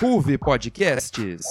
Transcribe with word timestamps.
Ruve 0.00 0.38
Podcasts. 0.38 1.44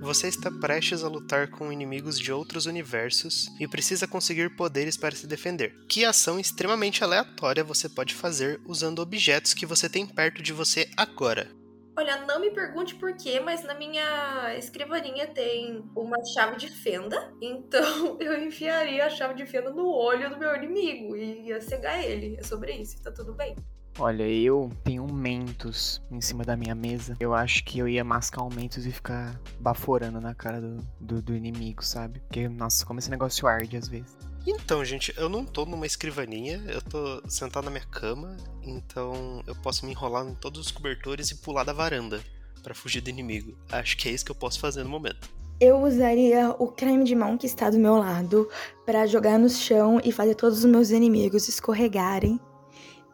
Você 0.00 0.28
está 0.28 0.52
prestes 0.52 1.02
a 1.02 1.08
lutar 1.08 1.50
com 1.50 1.72
inimigos 1.72 2.16
de 2.16 2.30
outros 2.30 2.66
universos 2.66 3.48
e 3.58 3.66
precisa 3.66 4.06
conseguir 4.06 4.54
poderes 4.54 4.96
para 4.96 5.16
se 5.16 5.26
defender. 5.26 5.74
Que 5.88 6.04
ação 6.04 6.38
extremamente 6.38 7.02
aleatória 7.02 7.64
você 7.64 7.88
pode 7.88 8.14
fazer 8.14 8.60
usando 8.64 9.00
objetos 9.00 9.52
que 9.52 9.66
você 9.66 9.88
tem 9.88 10.06
perto 10.06 10.42
de 10.44 10.52
você 10.52 10.88
agora? 10.96 11.50
Olha, 11.98 12.26
não 12.26 12.38
me 12.38 12.50
pergunte 12.50 12.94
por 12.94 13.16
quê, 13.16 13.40
mas 13.40 13.62
na 13.64 13.74
minha 13.74 14.54
escrivaninha 14.58 15.26
tem 15.28 15.82
uma 15.96 16.22
chave 16.24 16.56
de 16.56 16.68
fenda. 16.68 17.32
Então 17.40 18.18
eu 18.20 18.42
enfiaria 18.42 19.06
a 19.06 19.10
chave 19.10 19.34
de 19.34 19.46
fenda 19.46 19.70
no 19.70 19.88
olho 19.88 20.28
do 20.30 20.38
meu 20.38 20.54
inimigo 20.54 21.16
e 21.16 21.48
ia 21.48 21.60
cegar 21.60 22.02
ele. 22.02 22.36
É 22.38 22.42
sobre 22.42 22.72
isso, 22.72 23.00
tá 23.02 23.10
tudo 23.10 23.32
bem. 23.34 23.54
Olha, 23.98 24.28
eu 24.28 24.70
tenho 24.84 25.06
Mentos 25.10 26.02
em 26.10 26.20
cima 26.20 26.44
da 26.44 26.56
minha 26.56 26.74
mesa. 26.74 27.16
Eu 27.18 27.34
acho 27.34 27.64
que 27.64 27.78
eu 27.78 27.88
ia 27.88 28.04
mascar 28.04 28.42
um 28.42 28.50
Mentos 28.50 28.84
e 28.84 28.92
ficar 28.92 29.40
baforando 29.58 30.20
na 30.20 30.34
cara 30.34 30.60
do, 30.60 30.76
do, 31.00 31.22
do 31.22 31.34
inimigo, 31.34 31.82
sabe? 31.82 32.20
Porque, 32.20 32.48
nossa, 32.48 32.84
como 32.84 32.98
esse 32.98 33.10
negócio 33.10 33.46
arde 33.46 33.76
às 33.76 33.88
vezes. 33.88 34.16
Então, 34.46 34.84
gente, 34.84 35.12
eu 35.16 35.28
não 35.28 35.44
tô 35.44 35.66
numa 35.66 35.86
escrivaninha, 35.86 36.62
eu 36.68 36.80
tô 36.80 37.20
sentado 37.28 37.64
na 37.64 37.70
minha 37.70 37.84
cama, 37.84 38.36
então 38.62 39.42
eu 39.44 39.56
posso 39.56 39.84
me 39.84 39.90
enrolar 39.90 40.24
em 40.24 40.34
todos 40.36 40.60
os 40.60 40.70
cobertores 40.70 41.32
e 41.32 41.34
pular 41.36 41.64
da 41.64 41.72
varanda 41.72 42.22
para 42.62 42.72
fugir 42.72 43.00
do 43.00 43.10
inimigo. 43.10 43.58
Acho 43.70 43.96
que 43.96 44.08
é 44.08 44.12
isso 44.12 44.24
que 44.24 44.30
eu 44.30 44.36
posso 44.36 44.60
fazer 44.60 44.84
no 44.84 44.88
momento. 44.88 45.28
Eu 45.58 45.82
usaria 45.82 46.54
o 46.58 46.68
creme 46.68 47.02
de 47.02 47.14
mão 47.14 47.36
que 47.36 47.46
está 47.46 47.70
do 47.70 47.78
meu 47.78 47.96
lado 47.96 48.48
para 48.84 49.06
jogar 49.06 49.36
no 49.36 49.48
chão 49.48 50.00
e 50.04 50.12
fazer 50.12 50.36
todos 50.36 50.58
os 50.58 50.64
meus 50.64 50.90
inimigos 50.90 51.48
escorregarem 51.48 52.38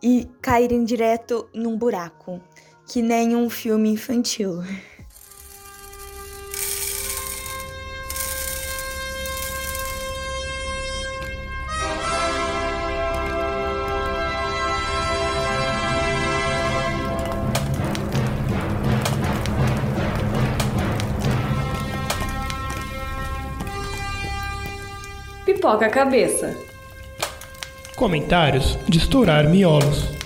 e 0.02 0.28
caírem 0.42 0.84
direto 0.84 1.48
num 1.55 1.78
buraco, 1.78 2.41
que 2.86 3.00
nem 3.00 3.34
um 3.36 3.48
filme 3.48 3.88
infantil. 3.88 4.62
Pipoca 25.62 25.86
a 25.86 25.91
cabeça. 25.91 26.58
Comentários 27.94 28.77
de 28.88 28.98
estourar 28.98 29.48
miolos. 29.48 30.22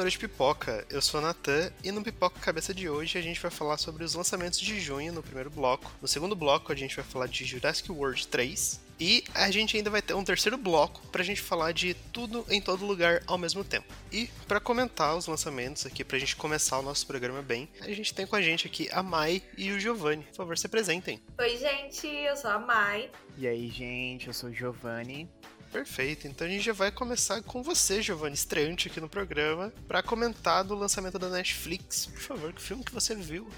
Comedores 0.00 0.14
de 0.14 0.18
pipoca! 0.18 0.86
Eu 0.88 1.02
sou 1.02 1.20
a 1.20 1.24
Natan 1.24 1.70
e 1.84 1.92
no 1.92 2.02
Pipoca 2.02 2.40
Cabeça 2.40 2.72
de 2.72 2.88
hoje 2.88 3.18
a 3.18 3.20
gente 3.20 3.38
vai 3.38 3.50
falar 3.50 3.76
sobre 3.76 4.02
os 4.02 4.14
lançamentos 4.14 4.58
de 4.58 4.80
junho 4.80 5.12
no 5.12 5.22
primeiro 5.22 5.50
bloco. 5.50 5.92
No 6.00 6.08
segundo 6.08 6.34
bloco 6.34 6.72
a 6.72 6.74
gente 6.74 6.96
vai 6.96 7.04
falar 7.04 7.26
de 7.26 7.44
Jurassic 7.44 7.92
World 7.92 8.26
3 8.28 8.80
e 8.98 9.22
a 9.34 9.50
gente 9.50 9.76
ainda 9.76 9.90
vai 9.90 10.00
ter 10.00 10.14
um 10.14 10.24
terceiro 10.24 10.56
bloco 10.56 11.06
pra 11.08 11.22
gente 11.22 11.42
falar 11.42 11.72
de 11.72 11.92
tudo 12.12 12.46
em 12.48 12.62
todo 12.62 12.86
lugar 12.86 13.22
ao 13.26 13.36
mesmo 13.36 13.62
tempo. 13.62 13.92
E 14.10 14.28
para 14.48 14.58
comentar 14.58 15.14
os 15.16 15.26
lançamentos 15.26 15.84
aqui, 15.84 16.02
pra 16.02 16.18
gente 16.18 16.34
começar 16.34 16.78
o 16.78 16.82
nosso 16.82 17.06
programa 17.06 17.42
bem, 17.42 17.68
a 17.80 17.90
gente 17.92 18.14
tem 18.14 18.26
com 18.26 18.36
a 18.36 18.40
gente 18.40 18.66
aqui 18.66 18.88
a 18.92 19.02
Mai 19.02 19.42
e 19.58 19.70
o 19.70 19.78
Giovanni. 19.78 20.24
Por 20.24 20.36
favor, 20.36 20.56
se 20.56 20.66
apresentem. 20.66 21.20
Oi, 21.38 21.58
gente, 21.58 22.06
eu 22.06 22.36
sou 22.36 22.50
a 22.50 22.58
Mai. 22.58 23.10
E 23.36 23.46
aí, 23.46 23.68
gente, 23.68 24.28
eu 24.28 24.34
sou 24.34 24.48
o 24.48 24.52
Giovanni. 24.52 25.28
Perfeito, 25.72 26.26
então 26.26 26.46
a 26.46 26.50
gente 26.50 26.64
já 26.64 26.72
vai 26.72 26.90
começar 26.90 27.40
com 27.42 27.62
você, 27.62 28.02
Giovanni, 28.02 28.34
estreante 28.34 28.88
aqui 28.88 29.00
no 29.00 29.08
programa, 29.08 29.72
para 29.86 30.02
comentar 30.02 30.64
do 30.64 30.74
lançamento 30.74 31.16
da 31.16 31.28
Netflix. 31.28 32.06
Por 32.06 32.20
favor, 32.20 32.52
que 32.52 32.60
filme 32.60 32.82
que 32.82 32.92
você 32.92 33.14
viu? 33.14 33.48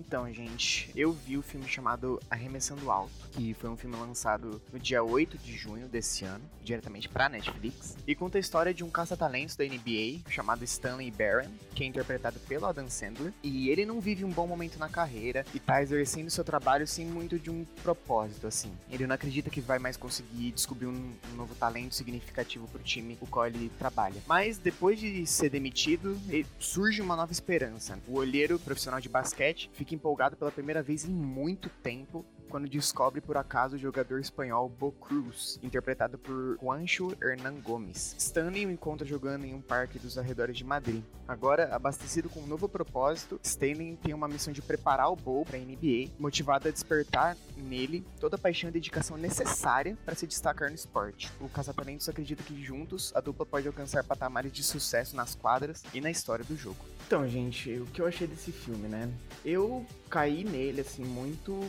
Então, 0.00 0.32
gente, 0.32 0.90
eu 0.96 1.12
vi 1.12 1.36
o 1.36 1.42
filme 1.42 1.68
chamado 1.68 2.18
Arremessando 2.30 2.90
Alto, 2.90 3.12
que 3.32 3.52
foi 3.52 3.68
um 3.68 3.76
filme 3.76 3.94
lançado 3.96 4.60
no 4.72 4.78
dia 4.78 5.04
8 5.04 5.36
de 5.36 5.54
junho 5.54 5.88
desse 5.88 6.24
ano, 6.24 6.42
diretamente 6.64 7.06
pra 7.06 7.28
Netflix, 7.28 7.96
e 8.06 8.14
conta 8.14 8.38
a 8.38 8.40
história 8.40 8.72
de 8.72 8.82
um 8.82 8.88
caça-talentos 8.88 9.56
da 9.56 9.64
NBA 9.64 10.20
chamado 10.30 10.64
Stanley 10.64 11.10
Barron, 11.10 11.50
que 11.74 11.84
é 11.84 11.86
interpretado 11.86 12.40
pelo 12.40 12.64
Adam 12.64 12.88
Sandler, 12.88 13.32
e 13.42 13.68
ele 13.68 13.84
não 13.84 14.00
vive 14.00 14.24
um 14.24 14.30
bom 14.30 14.46
momento 14.46 14.78
na 14.78 14.88
carreira 14.88 15.44
e 15.54 15.60
tá 15.60 15.82
exercendo 15.82 16.30
seu 16.30 16.44
trabalho 16.44 16.86
sem 16.86 17.04
muito 17.04 17.38
de 17.38 17.50
um 17.50 17.66
propósito, 17.82 18.46
assim. 18.46 18.72
Ele 18.90 19.06
não 19.06 19.14
acredita 19.14 19.50
que 19.50 19.60
vai 19.60 19.78
mais 19.78 19.98
conseguir 19.98 20.50
descobrir 20.52 20.86
um, 20.86 21.12
um 21.32 21.36
novo 21.36 21.54
talento 21.54 21.94
significativo 21.94 22.66
pro 22.68 22.82
time 22.82 23.18
o 23.20 23.26
qual 23.26 23.46
ele 23.46 23.70
trabalha. 23.78 24.22
Mas 24.26 24.56
depois 24.56 24.98
de 24.98 25.26
ser 25.26 25.50
demitido, 25.50 26.18
surge 26.58 27.02
uma 27.02 27.14
nova 27.14 27.32
esperança. 27.32 27.98
O 28.08 28.14
olheiro 28.14 28.58
profissional 28.58 28.98
de 28.98 29.08
basquete 29.08 29.70
fica 29.74 29.89
empolgado 29.94 30.36
pela 30.36 30.50
primeira 30.50 30.82
vez 30.82 31.04
em 31.04 31.10
muito 31.10 31.68
tempo 31.68 32.24
quando 32.50 32.68
descobre 32.68 33.20
por 33.20 33.36
acaso 33.36 33.76
o 33.76 33.78
jogador 33.78 34.18
espanhol 34.18 34.68
Bo 34.68 34.90
Cruz, 34.90 35.58
interpretado 35.62 36.18
por 36.18 36.58
Juancho 36.60 37.16
Hernan 37.22 37.60
Gomes. 37.60 38.16
Stanley 38.18 38.66
o 38.66 38.70
encontra 38.72 39.06
jogando 39.06 39.44
em 39.44 39.54
um 39.54 39.60
parque 39.60 39.98
dos 39.98 40.18
arredores 40.18 40.56
de 40.56 40.64
Madrid. 40.64 41.02
Agora, 41.28 41.74
abastecido 41.74 42.28
com 42.28 42.40
um 42.40 42.46
novo 42.46 42.68
propósito, 42.68 43.38
Stanley 43.42 43.96
tem 44.02 44.12
uma 44.12 44.26
missão 44.26 44.52
de 44.52 44.60
preparar 44.60 45.10
o 45.12 45.16
Bo 45.16 45.44
para 45.44 45.56
a 45.56 45.60
NBA, 45.60 46.10
motivado 46.18 46.66
a 46.66 46.72
despertar 46.72 47.36
nele 47.56 48.04
toda 48.18 48.34
a 48.34 48.38
paixão 48.38 48.68
e 48.68 48.72
dedicação 48.72 49.16
necessária 49.16 49.96
para 50.04 50.16
se 50.16 50.26
destacar 50.26 50.68
no 50.68 50.74
esporte. 50.74 51.30
O 51.40 51.48
Caça-Talentos 51.48 52.08
acredita 52.08 52.42
que 52.42 52.60
juntos 52.60 53.12
a 53.14 53.20
dupla 53.20 53.46
pode 53.46 53.68
alcançar 53.68 54.02
patamares 54.02 54.50
de 54.50 54.64
sucesso 54.64 55.14
nas 55.14 55.36
quadras 55.36 55.84
e 55.94 56.00
na 56.00 56.10
história 56.10 56.44
do 56.44 56.56
jogo. 56.56 56.84
Então, 57.06 57.28
gente, 57.28 57.72
o 57.78 57.86
que 57.86 58.00
eu 58.00 58.06
achei 58.06 58.26
desse 58.26 58.50
filme, 58.50 58.88
né? 58.88 59.08
Eu 59.44 59.79
caí 60.08 60.44
nele, 60.44 60.80
assim, 60.80 61.04
muito 61.04 61.60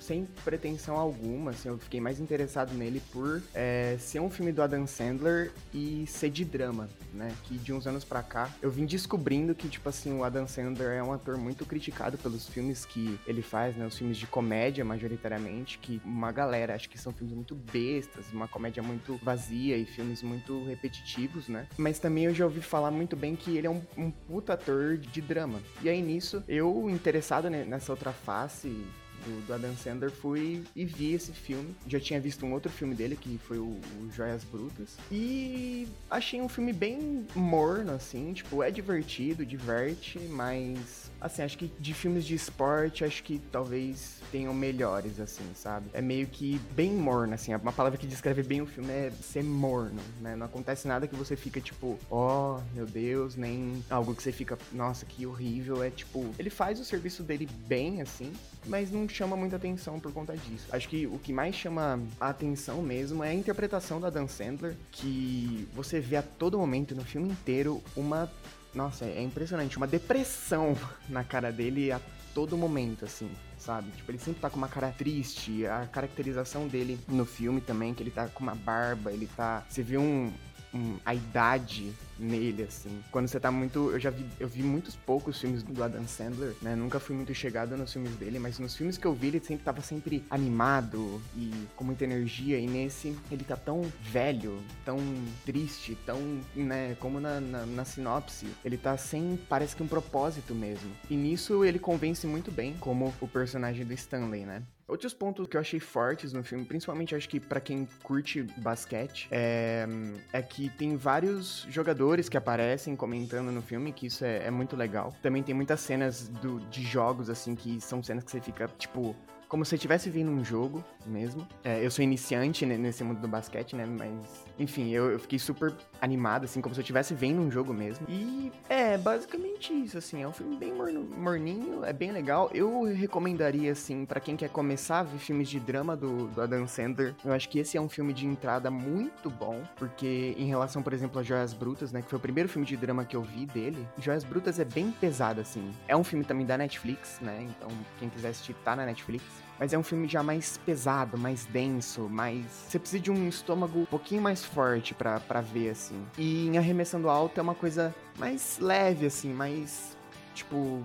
sem 0.00 0.26
pretensão 0.44 0.96
alguma, 0.96 1.52
assim, 1.52 1.68
eu 1.68 1.78
fiquei 1.78 2.00
mais 2.00 2.18
interessado 2.18 2.72
nele 2.74 3.00
por 3.12 3.42
é, 3.54 3.96
ser 3.98 4.20
um 4.20 4.30
filme 4.30 4.52
do 4.52 4.62
Adam 4.62 4.86
Sandler 4.86 5.52
e 5.72 6.04
ser 6.06 6.30
de 6.30 6.44
drama, 6.44 6.88
né? 7.12 7.32
Que 7.44 7.56
de 7.56 7.72
uns 7.72 7.86
anos 7.86 8.04
pra 8.04 8.22
cá 8.22 8.50
eu 8.62 8.70
vim 8.70 8.86
descobrindo 8.86 9.54
que, 9.54 9.68
tipo 9.68 9.88
assim, 9.88 10.12
o 10.16 10.24
Adam 10.24 10.46
Sandler 10.46 10.92
é 10.92 11.02
um 11.02 11.12
ator 11.12 11.36
muito 11.36 11.64
criticado 11.64 12.18
pelos 12.18 12.48
filmes 12.48 12.84
que 12.84 13.18
ele 13.26 13.42
faz, 13.42 13.76
né? 13.76 13.86
Os 13.86 13.96
filmes 13.96 14.16
de 14.16 14.26
comédia, 14.26 14.84
majoritariamente, 14.84 15.78
que 15.78 16.00
uma 16.04 16.32
galera 16.32 16.74
acha 16.74 16.88
que 16.88 16.98
são 16.98 17.12
filmes 17.12 17.34
muito 17.34 17.54
bestas, 17.54 18.26
uma 18.32 18.48
comédia 18.48 18.82
muito 18.82 19.18
vazia 19.22 19.76
e 19.76 19.84
filmes 19.84 20.22
muito 20.22 20.64
repetitivos, 20.64 21.48
né? 21.48 21.66
Mas 21.76 21.98
também 21.98 22.24
eu 22.24 22.34
já 22.34 22.44
ouvi 22.44 22.60
falar 22.60 22.90
muito 22.90 23.16
bem 23.16 23.36
que 23.36 23.56
ele 23.56 23.66
é 23.66 23.70
um, 23.70 23.82
um 23.96 24.10
puta 24.10 24.54
ator 24.54 24.96
de 24.96 25.20
drama. 25.20 25.60
E 25.82 25.88
aí 25.88 26.00
nisso, 26.00 26.42
eu 26.48 26.88
interessado 26.88 27.50
nessa 27.50 27.92
outra 27.92 28.12
face 28.12 28.84
do, 29.24 29.46
do, 29.46 29.54
Adam 29.54 29.76
Sandler, 29.76 30.10
fui 30.10 30.64
e 30.74 30.84
vi 30.84 31.14
esse 31.14 31.32
filme. 31.32 31.74
Já 31.86 32.00
tinha 32.00 32.20
visto 32.20 32.44
um 32.44 32.52
outro 32.52 32.70
filme 32.70 32.94
dele, 32.94 33.16
que 33.16 33.38
foi 33.38 33.58
o, 33.58 33.78
o 34.00 34.10
Joias 34.14 34.44
Brutas. 34.44 34.96
E 35.10 35.88
achei 36.10 36.40
um 36.40 36.48
filme 36.48 36.72
bem 36.72 37.26
morno, 37.34 37.92
assim. 37.92 38.32
Tipo, 38.32 38.62
é 38.62 38.70
divertido, 38.70 39.44
diverte, 39.44 40.18
mas. 40.18 41.09
Assim, 41.20 41.42
acho 41.42 41.58
que 41.58 41.70
de 41.78 41.92
filmes 41.92 42.24
de 42.24 42.34
esporte, 42.34 43.04
acho 43.04 43.22
que 43.22 43.38
talvez 43.52 44.20
tenham 44.30 44.54
melhores, 44.54 45.20
assim, 45.20 45.44
sabe? 45.54 45.86
É 45.92 46.00
meio 46.00 46.26
que 46.26 46.58
bem 46.74 46.92
morno, 46.92 47.34
assim. 47.34 47.54
Uma 47.54 47.72
palavra 47.72 47.98
que 47.98 48.06
descreve 48.06 48.42
bem 48.42 48.62
o 48.62 48.66
filme 48.66 48.90
é 48.90 49.12
ser 49.22 49.42
morno, 49.42 50.00
né? 50.20 50.36
Não 50.36 50.46
acontece 50.46 50.88
nada 50.88 51.06
que 51.06 51.14
você 51.16 51.36
fica 51.36 51.60
tipo, 51.60 51.98
ó, 52.10 52.56
oh, 52.56 52.74
meu 52.74 52.86
Deus, 52.86 53.36
nem 53.36 53.84
algo 53.90 54.14
que 54.14 54.22
você 54.22 54.32
fica, 54.32 54.58
nossa, 54.72 55.04
que 55.04 55.26
horrível. 55.26 55.82
É 55.82 55.90
tipo, 55.90 56.24
ele 56.38 56.50
faz 56.50 56.80
o 56.80 56.84
serviço 56.84 57.22
dele 57.22 57.48
bem, 57.66 58.00
assim, 58.00 58.32
mas 58.66 58.90
não 58.90 59.08
chama 59.08 59.36
muita 59.36 59.56
atenção 59.56 59.98
por 60.00 60.12
conta 60.12 60.36
disso. 60.36 60.66
Acho 60.70 60.88
que 60.88 61.06
o 61.06 61.18
que 61.18 61.32
mais 61.32 61.54
chama 61.54 62.00
a 62.20 62.28
atenção 62.28 62.82
mesmo 62.82 63.22
é 63.24 63.30
a 63.30 63.34
interpretação 63.34 64.00
da 64.00 64.10
Dan 64.10 64.26
Sandler, 64.26 64.76
que 64.90 65.68
você 65.74 66.00
vê 66.00 66.16
a 66.16 66.22
todo 66.22 66.58
momento 66.58 66.94
no 66.94 67.04
filme 67.04 67.28
inteiro 67.28 67.82
uma 67.96 68.30
nossa, 68.74 69.04
é 69.04 69.22
impressionante, 69.22 69.76
uma 69.76 69.86
depressão 69.86 70.76
na 71.08 71.24
cara 71.24 71.50
dele 71.52 71.90
a 71.92 72.00
todo 72.34 72.56
momento, 72.56 73.04
assim, 73.04 73.30
sabe? 73.58 73.90
Tipo, 73.90 74.10
ele 74.10 74.18
sempre 74.18 74.40
tá 74.40 74.48
com 74.48 74.56
uma 74.56 74.68
cara 74.68 74.90
triste, 74.90 75.66
a 75.66 75.86
caracterização 75.86 76.68
dele 76.68 76.98
no 77.08 77.24
filme 77.24 77.60
também, 77.60 77.92
que 77.92 78.02
ele 78.02 78.10
tá 78.10 78.28
com 78.28 78.42
uma 78.42 78.54
barba, 78.54 79.12
ele 79.12 79.28
tá. 79.36 79.64
Você 79.68 79.82
vê 79.82 79.98
um, 79.98 80.32
um 80.72 80.96
a 81.04 81.14
idade 81.14 81.92
nele, 82.20 82.64
assim. 82.64 83.02
Quando 83.10 83.28
você 83.28 83.40
tá 83.40 83.50
muito. 83.50 83.90
Eu 83.90 83.98
já 83.98 84.10
vi, 84.10 84.26
eu 84.38 84.48
vi 84.48 84.62
muitos 84.62 84.94
poucos 84.94 85.40
filmes 85.40 85.62
do 85.62 85.82
Adam 85.82 86.06
Sandler, 86.06 86.54
né? 86.62 86.76
Nunca 86.76 87.00
fui 87.00 87.16
muito 87.16 87.34
chegado 87.34 87.76
nos 87.76 87.92
filmes 87.92 88.14
dele, 88.16 88.38
mas 88.38 88.58
nos 88.58 88.76
filmes 88.76 88.98
que 88.98 89.06
eu 89.06 89.14
vi, 89.14 89.28
ele 89.28 89.40
sempre 89.40 89.64
tava 89.64 89.80
sempre 89.80 90.24
animado 90.30 91.20
e 91.36 91.50
com 91.76 91.84
muita 91.84 92.04
energia. 92.04 92.58
E 92.58 92.66
nesse, 92.66 93.16
ele 93.30 93.44
tá 93.44 93.56
tão 93.56 93.82
velho, 94.02 94.58
tão 94.84 94.98
triste, 95.44 95.96
tão, 96.06 96.18
né? 96.54 96.96
Como 97.00 97.20
na, 97.20 97.40
na, 97.40 97.66
na 97.66 97.84
sinopse, 97.84 98.46
ele 98.64 98.76
tá 98.76 98.96
sem, 98.96 99.38
parece 99.48 99.74
que 99.74 99.82
um 99.82 99.88
propósito 99.88 100.54
mesmo. 100.54 100.90
E 101.08 101.16
nisso 101.16 101.64
ele 101.64 101.78
convence 101.78 102.26
muito 102.26 102.50
bem, 102.50 102.74
como 102.78 103.14
o 103.20 103.28
personagem 103.28 103.84
do 103.84 103.92
Stanley, 103.94 104.44
né? 104.44 104.62
Outros 104.90 105.14
pontos 105.14 105.46
que 105.46 105.56
eu 105.56 105.60
achei 105.60 105.78
fortes 105.78 106.32
no 106.32 106.42
filme, 106.42 106.64
principalmente 106.64 107.14
acho 107.14 107.28
que 107.28 107.38
para 107.38 107.60
quem 107.60 107.86
curte 108.02 108.42
basquete, 108.56 109.28
é, 109.30 109.86
é, 110.32 110.42
que 110.42 110.68
tem 110.70 110.96
vários 110.96 111.64
jogadores 111.70 112.09
que 112.28 112.36
aparecem 112.36 112.96
comentando 112.96 113.50
no 113.50 113.62
filme, 113.62 113.92
que 113.92 114.06
isso 114.06 114.24
é, 114.24 114.46
é 114.46 114.50
muito 114.50 114.76
legal. 114.76 115.14
Também 115.22 115.42
tem 115.42 115.54
muitas 115.54 115.80
cenas 115.80 116.28
do, 116.28 116.60
de 116.60 116.82
jogos, 116.82 117.30
assim, 117.30 117.54
que 117.54 117.80
são 117.80 118.02
cenas 118.02 118.24
que 118.24 118.30
você 118.30 118.40
fica, 118.40 118.68
tipo, 118.78 119.14
como 119.50 119.64
se 119.64 119.74
eu 119.74 119.76
estivesse 119.76 120.08
vindo 120.08 120.30
um 120.30 120.44
jogo 120.44 120.82
mesmo. 121.04 121.46
É, 121.64 121.84
eu 121.84 121.90
sou 121.90 122.04
iniciante 122.04 122.64
nesse 122.64 123.02
mundo 123.02 123.20
do 123.20 123.26
basquete, 123.26 123.74
né? 123.74 123.84
Mas, 123.84 124.46
enfim, 124.56 124.90
eu, 124.90 125.10
eu 125.10 125.18
fiquei 125.18 125.40
super 125.40 125.74
animado, 126.00 126.44
assim, 126.44 126.60
como 126.60 126.72
se 126.72 126.80
eu 126.80 126.82
estivesse 126.82 127.14
vendo 127.14 127.42
um 127.42 127.50
jogo 127.50 127.74
mesmo. 127.74 128.06
E 128.08 128.52
é 128.68 128.96
basicamente 128.96 129.72
isso, 129.72 129.98
assim. 129.98 130.22
É 130.22 130.28
um 130.28 130.32
filme 130.32 130.56
bem 130.56 130.72
morno, 130.72 131.02
morninho, 131.02 131.84
é 131.84 131.92
bem 131.92 132.12
legal. 132.12 132.48
Eu 132.54 132.84
recomendaria, 132.84 133.72
assim, 133.72 134.06
para 134.06 134.20
quem 134.20 134.36
quer 134.36 134.50
começar 134.50 135.00
a 135.00 135.02
ver 135.02 135.18
filmes 135.18 135.48
de 135.48 135.58
drama 135.58 135.96
do, 135.96 136.28
do 136.28 136.40
Adam 136.40 136.68
Sandler, 136.68 137.16
eu 137.24 137.32
acho 137.32 137.48
que 137.48 137.58
esse 137.58 137.76
é 137.76 137.80
um 137.80 137.88
filme 137.88 138.12
de 138.12 138.26
entrada 138.26 138.70
muito 138.70 139.28
bom, 139.28 139.60
porque 139.74 140.32
em 140.38 140.46
relação, 140.46 140.80
por 140.80 140.92
exemplo, 140.92 141.18
a 141.18 141.24
Joias 141.24 141.52
Brutas, 141.52 141.90
né? 141.90 142.02
Que 142.02 142.08
foi 142.08 142.18
o 142.18 142.22
primeiro 142.22 142.48
filme 142.48 142.64
de 142.64 142.76
drama 142.76 143.04
que 143.04 143.16
eu 143.16 143.22
vi 143.22 143.46
dele, 143.46 143.84
Joias 143.98 144.22
Brutas 144.22 144.60
é 144.60 144.64
bem 144.64 144.92
pesado, 144.92 145.40
assim. 145.40 145.72
É 145.88 145.96
um 145.96 146.04
filme 146.04 146.24
também 146.24 146.46
da 146.46 146.56
Netflix, 146.56 147.18
né? 147.20 147.48
Então, 147.48 147.68
quem 147.98 148.08
quiser 148.08 148.28
assistir, 148.28 148.54
tá 148.64 148.76
na 148.76 148.86
Netflix. 148.86 149.39
Mas 149.60 149.74
é 149.74 149.78
um 149.78 149.82
filme 149.82 150.08
já 150.08 150.22
mais 150.22 150.56
pesado, 150.56 151.18
mais 151.18 151.44
denso, 151.44 152.08
mais. 152.08 152.46
Você 152.66 152.78
precisa 152.78 153.02
de 153.02 153.10
um 153.10 153.28
estômago 153.28 153.80
um 153.80 153.84
pouquinho 153.84 154.22
mais 154.22 154.42
forte 154.42 154.94
para 154.94 155.42
ver, 155.42 155.68
assim. 155.68 156.02
E 156.16 156.46
em 156.46 156.56
Arremessando 156.56 157.10
Alto 157.10 157.38
é 157.38 157.42
uma 157.42 157.54
coisa 157.54 157.94
mais 158.18 158.58
leve, 158.58 159.04
assim, 159.04 159.34
mais. 159.34 159.94
Tipo. 160.34 160.82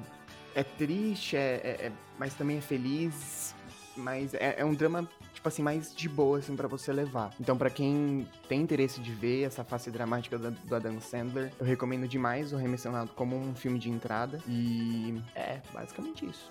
É 0.53 0.63
triste, 0.63 1.35
é, 1.35 1.61
é, 1.63 1.85
é 1.87 1.91
mas 2.19 2.33
também 2.33 2.57
é 2.57 2.61
feliz. 2.61 3.55
Mas 3.95 4.33
é, 4.33 4.55
é 4.57 4.65
um 4.65 4.73
drama 4.73 5.07
tipo 5.45 5.49
assim, 5.49 5.61
mais 5.61 5.93
de 5.95 6.09
boa, 6.09 6.39
assim, 6.39 6.55
para 6.55 6.67
você 6.67 6.91
levar. 6.91 7.31
Então, 7.39 7.55
para 7.55 7.69
quem 7.69 8.27
tem 8.49 8.61
interesse 8.61 8.99
de 8.99 9.11
ver 9.11 9.43
essa 9.43 9.63
face 9.63 9.91
dramática 9.91 10.39
do, 10.39 10.49
do 10.49 10.75
Adam 10.75 10.99
Sandler, 10.99 11.51
eu 11.59 11.65
recomendo 11.65 12.07
demais 12.07 12.51
o 12.51 12.57
Remessionado 12.57 13.11
como 13.15 13.37
um 13.37 13.53
filme 13.53 13.77
de 13.77 13.89
entrada. 13.89 14.41
E 14.47 15.21
é 15.35 15.61
basicamente 15.71 16.25
isso. 16.25 16.49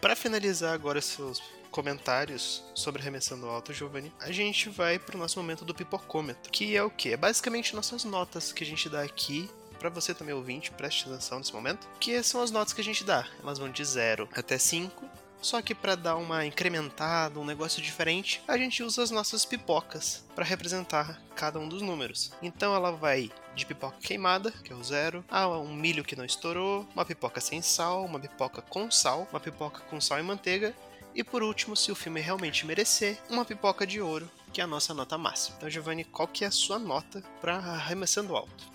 Para 0.00 0.16
finalizar 0.16 0.72
agora 0.72 0.98
seus 1.02 1.42
comentários 1.70 2.64
sobre 2.74 3.02
Remessando 3.02 3.46
Alto, 3.46 3.72
Giovanni, 3.72 4.10
a 4.18 4.32
gente 4.32 4.70
vai 4.70 4.98
pro 4.98 5.18
nosso 5.18 5.38
momento 5.38 5.62
do 5.62 5.74
pipocômetro, 5.74 6.50
que 6.50 6.74
é 6.74 6.82
o 6.82 6.90
que? 6.90 7.12
É 7.12 7.16
basicamente 7.18 7.76
nossas 7.76 8.02
notas 8.02 8.50
que 8.50 8.64
a 8.64 8.66
gente 8.66 8.88
dá 8.88 9.02
aqui 9.02 9.48
para 9.78 9.90
você 9.90 10.14
também 10.14 10.34
ouvinte, 10.34 10.70
preste 10.70 11.08
atenção 11.08 11.38
nesse 11.38 11.54
momento, 11.54 11.88
que 11.98 12.22
são 12.22 12.42
as 12.42 12.50
notas 12.50 12.72
que 12.72 12.80
a 12.80 12.84
gente 12.84 13.04
dá. 13.04 13.26
Elas 13.42 13.58
vão 13.58 13.70
de 13.70 13.84
0 13.84 14.28
até 14.32 14.58
5, 14.58 15.06
só 15.40 15.60
que 15.62 15.74
para 15.74 15.94
dar 15.94 16.16
uma 16.16 16.44
incrementada, 16.44 17.38
um 17.38 17.44
negócio 17.44 17.82
diferente, 17.82 18.42
a 18.46 18.56
gente 18.56 18.82
usa 18.82 19.02
as 19.02 19.10
nossas 19.10 19.44
pipocas 19.44 20.24
para 20.34 20.44
representar 20.44 21.20
cada 21.34 21.58
um 21.58 21.68
dos 21.68 21.82
números. 21.82 22.32
Então 22.42 22.74
ela 22.74 22.92
vai 22.92 23.30
de 23.54 23.66
pipoca 23.66 23.98
queimada, 24.00 24.50
que 24.50 24.72
é 24.72 24.76
o 24.76 24.84
zero, 24.84 25.24
a 25.30 25.48
um 25.48 25.74
milho 25.74 26.04
que 26.04 26.16
não 26.16 26.24
estourou, 26.24 26.86
uma 26.94 27.04
pipoca 27.04 27.40
sem 27.40 27.60
sal, 27.62 28.04
uma 28.04 28.20
pipoca 28.20 28.62
com 28.62 28.90
sal, 28.90 29.26
uma 29.30 29.40
pipoca 29.40 29.80
com 29.90 30.00
sal 30.00 30.18
e 30.18 30.22
manteiga, 30.22 30.74
e 31.14 31.24
por 31.24 31.42
último, 31.42 31.76
se 31.76 31.90
o 31.90 31.94
filme 31.94 32.20
realmente 32.20 32.64
merecer, 32.64 33.18
uma 33.28 33.44
pipoca 33.44 33.86
de 33.86 34.00
ouro, 34.00 34.30
que 34.52 34.60
é 34.60 34.64
a 34.64 34.66
nossa 34.66 34.94
nota 34.94 35.18
máxima. 35.18 35.56
Então, 35.56 35.70
Giovanni, 35.70 36.04
qual 36.04 36.28
que 36.28 36.44
é 36.44 36.48
a 36.48 36.52
sua 36.52 36.78
nota 36.78 37.22
para 37.40 37.56
Arremessando 37.56 38.36
Alto? 38.36 38.70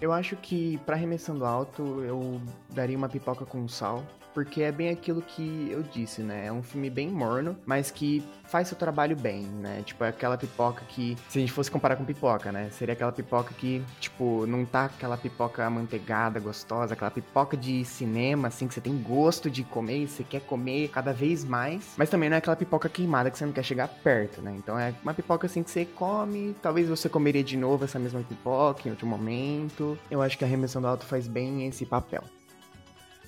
Eu 0.00 0.12
acho 0.12 0.34
que 0.36 0.78
para 0.78 0.96
Arremessando 0.96 1.44
Alto 1.44 2.02
eu 2.02 2.40
daria 2.68 2.98
uma 2.98 3.08
pipoca 3.08 3.46
com 3.46 3.68
sal, 3.68 4.04
porque 4.34 4.62
é 4.62 4.72
bem 4.72 4.90
aquilo 4.90 5.22
que 5.22 5.68
eu 5.70 5.82
disse, 5.82 6.22
né? 6.22 6.46
É 6.46 6.52
um 6.52 6.62
filme 6.62 6.90
bem 6.90 7.08
morno, 7.08 7.56
mas 7.66 7.90
que 7.90 8.22
faz 8.44 8.68
seu 8.68 8.76
trabalho 8.76 9.16
bem, 9.16 9.42
né? 9.42 9.82
Tipo, 9.84 10.04
é 10.04 10.08
aquela 10.08 10.36
pipoca 10.36 10.84
que, 10.88 11.16
se 11.28 11.38
a 11.38 11.40
gente 11.40 11.52
fosse 11.52 11.70
comparar 11.70 11.96
com 11.96 12.04
pipoca, 12.04 12.52
né? 12.52 12.68
Seria 12.70 12.92
aquela 12.92 13.12
pipoca 13.12 13.54
que, 13.54 13.82
tipo, 14.00 14.46
não 14.46 14.64
tá 14.64 14.86
aquela 14.86 15.16
pipoca 15.16 15.64
amanteigada, 15.64 16.38
gostosa, 16.38 16.94
aquela 16.94 17.10
pipoca 17.10 17.56
de 17.56 17.84
cinema, 17.84 18.48
assim, 18.48 18.68
que 18.68 18.74
você 18.74 18.80
tem 18.80 18.96
gosto 18.98 19.50
de 19.50 19.64
comer 19.64 20.02
e 20.02 20.08
você 20.08 20.22
quer 20.22 20.40
comer 20.40 20.88
cada 20.88 21.12
vez 21.12 21.44
mais, 21.44 21.94
mas 21.96 22.10
também 22.10 22.28
não 22.28 22.34
é 22.34 22.38
aquela 22.38 22.56
pipoca 22.56 22.88
queimada 22.88 23.30
que 23.30 23.38
você 23.38 23.46
não 23.46 23.52
quer 23.52 23.64
chegar 23.64 23.88
perto, 23.88 24.42
né? 24.42 24.54
Então 24.58 24.78
é 24.78 24.94
uma 25.02 25.14
pipoca, 25.14 25.46
assim, 25.46 25.62
que 25.62 25.70
você 25.70 25.84
come, 25.84 26.54
talvez 26.60 26.88
você 26.88 27.08
comeria 27.08 27.42
de 27.42 27.56
novo 27.56 27.84
essa 27.84 27.98
mesma 27.98 28.20
pipoca 28.20 28.86
em 28.86 28.90
outro 28.90 29.06
momento. 29.06 29.98
Eu 30.10 30.20
acho 30.20 30.36
que 30.36 30.44
a 30.44 30.48
Remissão 30.48 30.82
do 30.82 30.88
Alto 30.88 31.06
faz 31.06 31.26
bem 31.26 31.66
esse 31.66 31.86
papel. 31.86 32.22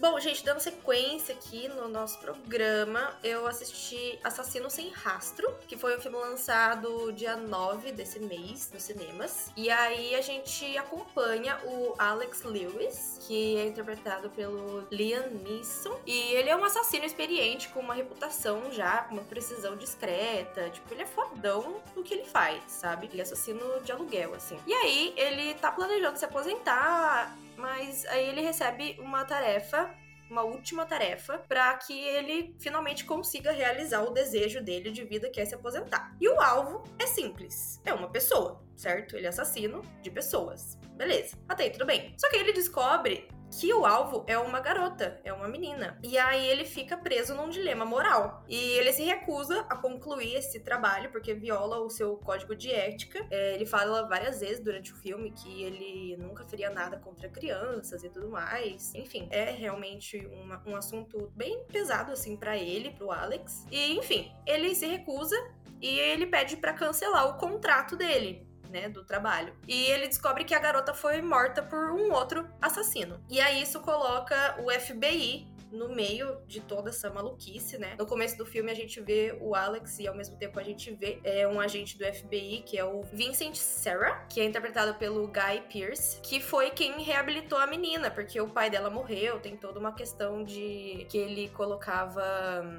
Bom, 0.00 0.18
gente, 0.18 0.44
dando 0.44 0.58
sequência 0.58 1.34
aqui 1.34 1.68
no 1.68 1.88
nosso 1.88 2.18
programa, 2.18 3.16
eu 3.22 3.46
assisti 3.46 4.18
Assassino 4.24 4.68
Sem 4.68 4.90
Rastro, 4.90 5.54
que 5.68 5.76
foi 5.76 5.96
um 5.96 6.00
filme 6.00 6.18
lançado 6.18 7.12
dia 7.12 7.36
9 7.36 7.92
desse 7.92 8.18
mês 8.18 8.70
nos 8.72 8.82
cinemas. 8.82 9.50
E 9.56 9.70
aí 9.70 10.14
a 10.16 10.20
gente 10.20 10.76
acompanha 10.76 11.58
o 11.64 11.94
Alex 11.96 12.42
Lewis, 12.42 13.18
que 13.20 13.56
é 13.56 13.66
interpretado 13.66 14.28
pelo 14.30 14.86
Liam 14.90 15.30
Neeson. 15.30 15.96
E 16.04 16.32
ele 16.34 16.50
é 16.50 16.56
um 16.56 16.64
assassino 16.64 17.04
experiente, 17.04 17.68
com 17.68 17.80
uma 17.80 17.94
reputação 17.94 18.72
já, 18.72 19.04
com 19.04 19.14
uma 19.14 19.24
precisão 19.24 19.76
discreta. 19.76 20.70
Tipo, 20.70 20.92
ele 20.92 21.02
é 21.02 21.06
fodão 21.06 21.80
no 21.94 22.02
que 22.02 22.14
ele 22.14 22.24
faz, 22.24 22.62
sabe? 22.66 23.06
Ele 23.06 23.20
é 23.20 23.22
assassino 23.22 23.80
de 23.82 23.92
aluguel, 23.92 24.34
assim. 24.34 24.58
E 24.66 24.74
aí 24.74 25.14
ele 25.16 25.54
tá 25.54 25.70
planejando 25.70 26.18
se 26.18 26.24
aposentar 26.24 27.36
mas 27.56 28.04
aí 28.06 28.28
ele 28.28 28.40
recebe 28.40 28.96
uma 29.00 29.24
tarefa 29.24 29.94
uma 30.30 30.42
última 30.42 30.84
tarefa 30.86 31.38
para 31.38 31.74
que 31.74 31.92
ele 31.92 32.56
finalmente 32.58 33.04
consiga 33.04 33.52
realizar 33.52 34.02
o 34.02 34.10
desejo 34.10 34.62
dele 34.62 34.90
de 34.90 35.04
vida 35.04 35.30
que 35.30 35.40
é 35.40 35.44
se 35.44 35.54
aposentar. 35.54 36.16
E 36.20 36.28
o 36.28 36.40
alvo 36.40 36.82
é 36.98 37.06
simples, 37.06 37.80
é 37.84 37.92
uma 37.92 38.08
pessoa, 38.08 38.60
certo? 38.74 39.16
Ele 39.16 39.26
é 39.26 39.28
assassino 39.28 39.82
de 40.02 40.10
pessoas. 40.10 40.78
Beleza. 40.96 41.36
Até 41.48 41.64
aí 41.64 41.70
tudo 41.70 41.86
bem. 41.86 42.14
Só 42.18 42.28
que 42.30 42.36
ele 42.36 42.52
descobre 42.52 43.28
que 43.58 43.72
o 43.72 43.84
alvo 43.84 44.24
é 44.26 44.38
uma 44.38 44.60
garota, 44.60 45.20
é 45.24 45.32
uma 45.32 45.48
menina. 45.48 45.98
E 46.02 46.18
aí 46.18 46.46
ele 46.46 46.64
fica 46.64 46.96
preso 46.96 47.34
num 47.34 47.48
dilema 47.48 47.84
moral. 47.84 48.44
E 48.48 48.56
ele 48.56 48.92
se 48.92 49.02
recusa 49.02 49.60
a 49.68 49.76
concluir 49.76 50.34
esse 50.34 50.60
trabalho 50.60 51.10
porque 51.10 51.34
viola 51.34 51.78
o 51.78 51.90
seu 51.90 52.16
código 52.16 52.54
de 52.54 52.70
ética. 52.70 53.26
É, 53.30 53.54
ele 53.54 53.66
fala 53.66 54.08
várias 54.08 54.40
vezes 54.40 54.60
durante 54.60 54.92
o 54.92 54.96
filme 54.96 55.30
que 55.30 55.62
ele 55.62 56.16
nunca 56.16 56.44
faria 56.44 56.70
nada 56.70 56.98
contra 56.98 57.28
crianças 57.28 58.02
e 58.02 58.08
tudo 58.08 58.28
mais. 58.28 58.94
Enfim, 58.94 59.28
é 59.30 59.50
realmente 59.50 60.26
uma, 60.26 60.62
um 60.66 60.76
assunto 60.76 61.30
bem 61.34 61.64
pesado 61.66 62.12
assim 62.12 62.36
para 62.36 62.56
ele, 62.56 62.90
pro 62.90 63.10
Alex. 63.10 63.66
E 63.70 63.92
enfim, 63.96 64.32
ele 64.46 64.74
se 64.74 64.86
recusa 64.86 65.36
e 65.80 65.98
ele 65.98 66.26
pede 66.26 66.56
para 66.56 66.72
cancelar 66.72 67.28
o 67.28 67.38
contrato 67.38 67.96
dele 67.96 68.53
né, 68.70 68.88
do 68.88 69.04
trabalho. 69.04 69.54
E 69.66 69.86
ele 69.86 70.08
descobre 70.08 70.44
que 70.44 70.54
a 70.54 70.58
garota 70.58 70.94
foi 70.94 71.20
morta 71.22 71.62
por 71.62 71.92
um 71.92 72.12
outro 72.12 72.48
assassino. 72.60 73.20
E 73.28 73.40
aí 73.40 73.62
isso 73.62 73.80
coloca 73.80 74.56
o 74.62 74.70
FBI 74.70 75.54
no 75.74 75.88
meio 75.88 76.38
de 76.46 76.60
toda 76.60 76.90
essa 76.90 77.10
maluquice, 77.10 77.76
né? 77.76 77.96
No 77.98 78.06
começo 78.06 78.38
do 78.38 78.46
filme 78.46 78.70
a 78.70 78.74
gente 78.74 79.00
vê 79.00 79.36
o 79.40 79.54
Alex 79.54 79.98
e 79.98 80.06
ao 80.06 80.14
mesmo 80.14 80.36
tempo 80.36 80.58
a 80.58 80.62
gente 80.62 80.92
vê 80.92 81.18
é, 81.24 81.46
um 81.46 81.60
agente 81.60 81.98
do 81.98 82.04
FBI, 82.04 82.62
que 82.64 82.78
é 82.78 82.84
o 82.84 83.02
Vincent 83.02 83.56
Serra, 83.56 84.24
que 84.28 84.40
é 84.40 84.44
interpretado 84.44 84.94
pelo 84.94 85.26
Guy 85.26 85.62
Pearce, 85.72 86.20
que 86.22 86.40
foi 86.40 86.70
quem 86.70 87.02
reabilitou 87.02 87.58
a 87.58 87.66
menina, 87.66 88.10
porque 88.10 88.40
o 88.40 88.48
pai 88.48 88.70
dela 88.70 88.88
morreu, 88.88 89.40
tem 89.40 89.56
toda 89.56 89.78
uma 89.80 89.92
questão 89.92 90.44
de 90.44 91.06
que 91.10 91.18
ele 91.18 91.48
colocava 91.48 92.24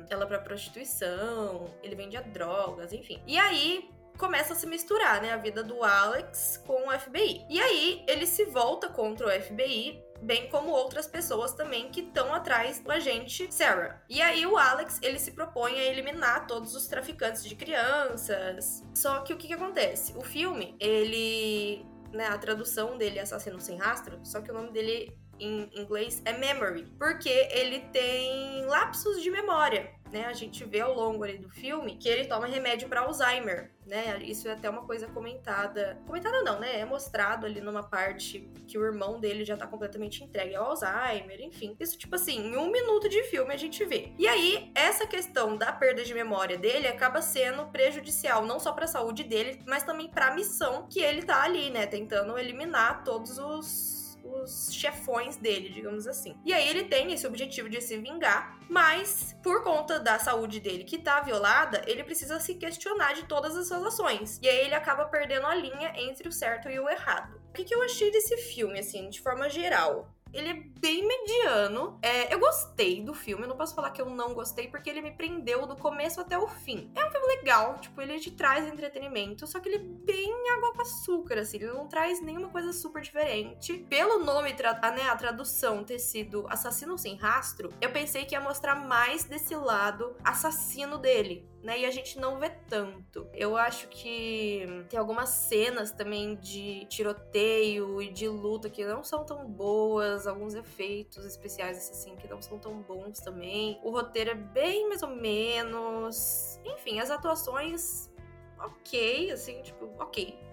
ela 0.09 0.25
para 0.25 0.39
prostituição, 0.39 1.65
ele 1.83 1.95
vendia 1.95 2.21
drogas, 2.21 2.93
enfim. 2.93 3.21
E 3.27 3.37
aí, 3.37 3.89
começa 4.17 4.53
a 4.53 4.55
se 4.55 4.67
misturar, 4.67 5.21
né? 5.21 5.31
A 5.31 5.37
vida 5.37 5.63
do 5.63 5.83
Alex 5.83 6.61
com 6.65 6.87
o 6.87 6.99
FBI. 6.99 7.45
E 7.49 7.59
aí 7.59 8.03
ele 8.07 8.25
se 8.25 8.45
volta 8.45 8.89
contra 8.89 9.27
o 9.27 9.41
FBI 9.41 10.03
bem 10.21 10.49
como 10.49 10.71
outras 10.71 11.07
pessoas 11.07 11.53
também 11.53 11.89
que 11.89 12.01
estão 12.01 12.33
atrás 12.33 12.79
do 12.79 12.91
agente 12.91 13.47
Sarah. 13.53 14.01
E 14.09 14.21
aí 14.21 14.45
o 14.45 14.57
Alex, 14.57 14.99
ele 15.01 15.19
se 15.19 15.31
propõe 15.31 15.73
a 15.73 15.83
eliminar 15.83 16.47
todos 16.47 16.75
os 16.75 16.87
traficantes 16.87 17.43
de 17.43 17.55
crianças. 17.55 18.83
Só 18.93 19.19
que 19.19 19.33
o 19.33 19.37
que, 19.37 19.47
que 19.47 19.53
acontece? 19.53 20.13
O 20.17 20.21
filme, 20.21 20.75
ele 20.79 21.85
né, 22.11 22.27
a 22.27 22.37
tradução 22.37 22.97
dele 22.97 23.19
é 23.19 23.21
Assassino 23.21 23.59
Sem 23.59 23.77
Rastro, 23.77 24.19
só 24.23 24.41
que 24.41 24.49
o 24.49 24.53
nome 24.53 24.71
dele 24.71 25.15
em 25.37 25.69
inglês 25.73 26.21
é 26.23 26.31
memory, 26.31 26.85
porque 26.97 27.49
ele 27.51 27.81
tem 27.91 28.65
lapsos 28.67 29.21
de 29.21 29.29
memória 29.29 29.93
né? 30.15 30.27
A 30.27 30.33
gente 30.33 30.63
vê 30.63 30.79
ao 30.79 30.93
longo 30.93 31.25
ali 31.25 31.37
do 31.37 31.49
filme 31.49 31.97
que 31.97 32.07
ele 32.07 32.23
toma 32.25 32.47
remédio 32.47 32.87
para 32.87 33.01
Alzheimer, 33.01 33.69
né? 33.85 34.17
Isso 34.23 34.47
é 34.47 34.53
até 34.53 34.69
uma 34.69 34.83
coisa 34.83 35.07
comentada. 35.07 36.01
Comentada 36.07 36.41
não, 36.41 36.57
né? 36.57 36.79
É 36.79 36.85
mostrado 36.85 37.45
ali 37.45 37.59
numa 37.59 37.83
parte 37.83 38.49
que 38.65 38.77
o 38.77 38.85
irmão 38.85 39.19
dele 39.19 39.43
já 39.43 39.57
tá 39.57 39.67
completamente 39.67 40.23
entregue 40.23 40.55
ao 40.55 40.69
Alzheimer, 40.69 41.41
enfim. 41.41 41.75
Isso, 41.77 41.97
tipo 41.97 42.15
assim, 42.15 42.37
em 42.47 42.55
um 42.55 42.71
minuto 42.71 43.09
de 43.09 43.23
filme 43.23 43.53
a 43.53 43.57
gente 43.57 43.83
vê. 43.83 44.13
E 44.17 44.25
aí, 44.25 44.71
essa 44.73 45.05
questão 45.05 45.57
da 45.57 45.73
perda 45.73 46.01
de 46.01 46.13
memória 46.13 46.57
dele 46.57 46.87
acaba 46.87 47.21
sendo 47.21 47.65
prejudicial, 47.65 48.45
não 48.45 48.57
só 48.57 48.71
para 48.71 48.85
a 48.85 48.87
saúde 48.87 49.25
dele, 49.25 49.61
mas 49.67 49.83
também 49.83 50.07
para 50.07 50.27
a 50.27 50.33
missão 50.33 50.87
que 50.89 51.01
ele 51.01 51.23
tá 51.23 51.43
ali, 51.43 51.69
né? 51.69 51.85
Tentando 51.85 52.37
eliminar 52.37 53.03
todos 53.03 53.37
os 53.37 54.04
os 54.45 54.73
chefões 54.73 55.35
dele, 55.35 55.69
digamos 55.69 56.07
assim. 56.07 56.37
E 56.45 56.53
aí 56.53 56.67
ele 56.69 56.85
tem 56.85 57.11
esse 57.11 57.27
objetivo 57.27 57.69
de 57.69 57.81
se 57.81 57.97
vingar, 57.97 58.57
mas 58.69 59.35
por 59.43 59.63
conta 59.63 59.99
da 59.99 60.17
saúde 60.17 60.59
dele 60.59 60.83
que 60.83 60.97
tá 60.97 61.19
violada, 61.19 61.81
ele 61.85 62.03
precisa 62.03 62.39
se 62.39 62.55
questionar 62.55 63.13
de 63.13 63.23
todas 63.23 63.55
as 63.57 63.67
suas 63.67 63.83
ações. 63.83 64.39
E 64.41 64.47
aí 64.47 64.65
ele 64.65 64.75
acaba 64.75 65.05
perdendo 65.05 65.47
a 65.47 65.55
linha 65.55 65.93
entre 65.97 66.29
o 66.29 66.31
certo 66.31 66.69
e 66.69 66.79
o 66.79 66.89
errado. 66.89 67.41
O 67.49 67.53
que, 67.53 67.63
que 67.63 67.75
eu 67.75 67.81
achei 67.83 68.11
desse 68.11 68.37
filme, 68.37 68.79
assim, 68.79 69.09
de 69.09 69.21
forma 69.21 69.49
geral? 69.49 70.14
Ele 70.33 70.49
é 70.49 70.53
bem 70.79 71.07
mediano. 71.07 71.97
É, 72.01 72.33
eu 72.33 72.39
gostei 72.39 73.01
do 73.01 73.13
filme, 73.13 73.43
eu 73.43 73.47
não 73.47 73.55
posso 73.55 73.73
falar 73.73 73.91
que 73.91 74.01
eu 74.01 74.09
não 74.09 74.33
gostei, 74.33 74.67
porque 74.67 74.89
ele 74.89 75.01
me 75.01 75.11
prendeu 75.11 75.65
do 75.65 75.75
começo 75.75 76.19
até 76.19 76.37
o 76.37 76.47
fim. 76.47 76.91
É 76.95 77.05
um 77.05 77.09
filme 77.09 77.27
legal, 77.27 77.79
tipo, 77.79 78.01
ele 78.01 78.19
te 78.19 78.31
traz 78.31 78.67
entretenimento, 78.67 79.47
só 79.47 79.59
que 79.59 79.69
ele 79.69 79.77
é 79.77 79.79
bem 79.79 80.33
água 80.51 80.73
com 80.73 80.81
açúcar, 80.81 81.39
assim, 81.39 81.57
ele 81.57 81.67
não 81.67 81.87
traz 81.87 82.21
nenhuma 82.21 82.49
coisa 82.49 82.73
super 82.73 83.01
diferente. 83.01 83.73
Pelo 83.89 84.19
nome, 84.19 84.53
né, 84.53 85.09
a 85.09 85.15
tradução 85.15 85.83
ter 85.83 85.99
sido 85.99 86.45
Assassino 86.49 86.97
Sem 86.97 87.15
Rastro, 87.15 87.69
eu 87.81 87.91
pensei 87.91 88.25
que 88.25 88.35
ia 88.35 88.41
mostrar 88.41 88.75
mais 88.75 89.23
desse 89.23 89.55
lado 89.55 90.15
assassino 90.23 90.97
dele 90.97 91.47
né? 91.65 91.79
E 91.79 91.85
a 91.85 91.89
gente 91.89 92.19
não 92.19 92.39
vê 92.39 92.51
tanto. 92.69 93.27
Eu 93.33 93.57
acho 93.57 93.87
que 93.87 94.85
tem 94.87 94.99
algumas 94.99 95.29
cenas 95.29 95.91
também 95.91 96.35
de 96.35 96.85
tiroteio 96.85 97.99
e 97.99 98.11
de 98.11 98.27
luta 98.27 98.69
que 98.69 98.85
não 98.85 99.03
são 99.03 99.25
tão 99.25 99.49
boas, 99.49 100.27
alguns 100.27 100.53
efeitos 100.53 101.25
especiais 101.25 101.89
assim 101.89 102.15
que 102.15 102.27
não 102.27 102.39
são 102.39 102.59
tão 102.59 102.83
bons 102.83 103.19
também. 103.19 103.79
O 103.83 103.89
roteiro 103.89 104.29
é 104.29 104.35
bem 104.35 104.87
mais 104.87 105.01
ou 105.01 105.09
menos. 105.09 106.61
Enfim, 106.63 106.99
as 106.99 107.09
atuações 107.09 108.11
ok, 108.59 109.31
assim, 109.31 109.61
tipo, 109.63 109.91
ok 109.99 110.44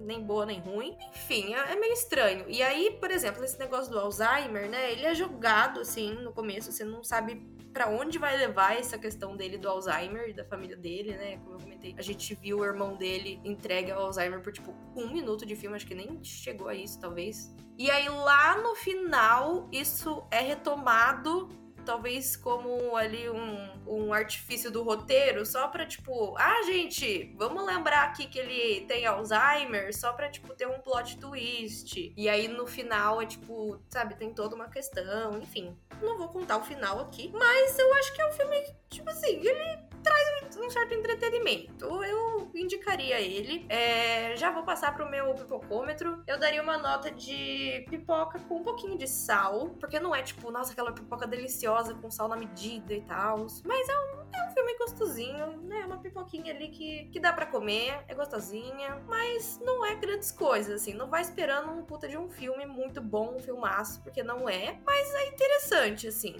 nem 0.00 0.22
boa 0.22 0.46
nem 0.46 0.60
ruim. 0.60 0.96
Enfim, 1.14 1.54
é, 1.54 1.72
é, 1.72 1.76
meio 1.76 1.92
estranho. 1.92 2.44
E 2.48 2.62
aí, 2.62 2.96
por 3.00 3.10
exemplo, 3.10 3.44
esse 3.44 3.58
negócio 3.58 3.90
do 3.90 3.98
Alzheimer, 3.98 4.68
né? 4.68 4.92
Ele 4.92 5.06
é 5.06 5.14
jogado 5.14 5.80
assim 5.80 6.14
no 6.14 6.32
começo, 6.32 6.72
você 6.72 6.84
não 6.84 7.02
sabe 7.02 7.46
para 7.72 7.88
onde 7.88 8.18
vai 8.18 8.36
levar 8.36 8.78
essa 8.78 8.98
questão 8.98 9.34
dele 9.34 9.56
do 9.56 9.68
Alzheimer 9.68 10.34
da 10.34 10.44
família 10.44 10.76
dele, 10.76 11.12
né? 11.12 11.38
Como 11.38 11.54
eu 11.54 11.60
comentei, 11.60 11.94
a 11.96 12.02
gente 12.02 12.34
viu 12.34 12.58
o 12.58 12.64
irmão 12.64 12.96
dele 12.96 13.40
entregue 13.44 13.90
ao 13.90 14.06
Alzheimer 14.06 14.40
por 14.40 14.52
tipo 14.52 14.74
um 14.94 15.10
minuto 15.12 15.46
de 15.46 15.56
filme, 15.56 15.76
acho 15.76 15.86
que 15.86 15.94
nem 15.94 16.22
chegou 16.22 16.68
a 16.68 16.74
isso, 16.74 17.00
talvez. 17.00 17.54
E 17.78 17.90
aí 17.90 18.08
lá 18.08 18.58
no 18.58 18.74
final, 18.74 19.68
isso 19.72 20.22
é 20.30 20.40
retomado 20.40 21.48
talvez 21.84 22.36
como 22.36 22.96
ali 22.96 23.28
um, 23.28 23.68
um 23.86 24.12
artifício 24.12 24.70
do 24.70 24.82
roteiro, 24.82 25.44
só 25.44 25.68
pra, 25.68 25.86
tipo, 25.86 26.36
ah, 26.38 26.62
gente, 26.64 27.34
vamos 27.36 27.64
lembrar 27.64 28.04
aqui 28.04 28.26
que 28.26 28.38
ele 28.38 28.86
tem 28.86 29.06
Alzheimer, 29.06 29.96
só 29.96 30.12
pra, 30.12 30.28
tipo, 30.28 30.54
ter 30.54 30.66
um 30.66 30.80
plot 30.80 31.18
twist. 31.18 32.12
E 32.16 32.28
aí 32.28 32.48
no 32.48 32.66
final 32.66 33.20
é, 33.20 33.26
tipo, 33.26 33.80
sabe, 33.90 34.14
tem 34.14 34.32
toda 34.32 34.54
uma 34.54 34.68
questão, 34.68 35.38
enfim. 35.38 35.76
Não 36.00 36.18
vou 36.18 36.28
contar 36.28 36.58
o 36.58 36.64
final 36.64 37.00
aqui, 37.00 37.30
mas 37.32 37.78
eu 37.78 37.94
acho 37.94 38.12
que 38.14 38.20
é 38.20 38.28
um 38.28 38.32
filme, 38.32 38.64
tipo 38.88 39.10
assim, 39.10 39.40
ele 39.46 39.91
traz 40.12 40.56
um 40.56 40.70
certo 40.70 40.94
entretenimento. 40.94 41.86
Eu 42.04 42.50
indicaria 42.54 43.20
ele. 43.20 43.66
É, 43.68 44.36
já 44.36 44.50
vou 44.50 44.62
passar 44.62 44.94
pro 44.94 45.08
meu 45.10 45.34
pipocômetro. 45.34 46.22
Eu 46.26 46.38
daria 46.38 46.62
uma 46.62 46.78
nota 46.78 47.10
de 47.10 47.84
pipoca 47.88 48.38
com 48.40 48.56
um 48.56 48.62
pouquinho 48.62 48.96
de 48.96 49.06
sal, 49.06 49.70
porque 49.80 49.98
não 49.98 50.14
é 50.14 50.22
tipo, 50.22 50.50
nossa, 50.50 50.72
aquela 50.72 50.92
pipoca 50.92 51.26
deliciosa 51.26 51.94
com 51.94 52.10
sal 52.10 52.28
na 52.28 52.36
medida 52.36 52.92
e 52.92 53.00
tal. 53.02 53.46
Mas 53.64 53.88
é 53.88 53.98
um, 53.98 54.22
é 54.34 54.48
um 54.48 54.50
filme 54.52 54.76
gostosinho, 54.78 55.62
né? 55.62 55.84
Uma 55.86 55.98
pipoquinha 55.98 56.52
ali 56.54 56.68
que, 56.68 57.06
que 57.06 57.20
dá 57.20 57.32
para 57.32 57.46
comer, 57.46 58.04
é 58.08 58.14
gostosinha, 58.14 59.02
mas 59.08 59.58
não 59.64 59.84
é 59.84 59.94
grandes 59.94 60.30
coisas, 60.30 60.82
assim. 60.82 60.94
Não 60.94 61.08
vai 61.08 61.22
esperando 61.22 61.70
um 61.72 61.82
puta 61.82 62.08
de 62.08 62.16
um 62.16 62.28
filme 62.28 62.66
muito 62.66 63.00
bom, 63.00 63.36
um 63.36 63.40
filmaço, 63.40 64.02
porque 64.02 64.22
não 64.22 64.48
é. 64.48 64.78
Mas 64.84 65.14
é 65.14 65.28
interessante, 65.28 66.08
assim. 66.08 66.36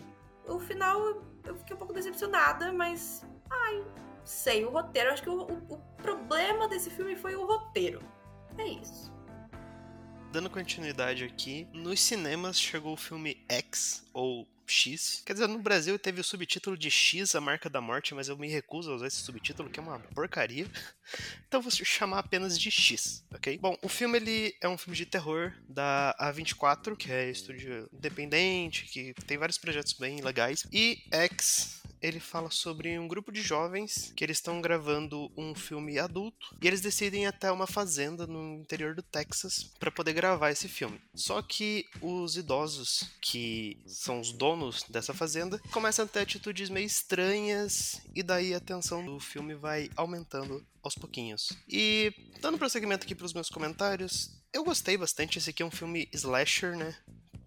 O 0.46 0.58
final 0.58 1.22
eu 1.44 1.56
fiquei 1.56 1.74
um 1.74 1.78
pouco 1.78 1.92
decepcionada, 1.92 2.72
mas 2.72 3.24
Ai, 3.52 3.84
sei, 4.24 4.64
o 4.64 4.70
roteiro. 4.70 5.10
Acho 5.10 5.22
que 5.22 5.30
o, 5.30 5.42
o, 5.42 5.74
o 5.74 5.78
problema 6.02 6.68
desse 6.68 6.90
filme 6.90 7.16
foi 7.16 7.34
o 7.34 7.44
roteiro. 7.44 8.00
É 8.58 8.66
isso. 8.66 9.12
Dando 10.32 10.48
continuidade 10.48 11.24
aqui, 11.24 11.68
nos 11.74 12.00
cinemas 12.00 12.58
chegou 12.58 12.94
o 12.94 12.96
filme 12.96 13.44
X, 13.50 14.02
ou 14.14 14.48
X. 14.66 15.22
Quer 15.26 15.34
dizer, 15.34 15.46
no 15.46 15.58
Brasil 15.58 15.98
teve 15.98 16.22
o 16.22 16.24
subtítulo 16.24 16.76
de 16.76 16.90
X, 16.90 17.34
a 17.34 17.40
marca 17.40 17.68
da 17.68 17.82
morte, 17.82 18.14
mas 18.14 18.28
eu 18.28 18.36
me 18.38 18.48
recuso 18.48 18.90
a 18.90 18.94
usar 18.94 19.06
esse 19.08 19.18
subtítulo, 19.18 19.68
que 19.68 19.78
é 19.78 19.82
uma 19.82 20.00
porcaria. 20.00 20.66
Então 21.46 21.60
vou 21.60 21.70
chamar 21.70 22.20
apenas 22.20 22.58
de 22.58 22.70
X, 22.70 23.22
ok? 23.34 23.58
Bom, 23.58 23.76
o 23.82 23.88
filme 23.88 24.16
ele 24.16 24.56
é 24.62 24.66
um 24.66 24.78
filme 24.78 24.96
de 24.96 25.04
terror 25.04 25.52
da 25.68 26.16
A24, 26.18 26.96
que 26.96 27.12
é 27.12 27.30
estúdio 27.30 27.86
independente, 27.92 28.86
que 28.86 29.12
tem 29.26 29.36
vários 29.36 29.58
projetos 29.58 29.92
bem 29.92 30.22
legais. 30.22 30.66
E 30.72 31.04
X 31.10 31.81
ele 32.02 32.18
fala 32.18 32.50
sobre 32.50 32.98
um 32.98 33.06
grupo 33.06 33.30
de 33.30 33.40
jovens 33.40 34.12
que 34.16 34.24
eles 34.24 34.38
estão 34.38 34.60
gravando 34.60 35.30
um 35.36 35.54
filme 35.54 35.98
adulto 35.98 36.56
e 36.60 36.66
eles 36.66 36.80
decidem 36.80 37.22
ir 37.22 37.26
até 37.26 37.50
uma 37.50 37.66
fazenda 37.66 38.26
no 38.26 38.56
interior 38.56 38.94
do 38.94 39.02
Texas 39.02 39.70
para 39.78 39.90
poder 39.90 40.12
gravar 40.12 40.50
esse 40.50 40.68
filme. 40.68 41.00
Só 41.14 41.40
que 41.40 41.86
os 42.00 42.36
idosos, 42.36 43.10
que 43.20 43.82
são 43.86 44.20
os 44.20 44.32
donos 44.32 44.84
dessa 44.88 45.14
fazenda, 45.14 45.60
começam 45.70 46.04
a 46.04 46.08
ter 46.08 46.20
atitudes 46.20 46.68
meio 46.68 46.86
estranhas 46.86 48.02
e 48.14 48.22
daí 48.22 48.52
a 48.54 48.60
tensão 48.60 49.04
do 49.04 49.20
filme 49.20 49.54
vai 49.54 49.88
aumentando 49.96 50.64
aos 50.82 50.94
pouquinhos. 50.94 51.52
E 51.68 52.12
dando 52.40 52.58
prosseguimento 52.58 53.04
aqui 53.04 53.14
para 53.14 53.26
os 53.26 53.32
meus 53.32 53.48
comentários, 53.48 54.42
eu 54.52 54.64
gostei 54.64 54.96
bastante. 54.96 55.38
Esse 55.38 55.50
aqui 55.50 55.62
é 55.62 55.66
um 55.66 55.70
filme 55.70 56.08
slasher, 56.12 56.76
né? 56.76 56.96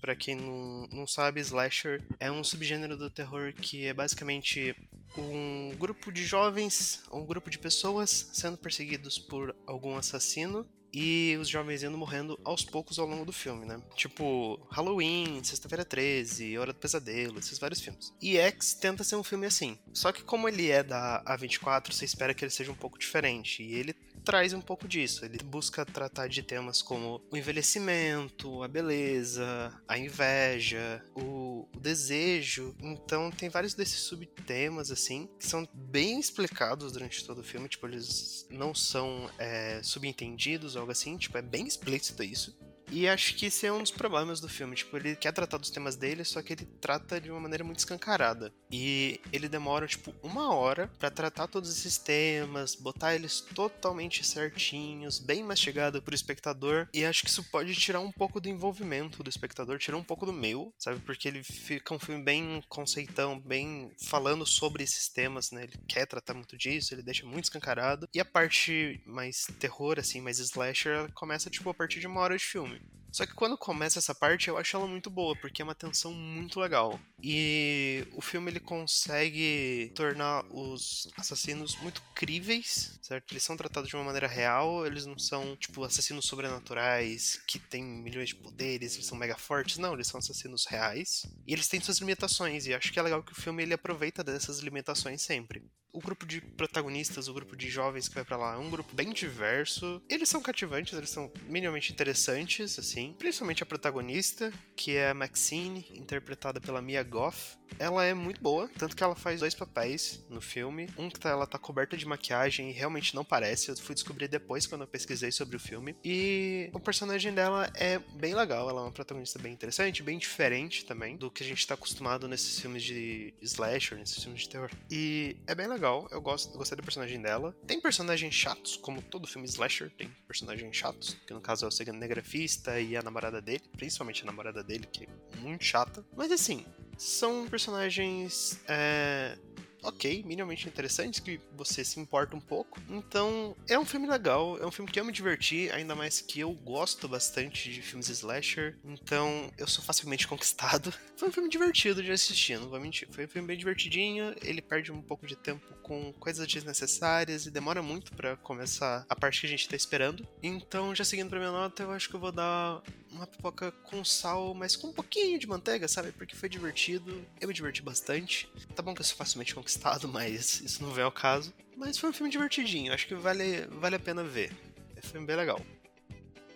Para 0.06 0.16
quem 0.16 0.36
não, 0.36 0.88
não 0.92 1.08
sabe, 1.08 1.42
slasher 1.42 2.00
é 2.20 2.32
um 2.32 2.44
subgênero 2.44 2.96
do 2.96 3.10
terror 3.10 3.52
que 3.54 3.88
é 3.88 3.92
basicamente 3.92 4.76
um 5.18 5.76
grupo 5.80 6.12
de 6.12 6.24
jovens, 6.24 7.02
um 7.12 7.26
grupo 7.26 7.50
de 7.50 7.58
pessoas 7.58 8.30
sendo 8.32 8.56
perseguidos 8.56 9.18
por 9.18 9.56
algum 9.66 9.98
assassino 9.98 10.64
e 10.94 11.36
os 11.42 11.50
jovens 11.50 11.82
indo 11.82 11.98
morrendo 11.98 12.40
aos 12.44 12.64
poucos 12.64 13.00
ao 13.00 13.08
longo 13.08 13.26
do 13.26 13.34
filme, 13.34 13.66
né? 13.66 13.82
Tipo, 13.96 14.60
Halloween, 14.70 15.44
Sexta-feira 15.44 15.84
13, 15.84 16.56
Hora 16.56 16.72
do 16.72 16.80
Pesadelo, 16.80 17.40
esses 17.40 17.58
vários 17.58 17.82
filmes. 17.82 18.14
E 18.22 18.38
X 18.38 18.76
tenta 18.76 19.04
ser 19.04 19.16
um 19.16 19.24
filme 19.24 19.48
assim. 19.48 19.76
Só 19.92 20.12
que 20.12 20.22
como 20.22 20.48
ele 20.48 20.70
é 20.70 20.84
da 20.84 21.24
A24, 21.26 21.92
você 21.92 22.06
espera 22.06 22.36
que 22.36 22.46
ele 22.46 22.52
seja 22.52 22.72
um 22.72 22.76
pouco 22.76 23.00
diferente. 23.00 23.64
E 23.64 23.74
ele 23.74 23.96
traz 24.26 24.54
um 24.54 24.60
pouco 24.60 24.88
disso. 24.88 25.24
Ele 25.24 25.38
busca 25.44 25.86
tratar 25.86 26.28
de 26.28 26.42
temas 26.42 26.82
como 26.82 27.22
o 27.32 27.38
envelhecimento, 27.38 28.64
a 28.64 28.68
beleza, 28.68 29.72
a 29.88 29.98
inveja, 29.98 31.04
o, 31.14 31.70
o 31.74 31.80
desejo. 31.80 32.76
Então 32.82 33.30
tem 33.32 33.48
vários 33.48 33.76
desses 33.76 34.00
subtemas, 34.02 34.92
assim, 34.92 35.30
que 35.40 35.46
são 35.46 35.68
bem 35.74 36.20
explicados 36.20 36.92
durante 36.92 37.24
todo 37.24 37.40
o 37.40 37.44
filme. 37.44 37.70
Tipo, 37.70 37.88
eles 37.88 38.48
não 38.50 38.74
são 38.74 39.30
é, 39.38 39.82
subentendidos 39.84 40.76
ou 40.76 40.82
algo 40.82 40.92
assim. 40.92 41.18
Tipo, 41.18 41.38
é 41.38 41.42
bem 41.42 41.68
explícito 41.68 42.24
isso. 42.24 42.58
E 42.92 43.08
acho 43.08 43.36
que 43.36 43.48
esse 43.48 43.66
é 43.66 43.72
um 43.72 43.82
dos 43.82 43.92
problemas 43.92 44.40
do 44.40 44.50
filme. 44.50 44.76
Tipo, 44.76 44.98
ele 44.98 45.16
quer 45.16 45.32
tratar 45.32 45.58
dos 45.58 45.70
temas 45.70 45.96
dele, 45.96 46.24
só 46.24 46.42
que 46.42 46.54
ele 46.54 46.66
trata 46.80 47.20
de 47.20 47.30
uma 47.32 47.40
maneira 47.40 47.64
muito 47.64 47.80
escancarada. 47.80 48.54
E 48.72 49.20
ele 49.32 49.50
demora, 49.50 49.88
tipo, 49.88 50.14
uma 50.22 50.54
hora 50.54 50.88
para 51.00 51.10
tratar 51.10 51.48
todos 51.48 51.70
esses 51.70 51.98
temas, 51.98 52.76
botar 52.76 53.16
eles 53.16 53.42
totalmente 53.42 54.26
certinhos, 54.26 55.20
bem 55.20 55.44
mastigado 55.44 56.02
pro 56.02 56.16
espectador. 56.16 56.88
E 56.94 57.06
acho 57.06 57.24
que 57.24 57.30
isso 57.30 57.44
pode 57.50 57.74
tirar 57.76 58.00
um 58.00 58.12
pouco 58.12 58.40
do 58.40 58.50
envolvimento 58.50 59.24
do 59.24 59.30
espectador, 59.30 59.78
tirar 59.78 59.98
um 59.98 60.04
pouco 60.04 60.26
do 60.26 60.34
meu, 60.34 60.74
sabe? 60.78 61.00
Porque 61.00 61.28
ele 61.28 61.44
fica 61.44 61.94
um 61.94 62.00
filme 62.00 62.24
bem 62.24 62.64
conceitão, 62.70 63.40
bem 63.40 63.92
falando 64.04 64.46
sobre 64.46 64.84
esses 64.84 65.08
temas, 65.10 65.52
né? 65.52 65.64
Ele 65.64 65.78
quer 65.88 66.06
tratar 66.06 66.34
muito 66.34 66.58
disso, 66.58 66.94
ele 66.94 67.04
deixa 67.04 67.26
muito 67.26 67.46
escancarado. 67.46 68.08
E 68.14 68.20
a 68.20 68.26
parte 68.26 69.02
mais 69.06 69.48
terror, 69.60 70.00
assim, 70.00 70.22
mais 70.22 70.40
slasher, 70.40 71.12
começa, 71.14 71.50
tipo, 71.50 71.70
a 71.70 71.74
partir 71.74 72.00
de 72.00 72.08
uma 72.08 72.22
hora 72.22 72.38
de 72.38 72.44
filme. 72.44 72.75
doing. 72.76 73.05
Só 73.16 73.26
que 73.26 73.34
quando 73.34 73.58
começa 73.58 73.98
essa 73.98 74.14
parte, 74.14 74.50
eu 74.50 74.58
acho 74.58 74.76
ela 74.76 74.86
muito 74.86 75.10
boa, 75.10 75.38
porque 75.38 75.62
é 75.62 75.64
uma 75.64 75.74
tensão 75.74 76.12
muito 76.12 76.60
legal. 76.60 77.00
E 77.24 78.06
o 78.12 78.20
filme 78.20 78.52
ele 78.52 78.60
consegue 78.60 79.90
tornar 79.96 80.44
os 80.52 81.08
assassinos 81.18 81.78
muito 81.78 82.02
críveis, 82.14 83.00
certo? 83.02 83.32
Eles 83.32 83.42
são 83.42 83.56
tratados 83.56 83.90
de 83.90 83.96
uma 83.96 84.04
maneira 84.04 84.28
real, 84.28 84.86
eles 84.86 85.06
não 85.06 85.18
são, 85.18 85.56
tipo, 85.56 85.82
assassinos 85.86 86.26
sobrenaturais 86.26 87.40
que 87.48 87.58
têm 87.58 87.86
milhões 87.86 88.28
de 88.28 88.36
poderes, 88.36 88.96
eles 88.96 89.06
são 89.06 89.18
mega 89.18 89.38
fortes. 89.38 89.78
Não, 89.78 89.94
eles 89.94 90.08
são 90.08 90.18
assassinos 90.18 90.66
reais. 90.66 91.26
E 91.48 91.54
eles 91.54 91.70
têm 91.70 91.80
suas 91.80 92.00
limitações, 92.00 92.68
e 92.68 92.74
acho 92.74 92.92
que 92.92 93.00
é 93.00 93.02
legal 93.02 93.24
que 93.24 93.32
o 93.32 93.42
filme 93.42 93.64
ele 93.64 93.74
aproveita 93.74 94.26
dessas 94.26 94.60
limitações 94.60 95.22
sempre 95.22 95.64
o 95.96 96.02
grupo 96.02 96.26
de 96.26 96.42
protagonistas, 96.42 97.30
o 97.30 97.34
grupo 97.34 97.56
de 97.56 97.70
jovens 97.70 98.10
que 98.10 98.16
vai 98.16 98.26
para 98.26 98.36
lá, 98.36 98.56
é 98.56 98.58
um 98.58 98.70
grupo 98.70 98.94
bem 98.94 99.14
diverso. 99.14 100.02
Eles 100.10 100.28
são 100.28 100.42
cativantes, 100.42 100.94
eles 100.94 101.10
são 101.10 101.32
minimamente 101.48 101.92
interessantes, 101.94 102.78
assim. 102.78 103.05
Principalmente 103.14 103.64
a 103.64 103.66
protagonista, 103.66 104.52
que 104.76 104.96
é 104.96 105.10
a 105.10 105.14
Maxine, 105.14 105.86
interpretada 105.94 106.60
pela 106.60 106.82
Mia 106.82 107.04
Goff. 107.04 107.58
Ela 107.80 108.06
é 108.06 108.14
muito 108.14 108.42
boa, 108.42 108.70
tanto 108.78 108.96
que 108.96 109.04
ela 109.04 109.16
faz 109.16 109.40
dois 109.40 109.54
papéis 109.54 110.24
no 110.30 110.42
filme. 110.42 110.90
Um 110.98 111.10
que 111.10 111.20
tá, 111.20 111.30
ela 111.30 111.48
tá 111.48 111.58
coberta 111.58 111.98
de 111.98 112.06
maquiagem 112.06 112.70
e 112.70 112.74
realmente 112.74 113.16
não 113.16 113.26
parece. 113.26 113.70
Eu 113.70 113.78
fui 113.78 113.96
descobrir 113.96 114.28
depois 114.28 114.66
quando 114.66 114.82
eu 114.82 114.88
pesquisei 114.88 115.32
sobre 115.32 115.58
o 115.58 115.60
filme. 115.60 115.96
E 116.04 116.70
o 116.74 116.80
personagem 116.80 117.34
dela 117.34 117.70
é 117.76 118.00
bem 118.00 118.34
legal. 118.34 118.70
Ela 118.70 118.82
é 118.82 118.84
uma 118.84 118.92
protagonista 118.92 119.40
bem 119.40 119.54
interessante, 119.54 120.04
bem 120.04 120.18
diferente 120.18 120.86
também 120.86 121.18
do 121.18 121.30
que 121.30 121.44
a 121.44 121.46
gente 121.46 121.66
tá 121.66 121.74
acostumado 121.74 122.28
nesses 122.28 122.60
filmes 122.60 122.84
de 122.84 123.34
slasher, 123.42 123.98
nesses 123.98 124.24
filmes 124.24 124.42
de 124.42 124.50
terror. 124.50 124.72
E 124.90 125.38
é 125.48 125.56
bem 125.56 125.68
legal 125.68 126.08
eu 126.12 126.22
gosto, 126.22 126.58
gostei 126.58 126.76
do 126.76 126.84
personagem 126.84 127.22
dela. 127.22 127.56
Tem 127.68 127.80
personagens 127.80 128.34
chatos, 128.34 128.78
como 128.78 129.02
todo 129.02 129.28
filme 129.28 129.48
slasher 129.48 129.92
tem 129.92 130.10
personagens 130.28 130.76
chatos, 130.76 131.18
que 131.26 131.34
no 131.34 131.42
caso 131.42 131.66
é 131.66 131.68
o 131.68 131.72
cinegrafista 131.72 132.80
e 132.80 132.96
a 132.96 133.02
namorada 133.02 133.42
dele, 133.42 133.64
principalmente 133.78 134.24
a 134.24 134.26
namorada 134.26 134.64
dele, 134.64 134.88
que 134.92 135.06
é 135.06 135.38
muito 135.38 135.64
chata. 135.64 136.06
Mas 136.16 136.32
assim, 136.32 136.66
são 136.98 137.48
personagens 137.48 138.60
é, 138.68 139.38
ok, 139.86 140.24
minimamente 140.26 140.68
interessantes, 140.68 141.20
que 141.20 141.40
você 141.56 141.84
se 141.84 142.00
importa 142.00 142.36
um 142.36 142.42
pouco. 142.42 142.80
Então, 142.90 143.56
é 143.68 143.78
um 143.78 143.86
filme 143.86 144.08
legal, 144.08 144.58
é 144.60 144.66
um 144.66 144.72
filme 144.72 144.92
que 144.92 145.00
eu 145.00 145.06
me 145.06 145.12
diverti, 145.12 145.70
ainda 145.72 145.96
mais 145.96 146.22
que 146.22 146.40
eu 146.40 146.52
gosto 146.52 147.08
bastante 147.08 147.72
de 147.72 147.82
filmes 147.82 148.10
slasher, 148.10 148.78
então 148.84 149.52
eu 149.58 149.68
sou 149.68 149.84
facilmente 149.84 150.28
conquistado. 150.28 150.94
Foi 151.16 151.30
um 151.30 151.32
filme 151.32 151.50
divertido 151.50 152.02
de 152.04 152.12
assistir, 152.12 152.60
não 152.60 152.70
vou 152.70 152.80
mentir. 152.80 153.08
Foi 153.12 153.26
um 153.26 153.28
filme 153.28 153.48
bem 153.48 153.58
divertidinho, 153.58 154.36
ele 154.42 154.62
perde 154.62 154.92
um 154.92 155.02
pouco 155.02 155.26
de 155.26 155.36
tempo 155.36 155.66
com 155.84 156.12
coisas 156.14 156.48
desnecessárias 156.48 157.46
e 157.46 157.52
demora 157.52 157.82
muito 157.82 158.12
para 158.14 158.36
começar 158.38 159.06
a 159.08 159.16
parte 159.16 159.42
que 159.42 159.48
a 159.48 159.50
gente 159.50 159.70
tá 159.70 159.76
esperando. 159.76 160.28
Então, 160.42 160.96
já 160.96 161.06
seguindo 161.06 161.30
pra 161.30 161.40
minha 161.40 161.52
nota, 161.52 161.84
eu 161.84 161.92
acho 161.92 162.10
que 162.10 162.16
eu 162.16 162.20
vou 162.20 162.32
dar 162.32 162.82
uma 163.16 163.28
pipoca 163.28 163.72
com 163.84 164.04
sal, 164.04 164.54
mas 164.54 164.76
com 164.76 164.88
um 164.88 164.94
pouquinho 164.94 165.40
de 165.40 165.48
manteiga, 165.48 165.88
sabe? 165.88 166.12
Porque 166.12 166.36
foi 166.36 166.50
divertido, 166.50 167.26
eu 167.40 167.48
me 167.48 167.54
diverti 167.54 167.82
bastante. 167.82 168.50
Tá 168.76 168.82
bom 168.82 168.94
que 168.94 169.02
eu 169.02 169.06
sou 169.06 169.18
facilmente 169.18 169.56
conquistado, 169.56 170.08
mas 170.10 170.62
isso 170.62 170.84
não 170.84 170.92
vem 170.92 171.04
ao 171.04 171.12
caso. 171.12 171.54
Mas 171.76 171.98
foi 171.98 172.10
um 172.10 172.14
filme 172.14 172.30
divertidinho, 172.30 172.94
acho 172.94 173.08
que 173.08 173.16
vale, 173.16 173.66
vale 173.68 173.96
a 173.96 174.00
pena 174.00 174.24
ver. 174.24 174.52
É 174.96 175.00
um 175.00 175.10
filme 175.10 175.28
bem 175.28 175.36
legal. 175.36 175.60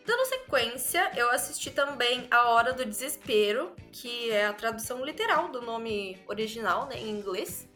Dando 0.05 0.25
sequência, 0.25 1.11
eu 1.15 1.29
assisti 1.29 1.69
também 1.69 2.27
A 2.31 2.49
Hora 2.49 2.73
do 2.73 2.83
Desespero, 2.83 3.75
que 3.91 4.31
é 4.31 4.47
a 4.47 4.53
tradução 4.53 5.05
literal 5.05 5.49
do 5.49 5.61
nome 5.61 6.17
original, 6.27 6.87
né, 6.87 6.97
em 6.97 7.09
inglês. 7.09 7.67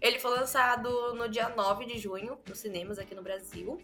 Ele 0.00 0.18
foi 0.18 0.30
lançado 0.30 1.14
no 1.14 1.28
dia 1.28 1.48
9 1.50 1.84
de 1.84 1.98
junho, 1.98 2.38
nos 2.48 2.58
cinemas 2.58 2.98
aqui 2.98 3.14
no 3.14 3.22
Brasil. 3.22 3.78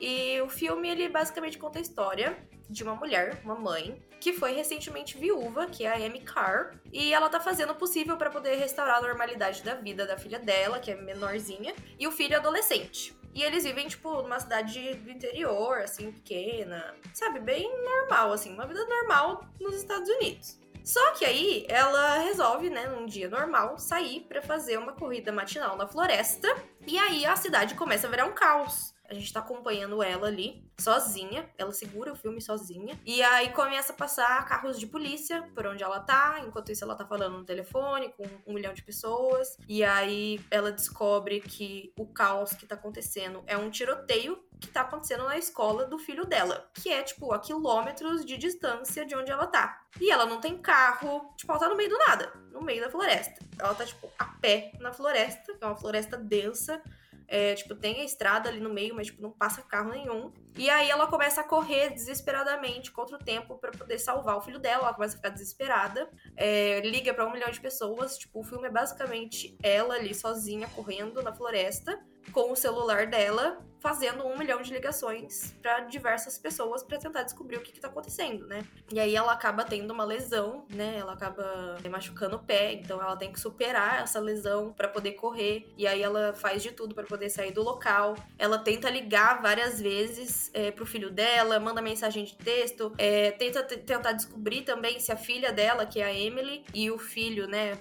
E 0.00 0.40
o 0.40 0.48
filme, 0.48 0.88
ele 0.88 1.08
basicamente 1.08 1.58
conta 1.58 1.78
a 1.78 1.82
história 1.82 2.36
de 2.68 2.82
uma 2.82 2.94
mulher, 2.94 3.40
uma 3.44 3.54
mãe, 3.54 4.02
que 4.20 4.32
foi 4.32 4.52
recentemente 4.52 5.16
viúva, 5.16 5.66
que 5.66 5.84
é 5.84 5.92
a 5.92 6.06
Amy 6.06 6.20
Carr, 6.20 6.74
e 6.92 7.12
ela 7.12 7.28
tá 7.28 7.40
fazendo 7.40 7.72
o 7.72 7.76
possível 7.76 8.16
para 8.16 8.30
poder 8.30 8.56
restaurar 8.56 8.98
a 8.98 9.00
normalidade 9.00 9.62
da 9.62 9.74
vida 9.74 10.06
da 10.06 10.18
filha 10.18 10.38
dela, 10.38 10.78
que 10.78 10.90
é 10.90 10.94
menorzinha, 10.94 11.74
e 11.98 12.06
o 12.06 12.12
filho 12.12 12.36
adolescente. 12.36 13.16
E 13.34 13.42
eles 13.42 13.64
vivem, 13.64 13.88
tipo, 13.88 14.22
numa 14.22 14.40
cidade 14.40 14.94
do 14.94 15.10
interior, 15.10 15.78
assim, 15.78 16.10
pequena, 16.12 16.94
sabe? 17.14 17.40
Bem 17.40 17.70
normal, 17.84 18.32
assim, 18.32 18.52
uma 18.52 18.66
vida 18.66 18.84
normal 18.84 19.44
nos 19.60 19.76
Estados 19.76 20.08
Unidos. 20.08 20.58
Só 20.84 21.12
que 21.12 21.24
aí 21.24 21.66
ela 21.68 22.18
resolve, 22.18 22.70
né, 22.70 22.86
num 22.86 23.04
dia 23.04 23.28
normal, 23.28 23.78
sair 23.78 24.20
para 24.20 24.40
fazer 24.40 24.78
uma 24.78 24.92
corrida 24.92 25.30
matinal 25.30 25.76
na 25.76 25.86
floresta. 25.86 26.48
E 26.86 26.98
aí 26.98 27.26
a 27.26 27.36
cidade 27.36 27.74
começa 27.74 28.06
a 28.06 28.10
virar 28.10 28.24
um 28.24 28.32
caos. 28.32 28.94
A 29.08 29.14
gente 29.14 29.32
tá 29.32 29.40
acompanhando 29.40 30.02
ela 30.02 30.26
ali, 30.26 30.70
sozinha. 30.78 31.48
Ela 31.56 31.72
segura 31.72 32.12
o 32.12 32.16
filme 32.16 32.40
sozinha. 32.40 32.98
E 33.06 33.22
aí 33.22 33.50
começa 33.52 33.92
a 33.92 33.96
passar 33.96 34.46
carros 34.46 34.78
de 34.78 34.86
polícia 34.86 35.42
por 35.54 35.66
onde 35.66 35.82
ela 35.82 36.00
tá. 36.00 36.40
Enquanto 36.46 36.70
isso, 36.70 36.84
ela 36.84 36.94
tá 36.94 37.06
falando 37.06 37.38
no 37.38 37.44
telefone 37.44 38.12
com 38.16 38.24
um 38.46 38.54
milhão 38.54 38.74
de 38.74 38.82
pessoas. 38.82 39.56
E 39.66 39.82
aí 39.82 40.38
ela 40.50 40.70
descobre 40.70 41.40
que 41.40 41.92
o 41.98 42.06
caos 42.06 42.52
que 42.52 42.66
tá 42.66 42.74
acontecendo 42.74 43.42
é 43.46 43.56
um 43.56 43.70
tiroteio 43.70 44.38
que 44.60 44.68
tá 44.68 44.82
acontecendo 44.82 45.24
na 45.24 45.38
escola 45.38 45.84
do 45.84 45.98
filho 45.98 46.26
dela, 46.26 46.68
que 46.74 46.90
é, 46.90 47.02
tipo, 47.02 47.32
a 47.32 47.38
quilômetros 47.38 48.24
de 48.24 48.36
distância 48.36 49.06
de 49.06 49.14
onde 49.14 49.30
ela 49.30 49.46
tá. 49.46 49.80
E 50.00 50.10
ela 50.10 50.26
não 50.26 50.40
tem 50.40 50.58
carro, 50.58 51.32
tipo, 51.36 51.52
ela 51.52 51.60
tá 51.60 51.68
no 51.68 51.76
meio 51.76 51.90
do 51.90 51.98
nada, 51.98 52.32
no 52.52 52.60
meio 52.60 52.82
da 52.82 52.90
floresta. 52.90 53.38
Ela 53.58 53.74
tá, 53.74 53.84
tipo, 53.84 54.10
a 54.18 54.24
pé 54.24 54.72
na 54.80 54.92
floresta, 54.92 55.54
que 55.54 55.64
é 55.64 55.66
uma 55.66 55.76
floresta 55.76 56.16
densa, 56.16 56.82
é, 57.28 57.54
tipo, 57.54 57.74
tem 57.74 58.00
a 58.00 58.04
estrada 58.04 58.48
ali 58.48 58.58
no 58.58 58.72
meio, 58.72 58.94
mas 58.94 59.08
tipo, 59.08 59.20
não 59.20 59.30
passa 59.30 59.60
carro 59.60 59.90
nenhum. 59.90 60.32
E 60.56 60.70
aí 60.70 60.88
ela 60.88 61.06
começa 61.06 61.42
a 61.42 61.44
correr 61.44 61.90
desesperadamente 61.90 62.90
contra 62.90 63.16
o 63.16 63.18
tempo 63.18 63.58
para 63.58 63.70
poder 63.70 63.98
salvar 63.98 64.38
o 64.38 64.40
filho 64.40 64.58
dela. 64.58 64.84
Ela 64.84 64.94
começa 64.94 65.14
a 65.14 65.18
ficar 65.18 65.28
desesperada. 65.28 66.10
É, 66.34 66.80
liga 66.80 67.12
para 67.12 67.26
um 67.26 67.30
milhão 67.30 67.50
de 67.50 67.60
pessoas. 67.60 68.16
Tipo, 68.16 68.40
o 68.40 68.42
filme 68.42 68.66
é 68.66 68.70
basicamente 68.70 69.56
ela 69.62 69.94
ali 69.94 70.14
sozinha 70.14 70.66
correndo 70.68 71.22
na 71.22 71.34
floresta 71.34 72.02
com 72.30 72.52
o 72.52 72.56
celular 72.56 73.06
dela 73.06 73.58
fazendo 73.80 74.26
um 74.26 74.36
milhão 74.36 74.60
de 74.60 74.72
ligações 74.72 75.54
para 75.62 75.80
diversas 75.80 76.38
pessoas 76.38 76.82
para 76.82 76.98
tentar 76.98 77.22
descobrir 77.22 77.56
o 77.56 77.60
que, 77.60 77.72
que 77.72 77.80
tá 77.80 77.88
acontecendo, 77.88 78.46
né? 78.46 78.64
E 78.92 78.98
aí 78.98 79.14
ela 79.14 79.32
acaba 79.32 79.64
tendo 79.64 79.92
uma 79.92 80.04
lesão, 80.04 80.64
né? 80.70 80.96
Ela 80.98 81.12
acaba 81.12 81.76
machucando 81.88 82.36
o 82.36 82.38
pé, 82.40 82.72
então 82.72 83.00
ela 83.00 83.16
tem 83.16 83.32
que 83.32 83.40
superar 83.40 84.02
essa 84.02 84.20
lesão 84.20 84.72
para 84.72 84.88
poder 84.88 85.12
correr. 85.12 85.72
E 85.76 85.86
aí 85.86 86.02
ela 86.02 86.34
faz 86.34 86.62
de 86.62 86.72
tudo 86.72 86.94
para 86.94 87.04
poder 87.04 87.30
sair 87.30 87.52
do 87.52 87.62
local. 87.62 88.16
Ela 88.38 88.58
tenta 88.58 88.90
ligar 88.90 89.40
várias 89.40 89.80
vezes 89.80 90.50
é, 90.52 90.70
pro 90.70 90.86
filho 90.86 91.10
dela, 91.10 91.60
manda 91.60 91.80
mensagem 91.80 92.24
de 92.24 92.36
texto, 92.36 92.92
é, 92.98 93.30
tenta 93.32 93.62
tentar 93.62 94.12
descobrir 94.12 94.62
também 94.62 94.98
se 94.98 95.12
a 95.12 95.16
filha 95.16 95.52
dela, 95.52 95.86
que 95.86 96.00
é 96.00 96.04
a 96.04 96.12
Emily, 96.12 96.64
e 96.74 96.90
o 96.90 96.98
filho, 96.98 97.46
né? 97.46 97.78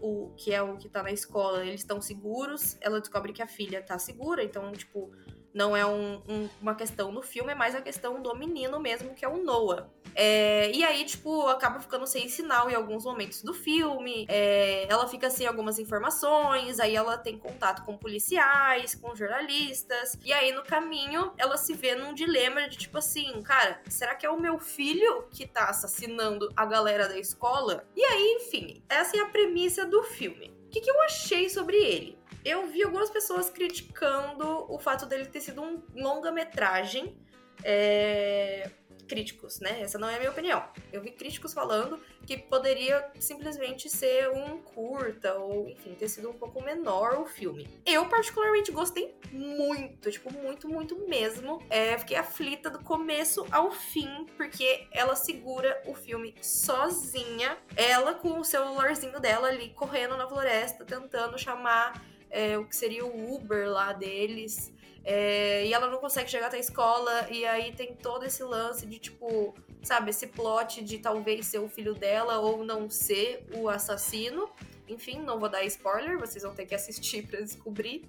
O 0.00 0.32
que 0.36 0.52
é 0.52 0.62
o 0.62 0.76
que 0.76 0.88
tá 0.88 1.02
na 1.02 1.10
escola, 1.10 1.64
eles 1.64 1.80
estão 1.80 2.00
seguros. 2.00 2.76
Ela 2.80 3.00
descobre 3.00 3.32
que 3.32 3.42
a 3.42 3.46
filha 3.46 3.82
tá 3.82 3.98
segura, 3.98 4.42
então, 4.42 4.72
tipo, 4.72 5.10
não 5.52 5.76
é 5.76 5.84
um, 5.84 6.22
um, 6.28 6.48
uma 6.60 6.74
questão 6.74 7.10
no 7.10 7.22
filme, 7.22 7.52
é 7.52 7.54
mais 7.54 7.74
a 7.74 7.80
questão 7.80 8.20
do 8.22 8.34
menino 8.36 8.78
mesmo, 8.78 9.14
que 9.14 9.24
é 9.24 9.28
o 9.28 9.38
Noah. 9.38 9.88
É, 10.14 10.70
e 10.72 10.84
aí, 10.84 11.04
tipo, 11.04 11.46
acaba 11.46 11.78
ficando 11.80 12.06
sem 12.06 12.28
sinal 12.28 12.70
em 12.70 12.74
alguns 12.74 13.04
momentos 13.04 13.42
do 13.42 13.54
filme. 13.54 14.26
É, 14.28 14.86
ela 14.88 15.06
fica 15.06 15.30
sem 15.30 15.46
algumas 15.46 15.78
informações, 15.78 16.80
aí 16.80 16.96
ela 16.96 17.16
tem 17.16 17.38
contato 17.38 17.84
com 17.84 17.96
policiais, 17.96 18.94
com 18.94 19.14
jornalistas. 19.14 20.18
E 20.24 20.32
aí, 20.32 20.52
no 20.52 20.62
caminho, 20.62 21.32
ela 21.38 21.56
se 21.56 21.72
vê 21.72 21.94
num 21.94 22.12
dilema 22.14 22.68
de 22.68 22.78
tipo 22.78 22.98
assim, 22.98 23.40
cara, 23.42 23.80
será 23.88 24.14
que 24.14 24.26
é 24.26 24.30
o 24.30 24.40
meu 24.40 24.58
filho 24.58 25.28
que 25.30 25.46
tá 25.46 25.66
assassinando 25.66 26.52
a 26.56 26.66
galera 26.66 27.08
da 27.08 27.18
escola? 27.18 27.86
E 27.94 28.04
aí, 28.04 28.38
enfim, 28.40 28.82
essa 28.88 29.16
é 29.16 29.20
a 29.20 29.26
premissa 29.26 29.86
do 29.86 30.02
filme. 30.02 30.56
O 30.66 30.70
que, 30.70 30.80
que 30.80 30.90
eu 30.90 31.00
achei 31.02 31.48
sobre 31.48 31.76
ele? 31.76 32.17
Eu 32.48 32.66
vi 32.66 32.82
algumas 32.82 33.10
pessoas 33.10 33.50
criticando 33.50 34.64
o 34.72 34.78
fato 34.78 35.04
dele 35.04 35.26
ter 35.26 35.42
sido 35.42 35.60
um 35.60 35.82
longa-metragem. 35.94 37.14
É, 37.62 38.70
críticos, 39.06 39.60
né? 39.60 39.82
Essa 39.82 39.98
não 39.98 40.08
é 40.08 40.16
a 40.16 40.18
minha 40.18 40.30
opinião. 40.30 40.64
Eu 40.90 41.02
vi 41.02 41.10
críticos 41.10 41.52
falando 41.52 42.00
que 42.26 42.38
poderia 42.38 43.10
simplesmente 43.18 43.90
ser 43.90 44.30
um 44.30 44.58
curta, 44.62 45.34
ou 45.34 45.68
enfim, 45.68 45.94
ter 45.94 46.08
sido 46.08 46.30
um 46.30 46.34
pouco 46.34 46.62
menor 46.62 47.18
o 47.20 47.26
filme. 47.26 47.68
Eu, 47.84 48.06
particularmente, 48.06 48.72
gostei 48.72 49.14
muito, 49.30 50.10
tipo, 50.10 50.32
muito, 50.32 50.68
muito 50.68 50.96
mesmo. 51.06 51.62
É, 51.68 51.98
fiquei 51.98 52.16
aflita 52.16 52.70
do 52.70 52.82
começo 52.82 53.46
ao 53.50 53.70
fim, 53.70 54.26
porque 54.38 54.86
ela 54.90 55.16
segura 55.16 55.82
o 55.86 55.94
filme 55.94 56.34
sozinha, 56.40 57.58
ela 57.76 58.14
com 58.14 58.38
o 58.40 58.44
celularzinho 58.44 59.20
dela 59.20 59.48
ali 59.48 59.68
correndo 59.70 60.16
na 60.16 60.26
floresta, 60.26 60.84
tentando 60.84 61.38
chamar 61.38 61.92
é, 62.30 62.58
o 62.58 62.64
que 62.64 62.76
seria 62.76 63.04
o 63.04 63.34
Uber 63.34 63.68
lá 63.70 63.92
deles. 63.92 64.72
É, 65.04 65.64
e 65.66 65.72
ela 65.72 65.88
não 65.88 65.98
consegue 65.98 66.30
chegar 66.30 66.48
até 66.48 66.58
a 66.58 66.60
escola, 66.60 67.28
e 67.30 67.46
aí 67.46 67.72
tem 67.72 67.94
todo 67.94 68.24
esse 68.24 68.42
lance 68.42 68.84
de, 68.84 68.98
tipo, 68.98 69.54
sabe, 69.82 70.10
esse 70.10 70.26
plot 70.26 70.84
de 70.84 70.98
talvez 70.98 71.46
ser 71.46 71.60
o 71.60 71.68
filho 71.68 71.94
dela 71.94 72.38
ou 72.40 72.62
não 72.64 72.90
ser 72.90 73.46
o 73.54 73.68
assassino. 73.68 74.50
enfim, 74.86 75.20
não 75.20 75.38
vou 75.38 75.48
dar 75.48 75.64
spoiler, 75.64 76.18
vocês 76.18 76.42
vão 76.42 76.54
ter 76.54 76.66
que 76.66 76.74
assistir 76.74 77.22
para 77.28 77.40
descobrir. 77.40 78.04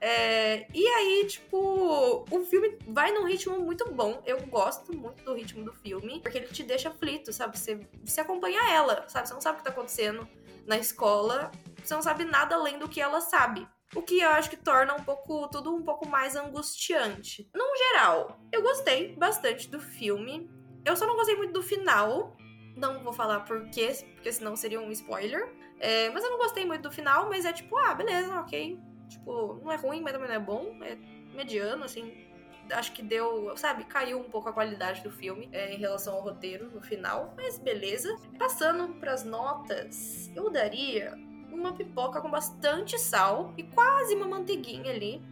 É, 0.00 0.66
e 0.74 0.84
aí, 0.84 1.26
tipo, 1.28 2.24
o 2.28 2.44
filme 2.44 2.76
vai 2.88 3.12
num 3.12 3.24
ritmo 3.24 3.60
muito 3.60 3.88
bom. 3.92 4.20
Eu 4.26 4.40
gosto 4.46 4.92
muito 4.96 5.22
do 5.24 5.34
ritmo 5.34 5.64
do 5.64 5.72
filme, 5.72 6.20
porque 6.20 6.38
ele 6.38 6.48
te 6.48 6.64
deixa 6.64 6.88
aflito, 6.88 7.32
sabe? 7.32 7.56
Você, 7.56 7.78
você 8.04 8.20
acompanha 8.20 8.68
ela, 8.72 9.04
sabe? 9.08 9.28
Você 9.28 9.34
não 9.34 9.40
sabe 9.40 9.56
o 9.56 9.58
que 9.58 9.64
tá 9.64 9.70
acontecendo 9.70 10.28
na 10.66 10.78
escola, 10.78 11.50
você 11.82 11.94
não 11.94 12.02
sabe 12.02 12.24
nada 12.24 12.54
além 12.54 12.78
do 12.78 12.88
que 12.88 13.00
ela 13.00 13.20
sabe. 13.20 13.66
O 13.94 14.00
que 14.00 14.20
eu 14.20 14.30
acho 14.30 14.48
que 14.48 14.56
torna 14.56 14.94
um 14.94 15.02
pouco 15.02 15.48
tudo 15.48 15.74
um 15.74 15.82
pouco 15.82 16.08
mais 16.08 16.34
angustiante. 16.34 17.50
No 17.54 17.64
geral, 17.76 18.40
eu 18.50 18.62
gostei 18.62 19.14
bastante 19.16 19.68
do 19.68 19.78
filme. 19.78 20.50
Eu 20.84 20.96
só 20.96 21.06
não 21.06 21.14
gostei 21.14 21.36
muito 21.36 21.52
do 21.52 21.62
final. 21.62 22.36
Não 22.74 23.04
vou 23.04 23.12
falar 23.12 23.40
por 23.40 23.68
quê, 23.68 23.92
porque 24.14 24.32
senão 24.32 24.56
seria 24.56 24.80
um 24.80 24.90
spoiler. 24.90 25.54
É, 25.78 26.08
mas 26.10 26.24
eu 26.24 26.30
não 26.30 26.38
gostei 26.38 26.64
muito 26.64 26.82
do 26.82 26.92
final, 26.92 27.28
mas 27.28 27.44
é 27.44 27.52
tipo, 27.52 27.76
ah, 27.76 27.92
beleza, 27.92 28.34
ok. 28.40 28.80
Tipo, 29.08 29.60
não 29.62 29.70
é 29.70 29.76
ruim, 29.76 30.00
mas 30.00 30.12
também 30.12 30.28
não 30.28 30.36
é 30.36 30.38
bom. 30.38 30.78
É 30.82 30.96
mediano, 31.34 31.84
assim. 31.84 32.31
Acho 32.70 32.92
que 32.92 33.02
deu, 33.02 33.56
sabe, 33.56 33.84
caiu 33.84 34.20
um 34.20 34.30
pouco 34.30 34.48
a 34.48 34.52
qualidade 34.52 35.02
do 35.02 35.10
filme 35.10 35.48
é, 35.52 35.74
em 35.74 35.78
relação 35.78 36.14
ao 36.14 36.22
roteiro 36.22 36.70
no 36.70 36.80
final, 36.80 37.34
mas 37.36 37.58
beleza. 37.58 38.16
Passando 38.38 38.94
pras 38.94 39.24
notas, 39.24 40.30
eu 40.34 40.50
daria 40.50 41.14
uma 41.50 41.74
pipoca 41.74 42.20
com 42.20 42.30
bastante 42.30 42.98
sal 42.98 43.52
e 43.56 43.62
quase 43.62 44.14
uma 44.14 44.26
manteiguinha 44.26 44.90
ali. 44.90 45.22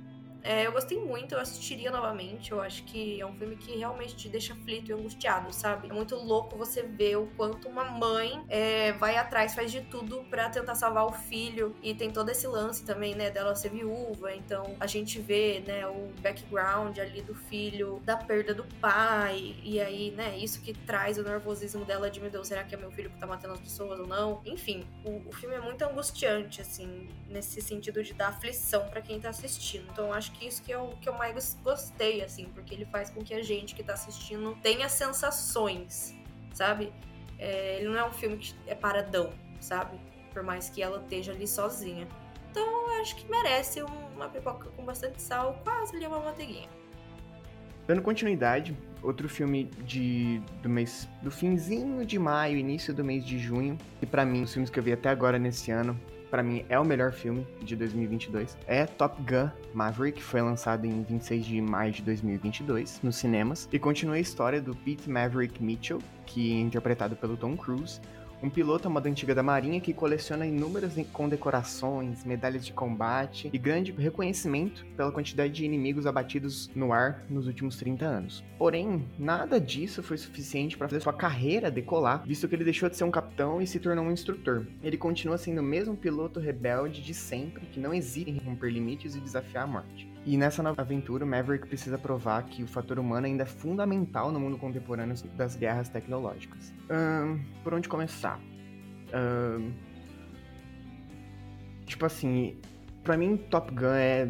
É, 0.43 0.67
eu 0.67 0.73
gostei 0.73 0.99
muito, 0.99 1.35
eu 1.35 1.41
assistiria 1.41 1.91
novamente. 1.91 2.53
Eu 2.53 2.61
acho 2.61 2.83
que 2.85 3.21
é 3.21 3.27
um 3.27 3.35
filme 3.35 3.57
que 3.57 3.77
realmente 3.77 4.17
te 4.17 4.29
deixa 4.29 4.53
aflito 4.53 4.91
e 4.91 4.95
angustiado, 4.95 5.53
sabe? 5.53 5.89
É 5.89 5.93
muito 5.93 6.17
louco 6.17 6.57
você 6.57 6.83
ver 6.83 7.17
o 7.17 7.27
quanto 7.37 7.69
uma 7.69 7.85
mãe 7.85 8.43
é, 8.49 8.93
vai 8.93 9.17
atrás, 9.17 9.55
faz 9.55 9.71
de 9.71 9.81
tudo 9.83 10.25
para 10.31 10.49
tentar 10.49 10.75
salvar 10.75 11.07
o 11.07 11.13
filho. 11.13 11.75
E 11.83 11.95
tem 11.95 12.11
todo 12.11 12.31
esse 12.31 12.47
lance 12.47 12.85
também, 12.85 13.15
né, 13.15 13.31
dela 13.31 13.55
ser 13.55 13.71
viúva. 13.71 14.35
Então 14.35 14.77
a 14.81 14.87
gente 14.87 15.21
vê, 15.21 15.63
né, 15.67 15.87
o 15.87 16.11
background 16.21 16.99
ali 16.99 17.23
do 17.23 17.35
filho, 17.35 18.01
da 18.05 18.17
perda 18.17 18.55
do 18.55 18.65
pai. 18.81 19.57
E 19.63 19.81
aí, 19.81 20.11
né, 20.13 20.37
isso 20.39 20.61
que 20.61 20.73
traz 20.73 21.19
o 21.19 21.23
nervosismo 21.23 21.85
dela 21.85 22.11
de, 22.11 22.21
meu 22.21 22.31
Deus, 22.31 22.49
será 22.49 22.65
que 22.65 22.75
é 22.75 22.79
meu 22.79 22.91
filho 22.91 23.11
que 23.11 23.19
tá 23.19 23.27
matando 23.27 23.55
as 23.55 23.61
pessoas 23.61 24.01
ou 24.01 24.07
não? 24.07 24.41
Enfim, 24.45 24.87
o, 25.05 25.29
o 25.29 25.33
filme 25.33 25.55
é 25.55 25.61
muito 25.61 25.83
angustiante, 25.83 26.61
assim, 26.61 27.09
nesse 27.29 27.61
sentido 27.61 28.03
de 28.03 28.15
dar 28.15 28.29
aflição 28.29 28.89
para 28.89 29.01
quem 29.01 29.21
tá 29.21 29.29
assistindo. 29.29 29.87
Então 29.93 30.13
acho 30.13 30.30
acho 30.31 30.39
que 30.39 30.47
isso 30.47 30.63
que 30.63 30.71
eu, 30.71 30.95
que 31.01 31.09
eu 31.09 31.15
mais 31.15 31.59
gostei, 31.63 32.23
assim, 32.23 32.47
porque 32.55 32.75
ele 32.75 32.85
faz 32.87 33.11
com 33.11 33.23
que 33.23 33.35
a 33.35 33.43
gente 33.43 33.75
que 33.75 33.83
tá 33.83 33.95
assistindo 33.95 34.57
tenha 34.63 34.89
sensações, 34.89 36.15
sabe? 36.55 36.93
É, 37.39 37.79
ele 37.79 37.89
não 37.89 37.99
é 37.99 38.07
um 38.07 38.13
filme 38.13 38.39
que 38.39 38.55
é 38.67 38.75
paradão, 38.75 39.33
sabe? 39.61 39.99
Por 40.33 40.43
mais 40.43 40.69
que 40.69 40.83
ela 40.83 41.01
esteja 41.01 41.33
ali 41.33 41.47
sozinha. 41.47 42.07
Então 42.51 42.63
eu 42.63 43.01
acho 43.01 43.17
que 43.17 43.29
merece 43.31 43.83
uma 43.83 44.29
pipoca 44.29 44.69
com 44.71 44.85
bastante 44.85 45.21
sal, 45.21 45.61
quase 45.65 45.97
ali 45.97 46.07
uma 46.07 46.21
manteiguinha. 46.21 46.69
Dando 47.87 48.03
continuidade, 48.03 48.77
outro 49.03 49.29
filme 49.29 49.65
de, 49.85 50.41
do 50.63 50.69
mês 50.69 51.09
do 51.23 51.31
finzinho 51.31 52.05
de 52.05 52.19
maio, 52.19 52.57
início 52.57 52.95
do 52.95 53.05
mês 53.05 53.25
de 53.25 53.39
junho, 53.39 53.77
e 54.01 54.07
para 54.07 54.25
mim, 54.25 54.43
os 54.43 54.53
filmes 54.53 54.71
que 54.71 54.79
eu 54.79 54.83
vi 54.83 54.93
até 54.93 55.09
agora 55.09 55.39
nesse 55.39 55.73
ano, 55.73 55.99
para 56.31 56.43
mim 56.43 56.65
é 56.69 56.79
o 56.79 56.85
melhor 56.85 57.13
filme 57.13 57.47
de 57.63 57.75
2022, 57.75 58.57
é 58.67 58.87
Top 58.87 59.21
Gun 59.23 59.51
Maverick, 59.75 60.23
foi 60.23 60.41
lançado 60.41 60.87
em 60.87 61.03
26 61.03 61.45
de 61.45 61.61
maio 61.61 61.93
de 61.93 62.03
2022 62.03 63.01
nos 63.03 63.17
cinemas. 63.17 63.69
E 63.73 63.79
continua 63.79 64.15
a 64.15 64.21
história 64.21 64.61
do 64.61 64.75
Pete 64.75 65.11
Maverick 65.11 65.63
Mitchell, 65.63 65.99
que 66.25 66.53
é 66.53 66.61
interpretado 66.61 67.17
pelo 67.17 67.37
Tom 67.37 67.57
Cruise, 67.57 68.01
um 68.43 68.49
piloto 68.49 68.89
à 68.89 68.91
moda 68.91 69.09
antiga 69.09 69.35
da 69.35 69.43
Marinha 69.43 69.81
que 69.81 69.93
coleciona 69.93 70.47
inúmeras 70.47 70.95
condecorações, 71.13 72.25
medalhas 72.25 72.65
de 72.65 72.73
combate 72.73 73.51
e 73.53 73.59
grande 73.59 73.93
reconhecimento 73.93 74.85
pela 74.97 75.13
quantidade 75.13 75.53
de 75.53 75.65
inimigos 75.65 76.07
abatidos 76.07 76.71
no 76.75 76.93
ar 76.93 77.25
nos 77.29 77.47
últimos 77.47 77.77
30 77.77 78.05
anos. 78.05 78.45
Porém, 78.59 79.07
nada 79.19 79.61
disso 79.61 80.03
foi 80.03 80.17
suficiente 80.17 80.77
para 80.77 80.89
fazer 80.89 81.01
sua 81.01 81.13
carreira 81.13 81.71
decolar, 81.71 82.23
visto 82.27 82.49
que 82.49 82.55
ele 82.55 82.65
deixou 82.65 82.89
de 82.89 82.97
ser 82.97 83.05
um 83.05 83.11
capitão 83.11 83.61
e 83.61 83.67
se 83.67 83.79
tornou 83.79 84.05
um 84.05 84.13
instrutor. 84.13 84.67
Ele 84.83 84.97
continua 84.97 85.39
sendo 85.39 85.61
o 85.61 85.65
mesmo 85.65 85.97
piloto 85.97 86.41
rebelde 86.41 87.03
de 87.03 87.15
sempre 87.15 87.67
que 87.67 87.81
não 87.81 87.95
hesita 87.95 88.31
em 88.31 88.39
romper 88.39 88.71
limites 88.71 89.15
e 89.15 89.21
desafiar 89.21 89.65
a 89.65 89.67
morte. 89.67 90.11
E 90.25 90.37
nessa 90.37 90.63
nova 90.63 90.83
aventura, 90.83 91.25
Maverick 91.25 91.67
precisa 91.67 91.97
provar 91.97 92.43
que 92.45 92.63
o 92.63 92.67
fator 92.67 92.99
humano 92.99 93.27
ainda 93.27 93.45
é 93.45 93.47
fundamental 93.47 94.31
no 94.31 94.39
mundo 94.39 94.59
contemporâneo 94.59 95.17
das 95.37 95.57
guerras 95.57 95.89
tecnológicas. 95.89 96.73
por 97.63 97.75
onde 97.75 97.89
começar? 97.89 98.41
tipo 101.85 102.07
assim, 102.07 102.57
para 103.03 103.17
mim 103.17 103.37
Top 103.37 103.75
Gun 103.75 103.87
é, 103.87 104.29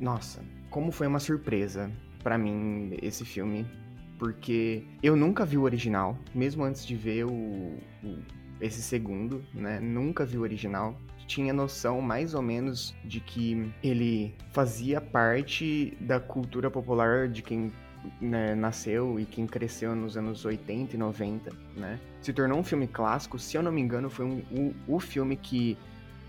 nossa, 0.00 0.42
como 0.68 0.90
foi 0.90 1.06
uma 1.06 1.20
surpresa 1.20 1.88
para 2.22 2.36
mim 2.36 2.96
esse 3.00 3.24
filme, 3.24 3.64
porque 4.18 4.84
eu 5.02 5.14
nunca 5.14 5.44
vi 5.44 5.56
o 5.56 5.62
original, 5.62 6.18
mesmo 6.34 6.64
antes 6.64 6.84
de 6.84 6.96
ver 6.96 7.24
o, 7.24 7.30
o 8.02 8.18
esse 8.60 8.82
segundo, 8.82 9.42
né? 9.54 9.80
Nunca 9.80 10.26
vi 10.26 10.36
o 10.36 10.42
original 10.42 10.94
tinha 11.30 11.52
noção 11.52 12.00
mais 12.00 12.34
ou 12.34 12.42
menos 12.42 12.92
de 13.04 13.20
que 13.20 13.72
ele 13.84 14.34
fazia 14.50 15.00
parte 15.00 15.96
da 16.00 16.18
cultura 16.18 16.68
popular 16.68 17.28
de 17.28 17.40
quem 17.40 17.72
né, 18.20 18.52
nasceu 18.56 19.20
e 19.20 19.24
quem 19.24 19.46
cresceu 19.46 19.94
nos 19.94 20.16
anos 20.16 20.44
80 20.44 20.96
e 20.96 20.98
90, 20.98 21.52
né? 21.76 22.00
Se 22.20 22.32
tornou 22.32 22.58
um 22.58 22.64
filme 22.64 22.88
clássico, 22.88 23.38
se 23.38 23.56
eu 23.56 23.62
não 23.62 23.70
me 23.70 23.80
engano, 23.80 24.10
foi 24.10 24.24
um, 24.24 24.42
o, 24.50 24.96
o 24.96 24.98
filme 24.98 25.36
que 25.36 25.78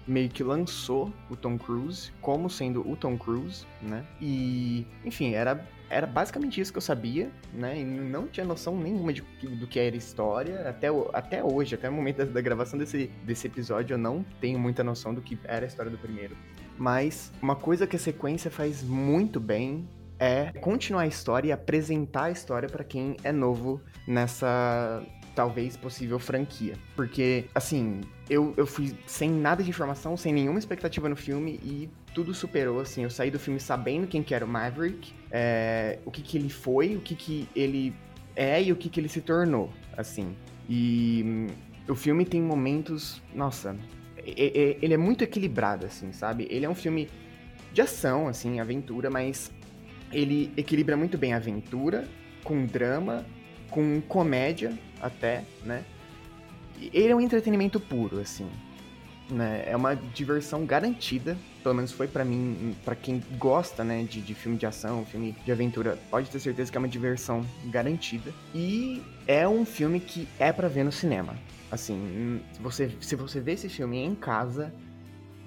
meio 0.08 0.30
que 0.30 0.44
lançou 0.44 1.12
o 1.32 1.36
Tom 1.36 1.58
Cruise 1.58 2.12
como 2.22 2.48
sendo 2.48 2.88
o 2.88 2.96
Tom 2.96 3.18
Cruise, 3.18 3.66
né? 3.82 4.06
E, 4.22 4.86
enfim, 5.04 5.34
era 5.34 5.68
era 5.92 6.08
basicamente 6.08 6.60
isso 6.62 6.72
que 6.72 6.78
eu 6.78 6.82
sabia, 6.82 7.30
né? 7.54 7.78
E 7.80 7.84
não 7.84 8.26
tinha 8.26 8.46
noção 8.46 8.78
nenhuma 8.78 9.12
de, 9.12 9.22
do 9.42 9.68
que 9.68 9.78
era 9.78 9.96
história. 9.96 10.70
Até, 10.70 10.88
até 11.14 11.44
hoje, 11.44 11.76
até 11.76 11.90
o 11.90 11.94
momento 11.94 12.18
da, 12.18 12.26
da, 12.26 12.42
gravação 12.42 12.80
desse, 12.80 13.12
desse 13.24 13.48
episódio, 13.48 13.96
eu 13.96 13.98
não 13.98 14.26
tenho 14.40 14.58
muita 14.58 14.84
noção 14.84 15.14
do 15.14 15.22
que 15.22 15.38
era 15.44 15.66
a 15.66 15.68
história 15.68 15.92
do 15.92 15.98
primeiro. 15.98 16.36
Mas 16.78 17.32
uma 17.42 17.56
coisa 17.56 17.86
que 17.86 17.98
a 17.98 18.00
sequência 18.00 18.50
faz 18.50 18.82
muito 18.82 19.40
bem 19.40 19.88
é 20.18 20.54
continuar 20.62 21.02
a 21.02 21.08
história 21.08 21.50
e 21.50 21.52
apresentar 21.52 22.26
a 22.26 22.32
história 22.32 22.70
para 22.70 22.84
quem 22.84 23.18
é 23.24 23.32
novo 23.32 23.82
nessa 24.08 25.04
talvez 25.36 25.76
possível 25.76 26.20
franquia. 26.20 26.76
Porque, 26.96 27.46
assim, 27.54 28.02
eu, 28.30 28.54
eu 28.56 28.66
fui 28.66 28.96
sem 29.06 29.30
nada 29.30 29.64
de 29.64 29.70
informação, 29.70 30.16
sem 30.16 30.34
nenhuma 30.34 30.60
expectativa 30.60 31.10
no 31.10 31.16
filme 31.16 31.60
e 31.64 31.90
tudo 32.14 32.34
superou, 32.34 32.80
assim. 32.80 33.04
Eu 33.04 33.10
saí 33.10 33.32
do 33.32 33.40
filme 33.40 33.60
sabendo 33.60 34.08
quem 34.08 34.24
que 34.24 34.34
era 34.34 34.46
o 34.46 34.48
Maverick, 34.48 35.14
é, 35.32 36.00
o 36.06 36.12
que 36.12 36.22
que 36.22 36.38
ele 36.38 36.50
foi, 36.50 36.96
o 36.96 37.02
que 37.02 37.16
que 37.16 37.48
ele 37.56 37.94
é 38.36 38.62
e 38.62 38.72
o 38.72 38.76
que 38.76 38.90
que 38.90 39.00
ele 39.00 39.10
se 39.10 39.22
tornou, 39.22 39.72
assim. 39.98 40.36
E 40.70 41.24
hum, 41.26 41.48
o 41.88 41.96
filme 41.96 42.26
tem 42.26 42.42
momentos, 42.42 43.22
nossa, 43.34 43.76
ele 44.26 44.94
é 44.94 44.98
muito 44.98 45.24
equilibrado, 45.24 45.86
assim, 45.86 46.12
sabe? 46.12 46.48
Ele 46.50 46.66
é 46.66 46.70
um 46.70 46.76
filme 46.76 47.10
de 47.74 47.82
ação, 47.82 48.28
assim, 48.28 48.60
aventura, 48.60 49.10
mas 49.10 49.52
ele 50.12 50.52
equilibra 50.58 50.96
muito 50.96 51.18
bem 51.18 51.34
a 51.34 51.38
aventura 51.38 52.08
com 52.44 52.66
drama, 52.66 53.26
com 53.70 54.02
comédia 54.02 54.78
até, 55.02 55.44
né? 55.64 55.84
Ele 56.94 57.10
é 57.10 57.16
um 57.16 57.22
entretenimento 57.22 57.80
puro, 57.80 58.20
assim. 58.20 58.50
Né? 59.32 59.64
É 59.66 59.78
uma 59.78 59.96
diversão 59.96 60.66
garantida, 60.66 61.38
pelo 61.64 61.74
menos 61.74 61.94
foi 61.94 62.06
para 62.06 62.26
mim, 62.26 62.76
para 62.84 62.96
quem 62.96 63.24
gosta, 63.38 63.82
né, 63.82 64.04
de, 64.04 64.20
de 64.20 64.36
filme 64.36 64.58
de 64.58 64.66
ação, 64.66 65.06
filme 65.06 65.34
de 65.46 65.52
aventura, 65.52 65.98
pode 66.10 66.30
ter 66.30 66.38
certeza 66.38 66.70
que 66.70 66.78
é 66.78 66.80
uma 66.80 66.88
diversão 66.88 67.46
garantida. 67.68 68.34
E 68.54 69.02
é 69.26 69.48
um 69.48 69.64
filme 69.64 70.02
que 70.02 70.28
é 70.38 70.52
para 70.52 70.68
ver 70.68 70.84
no 70.84 70.92
cinema. 70.92 71.34
Assim, 71.72 72.42
você, 72.60 72.92
se 73.00 73.16
você 73.16 73.40
vê 73.40 73.54
esse 73.54 73.70
filme 73.70 74.00
em 74.00 74.14
casa, 74.14 74.74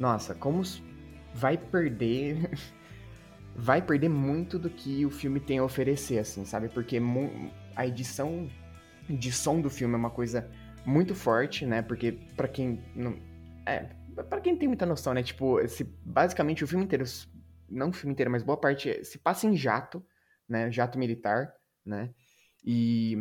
nossa, 0.01 0.35
como 0.35 0.62
vai 1.35 1.59
perder 1.59 2.51
vai 3.55 3.83
perder 3.83 4.09
muito 4.09 4.59
do 4.59 4.70
que 4.70 5.05
o 5.05 5.11
filme 5.11 5.38
tem 5.38 5.59
a 5.59 5.64
oferecer, 5.64 6.18
assim, 6.18 6.47
sabe? 6.47 6.68
Porque 6.68 6.99
a 7.77 7.87
edição 7.87 8.49
de 9.09 9.31
som 9.31 9.61
do 9.61 9.68
filme 9.68 9.94
é 9.94 9.99
uma 9.99 10.11
coisa 10.11 10.49
muito 10.87 11.14
forte, 11.14 11.66
né? 11.66 11.83
Porque 11.83 12.12
para 12.35 12.49
quem 12.49 12.81
é, 13.66 13.88
para 14.22 14.40
quem 14.40 14.57
tem 14.57 14.68
muita 14.68 14.87
noção, 14.87 15.14
né? 15.14 15.22
Tipo, 15.22 15.59
basicamente 16.05 16.62
o 16.62 16.66
filme 16.66 16.85
inteiro, 16.85 17.05
não 17.68 17.90
o 17.90 17.92
filme 17.92 18.12
inteiro, 18.12 18.31
mas 18.31 18.42
boa 18.42 18.59
parte 18.59 19.05
se 19.05 19.18
passa 19.18 19.46
em 19.46 19.57
jato, 19.57 20.05
né? 20.48 20.70
Jato 20.70 20.98
militar, 20.98 21.53
né? 21.85 22.11
E 22.64 23.16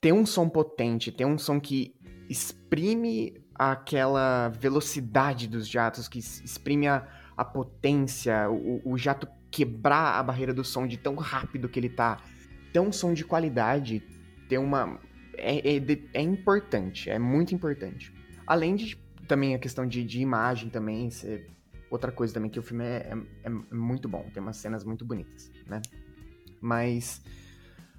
tem 0.00 0.12
um 0.12 0.24
som 0.24 0.48
potente, 0.48 1.12
tem 1.12 1.26
um 1.26 1.38
som 1.38 1.60
que 1.60 1.94
exprime 2.28 3.42
aquela 3.54 4.48
velocidade 4.48 5.46
dos 5.46 5.68
jatos, 5.68 6.08
que 6.08 6.18
exprime 6.18 6.88
a, 6.88 7.06
a 7.36 7.44
potência, 7.44 8.48
o, 8.50 8.80
o 8.84 8.98
jato 8.98 9.28
quebrar 9.50 10.18
a 10.18 10.22
barreira 10.22 10.54
do 10.54 10.64
som 10.64 10.86
de 10.86 10.96
tão 10.96 11.14
rápido 11.14 11.68
que 11.68 11.78
ele 11.78 11.90
tá. 11.90 12.22
Ter 12.72 12.80
um 12.80 12.90
som 12.90 13.12
de 13.12 13.24
qualidade, 13.24 14.02
ter 14.48 14.58
uma. 14.58 14.98
É, 15.36 15.76
é, 15.76 15.82
é 16.14 16.20
importante, 16.22 17.10
é 17.10 17.18
muito 17.18 17.54
importante. 17.54 18.12
Além 18.46 18.74
de, 18.76 18.96
também 19.28 19.54
a 19.54 19.58
questão 19.58 19.86
de, 19.86 20.04
de 20.04 20.20
imagem 20.20 20.68
também, 20.70 21.08
outra 21.90 22.10
coisa 22.12 22.34
também, 22.34 22.50
que 22.50 22.58
o 22.58 22.62
filme 22.62 22.84
é, 22.84 23.12
é- 23.44 23.50
é 23.70 23.74
muito 23.74 24.08
bom, 24.08 24.28
tem 24.32 24.42
umas 24.42 24.56
cenas 24.56 24.84
muito 24.84 25.04
bonitas, 25.04 25.50
né? 25.66 25.80
Mas, 26.60 27.22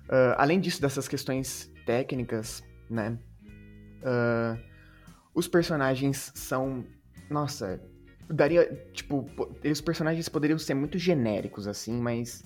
ah, 0.09 0.35
além 0.37 0.59
disso, 0.59 0.81
dessas 0.81 1.07
questões 1.07 1.71
técnicas, 1.85 2.63
né? 2.89 3.17
ah, 4.03 4.57
os 5.33 5.47
personagens 5.47 6.31
são. 6.35 6.85
Nossa, 7.29 7.81
daria. 8.29 8.65
Tipo, 8.93 9.23
po- 9.35 9.49
os 9.65 9.81
personagens 9.81 10.29
poderiam 10.29 10.59
ser 10.59 10.73
muito 10.75 10.97
genéricos, 10.97 11.67
assim, 11.67 11.99
mas. 11.99 12.43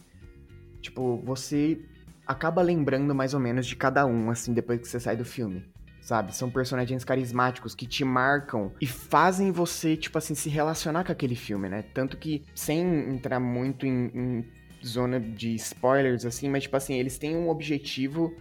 Tipo, 0.82 1.18
você 1.18 1.80
acaba 2.26 2.62
lembrando 2.62 3.14
mais 3.14 3.34
ou 3.34 3.40
menos 3.40 3.66
de 3.66 3.76
cada 3.76 4.06
um, 4.06 4.30
assim, 4.30 4.54
depois 4.54 4.80
que 4.80 4.88
você 4.88 5.00
sai 5.00 5.18
do 5.18 5.26
filme. 5.26 5.66
Sabe? 6.08 6.34
São 6.34 6.50
personagens 6.50 7.04
carismáticos 7.04 7.76
que 7.76 7.86
te 7.86 8.06
marcam 8.06 8.72
e 8.80 8.88
fazem 8.88 9.52
você, 9.52 9.98
tipo 9.98 10.18
assim, 10.18 10.34
se 10.34 10.48
relacionar 10.48 11.04
com 11.04 11.12
aquele 11.12 11.36
filme, 11.36 11.68
né? 11.68 11.84
Tanto 11.94 12.16
que, 12.16 12.46
sem 12.56 12.80
entrar 13.10 13.42
muito 13.42 13.86
em, 13.86 14.06
em 14.16 14.46
zona 14.86 15.20
de 15.20 15.54
spoilers, 15.56 16.26
assim, 16.26 16.48
mas, 16.48 16.64
tipo 16.64 16.78
assim, 16.78 16.94
eles 16.98 17.18
têm 17.18 17.36
um 17.36 17.50
objetivo 17.50 18.34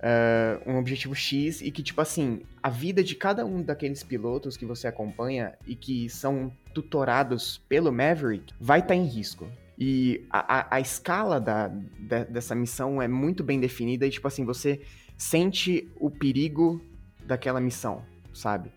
ah, 0.00 0.60
um 0.66 0.76
objetivo 0.76 1.14
X 1.14 1.60
e 1.60 1.70
que, 1.70 1.84
tipo 1.84 2.00
assim, 2.00 2.42
a 2.60 2.68
vida 2.68 3.04
de 3.04 3.14
cada 3.14 3.46
um 3.46 3.62
daqueles 3.62 4.02
pilotos 4.02 4.56
que 4.56 4.66
você 4.66 4.88
acompanha 4.88 5.54
e 5.68 5.76
que 5.76 6.10
são 6.10 6.52
tutorados 6.74 7.58
pelo 7.68 7.92
Maverick 7.92 8.52
vai 8.60 8.80
estar 8.80 8.96
em 8.96 9.06
risco. 9.06 9.48
E 9.78 10.26
a, 10.30 10.58
a, 10.58 10.76
a 10.76 10.80
escala 10.80 11.40
da, 11.40 11.68
de- 11.68 12.24
dessa 12.24 12.56
missão 12.56 13.00
é 13.00 13.06
muito 13.06 13.44
bem 13.44 13.60
definida 13.60 14.04
e, 14.04 14.10
tipo 14.10 14.26
assim, 14.26 14.44
você 14.44 14.80
sente 15.16 15.88
o 15.96 16.10
perigo 16.10 16.80
daquela 17.28 17.60
missão, 17.60 18.02
sabe? 18.34 18.72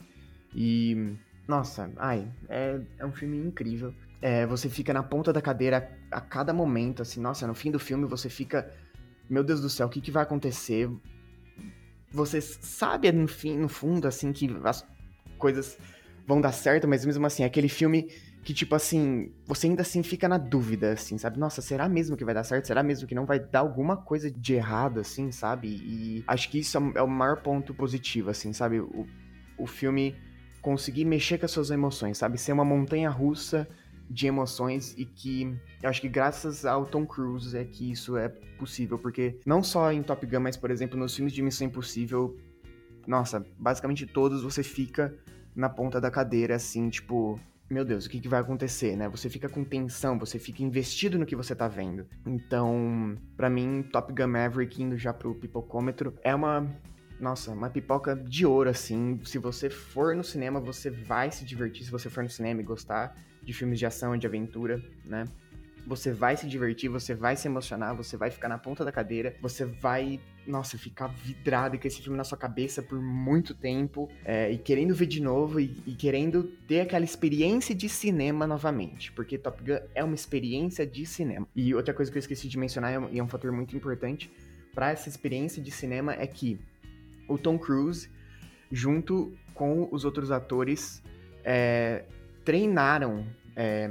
E, 0.53 1.15
nossa, 1.47 1.91
ai, 1.97 2.31
é, 2.47 2.79
é 2.99 3.05
um 3.05 3.11
filme 3.11 3.37
incrível. 3.37 3.93
É, 4.21 4.45
você 4.45 4.69
fica 4.69 4.93
na 4.93 5.01
ponta 5.01 5.33
da 5.33 5.41
cadeira 5.41 5.89
a, 6.11 6.17
a 6.17 6.21
cada 6.21 6.53
momento, 6.53 7.01
assim, 7.01 7.19
nossa, 7.19 7.47
no 7.47 7.55
fim 7.55 7.71
do 7.71 7.79
filme 7.79 8.05
você 8.05 8.29
fica 8.29 8.71
meu 9.31 9.45
Deus 9.45 9.61
do 9.61 9.69
céu, 9.69 9.87
o 9.87 9.89
que, 9.89 10.01
que 10.01 10.11
vai 10.11 10.23
acontecer? 10.23 10.89
Você 12.11 12.41
sabe 12.41 13.09
no 13.13 13.29
fim, 13.29 13.57
no 13.57 13.69
fundo, 13.69 14.05
assim, 14.05 14.33
que 14.33 14.53
as 14.65 14.85
coisas 15.37 15.77
vão 16.27 16.41
dar 16.41 16.51
certo, 16.51 16.85
mas 16.85 17.05
mesmo 17.05 17.25
assim, 17.25 17.45
aquele 17.45 17.69
filme 17.69 18.11
que, 18.43 18.53
tipo 18.53 18.73
assim, 18.73 19.31
você 19.45 19.67
ainda 19.67 19.81
assim 19.83 20.01
fica 20.01 20.27
na 20.27 20.37
dúvida, 20.37 20.93
assim, 20.93 21.17
sabe? 21.17 21.39
Nossa, 21.39 21.61
será 21.61 21.87
mesmo 21.87 22.17
que 22.17 22.25
vai 22.25 22.33
dar 22.33 22.43
certo? 22.43 22.65
Será 22.65 22.81
mesmo 22.81 23.07
que 23.07 23.13
não 23.13 23.25
vai 23.25 23.39
dar 23.39 23.59
alguma 23.59 23.95
coisa 23.97 24.31
de 24.31 24.53
errado, 24.55 24.99
assim, 24.99 25.31
sabe? 25.31 25.67
E 25.67 26.23
acho 26.27 26.49
que 26.49 26.59
isso 26.59 26.75
é 26.77 26.81
o- 26.81 26.97
é 26.97 27.01
o 27.03 27.07
maior 27.07 27.41
ponto 27.41 27.73
positivo, 27.73 28.29
assim, 28.31 28.51
sabe? 28.51 28.79
O, 28.79 29.05
o 29.57 29.67
filme 29.67 30.15
conseguir 30.61 31.05
mexer 31.05 31.37
com 31.37 31.45
as 31.45 31.51
suas 31.51 31.69
emoções, 31.71 32.17
sabe? 32.17 32.37
Ser 32.37 32.51
uma 32.51 32.65
montanha 32.65 33.09
russa 33.09 33.67
de 34.09 34.27
emoções 34.27 34.93
e 34.97 35.05
que 35.05 35.55
eu 35.81 35.89
acho 35.89 36.01
que 36.01 36.09
graças 36.09 36.65
ao 36.65 36.85
Tom 36.85 37.05
Cruise 37.05 37.55
é 37.57 37.63
que 37.63 37.91
isso 37.91 38.17
é 38.17 38.27
possível, 38.57 38.97
porque 38.99 39.37
não 39.45 39.63
só 39.63 39.91
em 39.91 40.03
Top 40.03 40.25
Gun, 40.25 40.39
mas 40.41 40.57
por 40.57 40.69
exemplo, 40.69 40.99
nos 40.99 41.15
filmes 41.15 41.31
de 41.33 41.41
Missão 41.41 41.65
Impossível, 41.67 42.35
nossa, 43.07 43.45
basicamente 43.57 44.05
todos 44.05 44.43
você 44.43 44.63
fica 44.63 45.13
na 45.55 45.69
ponta 45.69 45.99
da 46.01 46.11
cadeira 46.11 46.55
assim, 46.55 46.89
tipo, 46.89 47.39
meu 47.71 47.85
Deus, 47.85 48.05
o 48.05 48.09
que, 48.09 48.19
que 48.19 48.27
vai 48.27 48.41
acontecer, 48.41 48.97
né? 48.97 49.07
Você 49.07 49.29
fica 49.29 49.47
com 49.47 49.63
tensão, 49.63 50.19
você 50.19 50.37
fica 50.37 50.61
investido 50.61 51.17
no 51.17 51.25
que 51.25 51.35
você 51.35 51.55
tá 51.55 51.69
vendo. 51.69 52.05
Então, 52.25 53.17
pra 53.37 53.49
mim, 53.49 53.81
Top 53.81 54.11
Gun 54.13 54.27
Maverick 54.27 54.83
indo 54.83 54.97
já 54.97 55.13
pro 55.13 55.33
pipocômetro 55.33 56.13
é 56.21 56.35
uma 56.35 56.67
nossa, 57.17 57.51
uma 57.51 57.69
pipoca 57.69 58.15
de 58.15 58.45
ouro, 58.45 58.69
assim. 58.69 59.19
Se 59.23 59.37
você 59.37 59.69
for 59.69 60.15
no 60.15 60.23
cinema, 60.23 60.59
você 60.59 60.89
vai 60.89 61.31
se 61.31 61.45
divertir. 61.45 61.85
Se 61.85 61.91
você 61.91 62.09
for 62.09 62.23
no 62.23 62.29
cinema 62.29 62.59
e 62.59 62.63
gostar 62.63 63.15
de 63.41 63.53
filmes 63.53 63.79
de 63.79 63.85
ação 63.85 64.15
e 64.15 64.19
de 64.19 64.27
aventura, 64.27 64.83
né? 65.05 65.25
Você 65.87 66.11
vai 66.11 66.35
se 66.35 66.47
divertir, 66.47 66.89
você 66.89 67.13
vai 67.15 67.35
se 67.35 67.47
emocionar, 67.47 67.95
você 67.95 68.17
vai 68.17 68.29
ficar 68.29 68.49
na 68.49 68.57
ponta 68.57 68.83
da 68.83 68.91
cadeira, 68.91 69.35
você 69.41 69.65
vai, 69.65 70.19
nossa, 70.45 70.77
ficar 70.77 71.07
vidrado 71.07 71.77
com 71.77 71.87
esse 71.87 72.01
filme 72.01 72.17
na 72.17 72.23
sua 72.23 72.37
cabeça 72.37 72.81
por 72.81 73.01
muito 73.01 73.53
tempo 73.53 74.09
é, 74.25 74.51
e 74.51 74.57
querendo 74.57 74.93
ver 74.95 75.05
de 75.05 75.21
novo 75.21 75.59
e, 75.59 75.75
e 75.85 75.93
querendo 75.93 76.43
ter 76.67 76.81
aquela 76.81 77.05
experiência 77.05 77.75
de 77.75 77.87
cinema 77.87 78.47
novamente, 78.47 79.11
porque 79.11 79.37
Top 79.37 79.61
Gun 79.63 79.79
é 79.93 80.03
uma 80.03 80.15
experiência 80.15 80.85
de 80.85 81.05
cinema. 81.05 81.47
E 81.55 81.73
outra 81.75 81.93
coisa 81.93 82.11
que 82.11 82.17
eu 82.17 82.19
esqueci 82.19 82.47
de 82.47 82.57
mencionar 82.57 82.91
e 82.91 82.95
é 82.95 82.99
um- 82.99 83.25
é 83.25 83.27
fator 83.27 83.51
muito 83.51 83.75
importante 83.75 84.31
para 84.73 84.91
essa 84.91 85.09
experiência 85.09 85.61
de 85.61 85.69
cinema 85.71 86.13
é 86.13 86.25
que 86.25 86.59
o 87.27 87.37
Tom 87.37 87.57
Cruise, 87.57 88.09
junto 88.71 89.33
com 89.53 89.87
os 89.91 90.05
outros 90.05 90.31
atores, 90.31 91.03
é, 91.43 92.05
treinaram 92.43 93.25
é, 93.55 93.89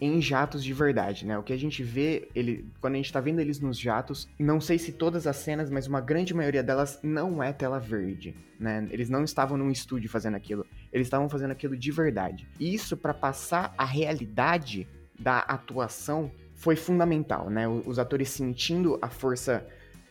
em 0.00 0.20
jatos 0.20 0.64
de 0.64 0.72
verdade, 0.72 1.26
né? 1.26 1.36
O 1.36 1.42
que 1.42 1.52
a 1.52 1.58
gente 1.58 1.82
vê, 1.82 2.28
ele, 2.34 2.64
quando 2.80 2.94
a 2.94 2.96
gente 2.96 3.12
tá 3.12 3.20
vendo 3.20 3.40
eles 3.40 3.60
nos 3.60 3.78
jatos, 3.78 4.28
não 4.38 4.60
sei 4.60 4.78
se 4.78 4.92
todas 4.92 5.26
as 5.26 5.36
cenas, 5.36 5.68
mas 5.68 5.86
uma 5.86 6.00
grande 6.00 6.32
maioria 6.32 6.62
delas 6.62 6.98
não 7.02 7.42
é 7.42 7.52
tela 7.52 7.78
verde, 7.78 8.34
né? 8.58 8.88
Eles 8.90 9.10
não 9.10 9.22
estavam 9.22 9.58
num 9.58 9.70
estúdio 9.70 10.08
fazendo 10.08 10.36
aquilo, 10.36 10.66
eles 10.90 11.06
estavam 11.06 11.28
fazendo 11.28 11.50
aquilo 11.50 11.76
de 11.76 11.92
verdade. 11.92 12.48
E 12.58 12.74
isso 12.74 12.96
para 12.96 13.12
passar 13.12 13.74
a 13.76 13.84
realidade 13.84 14.88
da 15.18 15.40
atuação 15.40 16.32
foi 16.54 16.76
fundamental, 16.76 17.50
né? 17.50 17.68
Os 17.68 17.98
atores 17.98 18.30
sentindo 18.30 18.98
a 19.02 19.08
força, 19.08 19.66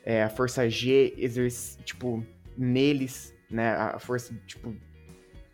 é, 0.06 0.23
a 0.23 0.30
força 0.30 0.69
G 0.69 1.15
exerc... 1.17 1.84
tipo 1.84 2.23
neles, 2.56 3.34
né? 3.49 3.71
A 3.71 3.99
força 3.99 4.36
tipo 4.45 4.75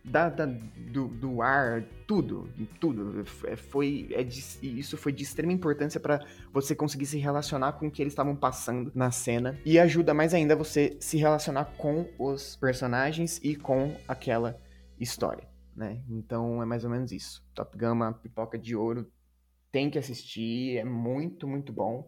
da, 0.06 0.30
da- 0.30 0.46
do, 0.46 1.08
do 1.08 1.42
ar, 1.42 1.84
tudo, 2.08 2.48
tudo. 2.80 3.24
É, 3.46 3.56
Foi, 3.56 4.08
é 4.12 4.24
de- 4.24 4.40
isso 4.80 4.96
foi 4.98 5.12
de 5.12 5.24
extrema 5.24 5.52
importância 5.52 6.00
para 6.00 6.24
você 6.54 6.76
conseguir 6.76 7.06
se 7.06 7.18
relacionar 7.18 7.74
com 7.74 7.88
o 7.88 7.92
que 7.92 8.02
eles 8.02 8.14
estavam 8.14 8.36
passando 8.36 8.92
na 8.94 9.12
cena. 9.12 9.60
E 9.66 9.80
ajuda 9.80 10.14
mais 10.14 10.34
ainda 10.34 10.56
você 10.56 10.96
se 11.00 11.18
relacionar 11.18 11.66
com 11.78 12.08
os 12.20 12.56
personagens 12.56 13.40
e 13.44 13.56
com 13.56 13.96
aquela 14.08 14.60
história, 15.00 15.48
né? 15.76 16.02
Então 16.10 16.62
é 16.62 16.66
mais 16.66 16.84
ou 16.84 16.90
menos 16.90 17.12
isso. 17.12 17.44
Top 17.54 17.76
uma 17.86 18.14
pipoca 18.14 18.58
de 18.58 18.76
ouro. 18.76 19.12
Tem 19.72 19.90
que 19.90 19.98
assistir, 20.00 20.78
é 20.78 20.86
muito, 20.86 21.46
muito 21.48 21.74
bom. 21.74 22.06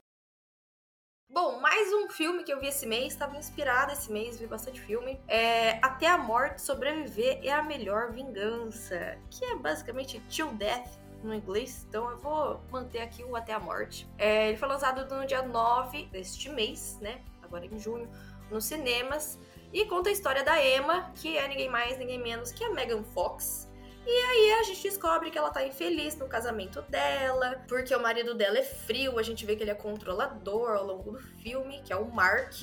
Bom, 1.30 1.60
mais 1.60 1.94
um 1.94 2.10
filme 2.10 2.42
que 2.42 2.54
eu 2.54 2.60
vi 2.60 2.68
esse 2.68 2.86
mês, 2.86 3.12
estava 3.12 3.36
inspirada 3.36 3.92
esse 3.92 4.10
mês, 4.10 4.40
vi 4.40 4.48
bastante 4.48 4.80
filme. 4.80 5.20
É 5.28 5.78
Até 5.82 6.08
a 6.08 6.18
Morte 6.18 6.62
Sobreviver 6.62 7.42
é 7.44 7.52
a 7.52 7.62
Melhor 7.62 8.14
Vingança, 8.14 9.18
que 9.30 9.44
é 9.44 9.54
basicamente 9.56 10.22
Till 10.30 10.54
Death 10.54 10.88
no 11.22 11.34
inglês, 11.34 11.86
então 11.88 12.10
eu 12.10 12.18
vou 12.18 12.62
manter 12.72 13.00
aqui 13.00 13.26
o 13.26 13.36
Até 13.36 13.52
a 13.52 13.60
Morte. 13.60 14.10
É, 14.18 14.48
ele 14.48 14.58
foi 14.58 14.70
lançado 14.70 15.14
no 15.14 15.28
dia 15.28 15.42
9 15.42 16.06
deste 16.06 16.50
mês, 16.50 16.98
né? 17.02 17.22
Agora 17.44 17.66
em 17.66 17.78
junho, 17.78 18.10
nos 18.50 18.64
cinemas. 18.64 19.38
E 19.74 19.84
conta 19.86 20.08
a 20.08 20.14
história 20.14 20.46
da 20.46 20.66
Emma, 20.66 21.12
que 21.14 21.38
é 21.38 21.46
ninguém 21.46 21.70
mais, 21.70 21.98
ninguém 21.98 22.20
menos 22.24 22.54
que 22.54 22.64
a 22.64 22.70
Megan 22.70 23.04
Fox. 23.04 23.67
E 24.10 24.10
aí 24.10 24.54
a 24.54 24.64
gente 24.64 24.82
descobre 24.84 25.30
que 25.30 25.38
ela 25.38 25.50
tá 25.50 25.66
infeliz 25.66 26.16
no 26.16 26.30
casamento 26.30 26.82
dela, 26.84 27.62
porque 27.68 27.94
o 27.94 28.02
marido 28.02 28.34
dela 28.34 28.58
é 28.58 28.64
frio, 28.64 29.20
a 29.20 29.22
gente 29.22 29.46
vê 29.46 29.54
que 29.58 29.64
ele 29.64 29.72
é 29.72 29.76
controlador 29.76 30.78
ao 30.78 30.86
longo 30.86 31.12
do 31.12 31.20
filme, 31.20 31.82
que 31.84 31.92
é 31.92 31.96
o 31.98 32.06
Mark, 32.06 32.54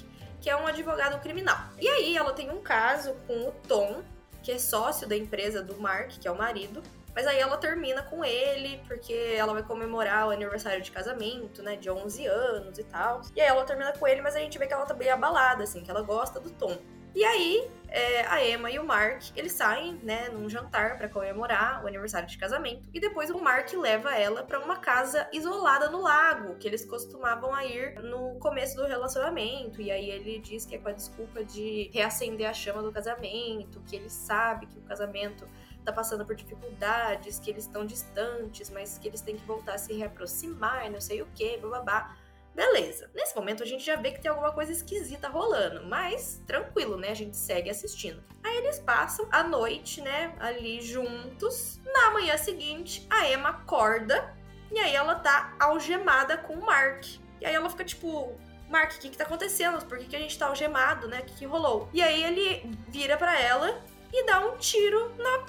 que 0.40 0.48
é 0.48 0.56
um 0.56 0.66
advogado 0.66 1.20
criminal. 1.20 1.58
E 1.78 1.86
aí 1.86 2.16
ela 2.16 2.32
tem 2.32 2.50
um 2.50 2.62
caso 2.62 3.14
com 3.26 3.48
o 3.48 3.52
Tom, 3.68 4.02
que 4.42 4.52
é 4.52 4.58
sócio 4.58 5.06
da 5.06 5.14
empresa 5.14 5.62
do 5.62 5.78
Mark, 5.78 6.12
que 6.18 6.26
é 6.26 6.30
o 6.30 6.36
marido. 6.36 6.82
Mas 7.14 7.26
aí 7.26 7.38
ela 7.38 7.58
termina 7.58 8.02
com 8.02 8.24
ele, 8.24 8.82
porque 8.88 9.12
ela 9.36 9.52
vai 9.52 9.62
comemorar 9.62 10.26
o 10.26 10.30
aniversário 10.30 10.82
de 10.82 10.90
casamento, 10.90 11.62
né, 11.62 11.76
de 11.76 11.90
11 11.90 12.26
anos 12.26 12.78
e 12.78 12.84
tal. 12.84 13.20
E 13.36 13.40
aí 13.42 13.46
ela 13.46 13.64
termina 13.64 13.92
com 13.92 14.08
ele, 14.08 14.22
mas 14.22 14.34
a 14.34 14.40
gente 14.40 14.58
vê 14.58 14.66
que 14.66 14.72
ela 14.72 14.86
tá 14.86 14.94
bem 14.94 15.10
abalada, 15.10 15.62
assim, 15.62 15.82
que 15.82 15.90
ela 15.90 16.00
gosta 16.00 16.40
do 16.40 16.50
Tom. 16.50 16.78
E 17.14 17.24
aí, 17.24 17.70
é, 17.94 18.26
a 18.26 18.44
Emma 18.44 18.68
e 18.72 18.78
o 18.80 18.84
Mark, 18.84 19.22
eles 19.36 19.52
saem, 19.52 19.94
né, 20.02 20.28
num 20.28 20.50
jantar 20.50 20.98
pra 20.98 21.08
comemorar 21.08 21.84
o 21.84 21.86
aniversário 21.86 22.26
de 22.26 22.36
casamento. 22.36 22.88
E 22.92 22.98
depois 22.98 23.30
o 23.30 23.38
Mark 23.38 23.72
leva 23.72 24.12
ela 24.16 24.42
pra 24.42 24.58
uma 24.58 24.78
casa 24.78 25.28
isolada 25.32 25.88
no 25.88 26.02
lago, 26.02 26.56
que 26.56 26.66
eles 26.66 26.84
costumavam 26.84 27.54
ir 27.60 27.94
no 28.02 28.36
começo 28.40 28.74
do 28.76 28.84
relacionamento. 28.84 29.80
E 29.80 29.92
aí 29.92 30.10
ele 30.10 30.40
diz 30.40 30.66
que 30.66 30.74
é 30.74 30.78
com 30.78 30.88
a 30.88 30.92
desculpa 30.92 31.44
de 31.44 31.88
reacender 31.94 32.50
a 32.50 32.52
chama 32.52 32.82
do 32.82 32.90
casamento, 32.90 33.80
que 33.86 33.94
ele 33.94 34.10
sabe 34.10 34.66
que 34.66 34.76
o 34.76 34.82
casamento 34.82 35.48
tá 35.84 35.92
passando 35.92 36.26
por 36.26 36.34
dificuldades, 36.34 37.38
que 37.38 37.48
eles 37.48 37.64
estão 37.64 37.86
distantes, 37.86 38.70
mas 38.70 38.98
que 38.98 39.06
eles 39.06 39.20
têm 39.20 39.36
que 39.36 39.46
voltar 39.46 39.74
a 39.74 39.78
se 39.78 39.92
reaproximar, 39.92 40.90
não 40.90 41.00
sei 41.00 41.22
o 41.22 41.26
que, 41.32 41.58
bababá. 41.58 42.16
Beleza. 42.54 43.10
Nesse 43.14 43.34
momento 43.34 43.62
a 43.62 43.66
gente 43.66 43.84
já 43.84 43.96
vê 43.96 44.12
que 44.12 44.20
tem 44.20 44.30
alguma 44.30 44.52
coisa 44.52 44.70
esquisita 44.70 45.28
rolando, 45.28 45.84
mas 45.86 46.40
tranquilo, 46.46 46.96
né? 46.96 47.10
A 47.10 47.14
gente 47.14 47.36
segue 47.36 47.68
assistindo. 47.68 48.22
Aí 48.42 48.56
eles 48.58 48.78
passam 48.78 49.26
a 49.30 49.42
noite, 49.42 50.00
né, 50.00 50.34
ali 50.38 50.80
juntos. 50.80 51.80
Na 51.84 52.10
manhã 52.12 52.36
seguinte, 52.36 53.06
a 53.10 53.28
Emma 53.28 53.48
acorda 53.48 54.32
e 54.70 54.78
aí 54.78 54.94
ela 54.94 55.16
tá 55.16 55.54
algemada 55.58 56.36
com 56.36 56.54
o 56.54 56.64
Mark. 56.64 57.04
E 57.40 57.46
aí 57.46 57.54
ela 57.54 57.68
fica 57.68 57.84
tipo, 57.84 58.32
Mark, 58.68 58.92
o 58.92 58.98
que 58.98 59.10
que 59.10 59.16
tá 59.16 59.24
acontecendo? 59.24 59.84
Por 59.86 59.98
que, 59.98 60.06
que 60.06 60.16
a 60.16 60.20
gente 60.20 60.38
tá 60.38 60.46
algemado, 60.46 61.08
né? 61.08 61.20
O 61.20 61.24
que, 61.24 61.34
que 61.34 61.46
rolou? 61.46 61.88
E 61.92 62.02
aí 62.02 62.22
ele 62.22 62.70
vira 62.88 63.16
pra 63.16 63.38
ela 63.38 63.82
e 64.12 64.24
dá 64.26 64.40
um 64.40 64.56
tiro 64.56 65.12
na 65.16 65.44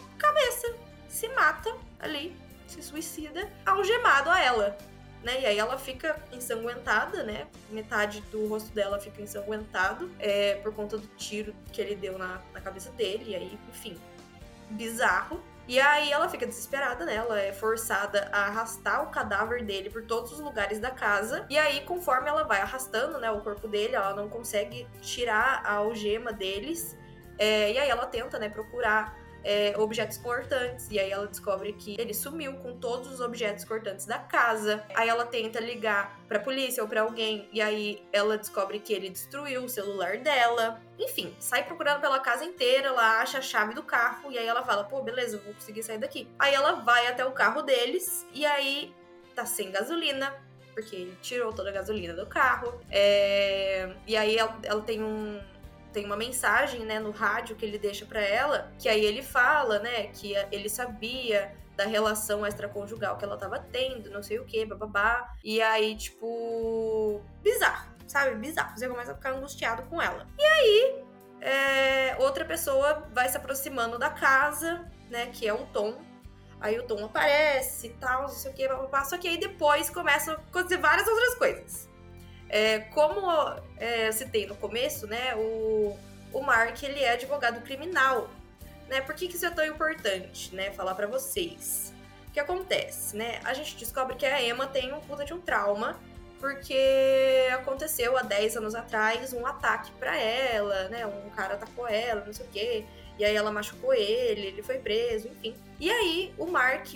se 1.08 1.30
mata 1.30 1.74
ali, 2.00 2.36
se 2.68 2.82
suicida, 2.84 3.50
algemado 3.66 4.30
a 4.30 4.42
ela. 4.42 4.78
Né? 5.26 5.42
E 5.42 5.46
aí 5.48 5.58
ela 5.58 5.76
fica 5.76 6.24
ensanguentada, 6.32 7.24
né? 7.24 7.48
Metade 7.72 8.22
do 8.32 8.48
rosto 8.48 8.72
dela 8.76 9.00
fica 9.00 9.24
ensanguentado 9.24 10.12
é, 10.20 10.54
por 10.62 10.72
conta 10.72 11.00
do 11.00 11.08
tiro 11.18 11.52
que 11.74 11.82
ele 11.82 11.96
deu 11.96 12.16
na, 12.16 12.44
na 12.54 12.62
cabeça 12.62 12.92
dele. 12.92 13.32
E 13.32 13.36
aí, 13.36 13.60
enfim, 13.70 13.98
bizarro. 14.70 15.42
E 15.68 15.80
aí 15.80 16.12
ela 16.12 16.30
fica 16.30 16.46
desesperada, 16.46 17.06
né? 17.06 17.16
Ela 17.16 17.42
é 17.42 17.52
forçada 17.52 18.30
a 18.32 18.46
arrastar 18.46 19.04
o 19.04 19.08
cadáver 19.08 19.66
dele 19.66 19.90
por 19.90 20.04
todos 20.04 20.32
os 20.32 20.40
lugares 20.40 20.78
da 20.78 20.92
casa. 20.92 21.44
E 21.50 21.58
aí, 21.58 21.82
conforme 21.82 22.30
ela 22.30 22.44
vai 22.44 22.62
arrastando, 22.62 23.18
né, 23.18 23.32
o 23.32 23.42
corpo 23.42 23.68
dele, 23.68 23.96
ela 23.96 24.14
não 24.14 24.30
consegue 24.30 24.88
tirar 25.02 25.64
a 25.66 25.78
algema 25.78 26.32
deles. 26.32 26.96
É, 27.40 27.72
e 27.72 27.80
aí 27.80 27.90
ela 27.90 28.06
tenta, 28.06 28.38
né, 28.38 28.48
procurar 28.48 29.18
é, 29.46 29.76
objetos 29.78 30.18
cortantes. 30.18 30.88
E 30.90 31.00
aí 31.00 31.12
ela 31.12 31.28
descobre 31.28 31.72
que 31.74 31.96
ele 32.00 32.14
sumiu 32.14 32.54
com 32.56 32.76
todos 32.78 33.12
os 33.12 33.22
objetos 33.22 33.64
cortantes 33.64 34.06
da 34.06 34.18
casa. 34.18 34.84
Aí 34.96 35.08
ela 35.08 35.26
tenta 35.26 35.60
ligar 35.60 36.20
pra 36.28 36.40
polícia 36.40 36.82
ou 36.82 36.90
pra 36.90 37.02
alguém. 37.02 37.48
E 37.54 37.62
aí 37.62 38.04
ela 38.12 38.38
descobre 38.38 38.80
que 38.80 38.92
ele 38.92 39.10
destruiu 39.10 39.64
o 39.64 39.70
celular 39.70 40.18
dela. 40.18 40.82
Enfim, 40.98 41.34
sai 41.40 41.64
procurando 41.64 42.02
pela 42.02 42.20
casa 42.20 42.44
inteira. 42.44 42.88
Ela 42.88 43.22
acha 43.22 43.38
a 43.38 43.42
chave 43.42 43.76
do 43.76 43.84
carro. 43.84 44.32
E 44.32 44.38
aí 44.38 44.48
ela 44.48 44.64
fala: 44.64 44.84
pô, 44.84 45.02
beleza, 45.04 45.38
eu 45.38 45.42
vou 45.42 45.54
conseguir 45.54 45.84
sair 45.84 46.00
daqui. 46.00 46.28
Aí 46.40 46.54
ela 46.54 46.74
vai 46.74 47.06
até 47.08 47.24
o 47.24 47.32
carro 47.32 47.62
deles. 47.62 48.26
E 48.34 48.46
aí 48.46 48.92
tá 49.36 49.46
sem 49.46 49.72
gasolina. 49.72 50.34
Porque 50.74 50.94
ele 50.94 51.18
tirou 51.22 51.54
toda 51.54 51.70
a 51.70 51.72
gasolina 51.72 52.14
do 52.14 52.26
carro. 52.26 52.82
É... 52.92 53.96
E 54.06 54.18
aí 54.18 54.38
ela, 54.38 54.60
ela 54.64 54.82
tem 54.82 55.02
um 55.02 55.40
tem 55.96 56.06
uma 56.06 56.18
mensagem, 56.18 56.82
né, 56.82 57.00
no 57.00 57.12
rádio 57.12 57.56
que 57.56 57.66
ele 57.66 57.80
deixa 57.80 58.06
para 58.06 58.20
ela, 58.20 58.70
que 58.78 58.90
aí 58.90 59.04
ele 59.04 59.24
fala, 59.24 59.80
né, 59.80 60.08
que 60.08 60.34
ele 60.52 60.68
sabia 60.68 61.56
da 61.78 61.86
relação 61.86 62.46
extraconjugal 62.46 63.18
que 63.18 63.24
ela 63.24 63.38
tava 63.38 63.60
tendo, 63.60 64.10
não 64.12 64.22
sei 64.22 64.38
o 64.38 64.46
que, 64.46 64.66
bababá. 64.66 65.34
E 65.42 65.62
aí, 65.62 65.96
tipo, 65.96 67.22
bizarro, 67.42 67.94
sabe? 68.08 68.36
Bizarro. 68.36 68.78
Você 68.78 68.90
começa 68.90 69.14
a 69.14 69.16
ficar 69.16 69.32
angustiado 69.32 69.84
com 69.84 70.02
ela. 70.02 70.28
E 70.38 70.44
aí, 70.44 71.04
é, 71.40 72.18
outra 72.20 72.44
pessoa 72.44 73.08
vai 73.14 73.30
se 73.30 73.38
aproximando 73.38 73.98
da 73.98 74.10
casa, 74.10 74.86
né, 75.10 75.28
que 75.28 75.48
é 75.48 75.54
o 75.54 75.66
Tom. 75.68 75.98
Aí 76.60 76.78
o 76.78 76.84
Tom 76.84 77.06
aparece 77.06 77.88
e 77.88 77.90
tal, 77.92 78.24
não 78.24 78.30
sei 78.30 78.52
o 78.52 78.54
que, 78.54 78.68
bababá. 78.68 79.06
Só 79.06 79.18
que 79.18 79.30
aí 79.30 79.38
depois 79.38 79.90
começam 79.90 80.34
a 80.34 80.38
acontecer 80.38 80.78
várias 80.78 81.08
outras 81.08 81.36
coisas. 81.36 81.90
É, 82.50 82.80
como 82.80 83.30
é, 83.78 84.08
eu 84.08 84.14
citei 84.14 84.46
no 84.46 84.56
começo, 84.56 85.08
né, 85.08 85.36
o, 85.36 85.98
o 86.32 86.42
Mark 86.42 86.82
ele 86.84 87.02
é 87.02 87.14
advogado 87.14 87.62
criminal. 87.62 88.30
Né? 88.88 89.02
Por 89.02 89.16
que, 89.16 89.28
que 89.28 89.36
isso 89.36 89.46
é 89.46 89.50
tão 89.50 89.66
importante, 89.66 90.54
né? 90.54 90.72
Falar 90.72 90.94
para 90.94 91.08
vocês. 91.08 91.92
O 92.28 92.32
que 92.32 92.40
acontece, 92.40 93.16
né? 93.16 93.40
A 93.44 93.54
gente 93.54 93.76
descobre 93.78 94.16
que 94.16 94.26
a 94.26 94.42
Emma 94.42 94.68
tem 94.68 94.94
um 94.94 95.00
puta 95.00 95.26
de 95.26 95.34
um 95.34 95.42
trauma 95.42 96.00
porque 96.40 97.48
aconteceu 97.54 98.18
há 98.18 98.22
10 98.22 98.58
anos 98.58 98.76
atrás 98.76 99.34
um 99.34 99.46
ataque 99.48 99.92
para 99.94 100.16
ela, 100.16 100.90
né? 100.90 101.06
Um 101.08 101.30
cara 101.32 101.56
atacou 101.56 101.88
ela, 101.88 102.24
não 102.24 102.34
sei 102.34 102.46
o 102.46 102.50
quê. 102.50 102.86
E 103.18 103.26
aí 103.26 103.36
ela 103.36 103.52
machucou 103.52 103.94
ele, 103.94 104.48
ele 104.48 104.62
foi 104.62 104.78
preso, 104.78 105.28
enfim. 105.30 105.56
E 105.80 105.90
aí 105.90 106.34
o 106.38 106.46
Mark 106.46 106.88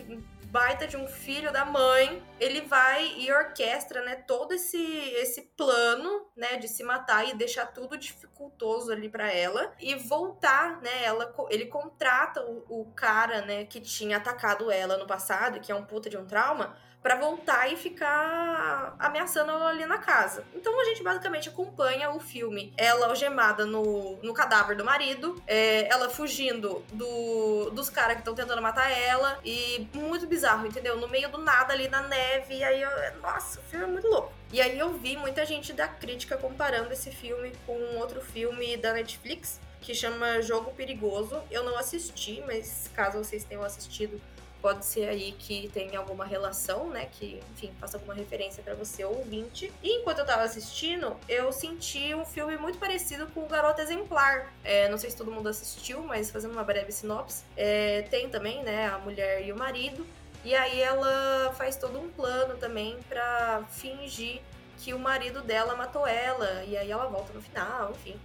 baita 0.50 0.88
de 0.88 0.98
um 0.98 1.08
filho 1.08 1.52
da 1.52 1.64
mãe, 1.64 2.24
ele 2.40 2.62
vai 2.62 3.14
e 3.18 3.32
orquestra, 3.32 4.02
né, 4.02 4.16
todo 4.16 4.54
esse 4.54 4.78
esse 4.78 5.42
plano, 5.56 6.28
né, 6.36 6.58
de 6.58 6.68
se 6.68 6.84
matar 6.84 7.28
e 7.28 7.36
deixar 7.36 7.68
tudo 7.68 7.98
dificultoso 7.98 8.92
ali 8.92 9.10
para 9.10 9.32
ela 9.32 9.74
e 9.80 9.96
voltar, 9.96 10.82
né, 10.82 11.04
ela 11.04 11.34
ele 11.50 11.68
contrata 11.68 12.42
o, 12.44 12.82
o 12.82 12.92
cara, 12.94 13.42
né, 13.42 13.66
que 13.66 13.80
tinha 13.80 14.18
atacado 14.18 14.72
ela 14.72 14.98
no 14.98 15.06
passado, 15.06 15.60
que 15.60 15.72
é 15.72 15.76
um 15.76 15.86
puta 15.86 16.10
de 16.10 16.18
um 16.18 16.26
trauma, 16.26 16.76
para 17.02 17.16
voltar 17.16 17.72
e 17.72 17.78
ficar 17.78 18.96
ameaçando 19.00 19.52
ela 19.52 19.70
ali 19.70 19.86
na 19.86 19.98
casa. 19.98 20.44
Então 20.54 20.80
a 20.80 20.84
gente 20.86 21.02
basicamente 21.02 21.48
acompanha 21.48 22.12
o 22.12 22.20
filme. 22.20 22.74
Ela 22.76 23.08
algemada 23.08 23.66
no, 23.66 24.18
no 24.22 24.34
cadáver 24.34 24.76
do 24.76 24.84
marido, 24.84 25.42
é, 25.48 25.88
ela 25.90 26.10
fugindo 26.10 26.84
do, 26.92 27.70
dos 27.72 27.90
caras 27.90 28.16
que 28.16 28.22
estão 28.22 28.36
tentando 28.36 28.62
matar 28.62 28.92
ela, 28.92 29.40
e 29.46 29.88
muito 29.94 30.28
bizarro, 30.28 30.68
entendeu? 30.68 30.98
No 30.98 31.08
meio 31.08 31.30
do 31.30 31.38
nada 31.38 31.74
ali 31.74 31.88
na 31.88 32.02
neve, 32.02 32.56
e 32.56 32.64
aí, 32.64 32.82
eu, 32.82 32.90
nossa, 33.22 33.60
o 33.60 33.64
filme 33.64 33.86
é 33.86 33.88
muito 33.88 34.08
louco. 34.08 34.34
E 34.52 34.60
aí 34.62 34.78
eu 34.78 34.94
vi 34.94 35.16
muita 35.16 35.46
gente 35.46 35.72
da 35.72 35.88
crítica 35.88 36.38
comparando 36.38 36.92
esse 36.92 37.12
filme 37.12 37.54
com 37.66 37.98
outro 37.98 38.20
filme 38.20 38.76
da 38.78 38.94
Netflix, 38.94 39.60
que 39.80 39.94
chama 39.94 40.42
Jogo 40.42 40.72
Perigoso. 40.72 41.42
Eu 41.50 41.64
não 41.64 41.78
assisti, 41.78 42.44
mas 42.46 42.90
caso 42.94 43.18
vocês 43.20 43.44
tenham 43.44 43.64
assistido, 43.64 44.20
pode 44.62 44.86
ser 44.86 45.08
aí 45.10 45.32
que 45.34 45.70
tem 45.70 45.96
alguma 45.96 46.26
relação, 46.26 46.90
né? 46.90 47.08
Que, 47.12 47.42
enfim, 47.54 47.72
faça 47.80 47.98
alguma 47.98 48.14
referência 48.14 48.62
para 48.62 48.76
você 48.76 49.04
ouvinte. 49.04 49.72
E 49.82 50.00
enquanto 50.00 50.20
eu 50.20 50.26
tava 50.26 50.44
assistindo, 50.44 51.16
eu 51.28 51.52
senti 51.52 52.14
um 52.14 52.26
filme 52.26 52.58
muito 52.58 52.78
parecido 52.78 53.28
com 53.28 53.42
o 53.42 53.48
Garota 53.48 53.82
Exemplar. 53.82 54.54
É, 54.64 54.90
não 54.90 54.98
sei 54.98 55.10
se 55.10 55.18
todo 55.18 55.32
mundo 55.32 55.50
assistiu, 55.50 56.02
mas 56.04 56.30
fazendo 56.30 56.52
uma 56.52 56.64
breve 56.64 56.92
sinopse, 56.92 57.44
é, 57.56 58.04
tem 58.04 58.30
também, 58.30 58.64
né, 58.64 58.88
a 58.88 58.98
mulher 59.00 59.46
e 59.46 59.52
o 59.52 59.58
marido. 59.58 60.06
E 60.44 60.56
aí 60.56 60.82
ela 60.82 61.54
faz 61.58 61.76
todo 61.76 62.00
um 62.00 62.10
plano 62.10 62.56
também 62.56 62.98
para 63.08 63.64
fingir 63.70 64.42
que 64.78 64.94
o 64.94 65.00
marido 65.00 65.42
dela 65.42 65.76
matou 65.76 66.08
ela. 66.08 66.64
E 66.64 66.78
aí 66.78 66.90
ela 66.90 67.08
volta 67.08 67.34
no 67.34 67.42
final, 67.42 67.92
enfim. 67.92 68.20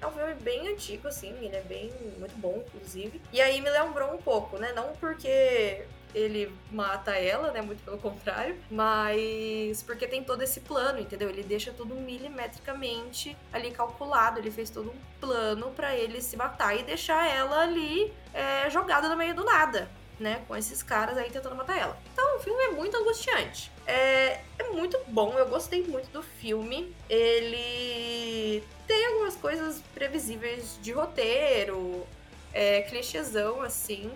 É 0.00 0.06
um 0.06 0.12
filme 0.12 0.34
bem 0.34 0.68
antigo, 0.68 1.08
assim, 1.08 1.34
ele 1.42 1.56
é 1.56 1.62
bem 1.62 1.92
muito 2.18 2.34
bom, 2.36 2.62
inclusive. 2.66 3.20
E 3.32 3.40
aí 3.40 3.60
me 3.60 3.68
lembrou 3.68 4.14
um 4.14 4.18
pouco, 4.18 4.56
né? 4.56 4.72
Não 4.72 4.92
porque 4.94 5.84
ele 6.14 6.52
mata 6.70 7.12
ela, 7.12 7.50
né? 7.50 7.60
Muito 7.60 7.82
pelo 7.84 7.98
contrário, 7.98 8.58
mas 8.70 9.82
porque 9.82 10.06
tem 10.06 10.24
todo 10.24 10.42
esse 10.42 10.60
plano, 10.60 10.98
entendeu? 10.98 11.28
Ele 11.28 11.42
deixa 11.42 11.72
tudo 11.72 11.94
milimetricamente 11.94 13.36
ali 13.52 13.70
calculado. 13.70 14.38
Ele 14.38 14.50
fez 14.50 14.70
todo 14.70 14.90
um 14.90 15.20
plano 15.20 15.70
para 15.70 15.94
ele 15.94 16.20
se 16.20 16.36
matar 16.36 16.76
e 16.76 16.82
deixar 16.82 17.28
ela 17.28 17.62
ali 17.62 18.12
é, 18.32 18.68
jogada 18.70 19.08
no 19.08 19.16
meio 19.16 19.34
do 19.34 19.44
nada. 19.44 19.88
Né, 20.18 20.44
com 20.46 20.54
esses 20.54 20.82
caras 20.82 21.16
aí 21.16 21.30
tentando 21.30 21.56
matar 21.56 21.78
ela. 21.78 21.98
Então 22.12 22.36
o 22.36 22.40
filme 22.40 22.62
é 22.64 22.70
muito 22.72 22.94
angustiante. 22.94 23.72
É, 23.90 24.40
é 24.58 24.64
muito 24.70 24.96
bom, 25.08 25.36
eu 25.36 25.46
gostei 25.48 25.82
muito 25.82 26.08
do 26.10 26.22
filme. 26.22 26.94
Ele 27.08 28.62
tem 28.86 29.06
algumas 29.06 29.34
coisas 29.34 29.82
previsíveis 29.92 30.78
de 30.80 30.92
roteiro, 30.92 32.06
é, 32.52 32.82
clichêzão, 32.82 33.62
assim, 33.62 34.10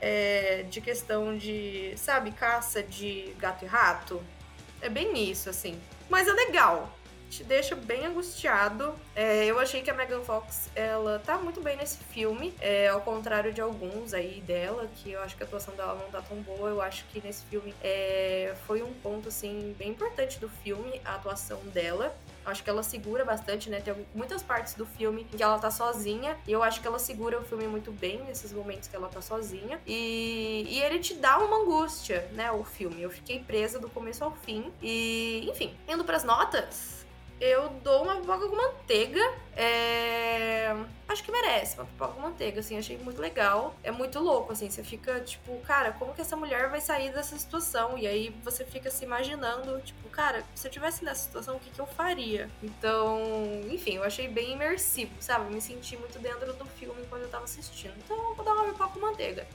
é, 0.00 0.64
de 0.68 0.80
questão 0.80 1.38
de, 1.38 1.94
sabe, 1.96 2.32
caça 2.32 2.82
de 2.82 3.32
gato 3.38 3.64
e 3.64 3.68
rato. 3.68 4.20
É 4.80 4.88
bem 4.88 5.30
isso, 5.30 5.48
assim. 5.48 5.80
Mas 6.10 6.26
é 6.26 6.32
legal 6.32 6.93
te 7.34 7.44
deixa 7.44 7.74
bem 7.74 8.06
angustiado. 8.06 8.94
É, 9.14 9.44
eu 9.46 9.58
achei 9.58 9.82
que 9.82 9.90
a 9.90 9.94
Megan 9.94 10.22
Fox, 10.22 10.70
ela 10.74 11.18
tá 11.18 11.36
muito 11.36 11.60
bem 11.60 11.76
nesse 11.76 11.98
filme, 12.04 12.54
é, 12.60 12.88
ao 12.88 13.00
contrário 13.00 13.52
de 13.52 13.60
alguns 13.60 14.14
aí 14.14 14.40
dela, 14.46 14.88
que 14.96 15.12
eu 15.12 15.22
acho 15.22 15.36
que 15.36 15.42
a 15.42 15.46
atuação 15.46 15.74
dela 15.74 15.94
não 15.94 16.10
tá 16.10 16.22
tão 16.22 16.36
boa. 16.42 16.70
Eu 16.70 16.80
acho 16.80 17.04
que 17.06 17.20
nesse 17.20 17.44
filme 17.46 17.74
é, 17.82 18.54
foi 18.66 18.82
um 18.82 18.92
ponto, 18.94 19.28
assim, 19.28 19.74
bem 19.76 19.90
importante 19.90 20.38
do 20.38 20.48
filme, 20.48 21.00
a 21.04 21.16
atuação 21.16 21.58
dela. 21.72 22.14
Acho 22.46 22.62
que 22.62 22.68
ela 22.68 22.82
segura 22.82 23.24
bastante, 23.24 23.70
né? 23.70 23.80
Tem 23.80 23.94
muitas 24.14 24.42
partes 24.42 24.74
do 24.74 24.84
filme 24.84 25.22
em 25.22 25.36
que 25.36 25.42
ela 25.42 25.58
tá 25.58 25.70
sozinha. 25.70 26.36
E 26.46 26.52
eu 26.52 26.62
acho 26.62 26.80
que 26.80 26.86
ela 26.86 26.98
segura 26.98 27.40
o 27.40 27.44
filme 27.44 27.66
muito 27.66 27.90
bem 27.90 28.22
nesses 28.24 28.52
momentos 28.52 28.86
que 28.86 28.94
ela 28.94 29.08
tá 29.08 29.22
sozinha. 29.22 29.80
E, 29.86 30.66
e 30.68 30.82
ele 30.82 30.98
te 30.98 31.14
dá 31.14 31.38
uma 31.38 31.62
angústia, 31.62 32.28
né? 32.32 32.52
O 32.52 32.62
filme. 32.62 33.00
Eu 33.00 33.10
fiquei 33.10 33.40
presa 33.40 33.78
do 33.78 33.88
começo 33.88 34.22
ao 34.22 34.30
fim. 34.30 34.70
E, 34.82 35.48
enfim, 35.48 35.74
indo 35.88 36.04
pras 36.04 36.22
notas 36.22 37.03
eu 37.44 37.68
dou 37.82 38.04
uma 38.04 38.16
pipoca 38.16 38.48
com 38.48 38.56
manteiga. 38.56 39.20
É... 39.54 40.74
Acho 41.06 41.22
que 41.22 41.30
merece 41.30 41.76
uma 41.76 41.84
pipoca 41.84 42.14
com 42.14 42.20
manteiga, 42.22 42.60
assim, 42.60 42.78
achei 42.78 42.96
muito 42.96 43.20
legal. 43.20 43.76
É 43.82 43.90
muito 43.90 44.18
louco, 44.18 44.52
assim, 44.52 44.70
você 44.70 44.82
fica 44.82 45.20
tipo, 45.20 45.58
cara, 45.60 45.92
como 45.92 46.14
que 46.14 46.22
essa 46.22 46.36
mulher 46.36 46.70
vai 46.70 46.80
sair 46.80 47.12
dessa 47.12 47.38
situação? 47.38 47.98
E 47.98 48.06
aí 48.06 48.34
você 48.42 48.64
fica 48.64 48.90
se 48.90 49.04
imaginando, 49.04 49.78
tipo, 49.82 50.08
cara, 50.08 50.42
se 50.54 50.66
eu 50.66 50.70
tivesse 50.70 51.04
nessa 51.04 51.24
situação, 51.24 51.56
o 51.56 51.60
que, 51.60 51.70
que 51.70 51.78
eu 51.78 51.86
faria? 51.86 52.48
Então, 52.62 53.20
enfim, 53.70 53.96
eu 53.96 54.04
achei 54.04 54.26
bem 54.26 54.52
imersivo, 54.52 55.12
sabe? 55.20 55.44
Eu 55.44 55.50
me 55.50 55.60
senti 55.60 55.98
muito 55.98 56.18
dentro 56.18 56.50
do 56.54 56.64
filme 56.64 57.04
quando 57.10 57.22
eu 57.22 57.28
tava 57.28 57.44
assistindo. 57.44 57.92
Então, 57.98 58.16
eu 58.16 58.34
vou 58.34 58.44
dar 58.44 58.54
uma 58.54 58.64
pipoca 58.72 58.94
com 58.94 59.00
manteiga. 59.00 59.46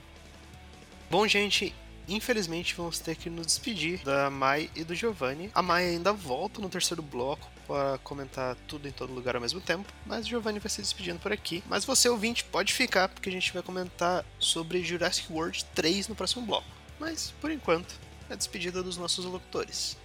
Bom, 1.10 1.28
gente, 1.28 1.76
infelizmente 2.08 2.76
vamos 2.76 3.00
ter 3.00 3.16
que 3.16 3.32
nos 3.32 3.48
despedir 3.48 4.04
da 4.04 4.30
Mai 4.30 4.70
e 4.76 4.84
do 4.84 4.94
Giovanni. 4.94 5.50
A 5.56 5.64
Mai 5.64 5.86
ainda 5.86 6.14
volta 6.14 6.62
no 6.62 6.70
terceiro 6.70 7.02
bloco 7.02 7.50
para 7.70 8.00
comentar 8.00 8.56
tudo 8.68 8.88
em 8.88 8.92
todo 8.92 9.14
lugar 9.14 9.36
ao 9.36 9.42
mesmo 9.42 9.62
tempo, 9.62 9.94
mas 10.04 10.26
o 10.26 10.30
Giovanni 10.30 10.58
vai 10.58 10.72
se 10.72 10.82
despedindo 10.82 11.20
por 11.20 11.32
aqui. 11.32 11.64
Mas 11.68 11.86
você, 11.86 12.10
ouvinte, 12.10 12.44
pode 12.44 12.74
ficar, 12.74 13.08
porque 13.08 13.30
a 13.30 13.32
gente 13.32 13.54
vai 13.54 13.62
comentar 13.62 14.26
sobre 14.40 14.84
Jurassic 14.84 15.32
World 15.32 15.64
3 15.76 16.08
no 16.08 16.16
próximo 16.16 16.44
bloco. 16.44 16.66
Mas, 17.00 17.32
por 17.40 17.52
enquanto, 17.52 17.94
é 18.28 18.34
a 18.34 18.36
despedida 18.36 18.82
dos 18.82 18.98
nossos 18.98 19.24
locutores. 19.24 19.96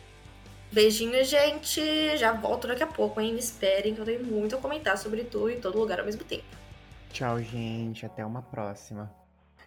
Beijinho, 0.71 1.25
gente! 1.25 1.81
Já 2.19 2.33
volto 2.33 2.69
daqui 2.69 2.83
a 2.83 2.87
pouco, 2.87 3.19
hein? 3.19 3.33
Me 3.33 3.39
esperem 3.39 3.95
que 3.95 4.01
eu 4.01 4.05
tenho 4.05 4.23
muito 4.23 4.55
a 4.55 4.59
comentar 4.59 4.99
sobre 4.99 5.25
tudo 5.25 5.49
em 5.49 5.59
todo 5.59 5.79
lugar 5.79 6.01
ao 6.01 6.05
mesmo 6.05 6.23
tempo. 6.23 6.45
Tchau, 7.15 7.41
gente. 7.41 8.05
Até 8.05 8.27
uma 8.27 8.43
próxima. 8.43 9.11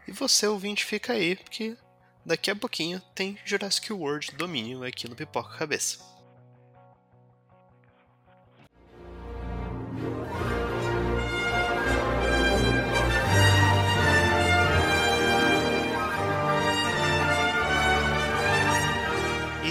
E 0.08 0.12
você, 0.12 0.46
ouvinte, 0.46 0.86
fica 0.86 1.14
aí, 1.14 1.36
porque 1.36 1.76
daqui 2.24 2.52
a 2.52 2.56
pouquinho 2.56 3.02
tem 3.16 3.40
Jurassic 3.44 3.92
World 3.92 4.36
Domínio 4.36 4.84
aqui 4.84 5.10
no 5.10 5.16
Pipoca 5.16 5.58
Cabeça. 5.58 6.17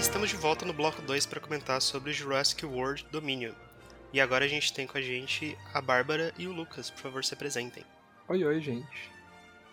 Estamos 0.06 0.30
de 0.30 0.36
volta 0.36 0.64
no 0.64 0.72
bloco 0.72 1.02
2 1.02 1.26
para 1.26 1.40
comentar 1.40 1.82
sobre 1.82 2.12
Jurassic 2.12 2.64
World 2.64 3.04
Dominion. 3.10 3.52
E 4.12 4.20
agora 4.20 4.44
a 4.44 4.48
gente 4.48 4.72
tem 4.72 4.86
com 4.86 4.96
a 4.96 5.02
gente 5.02 5.58
a 5.74 5.80
Bárbara 5.80 6.32
e 6.38 6.46
o 6.46 6.52
Lucas. 6.52 6.88
Por 6.88 7.00
favor, 7.00 7.24
se 7.24 7.34
apresentem. 7.34 7.84
Oi, 8.28 8.44
oi, 8.44 8.60
gente. 8.60 9.10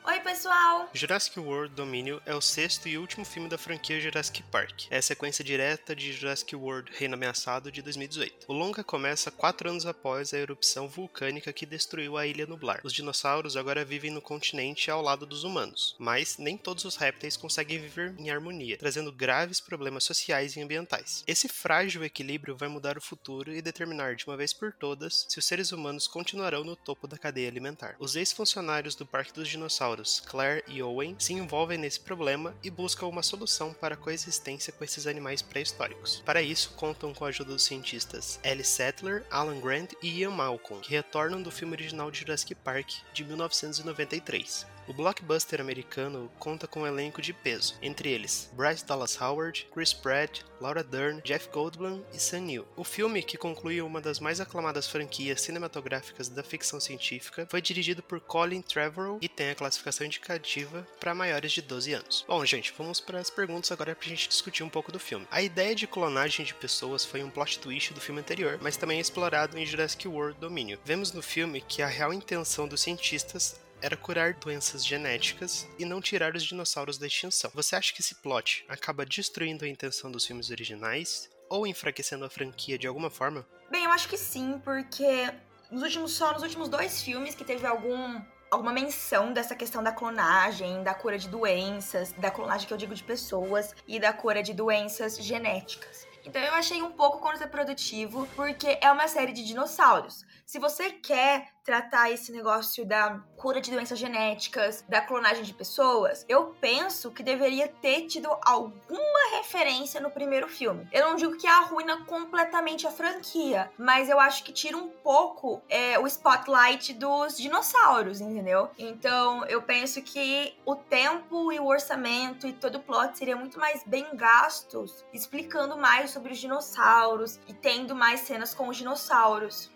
Oi, 0.05 0.19
pessoal! 0.19 0.89
Jurassic 0.93 1.39
World 1.39 1.73
Domínio 1.75 2.21
é 2.25 2.35
o 2.35 2.41
sexto 2.41 2.89
e 2.89 2.97
último 2.97 3.23
filme 3.23 3.47
da 3.47 3.57
franquia 3.57 4.01
Jurassic 4.01 4.43
Park. 4.43 4.87
É 4.89 4.97
a 4.97 5.01
sequência 5.01 5.45
direta 5.45 5.95
de 5.95 6.11
Jurassic 6.11 6.53
World 6.53 6.91
Reino 6.93 7.13
Ameaçado 7.13 7.71
de 7.71 7.81
2018. 7.81 8.45
O 8.49 8.53
longa 8.53 8.83
começa 8.83 9.31
quatro 9.31 9.69
anos 9.69 9.85
após 9.85 10.33
a 10.33 10.37
erupção 10.37 10.89
vulcânica 10.89 11.53
que 11.53 11.65
destruiu 11.65 12.17
a 12.17 12.27
Ilha 12.27 12.45
Nublar. 12.45 12.81
Os 12.83 12.91
dinossauros 12.91 13.55
agora 13.55 13.85
vivem 13.85 14.11
no 14.11 14.21
continente 14.21 14.91
ao 14.91 15.01
lado 15.01 15.25
dos 15.25 15.45
humanos, 15.45 15.95
mas 15.97 16.37
nem 16.37 16.57
todos 16.57 16.83
os 16.83 16.97
répteis 16.97 17.37
conseguem 17.37 17.79
viver 17.79 18.13
em 18.19 18.29
harmonia, 18.29 18.77
trazendo 18.77 19.09
graves 19.09 19.61
problemas 19.61 20.03
sociais 20.03 20.57
e 20.57 20.61
ambientais. 20.61 21.23
Esse 21.25 21.47
frágil 21.47 22.03
equilíbrio 22.03 22.57
vai 22.57 22.67
mudar 22.67 22.97
o 22.97 23.01
futuro 23.01 23.53
e 23.53 23.61
determinar 23.61 24.17
de 24.17 24.27
uma 24.27 24.35
vez 24.35 24.51
por 24.51 24.73
todas 24.73 25.25
se 25.29 25.39
os 25.39 25.45
seres 25.45 25.71
humanos 25.71 26.09
continuarão 26.09 26.65
no 26.65 26.75
topo 26.75 27.07
da 27.07 27.17
cadeia 27.17 27.47
alimentar. 27.47 27.95
Os 27.99 28.17
ex-funcionários 28.17 28.95
do 28.95 29.05
Parque 29.05 29.31
dos 29.31 29.47
Dinossauros 29.47 29.92
Claire 30.25 30.63
e 30.67 30.81
Owen 30.81 31.15
se 31.19 31.33
envolvem 31.33 31.77
nesse 31.77 31.99
problema 31.99 32.55
e 32.63 32.69
buscam 32.69 33.07
uma 33.07 33.21
solução 33.21 33.73
para 33.73 33.95
a 33.95 33.97
coexistência 33.97 34.73
com 34.73 34.83
esses 34.83 35.05
animais 35.05 35.41
pré-históricos. 35.41 36.21
Para 36.25 36.41
isso, 36.41 36.71
contam 36.75 37.13
com 37.13 37.25
a 37.25 37.27
ajuda 37.27 37.51
dos 37.51 37.63
cientistas 37.63 38.39
Ellie 38.43 38.63
Sattler, 38.63 39.25
Alan 39.29 39.59
Grant 39.59 39.93
e 40.01 40.21
Ian 40.21 40.31
Malcolm, 40.31 40.81
que 40.81 40.91
retornam 40.91 41.41
do 41.41 41.51
filme 41.51 41.73
original 41.73 42.09
de 42.09 42.19
Jurassic 42.19 42.55
Park 42.55 42.89
de 43.13 43.23
1993. 43.23 44.72
O 44.87 44.93
blockbuster 44.93 45.61
americano 45.61 46.29
conta 46.37 46.67
com 46.67 46.81
um 46.81 46.87
elenco 46.87 47.21
de 47.21 47.31
peso, 47.31 47.75
entre 47.81 48.09
eles 48.09 48.49
Bryce 48.53 48.85
Dallas 48.85 49.19
Howard, 49.19 49.67
Chris 49.73 49.93
Pratt, 49.93 50.41
Laura 50.59 50.83
Dern, 50.83 51.21
Jeff 51.23 51.49
Goldblum 51.49 52.03
e 52.13 52.19
Sam 52.19 52.41
Neill. 52.41 52.67
O 52.75 52.83
filme, 52.83 53.23
que 53.23 53.37
conclui 53.37 53.81
uma 53.81 54.01
das 54.01 54.19
mais 54.19 54.41
aclamadas 54.41 54.87
franquias 54.87 55.41
cinematográficas 55.41 56.27
da 56.27 56.43
ficção 56.43 56.79
científica, 56.79 57.47
foi 57.49 57.61
dirigido 57.61 58.03
por 58.03 58.19
Colin 58.19 58.61
Trevorrow 58.61 59.19
e 59.21 59.29
tem 59.29 59.49
a 59.49 59.55
classificação 59.55 60.05
indicativa 60.05 60.87
para 60.99 61.15
maiores 61.15 61.51
de 61.51 61.61
12 61.61 61.93
anos. 61.93 62.25
Bom, 62.27 62.45
gente, 62.45 62.73
vamos 62.77 62.99
para 62.99 63.19
as 63.19 63.29
perguntas 63.29 63.71
agora 63.71 63.95
para 63.95 64.05
a 64.05 64.09
gente 64.09 64.27
discutir 64.27 64.63
um 64.63 64.69
pouco 64.69 64.91
do 64.91 64.99
filme. 64.99 65.27
A 65.31 65.41
ideia 65.41 65.73
de 65.73 65.87
clonagem 65.87 66.45
de 66.45 66.53
pessoas 66.53 67.05
foi 67.05 67.23
um 67.23 67.29
plot 67.29 67.59
twist 67.59 67.93
do 67.93 68.01
filme 68.01 68.19
anterior, 68.19 68.59
mas 68.61 68.77
também 68.77 68.97
é 68.97 69.01
explorado 69.01 69.57
em 69.57 69.65
Jurassic 69.65 70.07
World 70.07 70.39
Domínio. 70.39 70.79
Vemos 70.83 71.11
no 71.11 71.21
filme 71.21 71.61
que 71.61 71.81
a 71.81 71.87
real 71.87 72.13
intenção 72.13 72.67
dos 72.67 72.81
cientistas 72.81 73.62
era 73.83 73.97
curar 73.97 74.33
doenças 74.35 74.85
genéticas 74.85 75.67
e 75.77 75.83
não 75.83 75.99
tirar 75.99 76.37
os 76.37 76.43
dinossauros 76.43 76.97
da 76.97 77.05
extinção. 77.05 77.51
Você 77.53 77.75
acha 77.75 77.93
que 77.93 77.99
esse 77.99 78.15
plot 78.15 78.65
acaba 78.69 79.05
destruindo 79.05 79.65
a 79.65 79.67
intenção 79.67 80.09
dos 80.09 80.25
filmes 80.25 80.49
originais 80.49 81.29
ou 81.49 81.67
enfraquecendo 81.67 82.23
a 82.23 82.29
franquia 82.29 82.77
de 82.77 82.87
alguma 82.87 83.09
forma? 83.09 83.45
Bem, 83.69 83.83
eu 83.83 83.91
acho 83.91 84.07
que 84.07 84.17
sim, 84.17 84.57
porque 84.63 85.29
nos 85.69 85.83
últimos 85.83 86.13
só 86.13 86.31
nos 86.31 86.43
últimos 86.43 86.69
dois 86.69 87.03
filmes 87.03 87.35
que 87.35 87.43
teve 87.43 87.67
algum 87.67 88.21
alguma 88.49 88.71
menção 88.71 89.33
dessa 89.33 89.53
questão 89.53 89.83
da 89.83 89.91
clonagem, 89.91 90.81
da 90.83 90.93
cura 90.93 91.17
de 91.17 91.27
doenças, 91.27 92.13
da 92.13 92.31
clonagem 92.31 92.67
que 92.67 92.73
eu 92.73 92.77
digo 92.77 92.95
de 92.95 93.03
pessoas 93.03 93.75
e 93.85 93.99
da 93.99 94.13
cura 94.13 94.41
de 94.41 94.53
doenças 94.53 95.17
genéticas. 95.17 96.07
Então 96.25 96.41
eu 96.41 96.53
achei 96.53 96.81
um 96.81 96.91
pouco 96.91 97.19
contraprodutivo, 97.19 98.27
porque 98.35 98.77
é 98.79 98.89
uma 98.91 99.09
série 99.09 99.33
de 99.33 99.43
dinossauros. 99.43 100.23
Se 100.45 100.59
você 100.59 100.91
quer 100.91 101.53
tratar 101.63 102.11
esse 102.11 102.31
negócio 102.31 102.85
da 102.85 103.21
cura 103.37 103.61
de 103.61 103.71
doenças 103.71 103.97
genéticas, 103.97 104.83
da 104.87 104.99
clonagem 104.99 105.43
de 105.43 105.53
pessoas, 105.53 106.25
eu 106.27 106.53
penso 106.59 107.09
que 107.11 107.23
deveria 107.23 107.69
ter 107.69 108.07
tido 108.07 108.29
alguma 108.43 109.37
referência 109.37 110.01
no 110.01 110.11
primeiro 110.11 110.49
filme. 110.49 110.87
Eu 110.91 111.07
não 111.07 111.15
digo 111.15 111.37
que 111.37 111.47
arruina 111.47 112.03
completamente 112.05 112.85
a 112.85 112.91
franquia, 112.91 113.71
mas 113.77 114.09
eu 114.09 114.19
acho 114.19 114.43
que 114.43 114.51
tira 114.51 114.77
um 114.77 114.89
pouco 114.89 115.61
é, 115.69 115.97
o 115.97 116.05
spotlight 116.05 116.93
dos 116.93 117.37
dinossauros, 117.37 118.19
entendeu? 118.19 118.69
Então 118.77 119.45
eu 119.45 119.61
penso 119.61 120.01
que 120.01 120.53
o 120.65 120.75
tempo 120.75 121.51
e 121.51 121.59
o 121.59 121.65
orçamento 121.65 122.45
e 122.45 122.53
todo 122.53 122.75
o 122.75 122.81
plot 122.81 123.17
seria 123.17 123.37
muito 123.37 123.57
mais 123.57 123.83
bem 123.85 124.05
gastos 124.15 125.05
explicando 125.13 125.77
mais 125.77 126.11
sobre 126.11 126.33
os 126.33 126.39
dinossauros 126.39 127.39
e 127.47 127.53
tendo 127.53 127.95
mais 127.95 128.21
cenas 128.21 128.53
com 128.53 128.67
os 128.67 128.75
dinossauros. 128.75 129.71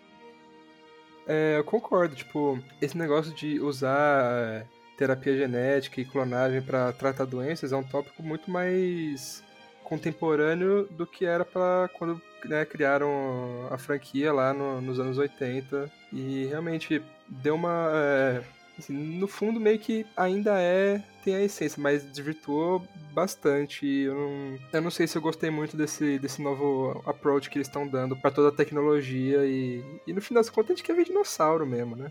É, 1.28 1.58
eu 1.58 1.64
concordo, 1.64 2.14
tipo, 2.14 2.58
esse 2.80 2.96
negócio 2.96 3.34
de 3.34 3.60
usar 3.60 4.32
é, 4.32 4.64
terapia 4.96 5.36
genética 5.36 6.00
e 6.00 6.04
clonagem 6.06 6.62
para 6.62 6.90
tratar 6.94 7.26
doenças 7.26 7.70
é 7.70 7.76
um 7.76 7.82
tópico 7.82 8.22
muito 8.22 8.50
mais 8.50 9.44
contemporâneo 9.84 10.86
do 10.90 11.06
que 11.06 11.26
era 11.26 11.44
para 11.44 11.90
quando 11.98 12.20
né, 12.46 12.64
criaram 12.64 13.68
a 13.70 13.76
franquia 13.76 14.32
lá 14.32 14.54
no, 14.54 14.80
nos 14.80 14.98
anos 14.98 15.18
80 15.18 15.90
e 16.12 16.46
realmente 16.46 17.02
deu 17.28 17.54
uma 17.54 17.90
é, 17.92 18.42
assim, 18.78 18.92
no 18.92 19.26
fundo 19.26 19.60
meio 19.60 19.78
que 19.78 20.06
ainda 20.16 20.60
é 20.60 21.02
tem 21.24 21.34
a 21.34 21.42
essência, 21.42 21.80
mas 21.80 22.02
desvirtuou 22.04 22.86
bastante. 23.12 23.86
Eu 23.86 24.14
não, 24.14 24.58
eu 24.72 24.80
não 24.82 24.90
sei 24.90 25.06
se 25.06 25.16
eu 25.16 25.22
gostei 25.22 25.50
muito 25.50 25.76
desse, 25.76 26.18
desse 26.18 26.40
novo 26.40 27.02
approach 27.04 27.50
que 27.50 27.58
eles 27.58 27.68
estão 27.68 27.86
dando 27.86 28.16
para 28.16 28.30
toda 28.30 28.48
a 28.48 28.52
tecnologia 28.52 29.44
e, 29.44 29.84
e 30.06 30.12
no 30.12 30.20
final 30.20 30.42
das 30.42 30.50
contas 30.50 30.70
a 30.70 30.74
gente 30.74 30.84
quer 30.84 30.94
ver 30.94 31.04
dinossauro 31.04 31.66
mesmo, 31.66 31.96
né? 31.96 32.10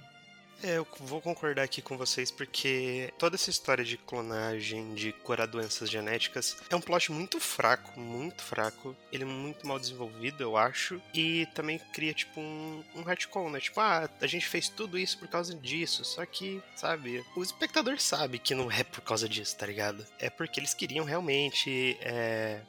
É, 0.64 0.78
eu 0.78 0.88
vou 1.02 1.22
concordar 1.22 1.64
aqui 1.64 1.82
com 1.82 1.98
vocês 1.98 2.32
porque 2.32 3.14
toda 3.20 3.36
essa 3.36 3.50
história 3.50 3.84
de 3.84 3.96
clonagem, 3.96 4.94
de 4.96 5.12
curar 5.12 5.48
doenças 5.48 5.90
genéticas, 5.90 6.58
é 6.70 6.76
um 6.76 6.82
plot 6.82 7.12
muito 7.12 7.40
fraco, 7.40 8.00
muito 8.00 8.42
fraco. 8.42 8.96
Ele 9.12 9.24
é 9.24 9.28
muito 9.28 9.68
mal 9.68 9.80
desenvolvido, 9.80 10.42
eu 10.42 10.58
acho. 10.58 11.02
E 11.14 11.46
também 11.54 11.80
cria, 11.94 12.14
tipo, 12.14 12.40
um, 12.40 12.84
um 12.96 13.04
retcon, 13.04 13.50
né? 13.50 13.60
Tipo, 13.60 13.80
ah, 13.82 14.10
a 14.20 14.28
gente 14.28 14.48
fez 14.48 14.68
tudo 14.68 14.98
isso 14.98 15.20
por 15.20 15.28
causa 15.28 15.54
disso. 15.54 16.04
Só 16.04 16.26
que, 16.26 16.62
sabe, 16.76 17.24
o 17.36 17.44
espectador 17.44 18.00
sabe 18.00 18.40
que 18.40 18.56
não 18.56 18.72
é 18.72 18.84
por 18.84 19.02
causa 19.02 19.30
disso, 19.30 19.56
tá 19.56 19.66
ligado? 19.66 20.06
É 20.20 20.30
porque 20.30 20.60
eles 20.60 20.74
queriam 20.74 21.06
realmente 21.06 21.98
é, 22.02 22.62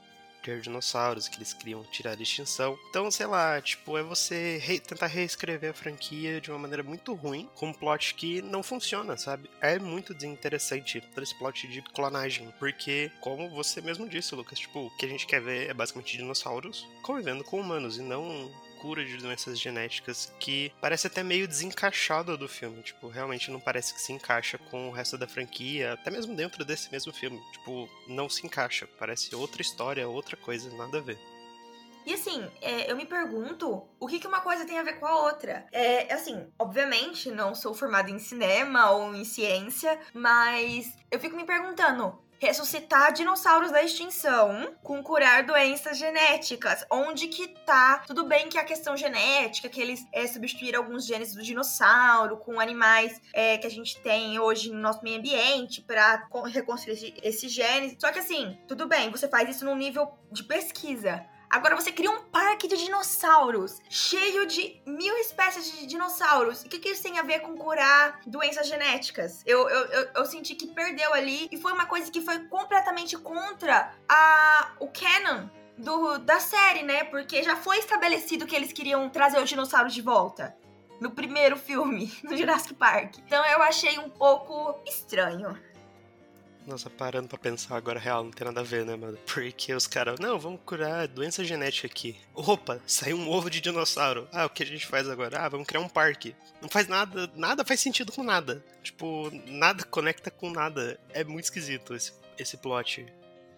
ter 0.48 0.62
dinossauros 0.62 1.28
que 1.28 1.36
eles 1.36 1.52
queriam 1.52 1.84
tirar 1.84 2.16
da 2.16 2.22
extinção. 2.22 2.78
Então, 2.88 3.10
sei 3.10 3.26
lá, 3.26 3.60
tipo, 3.60 3.98
é 3.98 4.02
você 4.02 4.56
re 4.56 4.80
tentar 4.80 5.06
reescrever 5.06 5.70
a 5.70 5.74
franquia 5.74 6.40
de 6.40 6.50
uma 6.50 6.58
maneira 6.58 6.82
muito 6.82 7.12
ruim, 7.12 7.46
com 7.54 7.68
um 7.68 7.72
plot 7.72 8.14
que 8.14 8.40
não 8.40 8.62
funciona, 8.62 9.16
sabe? 9.18 9.50
É 9.60 9.78
muito 9.78 10.14
desinteressante 10.14 11.02
todo 11.02 11.22
esse 11.22 11.38
plot 11.38 11.68
de 11.68 11.82
clonagem, 11.82 12.52
porque, 12.58 13.10
como 13.20 13.50
você 13.50 13.82
mesmo 13.82 14.08
disse, 14.08 14.34
Lucas, 14.34 14.58
tipo, 14.58 14.86
o 14.86 14.90
que 14.96 15.04
a 15.04 15.08
gente 15.08 15.26
quer 15.26 15.42
ver 15.42 15.68
é 15.68 15.74
basicamente 15.74 16.16
dinossauros 16.16 16.86
convivendo 17.02 17.44
com 17.44 17.60
humanos 17.60 17.98
e 17.98 18.02
não 18.02 18.50
cura 18.78 19.04
de 19.04 19.16
doenças 19.16 19.58
genéticas 19.58 20.32
que 20.38 20.72
parece 20.80 21.06
até 21.06 21.22
meio 21.22 21.48
desencaixado 21.48 22.36
do 22.36 22.48
filme. 22.48 22.82
Tipo, 22.82 23.08
realmente 23.08 23.50
não 23.50 23.60
parece 23.60 23.94
que 23.94 24.00
se 24.00 24.12
encaixa 24.12 24.58
com 24.70 24.88
o 24.88 24.92
resto 24.92 25.18
da 25.18 25.26
franquia, 25.26 25.92
até 25.94 26.10
mesmo 26.10 26.34
dentro 26.34 26.64
desse 26.64 26.90
mesmo 26.90 27.12
filme. 27.12 27.40
Tipo, 27.52 27.88
não 28.06 28.28
se 28.28 28.46
encaixa. 28.46 28.88
Parece 28.98 29.34
outra 29.34 29.62
história, 29.62 30.08
outra 30.08 30.36
coisa, 30.36 30.70
nada 30.76 30.98
a 30.98 31.00
ver. 31.00 31.18
E 32.08 32.14
assim, 32.14 32.42
é, 32.62 32.90
eu 32.90 32.96
me 32.96 33.04
pergunto 33.04 33.86
o 34.00 34.06
que, 34.06 34.18
que 34.18 34.26
uma 34.26 34.40
coisa 34.40 34.64
tem 34.64 34.78
a 34.78 34.82
ver 34.82 34.94
com 34.94 35.04
a 35.04 35.24
outra. 35.24 35.66
É 35.70 36.10
assim, 36.14 36.50
obviamente 36.58 37.30
não 37.30 37.54
sou 37.54 37.74
formada 37.74 38.10
em 38.10 38.18
cinema 38.18 38.90
ou 38.92 39.14
em 39.14 39.26
ciência, 39.26 40.00
mas 40.14 40.90
eu 41.10 41.20
fico 41.20 41.36
me 41.36 41.44
perguntando: 41.44 42.18
ressuscitar 42.38 43.12
dinossauros 43.12 43.70
da 43.70 43.82
extinção 43.82 44.74
com 44.82 45.02
curar 45.02 45.44
doenças 45.44 45.98
genéticas. 45.98 46.84
Onde 46.90 47.28
que 47.28 47.48
tá? 47.64 48.02
Tudo 48.06 48.24
bem 48.24 48.48
que 48.48 48.58
a 48.58 48.64
questão 48.64 48.96
genética, 48.96 49.68
que 49.68 49.80
eles 49.80 50.06
é, 50.12 50.26
substituíram 50.26 50.80
alguns 50.80 51.06
genes 51.06 51.34
do 51.34 51.42
dinossauro 51.42 52.36
com 52.38 52.60
animais 52.60 53.20
é, 53.32 53.58
que 53.58 53.66
a 53.66 53.70
gente 53.70 54.00
tem 54.00 54.38
hoje 54.38 54.70
no 54.70 54.78
nosso 54.78 55.02
meio 55.02 55.18
ambiente 55.18 55.82
para 55.82 56.26
reconstruir 56.46 57.14
esses 57.22 57.52
genes. 57.52 57.96
Só 57.98 58.12
que 58.12 58.18
assim, 58.18 58.58
tudo 58.66 58.86
bem, 58.86 59.10
você 59.10 59.28
faz 59.28 59.48
isso 59.48 59.64
num 59.64 59.76
nível 59.76 60.08
de 60.30 60.44
pesquisa. 60.44 61.24
Agora 61.50 61.74
você 61.74 61.90
cria 61.90 62.10
um 62.10 62.20
parque 62.24 62.68
de 62.68 62.76
dinossauros, 62.76 63.80
cheio 63.88 64.46
de 64.46 64.80
mil 64.84 65.16
espécies 65.16 65.72
de 65.72 65.86
dinossauros. 65.86 66.62
O 66.62 66.68
que, 66.68 66.78
que 66.78 66.90
isso 66.90 67.02
tem 67.02 67.18
a 67.18 67.22
ver 67.22 67.40
com 67.40 67.56
curar 67.56 68.20
doenças 68.26 68.68
genéticas? 68.68 69.42
Eu, 69.46 69.68
eu, 69.68 69.86
eu, 69.86 70.08
eu, 70.16 70.26
senti 70.26 70.54
que 70.54 70.66
perdeu 70.66 71.12
ali 71.14 71.48
e 71.50 71.56
foi 71.56 71.72
uma 71.72 71.86
coisa 71.86 72.10
que 72.10 72.20
foi 72.20 72.38
completamente 72.48 73.16
contra 73.16 73.92
a, 74.06 74.72
o 74.78 74.88
canon 74.88 75.48
do, 75.78 76.18
da 76.18 76.38
série, 76.38 76.82
né? 76.82 77.04
Porque 77.04 77.42
já 77.42 77.56
foi 77.56 77.78
estabelecido 77.78 78.46
que 78.46 78.54
eles 78.54 78.72
queriam 78.72 79.08
trazer 79.08 79.42
os 79.42 79.48
dinossauros 79.48 79.94
de 79.94 80.02
volta. 80.02 80.54
No 81.00 81.12
primeiro 81.12 81.56
filme, 81.56 82.12
no 82.24 82.36
Jurassic 82.36 82.74
Park. 82.74 83.18
Então 83.18 83.44
eu 83.46 83.62
achei 83.62 83.98
um 83.98 84.10
pouco 84.10 84.78
estranho. 84.86 85.56
Nossa, 86.68 86.90
parando 86.90 87.28
pra 87.28 87.38
pensar 87.38 87.78
agora, 87.78 87.98
real, 87.98 88.22
não 88.22 88.30
tem 88.30 88.44
nada 88.44 88.60
a 88.60 88.62
ver, 88.62 88.84
né, 88.84 88.94
mano? 88.94 89.18
Porque 89.26 89.72
os 89.72 89.86
caras, 89.86 90.20
não, 90.20 90.38
vamos 90.38 90.60
curar 90.66 91.08
doença 91.08 91.42
genética 91.42 91.86
aqui. 91.86 92.20
Opa, 92.34 92.78
saiu 92.86 93.16
um 93.16 93.30
ovo 93.30 93.48
de 93.48 93.58
dinossauro. 93.62 94.28
Ah, 94.30 94.44
o 94.44 94.50
que 94.50 94.62
a 94.62 94.66
gente 94.66 94.86
faz 94.86 95.08
agora? 95.08 95.40
Ah, 95.40 95.48
vamos 95.48 95.66
criar 95.66 95.80
um 95.80 95.88
parque. 95.88 96.36
Não 96.60 96.68
faz 96.68 96.86
nada, 96.86 97.32
nada 97.34 97.64
faz 97.64 97.80
sentido 97.80 98.12
com 98.12 98.22
nada. 98.22 98.62
Tipo, 98.82 99.30
nada 99.46 99.82
conecta 99.82 100.30
com 100.30 100.50
nada. 100.50 101.00
É 101.08 101.24
muito 101.24 101.44
esquisito 101.44 101.94
esse, 101.94 102.12
esse 102.36 102.58
plot. 102.58 103.06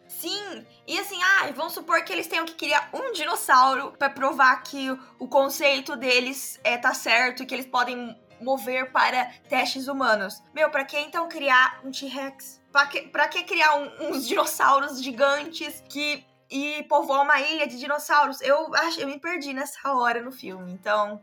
Sim, 0.07 0.65
e 0.87 0.97
assim, 0.97 1.21
ah, 1.21 1.51
vamos 1.53 1.73
supor 1.73 2.05
que 2.05 2.13
eles 2.13 2.29
tenham 2.29 2.47
que 2.47 2.55
criar 2.55 2.91
um 2.93 3.13
dinossauro 3.13 3.93
pra 3.99 4.09
provar 4.09 4.63
que 4.63 4.89
o 5.19 5.27
conceito 5.27 5.97
deles 5.97 6.61
é 6.63 6.79
tá 6.79 6.95
certo 6.95 7.43
e 7.43 7.47
que 7.47 7.55
eles 7.55 7.67
podem 7.67 8.17
mover 8.41 8.93
para 8.93 9.33
testes 9.49 9.89
humanos. 9.89 10.41
Meu, 10.55 10.71
pra 10.71 10.85
que 10.85 10.97
então 10.97 11.29
criar 11.29 11.81
um 11.85 11.91
T-Rex? 11.91 12.60
Pra 12.73 12.87
que, 12.87 13.03
pra 13.03 13.29
que 13.29 13.43
criar 13.45 13.77
um- 13.77 14.11
uns 14.11 14.27
dinossauros 14.29 15.03
gigantes 15.03 15.83
que 15.89 16.25
e 16.51 16.83
povoar 16.85 17.23
uma 17.23 17.41
ilha 17.41 17.67
de 17.67 17.79
dinossauros? 17.79 18.41
Eu 18.41 18.75
acho, 18.75 19.01
eu 19.01 19.07
me 19.09 19.19
perdi 19.19 19.53
nessa 19.53 19.93
hora 19.95 20.23
no 20.23 20.31
filme. 20.33 20.73
Então, 20.73 21.23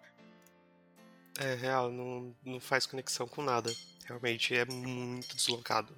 É 1.40 1.54
real, 1.54 1.92
não, 1.92 2.34
não 2.44 2.60
faz 2.60 2.86
conexão 2.88 3.28
com 3.28 3.44
nada. 3.44 3.72
Realmente 4.06 4.56
é 4.56 4.66
muito 4.66 5.36
deslocado. 5.36 5.94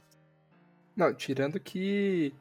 Não, 0.95 1.13
tirando 1.13 1.57
que 1.59 2.33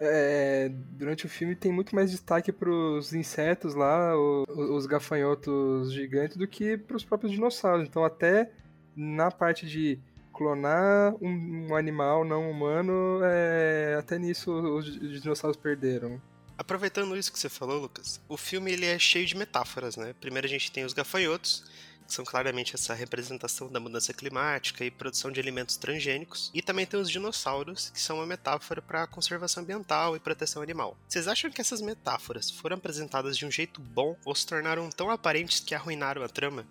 é, 0.00 0.68
durante 0.68 1.24
o 1.24 1.28
filme 1.28 1.54
tem 1.54 1.70
muito 1.70 1.94
mais 1.94 2.10
destaque 2.10 2.50
pros 2.50 3.12
insetos 3.14 3.74
lá, 3.76 4.16
o- 4.18 4.44
os 4.74 4.86
gafanhotos 4.86 5.92
gigantes, 5.92 6.36
do 6.36 6.48
que 6.48 6.76
pros 6.76 7.04
próprios 7.04 7.30
dinossauros. 7.32 7.86
Então 7.86 8.04
até 8.04 8.50
na 8.96 9.30
parte 9.30 9.64
de 9.66 10.00
clonar 10.32 11.14
um, 11.20 11.68
um 11.68 11.76
animal 11.76 12.24
não 12.24 12.50
humano, 12.50 13.20
é, 13.22 13.96
até 13.98 14.18
nisso 14.18 14.52
os, 14.52 14.88
os 14.88 15.22
dinossauros 15.22 15.56
perderam. 15.56 16.20
Aproveitando 16.56 17.16
isso 17.16 17.32
que 17.32 17.38
você 17.38 17.48
falou, 17.48 17.80
Lucas, 17.80 18.20
o 18.28 18.36
filme 18.36 18.72
ele 18.72 18.86
é 18.86 18.98
cheio 18.98 19.26
de 19.26 19.36
metáforas, 19.36 19.96
né? 19.96 20.14
Primeiro 20.20 20.46
a 20.46 20.50
gente 20.50 20.70
tem 20.70 20.84
os 20.84 20.92
gafanhotos, 20.92 21.64
que 22.06 22.12
são 22.12 22.24
claramente 22.24 22.74
essa 22.74 22.94
representação 22.94 23.68
da 23.68 23.80
mudança 23.80 24.12
climática 24.12 24.84
e 24.84 24.90
produção 24.90 25.30
de 25.30 25.40
alimentos 25.40 25.76
transgênicos, 25.76 26.50
e 26.54 26.60
também 26.60 26.86
tem 26.86 27.00
os 27.00 27.10
dinossauros, 27.10 27.90
que 27.90 28.00
são 28.00 28.18
uma 28.18 28.26
metáfora 28.26 28.82
para 28.82 29.06
conservação 29.06 29.62
ambiental 29.62 30.14
e 30.14 30.20
proteção 30.20 30.62
animal. 30.62 30.96
Vocês 31.08 31.26
acham 31.26 31.50
que 31.50 31.60
essas 31.60 31.80
metáforas 31.80 32.50
foram 32.50 32.76
apresentadas 32.76 33.36
de 33.36 33.46
um 33.46 33.50
jeito 33.50 33.80
bom 33.80 34.16
ou 34.24 34.34
se 34.34 34.46
tornaram 34.46 34.90
tão 34.90 35.10
aparentes 35.10 35.60
que 35.60 35.74
arruinaram 35.74 36.22
a 36.22 36.28
trama? 36.28 36.66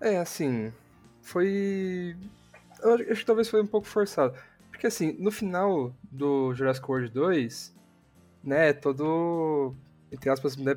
É, 0.00 0.18
assim, 0.18 0.72
foi. 1.28 2.16
Eu 2.82 2.94
acho 2.94 3.20
que 3.20 3.26
talvez 3.26 3.48
foi 3.48 3.62
um 3.62 3.66
pouco 3.66 3.86
forçado. 3.86 4.34
Porque, 4.70 4.86
assim, 4.86 5.16
no 5.18 5.30
final 5.30 5.92
do 6.10 6.54
Jurassic 6.54 6.88
World 6.88 7.10
2, 7.10 7.74
né, 8.44 8.72
todo. 8.72 9.74
Entre 10.10 10.30
aspas, 10.30 10.56
né, 10.56 10.76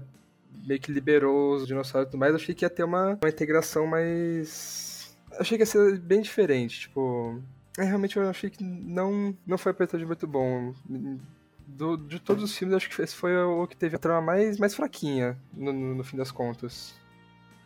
meio 0.66 0.80
que 0.80 0.92
liberou 0.92 1.56
os 1.56 1.68
dinossauros 1.68 2.08
e 2.08 2.12
tudo 2.12 2.20
mais, 2.20 2.36
achei 2.36 2.54
que 2.54 2.66
ia 2.66 2.70
ter 2.70 2.84
uma, 2.84 3.18
uma 3.22 3.30
integração 3.30 3.88
mais. 3.88 5.16
Achei 5.40 5.58
que 5.58 5.62
ia 5.62 5.68
ser 5.68 6.00
bem 6.00 6.22
diferente, 6.22 6.82
tipo. 6.82 7.42
É, 7.78 7.84
realmente 7.84 8.18
eu 8.18 8.30
achei 8.30 8.50
que 8.50 8.62
não, 8.64 9.36
não 9.48 9.58
foi 9.58 9.72
apresentado 9.72 10.02
de 10.02 10.06
muito 10.06 10.28
bom. 10.28 10.74
Do, 11.66 11.96
de 11.96 12.20
todos 12.20 12.44
os 12.44 12.58
filmes, 12.58 12.76
acho 12.76 12.90
que 12.90 13.02
esse 13.02 13.16
foi 13.16 13.34
o 13.38 13.66
que 13.66 13.78
teve 13.78 13.96
a 13.96 14.00
trama 14.00 14.22
mais, 14.22 14.60
mais 14.60 14.76
fraquinha, 14.76 15.38
no, 15.54 15.72
no, 15.72 15.96
no 15.96 16.04
fim 16.04 16.18
das 16.18 16.30
contas. 16.30 16.94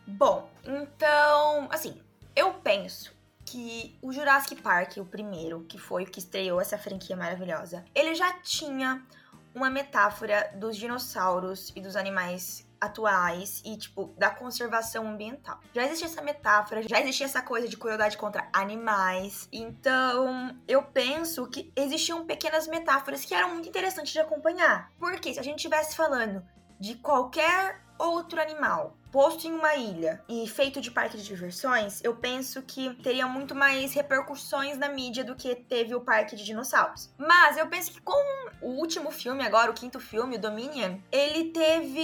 Bom, 0.06 0.48
então, 0.64 1.68
assim, 1.72 2.00
eu 2.36 2.54
penso 2.56 3.14
que 3.46 3.98
o 4.02 4.12
Jurassic 4.12 4.62
Park, 4.62 4.98
o 4.98 5.06
primeiro, 5.06 5.64
que 5.70 5.78
foi 5.78 6.04
o 6.04 6.08
que 6.08 6.20
estreou 6.20 6.60
essa 6.60 6.78
franquia 6.78 7.16
maravilhosa, 7.16 7.86
ele 7.94 8.16
já 8.16 8.34
tinha 8.40 9.06
uma 9.54 9.70
metáfora 9.70 10.52
dos 10.56 10.76
dinossauros 10.76 11.72
e 11.76 11.82
dos 11.82 11.96
animais 11.96 12.68
atuais 12.82 13.62
e, 13.64 13.78
tipo, 13.78 14.14
da 14.18 14.30
conservação 14.30 15.08
ambiental. 15.08 15.60
Já 15.74 15.86
existia 15.86 16.08
essa 16.08 16.22
metáfora, 16.22 16.84
já 16.84 17.00
existia 17.00 17.26
essa 17.26 17.42
coisa 17.42 17.68
de 17.68 17.78
crueldade 17.78 18.18
contra 18.18 18.50
animais. 18.52 19.48
Então, 19.52 20.58
eu 20.68 20.84
penso 20.84 21.48
que 21.48 21.72
existiam 21.76 22.26
pequenas 22.26 22.68
metáforas 22.68 23.24
que 23.24 23.34
eram 23.34 23.54
muito 23.54 23.70
interessantes 23.70 24.12
de 24.12 24.20
acompanhar. 24.20 24.92
Porque 25.00 25.34
se 25.34 25.40
a 25.40 25.44
gente 25.44 25.58
estivesse 25.58 25.96
falando 25.96 26.46
de 26.80 26.96
qualquer 26.96 27.82
outro 27.98 28.42
animal 28.42 28.98
posto 29.16 29.48
em 29.48 29.54
uma 29.54 29.74
ilha 29.76 30.22
e 30.28 30.46
feito 30.46 30.82
de 30.82 30.92
parque 30.92 31.16
de 31.16 31.24
diversões, 31.24 32.04
eu 32.04 32.18
penso 32.18 32.62
que 32.62 32.94
teria 32.96 33.26
muito 33.26 33.56
mais 33.56 33.94
repercussões 33.94 34.78
na 34.78 34.90
mídia 34.90 35.24
do 35.24 35.38
que 35.38 35.56
teve 35.56 35.96
o 35.96 36.02
parque 36.02 36.36
de 36.36 36.44
dinossauros. 36.44 37.10
Mas 37.18 37.56
eu 37.56 37.66
penso 37.68 37.94
que 37.94 38.02
com 38.02 38.46
o 38.62 38.72
último 38.72 39.12
filme, 39.12 39.46
agora 39.46 39.72
o 39.72 39.74
quinto 39.74 40.02
filme, 40.02 40.36
o 40.36 40.40
Dominion, 40.40 40.98
ele 41.12 41.52
teve. 41.52 42.04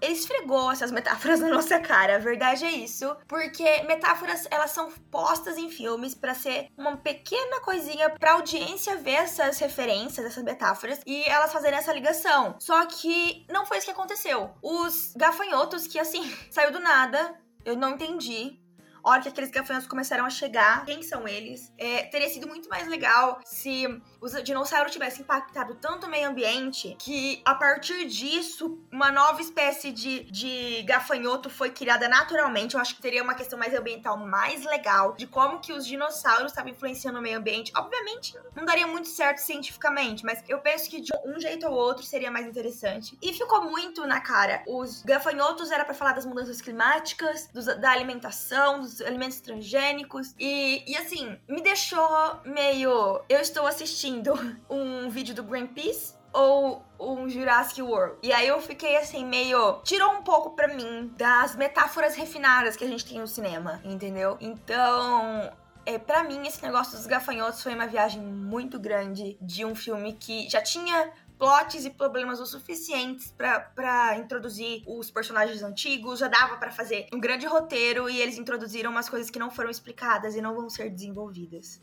Ele 0.00 0.12
esfregou 0.12 0.72
essas 0.72 0.90
metáforas 0.92 1.38
na 1.38 1.48
nossa 1.48 1.78
cara. 1.78 2.16
A 2.16 2.18
verdade 2.18 2.64
é 2.64 2.70
isso. 2.70 3.16
Porque 3.28 3.82
metáforas, 3.82 4.48
elas 4.50 4.72
são 4.72 4.90
postas 5.10 5.56
em 5.56 5.70
filmes 5.70 6.14
para 6.14 6.34
ser 6.34 6.68
uma 6.76 6.96
pequena 6.96 7.60
coisinha 7.60 8.10
pra 8.10 8.32
audiência 8.32 8.96
ver 8.96 9.12
essas 9.12 9.58
referências, 9.58 10.26
essas 10.26 10.42
metáforas, 10.42 11.00
e 11.06 11.22
elas 11.28 11.52
fazerem 11.52 11.78
essa 11.78 11.92
ligação. 11.92 12.56
Só 12.58 12.86
que 12.86 13.44
não 13.48 13.66
foi 13.66 13.78
isso 13.78 13.86
que 13.86 13.92
aconteceu. 13.92 14.50
Os 14.62 15.12
gafanhotos 15.16 15.86
que, 15.86 15.98
assim, 15.98 16.22
saiu 16.50 16.72
do 16.72 16.80
nada, 16.80 17.38
eu 17.64 17.76
não 17.76 17.90
entendi. 17.90 18.58
A 19.02 19.10
hora 19.10 19.22
que 19.22 19.28
aqueles 19.28 19.50
gafanhotos 19.50 19.88
começaram 19.88 20.26
a 20.26 20.30
chegar, 20.30 20.84
quem 20.84 21.02
são 21.02 21.26
eles? 21.26 21.72
É, 21.78 22.02
teria 22.04 22.28
sido 22.28 22.46
muito 22.46 22.68
mais 22.68 22.86
legal 22.86 23.40
se 23.44 23.86
os 24.20 24.32
dinossauros 24.42 24.92
tivessem 24.92 25.22
impactado 25.22 25.74
tanto 25.76 26.06
o 26.06 26.10
meio 26.10 26.28
ambiente 26.28 26.94
que, 26.98 27.40
a 27.44 27.54
partir 27.54 28.06
disso, 28.06 28.78
uma 28.90 29.10
nova 29.10 29.40
espécie 29.40 29.90
de, 29.92 30.24
de 30.24 30.82
gafanhoto 30.82 31.48
foi 31.48 31.70
criada 31.70 32.08
naturalmente. 32.08 32.74
Eu 32.74 32.80
acho 32.80 32.94
que 32.96 33.02
teria 33.02 33.22
uma 33.22 33.34
questão 33.34 33.58
mais 33.58 33.74
ambiental 33.74 34.16
mais 34.18 34.64
legal 34.64 35.14
de 35.14 35.26
como 35.26 35.60
que 35.60 35.72
os 35.72 35.86
dinossauros 35.86 36.52
estavam 36.52 36.70
influenciando 36.70 37.18
o 37.18 37.22
meio 37.22 37.38
ambiente. 37.38 37.72
Obviamente, 37.76 38.34
não 38.54 38.64
daria 38.64 38.86
muito 38.86 39.08
certo 39.08 39.38
cientificamente, 39.38 40.24
mas 40.24 40.42
eu 40.48 40.58
penso 40.60 40.90
que 40.90 41.00
de 41.00 41.10
um 41.24 41.40
jeito 41.40 41.66
ou 41.66 41.72
outro 41.72 42.04
seria 42.04 42.30
mais 42.30 42.46
interessante. 42.46 43.16
E 43.22 43.32
ficou 43.32 43.64
muito 43.70 44.06
na 44.06 44.20
cara. 44.20 44.62
Os 44.66 45.02
gafanhotos 45.02 45.70
era 45.70 45.84
para 45.84 45.94
falar 45.94 46.12
das 46.12 46.26
mudanças 46.26 46.60
climáticas, 46.60 47.48
dos- 47.52 47.66
da 47.66 47.90
alimentação, 47.90 48.80
dos 48.80 49.00
alimentos 49.00 49.40
transgênicos. 49.40 50.34
E, 50.38 50.84
e 50.90 50.96
assim, 50.96 51.38
me 51.48 51.62
deixou 51.62 52.08
meio. 52.44 53.22
Eu 53.28 53.40
estou 53.40 53.66
assistindo 53.66 54.09
um 54.68 55.08
vídeo 55.08 55.34
do 55.34 55.42
Greenpeace 55.42 56.14
ou 56.32 56.84
um 56.98 57.28
Jurassic 57.28 57.82
World. 57.82 58.16
E 58.22 58.32
aí 58.32 58.46
eu 58.46 58.60
fiquei 58.60 58.96
assim, 58.96 59.24
meio. 59.24 59.80
Tirou 59.82 60.12
um 60.12 60.22
pouco 60.22 60.50
pra 60.50 60.68
mim 60.68 61.12
das 61.16 61.56
metáforas 61.56 62.14
refinadas 62.14 62.76
que 62.76 62.84
a 62.84 62.88
gente 62.88 63.04
tem 63.04 63.18
no 63.18 63.26
cinema, 63.26 63.80
entendeu? 63.84 64.36
Então. 64.40 65.52
É, 65.86 65.98
para 65.98 66.22
mim, 66.22 66.46
esse 66.46 66.62
negócio 66.62 66.96
dos 66.96 67.06
gafanhotos 67.06 67.62
foi 67.62 67.74
uma 67.74 67.86
viagem 67.86 68.20
muito 68.22 68.78
grande 68.78 69.38
de 69.40 69.64
um 69.64 69.74
filme 69.74 70.12
que 70.12 70.48
já 70.48 70.60
tinha 70.62 71.10
plots 71.38 71.86
e 71.86 71.90
problemas 71.90 72.38
o 72.38 72.44
suficientes 72.44 73.34
pra 73.74 74.18
introduzir 74.18 74.82
os 74.86 75.10
personagens 75.10 75.62
antigos, 75.62 76.18
já 76.18 76.28
dava 76.28 76.58
pra 76.58 76.70
fazer 76.70 77.08
um 77.14 77.18
grande 77.18 77.46
roteiro 77.46 78.10
e 78.10 78.20
eles 78.20 78.36
introduziram 78.36 78.90
umas 78.90 79.08
coisas 79.08 79.30
que 79.30 79.38
não 79.38 79.50
foram 79.50 79.70
explicadas 79.70 80.36
e 80.36 80.42
não 80.42 80.54
vão 80.54 80.68
ser 80.68 80.90
desenvolvidas. 80.90 81.80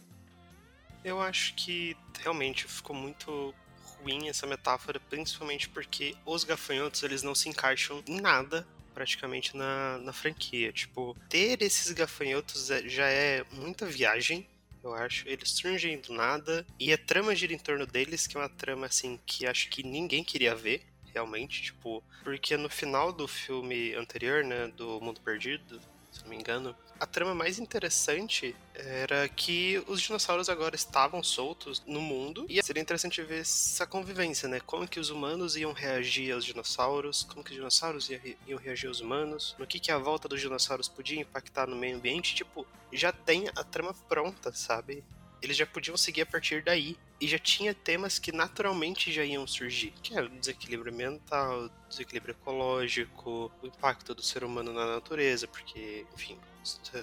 Eu 1.03 1.21
acho 1.21 1.53
que 1.55 1.95
realmente 2.19 2.65
ficou 2.67 2.95
muito 2.95 3.53
ruim 4.01 4.27
essa 4.29 4.45
metáfora, 4.45 4.99
principalmente 4.99 5.69
porque 5.69 6.15
os 6.25 6.43
gafanhotos 6.43 7.03
eles 7.03 7.23
não 7.23 7.33
se 7.33 7.49
encaixam 7.49 8.03
em 8.07 8.19
nada 8.21 8.67
praticamente 8.93 9.55
na, 9.55 9.99
na 9.99 10.11
franquia. 10.11 10.71
Tipo, 10.73 11.15
ter 11.29 11.61
esses 11.61 11.91
gafanhotos 11.91 12.71
é- 12.71 12.87
já 12.89 13.07
é 13.07 13.43
muita 13.51 13.85
viagem, 13.85 14.47
eu 14.83 14.93
acho. 14.93 15.27
Eles 15.29 15.51
surgem 15.51 15.99
do 15.99 16.13
nada 16.13 16.65
e 16.79 16.91
a 16.91 16.97
trama 16.97 17.35
gira 17.35 17.53
em 17.53 17.59
torno 17.59 17.85
deles, 17.85 18.25
que 18.25 18.35
é 18.35 18.39
uma 18.39 18.49
trama 18.49 18.87
assim 18.87 19.19
que 19.25 19.45
acho 19.45 19.69
que 19.69 19.83
ninguém 19.83 20.23
queria 20.23 20.55
ver. 20.55 20.83
Realmente, 21.13 21.61
tipo, 21.63 22.03
porque 22.23 22.57
no 22.57 22.69
final 22.69 23.11
do 23.11 23.27
filme 23.27 23.93
anterior, 23.95 24.43
né, 24.43 24.67
do 24.67 24.99
Mundo 25.01 25.19
Perdido, 25.21 25.79
se 26.11 26.21
não 26.21 26.29
me 26.29 26.35
engano, 26.35 26.75
a 26.99 27.05
trama 27.05 27.33
mais 27.35 27.59
interessante 27.59 28.55
era 28.73 29.27
que 29.29 29.83
os 29.87 30.01
dinossauros 30.01 30.49
agora 30.49 30.75
estavam 30.75 31.21
soltos 31.23 31.81
no 31.85 31.99
mundo 32.01 32.45
e 32.49 32.61
seria 32.63 32.81
interessante 32.81 33.21
ver 33.23 33.41
essa 33.41 33.85
convivência, 33.85 34.47
né? 34.47 34.59
Como 34.59 34.87
que 34.87 34.99
os 34.99 35.09
humanos 35.09 35.55
iam 35.55 35.73
reagir 35.73 36.31
aos 36.31 36.45
dinossauros, 36.45 37.23
como 37.23 37.43
que 37.43 37.51
os 37.51 37.55
dinossauros 37.57 38.09
ia- 38.09 38.21
iam 38.47 38.59
reagir 38.59 38.87
aos 38.87 38.99
humanos, 38.99 39.55
no 39.57 39.65
que 39.67 39.79
que 39.79 39.91
a 39.91 39.97
volta 39.97 40.27
dos 40.27 40.41
dinossauros 40.41 40.87
podia 40.87 41.21
impactar 41.21 41.67
no 41.67 41.75
meio 41.75 41.97
ambiente, 41.97 42.35
tipo, 42.35 42.65
já 42.91 43.11
tem 43.11 43.47
a 43.55 43.63
trama 43.63 43.93
pronta, 44.07 44.51
sabe? 44.53 45.03
Eles 45.41 45.55
já 45.55 45.67
podiam 45.67 45.95
seguir 45.95 46.21
a 46.21 46.25
partir 46.25 46.63
daí. 46.63 46.97
E 47.19 47.27
já 47.27 47.39
tinha 47.39 47.73
temas 47.73 48.19
que 48.19 48.31
naturalmente 48.31 49.11
já 49.11 49.23
iam 49.23 49.45
surgir. 49.47 49.91
Que 50.03 50.15
é 50.15 50.21
o 50.21 50.29
desequilíbrio 50.29 50.93
ambiental, 50.93 51.67
desequilíbrio 51.89 52.31
ecológico, 52.39 53.51
o 53.61 53.67
impacto 53.67 54.13
do 54.13 54.21
ser 54.21 54.43
humano 54.43 54.71
na 54.71 54.85
natureza, 54.85 55.47
porque, 55.47 56.05
enfim, 56.13 56.37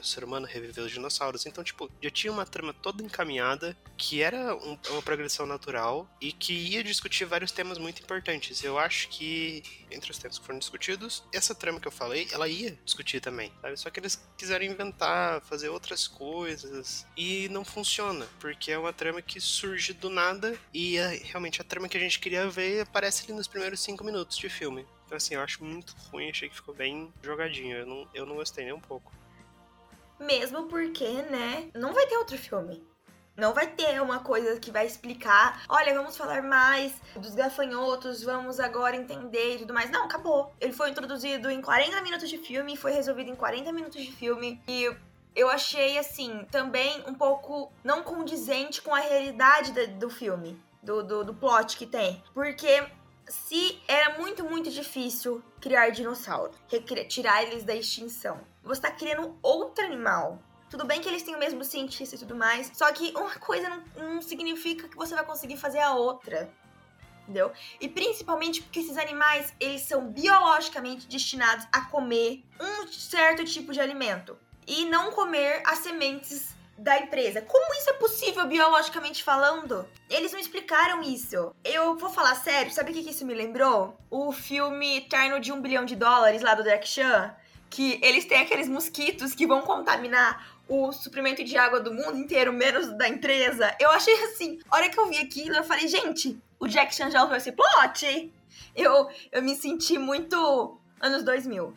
ser 0.02 0.24
humano 0.24 0.46
reviveu 0.46 0.84
os 0.84 0.92
dinossauros. 0.92 1.46
Então, 1.46 1.64
tipo, 1.64 1.90
já 2.00 2.10
tinha 2.10 2.32
uma 2.32 2.44
trama 2.44 2.72
toda 2.72 3.02
encaminhada, 3.02 3.76
que 3.96 4.22
era 4.22 4.54
um, 4.56 4.78
uma 4.90 5.02
progressão 5.02 5.46
natural 5.46 6.08
e 6.20 6.32
que 6.32 6.52
ia 6.52 6.84
discutir 6.84 7.24
vários 7.24 7.52
temas 7.52 7.78
muito 7.78 8.02
importantes. 8.02 8.62
Eu 8.62 8.78
acho 8.78 9.08
que, 9.08 9.62
entre 9.90 10.10
os 10.10 10.18
temas 10.18 10.38
que 10.38 10.44
foram 10.44 10.58
discutidos, 10.58 11.24
essa 11.32 11.54
trama 11.54 11.80
que 11.80 11.88
eu 11.88 11.92
falei, 11.92 12.28
ela 12.32 12.48
ia 12.48 12.78
discutir 12.84 13.20
também, 13.20 13.52
sabe? 13.60 13.76
Só 13.76 13.90
que 13.90 14.00
eles 14.00 14.22
quiseram 14.36 14.64
inventar, 14.64 15.40
fazer 15.42 15.68
outras 15.68 16.06
coisas 16.06 17.06
e 17.16 17.48
não 17.48 17.64
funciona, 17.64 18.26
porque 18.40 18.72
é 18.72 18.78
uma 18.78 18.92
trama 18.92 19.22
que 19.22 19.40
surge 19.40 19.92
do 19.92 20.10
nada 20.10 20.58
e 20.72 20.96
é, 20.96 21.20
realmente 21.24 21.60
a 21.60 21.64
trama 21.64 21.88
que 21.88 21.96
a 21.96 22.00
gente 22.00 22.18
queria 22.18 22.48
ver 22.48 22.82
aparece 22.82 23.24
ali 23.24 23.32
nos 23.32 23.48
primeiros 23.48 23.80
cinco 23.80 24.04
minutos 24.04 24.36
de 24.36 24.48
filme. 24.48 24.86
Então, 25.06 25.16
assim, 25.16 25.34
eu 25.34 25.40
acho 25.40 25.62
muito 25.62 25.94
ruim, 26.10 26.30
achei 26.30 26.48
que 26.48 26.56
ficou 26.56 26.74
bem 26.74 27.12
jogadinho. 27.22 27.76
Eu 27.76 27.86
não, 27.86 28.08
eu 28.14 28.26
não 28.26 28.36
gostei 28.36 28.64
nem 28.64 28.74
um 28.74 28.80
pouco. 28.80 29.12
Mesmo 30.24 30.64
porque, 30.64 31.06
né, 31.22 31.68
não 31.74 31.92
vai 31.92 32.06
ter 32.06 32.16
outro 32.16 32.38
filme. 32.38 32.82
Não 33.36 33.52
vai 33.52 33.66
ter 33.66 34.00
uma 34.00 34.20
coisa 34.20 34.60
que 34.60 34.70
vai 34.70 34.86
explicar, 34.86 35.64
olha, 35.68 35.92
vamos 35.92 36.16
falar 36.16 36.40
mais 36.40 36.92
dos 37.16 37.34
gafanhotos, 37.34 38.22
vamos 38.22 38.60
agora 38.60 38.94
entender 38.94 39.56
e 39.56 39.58
tudo 39.58 39.74
mais. 39.74 39.90
Não, 39.90 40.04
acabou. 40.04 40.54
Ele 40.60 40.72
foi 40.72 40.90
introduzido 40.90 41.50
em 41.50 41.60
40 41.60 42.00
minutos 42.02 42.28
de 42.28 42.38
filme, 42.38 42.76
foi 42.76 42.92
resolvido 42.92 43.30
em 43.30 43.34
40 43.34 43.72
minutos 43.72 44.00
de 44.00 44.12
filme. 44.12 44.62
E 44.68 44.88
eu 45.34 45.50
achei, 45.50 45.98
assim, 45.98 46.46
também 46.50 47.02
um 47.08 47.14
pouco 47.14 47.72
não 47.82 48.04
condizente 48.04 48.80
com 48.80 48.94
a 48.94 49.00
realidade 49.00 49.72
do 49.96 50.08
filme, 50.08 50.56
do, 50.80 51.02
do, 51.02 51.24
do 51.24 51.34
plot 51.34 51.76
que 51.76 51.86
tem. 51.86 52.22
Porque 52.32 52.86
se 53.26 53.82
era 53.88 54.16
muito, 54.16 54.44
muito 54.44 54.70
difícil 54.70 55.42
criar 55.60 55.90
dinossauros, 55.90 56.56
tirar 57.08 57.42
eles 57.42 57.64
da 57.64 57.74
extinção, 57.74 58.40
você 58.64 58.80
tá 58.80 58.90
criando 58.90 59.38
outro 59.42 59.84
animal. 59.84 60.40
Tudo 60.70 60.84
bem 60.84 61.00
que 61.00 61.08
eles 61.08 61.22
têm 61.22 61.36
o 61.36 61.38
mesmo 61.38 61.62
cientista 61.62 62.16
e 62.16 62.18
tudo 62.18 62.34
mais, 62.34 62.70
só 62.74 62.90
que 62.92 63.12
uma 63.14 63.34
coisa 63.38 63.68
não, 63.68 63.84
não 63.96 64.22
significa 64.22 64.88
que 64.88 64.96
você 64.96 65.14
vai 65.14 65.24
conseguir 65.24 65.56
fazer 65.56 65.78
a 65.78 65.94
outra. 65.94 66.50
Entendeu? 67.22 67.52
E 67.80 67.88
principalmente 67.88 68.62
porque 68.62 68.80
esses 68.80 68.98
animais, 68.98 69.54
eles 69.58 69.82
são 69.82 70.08
biologicamente 70.08 71.06
destinados 71.06 71.66
a 71.72 71.82
comer 71.82 72.44
um 72.60 72.86
certo 72.88 73.44
tipo 73.44 73.72
de 73.72 73.80
alimento 73.80 74.36
e 74.66 74.84
não 74.86 75.10
comer 75.10 75.62
as 75.64 75.78
sementes 75.78 76.54
da 76.76 76.98
empresa. 76.98 77.40
Como 77.40 77.74
isso 77.74 77.90
é 77.90 77.94
possível 77.94 78.46
biologicamente 78.46 79.22
falando? 79.22 79.88
Eles 80.10 80.32
não 80.32 80.40
explicaram 80.40 81.02
isso. 81.02 81.54
Eu 81.64 81.96
vou 81.96 82.10
falar 82.10 82.34
sério, 82.34 82.72
sabe 82.72 82.90
o 82.90 82.94
que 82.94 83.08
isso 83.08 83.24
me 83.24 83.34
lembrou? 83.34 83.96
O 84.10 84.32
filme 84.32 85.02
Terno 85.02 85.40
de 85.40 85.52
um 85.52 85.60
bilhão 85.60 85.84
de 85.84 85.96
dólares 85.96 86.42
lá 86.42 86.54
do 86.54 86.64
Jack 86.64 86.86
Chan, 86.86 87.34
que 87.74 87.98
eles 88.00 88.24
têm 88.24 88.38
aqueles 88.38 88.68
mosquitos 88.68 89.34
que 89.34 89.48
vão 89.48 89.62
contaminar 89.62 90.46
o 90.68 90.92
suprimento 90.92 91.42
de 91.42 91.56
água 91.56 91.80
do 91.80 91.92
mundo 91.92 92.16
inteiro, 92.16 92.52
menos 92.52 92.96
da 92.96 93.08
empresa. 93.08 93.76
Eu 93.80 93.90
achei 93.90 94.14
assim, 94.26 94.60
a 94.70 94.76
hora 94.76 94.88
que 94.88 94.98
eu 94.98 95.08
vi 95.08 95.18
aquilo, 95.18 95.56
eu 95.56 95.64
falei, 95.64 95.88
gente, 95.88 96.38
o 96.60 96.68
Jack 96.68 96.94
Chan 96.94 97.10
já 97.10 97.24
usou 97.24 97.36
esse 97.36 97.50
plot? 97.50 98.32
Eu, 98.76 99.10
eu 99.32 99.42
me 99.42 99.56
senti 99.56 99.98
muito 99.98 100.78
anos 101.00 101.24
2000. 101.24 101.74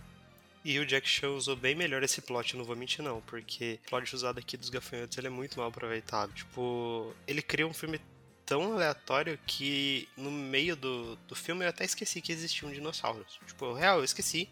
E 0.64 0.78
o 0.78 0.86
Jack 0.86 1.10
Chan 1.10 1.30
usou 1.30 1.56
bem 1.56 1.74
melhor 1.74 2.04
esse 2.04 2.22
plot, 2.22 2.56
não 2.56 2.64
vou 2.64 2.76
mentir 2.76 3.04
não, 3.04 3.20
porque 3.22 3.80
o 3.88 3.90
plot 3.90 4.16
usado 4.16 4.38
aqui 4.38 4.56
dos 4.56 4.70
gafanhotos 4.70 5.18
ele 5.18 5.28
é 5.28 5.32
muito 5.32 5.58
mal 5.58 5.70
aproveitado. 5.70 6.32
Tipo, 6.34 7.12
ele 7.26 7.42
cria 7.42 7.66
um 7.66 7.74
filme 7.74 8.00
tão 8.46 8.74
aleatório 8.74 9.40
que 9.48 10.08
no 10.16 10.30
meio 10.30 10.76
do, 10.76 11.16
do 11.28 11.36
filme 11.36 11.66
eu 11.66 11.70
até 11.70 11.86
esqueci 11.86 12.22
que 12.22 12.32
existiam 12.32 12.72
dinossauros. 12.72 13.40
Tipo, 13.48 13.74
real, 13.74 13.98
eu 13.98 14.04
esqueci 14.04 14.48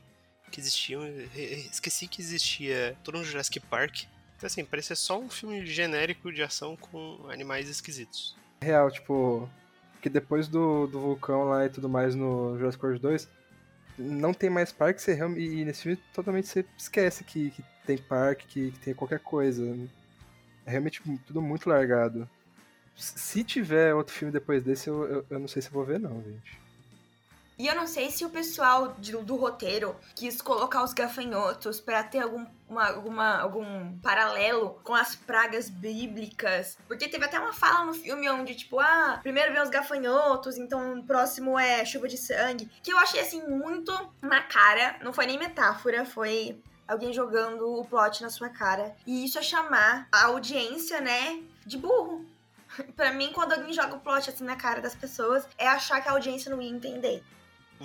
que 0.51 0.59
existiam, 0.59 1.01
esqueci 1.71 2.07
que 2.07 2.21
existia 2.21 2.95
todo 3.03 3.17
um 3.17 3.23
Jurassic 3.23 3.59
Park. 3.59 4.03
Então 4.37 4.47
assim, 4.47 4.65
parecia 4.65 4.95
só 4.95 5.19
um 5.19 5.29
filme 5.29 5.65
genérico 5.65 6.31
de 6.31 6.41
ação 6.41 6.75
com 6.75 7.27
animais 7.29 7.69
esquisitos. 7.69 8.35
Real, 8.61 8.89
tipo, 8.91 9.49
que 10.01 10.09
depois 10.09 10.47
do, 10.47 10.87
do 10.87 10.99
vulcão 10.99 11.45
lá 11.45 11.65
e 11.65 11.69
tudo 11.69 11.89
mais 11.89 12.15
no 12.15 12.57
Jurassic 12.57 12.83
World 12.83 13.01
2, 13.01 13.29
não 13.97 14.33
tem 14.33 14.49
mais 14.49 14.71
parque, 14.71 15.01
você 15.01 15.17
e 15.17 15.65
nesse 15.65 15.83
filme 15.83 15.97
totalmente 16.13 16.47
você 16.47 16.65
esquece 16.77 17.23
que, 17.23 17.51
que 17.51 17.63
tem 17.85 17.97
parque, 17.97 18.45
que, 18.45 18.71
que, 18.71 18.79
tem 18.79 18.93
qualquer 18.93 19.19
coisa. 19.19 19.63
É 20.65 20.71
realmente 20.71 21.01
tudo 21.25 21.41
muito 21.41 21.69
largado. 21.69 22.29
Se 22.95 23.43
tiver 23.43 23.93
outro 23.93 24.13
filme 24.13 24.31
depois 24.31 24.63
desse, 24.63 24.89
eu, 24.89 25.03
eu, 25.05 25.25
eu 25.29 25.39
não 25.39 25.47
sei 25.47 25.61
se 25.61 25.69
vou 25.69 25.85
ver 25.85 25.99
não, 25.99 26.21
gente. 26.23 26.64
E 27.57 27.67
eu 27.67 27.75
não 27.75 27.87
sei 27.87 28.11
se 28.11 28.25
o 28.25 28.29
pessoal 28.29 28.93
de, 28.99 29.13
do 29.13 29.35
roteiro 29.35 29.95
quis 30.13 30.41
colocar 30.41 30.83
os 30.83 30.93
gafanhotos 30.93 31.79
para 31.79 32.03
ter 32.03 32.19
algum, 32.19 32.45
uma, 32.67 32.87
alguma, 32.89 33.37
algum 33.39 33.97
paralelo 33.99 34.79
com 34.83 34.93
as 34.93 35.15
pragas 35.15 35.69
bíblicas. 35.69 36.77
Porque 36.87 37.07
teve 37.07 37.23
até 37.23 37.39
uma 37.39 37.53
fala 37.53 37.85
no 37.85 37.93
filme 37.93 38.29
onde, 38.29 38.55
tipo, 38.55 38.79
ah, 38.79 39.19
primeiro 39.23 39.53
vem 39.53 39.61
os 39.61 39.69
gafanhotos, 39.69 40.57
então 40.57 40.99
o 40.99 41.03
próximo 41.03 41.57
é 41.57 41.85
chuva 41.85 42.09
de 42.09 42.17
sangue. 42.17 42.69
Que 42.83 42.91
eu 42.91 42.97
achei, 42.97 43.21
assim, 43.21 43.41
muito 43.47 43.93
na 44.21 44.41
cara. 44.41 44.97
Não 45.01 45.13
foi 45.13 45.25
nem 45.25 45.37
metáfora, 45.37 46.05
foi 46.05 46.61
alguém 46.85 47.13
jogando 47.13 47.79
o 47.79 47.85
plot 47.85 48.21
na 48.21 48.29
sua 48.29 48.49
cara. 48.49 48.95
E 49.07 49.23
isso 49.23 49.39
é 49.39 49.41
chamar 49.41 50.07
a 50.11 50.25
audiência, 50.25 50.99
né, 50.99 51.41
de 51.65 51.77
burro. 51.77 52.25
para 52.95 53.13
mim, 53.13 53.31
quando 53.33 53.53
alguém 53.53 53.73
joga 53.73 53.95
o 53.95 53.99
plot 53.99 54.29
assim 54.29 54.43
na 54.43 54.55
cara 54.55 54.81
das 54.81 54.95
pessoas, 54.95 55.47
é 55.57 55.67
achar 55.67 56.01
que 56.01 56.09
a 56.09 56.11
audiência 56.11 56.51
não 56.51 56.61
ia 56.61 56.69
entender. 56.69 57.23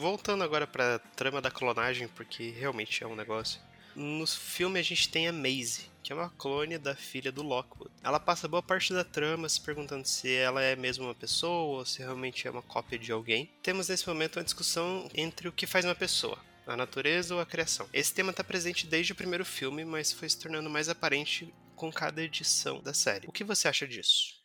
Voltando 0.00 0.42
agora 0.42 0.66
pra 0.66 0.98
trama 1.14 1.42
da 1.42 1.50
clonagem, 1.50 2.08
porque 2.08 2.48
realmente 2.52 3.04
é 3.04 3.06
um 3.06 3.14
negócio. 3.14 3.60
No 3.94 4.26
filme 4.26 4.80
a 4.80 4.82
gente 4.82 5.10
tem 5.10 5.28
a 5.28 5.32
Maisie, 5.32 5.90
que 6.02 6.10
é 6.10 6.16
uma 6.16 6.30
clone 6.38 6.78
da 6.78 6.96
filha 6.96 7.30
do 7.30 7.42
Lockwood. 7.42 7.90
Ela 8.02 8.18
passa 8.18 8.48
boa 8.48 8.62
parte 8.62 8.94
da 8.94 9.04
trama 9.04 9.46
se 9.46 9.60
perguntando 9.60 10.08
se 10.08 10.34
ela 10.34 10.62
é 10.62 10.74
mesmo 10.74 11.04
uma 11.04 11.14
pessoa 11.14 11.80
ou 11.80 11.84
se 11.84 11.98
realmente 11.98 12.48
é 12.48 12.50
uma 12.50 12.62
cópia 12.62 12.98
de 12.98 13.12
alguém. 13.12 13.50
Temos 13.62 13.90
nesse 13.90 14.08
momento 14.08 14.38
uma 14.38 14.44
discussão 14.44 15.06
entre 15.14 15.48
o 15.48 15.52
que 15.52 15.66
faz 15.66 15.84
uma 15.84 15.94
pessoa. 15.94 16.38
A 16.66 16.78
natureza 16.78 17.34
ou 17.34 17.40
a 17.42 17.44
criação. 17.44 17.86
Esse 17.92 18.14
tema 18.14 18.30
está 18.30 18.42
presente 18.42 18.86
desde 18.86 19.12
o 19.12 19.16
primeiro 19.16 19.44
filme, 19.44 19.84
mas 19.84 20.12
foi 20.12 20.30
se 20.30 20.38
tornando 20.38 20.70
mais 20.70 20.88
aparente 20.88 21.52
com 21.76 21.92
cada 21.92 22.22
edição 22.22 22.80
da 22.80 22.94
série. 22.94 23.28
O 23.28 23.32
que 23.32 23.44
você 23.44 23.68
acha 23.68 23.86
disso? 23.86 24.39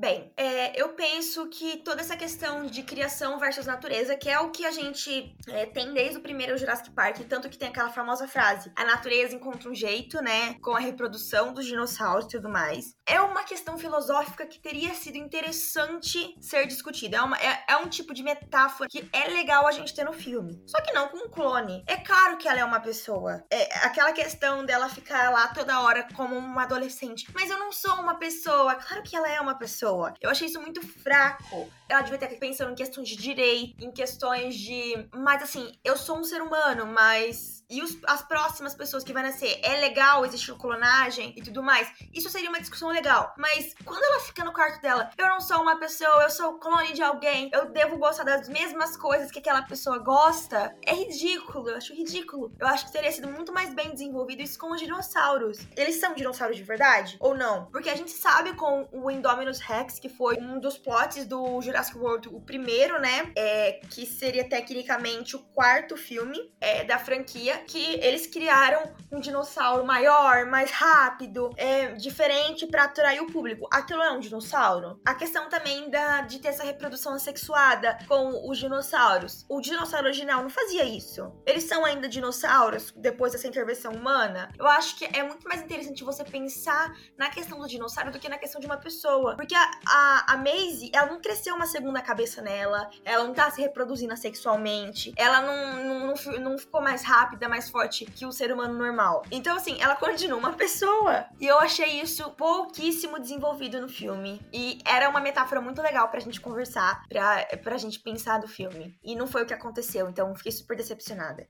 Bem, 0.00 0.32
é, 0.36 0.80
eu 0.80 0.90
penso 0.90 1.48
que 1.48 1.78
toda 1.78 2.00
essa 2.00 2.16
questão 2.16 2.64
de 2.66 2.84
criação 2.84 3.36
versus 3.36 3.66
natureza, 3.66 4.16
que 4.16 4.30
é 4.30 4.38
o 4.38 4.52
que 4.52 4.64
a 4.64 4.70
gente 4.70 5.34
é, 5.48 5.66
tem 5.66 5.92
desde 5.92 6.18
o 6.18 6.20
primeiro 6.20 6.56
Jurassic 6.56 6.92
Park, 6.92 7.18
tanto 7.28 7.48
que 7.48 7.58
tem 7.58 7.68
aquela 7.68 7.90
famosa 7.90 8.28
frase: 8.28 8.70
a 8.76 8.84
natureza 8.84 9.34
encontra 9.34 9.68
um 9.68 9.74
jeito, 9.74 10.22
né, 10.22 10.54
com 10.62 10.76
a 10.76 10.78
reprodução 10.78 11.52
dos 11.52 11.66
dinossauros 11.66 12.26
e 12.26 12.28
tudo 12.28 12.48
mais. 12.48 12.94
É 13.04 13.20
uma 13.20 13.42
questão 13.42 13.76
filosófica 13.76 14.46
que 14.46 14.60
teria 14.60 14.94
sido 14.94 15.16
interessante 15.16 16.32
ser 16.40 16.68
discutida. 16.68 17.16
É, 17.16 17.22
uma, 17.22 17.36
é, 17.36 17.64
é 17.70 17.76
um 17.78 17.88
tipo 17.88 18.14
de 18.14 18.22
metáfora 18.22 18.88
que 18.88 19.10
é 19.12 19.26
legal 19.26 19.66
a 19.66 19.72
gente 19.72 19.92
ter 19.92 20.04
no 20.04 20.12
filme. 20.12 20.62
Só 20.64 20.80
que 20.80 20.92
não 20.92 21.08
com 21.08 21.26
um 21.26 21.28
clone. 21.28 21.82
É 21.88 21.96
claro 21.96 22.36
que 22.36 22.46
ela 22.46 22.60
é 22.60 22.64
uma 22.64 22.78
pessoa. 22.78 23.44
É 23.50 23.84
aquela 23.84 24.12
questão 24.12 24.64
dela 24.64 24.88
ficar 24.88 25.32
lá 25.32 25.48
toda 25.48 25.80
hora 25.80 26.06
como 26.14 26.36
uma 26.36 26.62
adolescente. 26.62 27.26
Mas 27.34 27.50
eu 27.50 27.58
não 27.58 27.72
sou 27.72 27.94
uma 27.94 28.14
pessoa. 28.14 28.76
Claro 28.76 29.02
que 29.02 29.16
ela 29.16 29.28
é 29.28 29.40
uma 29.40 29.58
pessoa 29.58 29.87
pessoa. 29.88 30.14
Eu 30.20 30.30
achei 30.30 30.46
isso 30.46 30.60
muito 30.60 30.86
fraco. 30.86 31.68
Ela 31.88 32.02
devia 32.02 32.18
ter 32.18 32.28
pensando 32.38 32.72
em 32.72 32.74
questões 32.74 33.08
de 33.08 33.16
direito, 33.16 33.84
em 33.84 33.90
questões 33.90 34.54
de. 34.54 35.08
Mas 35.14 35.42
assim, 35.42 35.72
eu 35.82 35.96
sou 35.96 36.18
um 36.18 36.24
ser 36.24 36.42
humano, 36.42 36.86
mas 36.86 37.57
e 37.70 37.82
os, 37.82 37.98
as 38.06 38.22
próximas 38.22 38.74
pessoas 38.74 39.04
que 39.04 39.12
vai 39.12 39.22
nascer, 39.22 39.60
é 39.62 39.76
legal 39.80 40.24
existir 40.24 40.54
clonagem 40.54 41.34
e 41.36 41.42
tudo 41.42 41.62
mais, 41.62 41.90
isso 42.12 42.30
seria 42.30 42.48
uma 42.48 42.60
discussão 42.60 42.88
legal. 42.88 43.34
Mas 43.36 43.74
quando 43.84 44.02
ela 44.02 44.20
fica 44.20 44.42
no 44.44 44.52
quarto 44.52 44.80
dela, 44.80 45.10
eu 45.18 45.28
não 45.28 45.40
sou 45.40 45.60
uma 45.60 45.78
pessoa, 45.78 46.22
eu 46.22 46.30
sou 46.30 46.58
clone 46.58 46.92
de 46.92 47.02
alguém, 47.02 47.50
eu 47.52 47.70
devo 47.70 47.98
gostar 47.98 48.24
das 48.24 48.48
mesmas 48.48 48.96
coisas 48.96 49.30
que 49.30 49.38
aquela 49.38 49.62
pessoa 49.62 49.98
gosta, 49.98 50.74
é 50.84 50.94
ridículo, 50.94 51.68
eu 51.68 51.76
acho 51.76 51.94
ridículo. 51.94 52.52
Eu 52.58 52.66
acho 52.66 52.86
que 52.86 52.92
teria 52.92 53.12
sido 53.12 53.28
muito 53.28 53.52
mais 53.52 53.74
bem 53.74 53.90
desenvolvido 53.90 54.42
isso 54.42 54.58
com 54.58 54.72
os 54.72 54.80
dinossauros. 54.80 55.58
Eles 55.76 55.96
são 55.96 56.14
dinossauros 56.14 56.56
de 56.56 56.62
verdade? 56.62 57.16
Ou 57.20 57.36
não? 57.36 57.66
Porque 57.66 57.90
a 57.90 57.96
gente 57.96 58.10
sabe 58.10 58.54
com 58.54 58.88
o 58.92 59.10
Indominus 59.10 59.60
Rex, 59.60 59.98
que 59.98 60.08
foi 60.08 60.38
um 60.38 60.58
dos 60.58 60.78
plots 60.78 61.26
do 61.26 61.60
Jurassic 61.60 61.98
World, 61.98 62.28
o 62.28 62.40
primeiro, 62.40 63.00
né? 63.00 63.30
É, 63.36 63.80
que 63.90 64.06
seria 64.06 64.48
tecnicamente 64.48 65.36
o 65.36 65.40
quarto 65.40 65.96
filme 65.96 66.52
é, 66.60 66.84
da 66.84 66.98
franquia 66.98 67.57
que 67.58 67.94
eles 68.00 68.26
criaram 68.26 68.92
um 69.10 69.20
dinossauro 69.20 69.84
maior, 69.84 70.46
mais 70.46 70.70
rápido, 70.70 71.50
é, 71.56 71.92
diferente 71.92 72.66
para 72.66 72.84
atrair 72.84 73.20
o 73.20 73.26
público. 73.26 73.66
Aquilo 73.72 74.02
é 74.02 74.10
um 74.12 74.20
dinossauro? 74.20 75.00
A 75.04 75.14
questão 75.14 75.48
também 75.48 75.90
da, 75.90 76.22
de 76.22 76.38
ter 76.38 76.48
essa 76.48 76.64
reprodução 76.64 77.14
assexuada 77.14 77.98
com 78.06 78.48
os 78.48 78.58
dinossauros. 78.58 79.44
O 79.48 79.60
dinossauro 79.60 80.06
original 80.06 80.42
não 80.42 80.50
fazia 80.50 80.84
isso. 80.84 81.32
Eles 81.46 81.64
são 81.64 81.84
ainda 81.84 82.08
dinossauros 82.08 82.92
depois 82.96 83.32
dessa 83.32 83.48
intervenção 83.48 83.92
humana. 83.92 84.50
Eu 84.58 84.66
acho 84.66 84.96
que 84.96 85.04
é 85.04 85.22
muito 85.22 85.46
mais 85.48 85.62
interessante 85.62 86.04
você 86.04 86.24
pensar 86.24 86.94
na 87.16 87.30
questão 87.30 87.58
do 87.58 87.66
dinossauro 87.66 88.10
do 88.10 88.18
que 88.18 88.28
na 88.28 88.38
questão 88.38 88.60
de 88.60 88.66
uma 88.66 88.76
pessoa. 88.76 89.36
Porque 89.36 89.54
a, 89.54 89.70
a, 89.86 90.34
a 90.34 90.36
Maisie, 90.36 90.90
ela 90.94 91.06
não 91.06 91.20
cresceu 91.20 91.54
uma 91.54 91.66
segunda 91.66 92.00
cabeça 92.02 92.42
nela, 92.42 92.90
ela 93.04 93.24
não 93.24 93.34
tá 93.34 93.50
se 93.50 93.60
reproduzindo 93.60 94.16
sexualmente, 94.16 95.12
ela 95.16 95.40
não, 95.40 95.84
não, 95.84 96.06
não, 96.06 96.40
não 96.40 96.58
ficou 96.58 96.80
mais 96.80 97.02
rápida, 97.02 97.47
mais 97.48 97.68
forte 97.68 98.04
que 98.04 98.26
o 98.26 98.32
ser 98.32 98.52
humano 98.52 98.78
normal. 98.78 99.22
Então, 99.30 99.56
assim, 99.56 99.80
ela 99.80 99.96
continua 99.96 100.38
uma 100.38 100.52
pessoa. 100.52 101.26
E 101.40 101.46
eu 101.46 101.58
achei 101.58 102.00
isso 102.00 102.30
pouquíssimo 102.32 103.18
desenvolvido 103.18 103.80
no 103.80 103.88
filme. 103.88 104.40
E 104.52 104.78
era 104.86 105.08
uma 105.08 105.20
metáfora 105.20 105.60
muito 105.60 105.82
legal 105.82 106.08
pra 106.08 106.20
gente 106.20 106.40
conversar, 106.40 107.04
pra, 107.08 107.46
pra 107.62 107.78
gente 107.78 108.00
pensar 108.00 108.38
do 108.38 108.48
filme. 108.48 108.96
E 109.02 109.16
não 109.16 109.26
foi 109.26 109.42
o 109.42 109.46
que 109.46 109.54
aconteceu, 109.54 110.08
então 110.08 110.34
fiquei 110.34 110.52
super 110.52 110.76
decepcionada. 110.76 111.48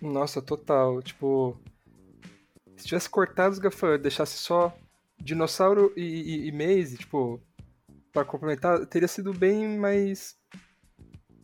Nossa, 0.00 0.40
total. 0.40 1.02
Tipo, 1.02 1.60
se 2.76 2.86
tivesse 2.86 3.08
cortado 3.08 3.52
os 3.52 3.58
gafanhotos, 3.58 4.02
deixasse 4.02 4.38
só 4.38 4.74
dinossauro 5.18 5.92
e, 5.96 6.02
e, 6.02 6.48
e 6.48 6.52
Maisie, 6.52 6.98
tipo, 6.98 7.40
pra 8.12 8.24
complementar, 8.24 8.86
teria 8.86 9.08
sido 9.08 9.32
bem 9.32 9.78
mais 9.78 10.36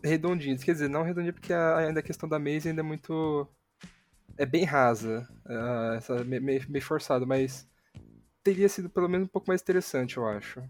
redondinho. 0.03 0.59
Quer 0.59 0.73
dizer, 0.73 0.89
não 0.89 1.03
redondinho 1.03 1.35
porque 1.35 1.53
ainda 1.53 2.01
a 2.01 2.03
questão 2.03 2.29
da 2.29 2.39
Maisie 2.39 2.71
ainda 2.71 2.81
é 2.81 2.85
muito. 2.85 3.47
É 4.39 4.45
bem 4.47 4.65
rasa, 4.65 5.27
ah, 5.47 5.95
essa, 5.97 6.25
me- 6.25 6.41
meio, 6.41 6.65
meio 6.71 6.85
forçado, 6.85 7.27
mas 7.27 7.67
teria 8.45 8.69
sido 8.69 8.91
pelo 8.91 9.09
menos 9.09 9.27
um 9.27 9.31
pouco 9.31 9.49
mais 9.49 9.63
interessante, 9.63 10.17
eu 10.19 10.27
acho. 10.27 10.63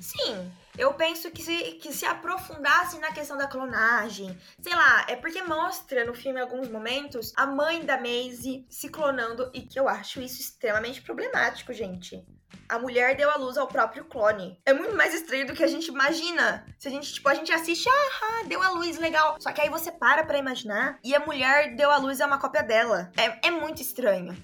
Sim, 0.00 0.50
eu 0.76 0.94
penso 0.94 1.30
que 1.30 1.42
se, 1.42 1.74
que 1.74 1.92
se 1.92 2.04
aprofundasse 2.04 2.98
na 2.98 3.12
questão 3.12 3.36
da 3.36 3.46
clonagem, 3.46 4.36
sei 4.60 4.74
lá, 4.74 5.06
é 5.08 5.14
porque 5.16 5.42
mostra 5.42 6.04
no 6.04 6.14
filme 6.14 6.40
em 6.40 6.42
alguns 6.42 6.68
momentos 6.68 7.32
a 7.36 7.46
mãe 7.46 7.84
da 7.84 7.98
Maisie 8.00 8.66
se 8.68 8.88
clonando 8.88 9.50
e 9.54 9.62
que 9.62 9.78
eu 9.78 9.88
acho 9.88 10.20
isso 10.20 10.40
extremamente 10.40 11.02
problemático, 11.02 11.72
gente. 11.72 12.26
A 12.68 12.78
mulher 12.78 13.16
deu 13.16 13.30
à 13.30 13.36
luz 13.36 13.56
ao 13.56 13.66
próprio 13.66 14.04
clone. 14.04 14.58
É 14.64 14.72
muito 14.72 14.96
mais 14.96 15.14
estranho 15.14 15.46
do 15.46 15.54
que 15.54 15.62
a 15.62 15.66
gente 15.66 15.88
imagina. 15.88 16.64
Se 16.78 16.88
a 16.88 16.90
gente, 16.90 17.12
tipo, 17.12 17.28
a 17.28 17.34
gente 17.34 17.52
assiste, 17.52 17.88
ah, 17.88 18.44
deu 18.46 18.62
à 18.62 18.70
luz, 18.70 18.98
legal. 18.98 19.36
Só 19.38 19.52
que 19.52 19.60
aí 19.60 19.68
você 19.68 19.90
para 19.92 20.24
pra 20.24 20.38
imaginar 20.38 20.98
e 21.04 21.14
a 21.14 21.20
mulher 21.20 21.74
deu 21.76 21.90
à 21.90 21.96
luz 21.96 22.20
a 22.20 22.26
uma 22.26 22.38
cópia 22.38 22.62
dela. 22.62 23.10
É, 23.16 23.48
é 23.48 23.50
muito 23.50 23.82
estranho. 23.82 24.36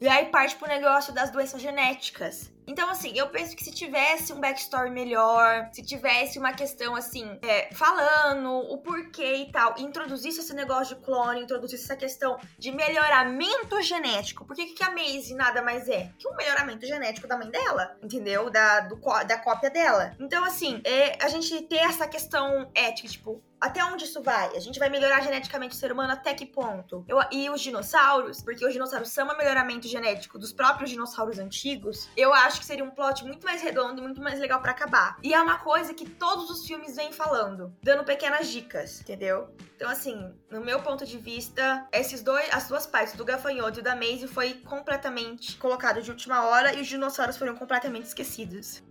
E 0.00 0.08
aí 0.08 0.26
parte 0.26 0.56
pro 0.56 0.68
negócio 0.68 1.12
das 1.12 1.30
doenças 1.30 1.60
genéticas. 1.62 2.52
Então, 2.66 2.90
assim, 2.90 3.12
eu 3.16 3.28
penso 3.28 3.54
que 3.54 3.64
se 3.64 3.70
tivesse 3.70 4.32
um 4.32 4.40
backstory 4.40 4.90
melhor, 4.90 5.68
se 5.72 5.82
tivesse 5.82 6.38
uma 6.38 6.52
questão, 6.52 6.96
assim, 6.96 7.38
é, 7.42 7.72
falando 7.72 8.50
o 8.50 8.78
porquê 8.78 9.36
e 9.36 9.52
tal, 9.52 9.78
introduzisse 9.78 10.40
esse 10.40 10.52
negócio 10.54 10.96
de 10.96 11.02
clone, 11.02 11.42
introduzisse 11.42 11.84
essa 11.84 11.96
questão 11.96 12.38
de 12.58 12.72
melhoramento 12.72 13.80
genético. 13.82 14.44
Porque 14.44 14.66
que, 14.66 14.82
a 14.82 14.90
Maisie 14.90 15.34
nada 15.34 15.62
mais 15.62 15.88
é? 15.88 16.10
Que 16.18 16.28
um 16.28 16.34
melhoramento 16.34 16.86
genético 16.86 17.28
da 17.28 17.36
mãe 17.36 17.50
dela, 17.50 17.96
entendeu? 18.02 18.50
Da, 18.50 18.80
do, 18.80 18.96
da 19.26 19.38
cópia 19.38 19.70
dela. 19.70 20.16
Então, 20.18 20.44
assim, 20.44 20.80
é, 20.84 21.24
a 21.24 21.28
gente 21.28 21.62
ter 21.62 21.76
essa 21.76 22.06
questão 22.06 22.70
ética, 22.74 23.08
tipo, 23.08 23.42
até 23.60 23.84
onde 23.84 24.04
isso 24.04 24.22
vai? 24.22 24.56
A 24.56 24.60
gente 24.60 24.78
vai 24.78 24.88
melhorar 24.88 25.20
geneticamente 25.22 25.74
o 25.74 25.78
ser 25.78 25.90
humano 25.92 26.12
até 26.12 26.34
que 26.34 26.46
ponto? 26.46 27.04
Eu- 27.08 27.18
e 27.32 27.48
os 27.50 27.60
dinossauros, 27.60 28.42
porque 28.42 28.64
os 28.66 28.72
dinossauros 28.72 29.08
são 29.10 29.26
um 29.26 29.36
melhoramento 29.36 29.88
genético 29.88 30.38
dos 30.38 30.52
próprios 30.52 30.90
dinossauros 30.90 31.38
antigos, 31.38 32.08
eu 32.16 32.32
acho 32.32 32.60
que 32.60 32.66
seria 32.66 32.84
um 32.84 32.90
plot 32.90 33.24
muito 33.24 33.44
mais 33.44 33.62
redondo 33.62 34.00
e 34.00 34.02
muito 34.04 34.20
mais 34.20 34.38
legal 34.38 34.60
pra 34.60 34.72
acabar. 34.72 35.16
E 35.22 35.32
é 35.34 35.40
uma 35.40 35.58
coisa 35.58 35.94
que 35.94 36.08
todos 36.08 36.50
os 36.50 36.66
filmes 36.66 36.96
vêm 36.96 37.12
falando, 37.12 37.74
dando 37.82 38.04
pequenas 38.04 38.48
dicas, 38.48 39.00
entendeu? 39.00 39.48
Então, 39.76 39.88
assim, 39.90 40.32
no 40.50 40.60
meu 40.60 40.80
ponto 40.82 41.04
de 41.04 41.18
vista, 41.18 41.86
esses 41.92 42.22
dois, 42.22 42.48
as 42.52 42.68
duas 42.68 42.86
partes, 42.86 43.14
do 43.14 43.24
gafanhoto 43.24 43.80
e 43.80 43.82
da 43.82 43.94
Maisie, 43.94 44.28
foi 44.28 44.54
completamente 44.54 45.56
colocado 45.56 46.00
de 46.02 46.10
última 46.10 46.44
hora 46.46 46.74
e 46.74 46.80
os 46.80 46.86
dinossauros 46.86 47.36
foram 47.36 47.54
completamente 47.54 48.04
esquecidos. 48.04 48.82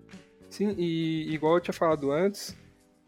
Sim, 0.50 0.76
e 0.78 1.34
igual 1.34 1.56
eu 1.56 1.62
tinha 1.62 1.74
falado 1.74 2.12
antes, 2.12 2.56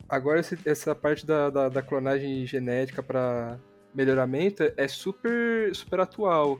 agora 0.09 0.39
esse- 0.39 0.57
essa 0.65 0.93
parte 0.95 1.25
da, 1.25 1.49
da, 1.49 1.69
da 1.69 1.81
clonagem 1.81 2.45
genética 2.45 3.01
para 3.03 3.59
melhoramento 3.93 4.63
é 4.77 4.87
super, 4.87 5.73
super 5.75 5.99
atual. 5.99 6.59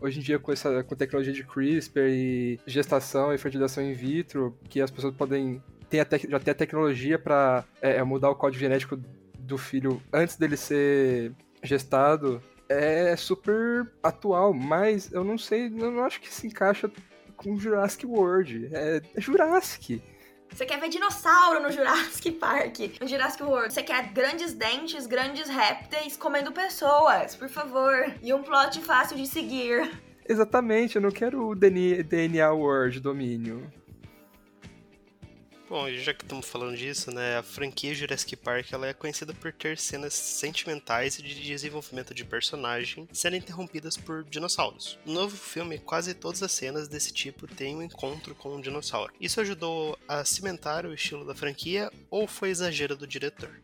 Hoje 0.00 0.20
em 0.20 0.22
dia, 0.22 0.38
com, 0.38 0.52
essa, 0.52 0.82
com 0.84 0.94
tecnologia 0.94 1.32
de 1.32 1.42
CRISPR 1.44 2.00
e 2.08 2.60
gestação 2.66 3.34
e 3.34 3.38
fertilização 3.38 3.82
in 3.82 3.92
vitro, 3.94 4.56
que 4.68 4.80
as 4.80 4.90
pessoas 4.90 5.14
podem. 5.14 5.62
Tem 5.90 6.00
a 6.00 6.04
tec- 6.04 6.30
já 6.30 6.38
tem 6.38 6.52
a 6.52 6.54
tecnologia 6.54 7.18
para 7.18 7.64
mudar 8.06 8.30
o 8.30 8.34
código 8.36 8.60
genético 8.60 8.96
do 9.38 9.58
filho 9.58 10.00
antes 10.12 10.36
dele 10.36 10.56
ser 10.56 11.32
gestado. 11.62 12.40
É 12.68 13.16
super 13.16 13.90
atual, 14.02 14.52
mas 14.52 15.10
eu 15.12 15.24
não 15.24 15.38
sei, 15.38 15.66
eu 15.66 15.90
não 15.90 16.04
acho 16.04 16.20
que 16.20 16.32
se 16.32 16.46
encaixa 16.46 16.90
com 17.36 17.56
Jurassic 17.58 18.04
World. 18.06 18.68
É, 18.72 19.00
é 19.16 19.20
Jurassic. 19.20 20.02
Você 20.50 20.66
quer 20.66 20.80
ver 20.80 20.88
dinossauro 20.88 21.62
no 21.62 21.70
Jurassic 21.70 22.32
Park, 22.32 22.78
no 23.00 23.06
Jurassic 23.06 23.42
World. 23.42 23.72
Você 23.72 23.82
quer 23.82 24.12
grandes 24.12 24.52
dentes, 24.52 25.06
grandes 25.06 25.48
répteis 25.48 26.16
comendo 26.16 26.52
pessoas, 26.52 27.36
por 27.36 27.48
favor. 27.48 28.12
E 28.22 28.32
um 28.34 28.42
plot 28.42 28.80
fácil 28.80 29.16
de 29.16 29.26
seguir. 29.26 29.90
Exatamente, 30.28 30.96
eu 30.96 31.02
não 31.02 31.10
quero 31.10 31.48
o 31.48 31.54
DNA, 31.54 32.52
World 32.52 33.00
domínio. 33.00 33.70
Bom, 35.68 35.86
já 35.90 36.14
que 36.14 36.24
estamos 36.24 36.48
falando 36.48 36.78
disso, 36.78 37.10
né, 37.10 37.36
a 37.36 37.42
franquia 37.42 37.94
Jurassic 37.94 38.34
Park 38.36 38.72
ela 38.72 38.86
é 38.86 38.94
conhecida 38.94 39.34
por 39.34 39.52
ter 39.52 39.76
cenas 39.76 40.14
sentimentais 40.14 41.18
e 41.18 41.22
de 41.22 41.34
desenvolvimento 41.34 42.14
de 42.14 42.24
personagem 42.24 43.06
sendo 43.12 43.36
interrompidas 43.36 43.94
por 43.94 44.24
dinossauros. 44.24 44.98
No 45.04 45.12
novo 45.12 45.36
filme, 45.36 45.78
quase 45.78 46.14
todas 46.14 46.42
as 46.42 46.52
cenas 46.52 46.88
desse 46.88 47.12
tipo 47.12 47.46
têm 47.46 47.76
um 47.76 47.82
encontro 47.82 48.34
com 48.34 48.56
um 48.56 48.60
dinossauro. 48.62 49.12
Isso 49.20 49.42
ajudou 49.42 49.98
a 50.08 50.24
cimentar 50.24 50.86
o 50.86 50.94
estilo 50.94 51.26
da 51.26 51.34
franquia 51.34 51.92
ou 52.10 52.26
foi 52.26 52.48
exagero 52.48 52.96
do 52.96 53.06
diretor? 53.06 53.60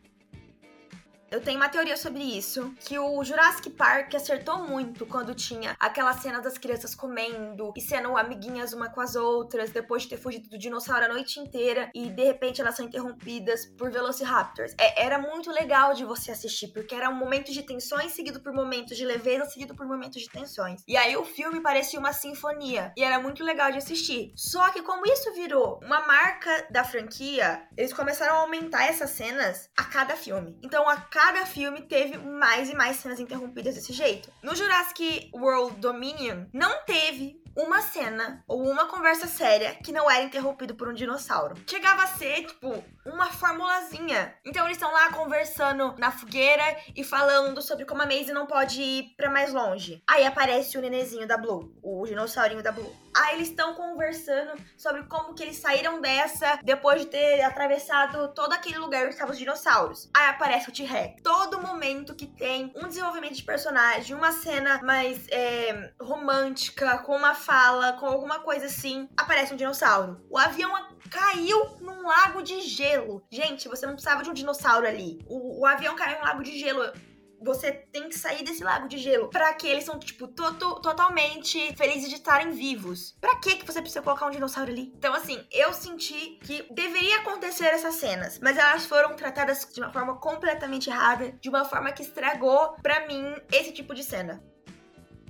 Eu 1.34 1.40
tenho 1.40 1.56
uma 1.56 1.68
teoria 1.68 1.96
sobre 1.96 2.22
isso, 2.22 2.72
que 2.78 2.96
o 2.96 3.24
Jurassic 3.24 3.68
Park 3.70 4.14
acertou 4.14 4.58
muito 4.68 5.04
quando 5.04 5.34
tinha 5.34 5.74
aquela 5.80 6.12
cena 6.12 6.40
das 6.40 6.56
crianças 6.56 6.94
comendo 6.94 7.72
e 7.76 7.80
sendo 7.80 8.16
amiguinhas 8.16 8.72
uma 8.72 8.88
com 8.88 9.00
as 9.00 9.16
outras, 9.16 9.70
depois 9.70 10.04
de 10.04 10.10
ter 10.10 10.16
fugido 10.16 10.48
do 10.48 10.56
dinossauro 10.56 11.06
a 11.06 11.08
noite 11.08 11.40
inteira 11.40 11.90
e 11.92 12.08
de 12.08 12.22
repente 12.22 12.60
elas 12.60 12.76
são 12.76 12.86
interrompidas 12.86 13.66
por 13.66 13.90
Velociraptors. 13.90 14.76
É, 14.78 15.04
era 15.04 15.18
muito 15.18 15.50
legal 15.50 15.92
de 15.92 16.04
você 16.04 16.30
assistir, 16.30 16.68
porque 16.68 16.94
era 16.94 17.10
um 17.10 17.16
momento 17.16 17.50
de 17.50 17.64
tensões 17.64 18.12
seguido 18.12 18.38
por 18.38 18.52
momentos 18.52 18.96
de 18.96 19.04
leveza, 19.04 19.46
seguido 19.46 19.74
por 19.74 19.88
momentos 19.88 20.22
de 20.22 20.30
tensões. 20.30 20.82
E 20.86 20.96
aí 20.96 21.16
o 21.16 21.24
filme 21.24 21.60
parecia 21.60 21.98
uma 21.98 22.12
sinfonia 22.12 22.92
e 22.96 23.02
era 23.02 23.18
muito 23.18 23.42
legal 23.42 23.72
de 23.72 23.78
assistir. 23.78 24.32
Só 24.36 24.70
que 24.70 24.82
como 24.82 25.04
isso 25.04 25.34
virou 25.34 25.80
uma 25.82 26.06
marca 26.06 26.68
da 26.70 26.84
franquia, 26.84 27.66
eles 27.76 27.92
começaram 27.92 28.36
a 28.36 28.40
aumentar 28.42 28.86
essas 28.86 29.10
cenas 29.10 29.68
a 29.76 29.82
cada 29.82 30.14
filme. 30.14 30.56
Então 30.62 30.88
a 30.88 30.96
cada 30.98 31.23
filme 31.54 31.82
teve 31.82 32.18
mais 32.18 32.68
e 32.68 32.74
mais 32.74 32.96
cenas 32.96 33.20
interrompidas 33.20 33.74
desse 33.74 33.92
jeito. 33.92 34.30
No 34.42 34.54
Jurassic 34.54 35.30
World 35.32 35.76
Dominion, 35.80 36.46
não 36.52 36.82
teve 36.84 37.42
uma 37.56 37.80
cena 37.80 38.42
ou 38.48 38.68
uma 38.68 38.86
conversa 38.86 39.26
séria 39.28 39.74
que 39.76 39.92
não 39.92 40.10
era 40.10 40.24
interrompido 40.24 40.74
por 40.74 40.88
um 40.88 40.92
dinossauro. 40.92 41.54
Chegava 41.68 42.02
a 42.02 42.08
ser, 42.08 42.46
tipo, 42.46 42.84
uma 43.06 43.26
formulazinha. 43.26 44.34
Então 44.44 44.64
eles 44.64 44.76
estão 44.76 44.92
lá 44.92 45.12
conversando 45.12 45.94
na 45.98 46.10
fogueira 46.10 46.64
e 46.96 47.04
falando 47.04 47.62
sobre 47.62 47.84
como 47.84 48.02
a 48.02 48.06
Maisie 48.06 48.34
não 48.34 48.46
pode 48.46 48.82
ir 48.82 49.14
pra 49.16 49.30
mais 49.30 49.52
longe. 49.52 50.02
Aí 50.08 50.26
aparece 50.26 50.76
o 50.76 50.80
nenezinho 50.80 51.26
da 51.26 51.36
Blue, 51.36 51.72
o 51.82 52.04
dinossaurinho 52.04 52.62
da 52.62 52.72
Blue. 52.72 53.03
Aí 53.16 53.36
eles 53.36 53.48
estão 53.48 53.74
conversando 53.74 54.52
sobre 54.76 55.04
como 55.04 55.34
que 55.34 55.42
eles 55.42 55.56
saíram 55.56 56.00
dessa 56.00 56.58
depois 56.62 57.02
de 57.02 57.06
ter 57.06 57.42
atravessado 57.42 58.28
todo 58.34 58.52
aquele 58.52 58.78
lugar 58.78 59.04
onde 59.04 59.14
estavam 59.14 59.32
os 59.32 59.38
dinossauros. 59.38 60.10
Aí 60.14 60.28
aparece 60.28 60.68
o 60.68 60.72
T-Rex. 60.72 61.22
Todo 61.22 61.60
momento 61.60 62.14
que 62.14 62.26
tem 62.26 62.72
um 62.74 62.88
desenvolvimento 62.88 63.34
de 63.34 63.42
personagem, 63.42 64.16
uma 64.16 64.32
cena 64.32 64.80
mais 64.82 65.26
é, 65.28 65.92
romântica, 66.00 66.98
com 66.98 67.16
uma 67.16 67.34
fala, 67.34 67.92
com 67.94 68.06
alguma 68.06 68.40
coisa 68.40 68.66
assim, 68.66 69.08
aparece 69.16 69.54
um 69.54 69.56
dinossauro. 69.56 70.20
O 70.28 70.36
avião 70.36 70.72
caiu 71.10 71.76
num 71.80 72.02
lago 72.02 72.42
de 72.42 72.60
gelo. 72.62 73.24
Gente, 73.30 73.68
você 73.68 73.86
não 73.86 73.94
precisava 73.94 74.22
de 74.22 74.30
um 74.30 74.34
dinossauro 74.34 74.86
ali. 74.86 75.18
O, 75.26 75.60
o 75.60 75.66
avião 75.66 75.94
caiu 75.94 76.18
num 76.18 76.24
lago 76.24 76.42
de 76.42 76.58
gelo 76.58 76.82
você 77.44 77.72
tem 77.72 78.08
que 78.08 78.18
sair 78.18 78.42
desse 78.42 78.64
lago 78.64 78.88
de 78.88 78.98
gelo. 78.98 79.28
Pra 79.28 79.52
que 79.54 79.66
eles 79.66 79.84
são, 79.84 79.98
tipo, 79.98 80.26
to 80.26 80.54
to 80.54 80.80
totalmente 80.80 81.74
felizes 81.76 82.08
de 82.08 82.16
estarem 82.16 82.50
vivos. 82.52 83.16
Pra 83.20 83.36
que 83.36 83.56
que 83.56 83.66
você 83.66 83.80
precisa 83.80 84.02
colocar 84.02 84.26
um 84.26 84.30
dinossauro 84.30 84.70
ali? 84.70 84.92
Então, 84.96 85.14
assim, 85.14 85.44
eu 85.52 85.72
senti 85.72 86.38
que 86.42 86.66
deveria 86.72 87.18
acontecer 87.18 87.66
essas 87.66 87.96
cenas, 87.96 88.38
mas 88.40 88.56
elas 88.56 88.86
foram 88.86 89.14
tratadas 89.14 89.68
de 89.72 89.80
uma 89.80 89.92
forma 89.92 90.16
completamente 90.16 90.90
errada, 90.90 91.32
de 91.40 91.48
uma 91.48 91.64
forma 91.64 91.92
que 91.92 92.02
estragou, 92.02 92.74
pra 92.82 93.06
mim, 93.06 93.34
esse 93.52 93.72
tipo 93.72 93.94
de 93.94 94.02
cena. 94.02 94.42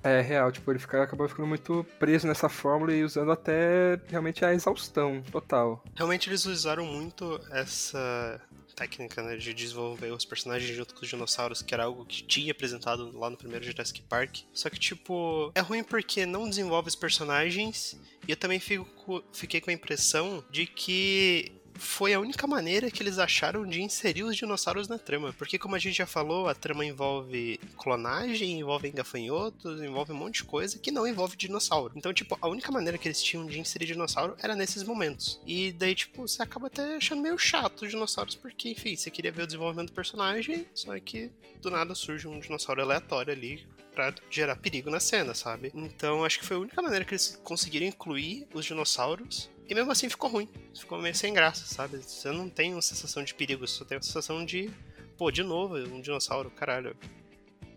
É 0.03 0.21
real, 0.21 0.53
tipo, 0.53 0.71
ele 0.71 0.79
fica, 0.79 1.03
acabou 1.03 1.27
ficando 1.27 1.47
muito 1.49 1.83
preso 1.99 2.27
nessa 2.27 2.47
fórmula 2.47 2.93
e 2.93 3.03
usando 3.03 3.33
até 3.33 3.99
realmente 4.07 4.45
a 4.45 4.53
exaustão 4.53 5.23
total. 5.33 5.83
Realmente 5.97 6.29
eles 6.29 6.45
usaram 6.45 6.85
muito 6.85 7.41
essa 7.51 8.39
técnica 8.75 9.22
né, 9.22 9.37
de 9.37 9.55
desenvolver 9.55 10.12
os 10.12 10.25
personagens 10.25 10.75
junto 10.75 10.95
com 10.95 11.03
os 11.03 11.09
dinossauros, 11.09 11.62
que 11.62 11.72
era 11.72 11.85
algo 11.85 12.05
que 12.05 12.22
tinha 12.22 12.53
apresentado 12.53 13.16
lá 13.16 13.31
no 13.31 13.37
primeiro 13.37 13.64
Jurassic 13.64 14.03
Park. 14.03 14.39
Só 14.53 14.68
que, 14.68 14.79
tipo, 14.79 15.53
é 15.55 15.61
ruim 15.61 15.83
porque 15.83 16.27
não 16.27 16.49
desenvolve 16.49 16.89
os 16.89 16.97
personagens 16.97 17.99
e 18.27 18.33
eu 18.33 18.37
também 18.37 18.59
fico, 18.59 19.22
fiquei 19.33 19.61
com 19.61 19.70
a 19.70 19.72
impressão 19.72 20.45
de 20.51 20.66
que 20.66 21.53
foi 21.75 22.14
a 22.14 22.20
única 22.20 22.47
maneira 22.47 22.91
que 22.91 23.03
eles 23.03 23.18
acharam 23.18 23.66
de 23.66 23.83
inserir 23.83 24.22
os 24.22 24.37
dinossauros 24.37 24.89
na 24.89 24.99
trama. 24.99 25.33
Porque, 25.33 25.59
como 25.59 25.75
a 25.75 25.79
gente 25.79 25.97
já 25.97 26.07
falou, 26.07 26.49
a 26.49 26.55
trama 26.55 26.85
envolve 26.85 27.59
clonagem, 27.77 28.59
envolve 28.59 28.91
gafanhotos, 28.91 29.83
envolve 29.83 30.12
um 30.12 30.16
monte 30.16 30.37
de 30.37 30.45
coisa 30.45 30.79
que 30.79 30.91
não 30.91 31.07
envolve 31.07 31.37
dinossauro. 31.37 31.93
Então, 31.97 32.12
tipo, 32.12 32.39
a 32.41 32.49
única 32.49 32.70
maneira 32.70 32.99
que 32.99 33.09
eles 33.09 33.22
tinham 33.22 33.47
de 33.47 33.59
inserir 33.59 33.87
dinossauro 33.87 34.37
era 34.39 34.57
nesses 34.57 34.83
momentos. 34.83 35.41
E 35.47 35.72
daí, 35.72 35.95
tipo, 35.95 36.27
você 36.27 36.43
acaba 36.43 36.68
até 36.68 36.97
achando 36.97 37.22
meio 37.22 37.39
chato 37.39 37.83
os 37.83 37.91
dinossauros, 37.91 38.35
porque, 38.35 38.70
enfim, 38.70 38.97
você 38.97 39.11
queria 39.11 39.33
ver 39.33 39.43
o 39.43 39.47
desenvolvimento 39.47 39.89
do 39.89 39.95
personagem, 39.95 40.66
só 40.75 40.99
que 40.99 41.31
do 41.61 41.70
nada 41.70 41.95
surge 41.95 42.29
um 42.29 42.39
dinossauro 42.39 42.83
aleatório 42.83 43.33
ali 43.33 43.66
pra 43.95 44.12
gerar 44.29 44.57
perigo 44.57 44.91
na 44.91 45.01
cena, 45.01 45.35
sabe? 45.35 45.70
Então 45.75 46.25
acho 46.25 46.41
que 46.41 46.45
foi 46.45 46.57
a 46.57 46.61
única 46.61 46.83
maneira 46.83 47.05
que 47.05 47.12
eles 47.12 47.41
conseguiram 47.43 47.87
incluir 47.87 48.47
os 48.53 48.64
dinossauros. 48.64 49.49
E 49.69 49.75
mesmo 49.75 49.91
assim 49.91 50.09
ficou 50.09 50.31
ruim. 50.31 50.49
Ficou 50.79 50.99
meio 50.99 51.15
sem 51.15 51.33
graça, 51.33 51.65
sabe? 51.67 51.99
Você 51.99 52.31
não 52.31 52.49
tem 52.49 52.73
uma 52.73 52.83
sensação 52.83 53.23
de 53.25 53.35
perigo, 53.35 53.67
você 53.67 53.79
só 53.79 53.85
tem 53.85 53.97
uma 53.97 54.03
sensação 54.03 54.45
de. 54.45 54.71
Pô, 55.17 55.31
de 55.31 55.43
novo, 55.43 55.77
um 55.77 56.01
dinossauro, 56.01 56.51
caralho. 56.51 56.97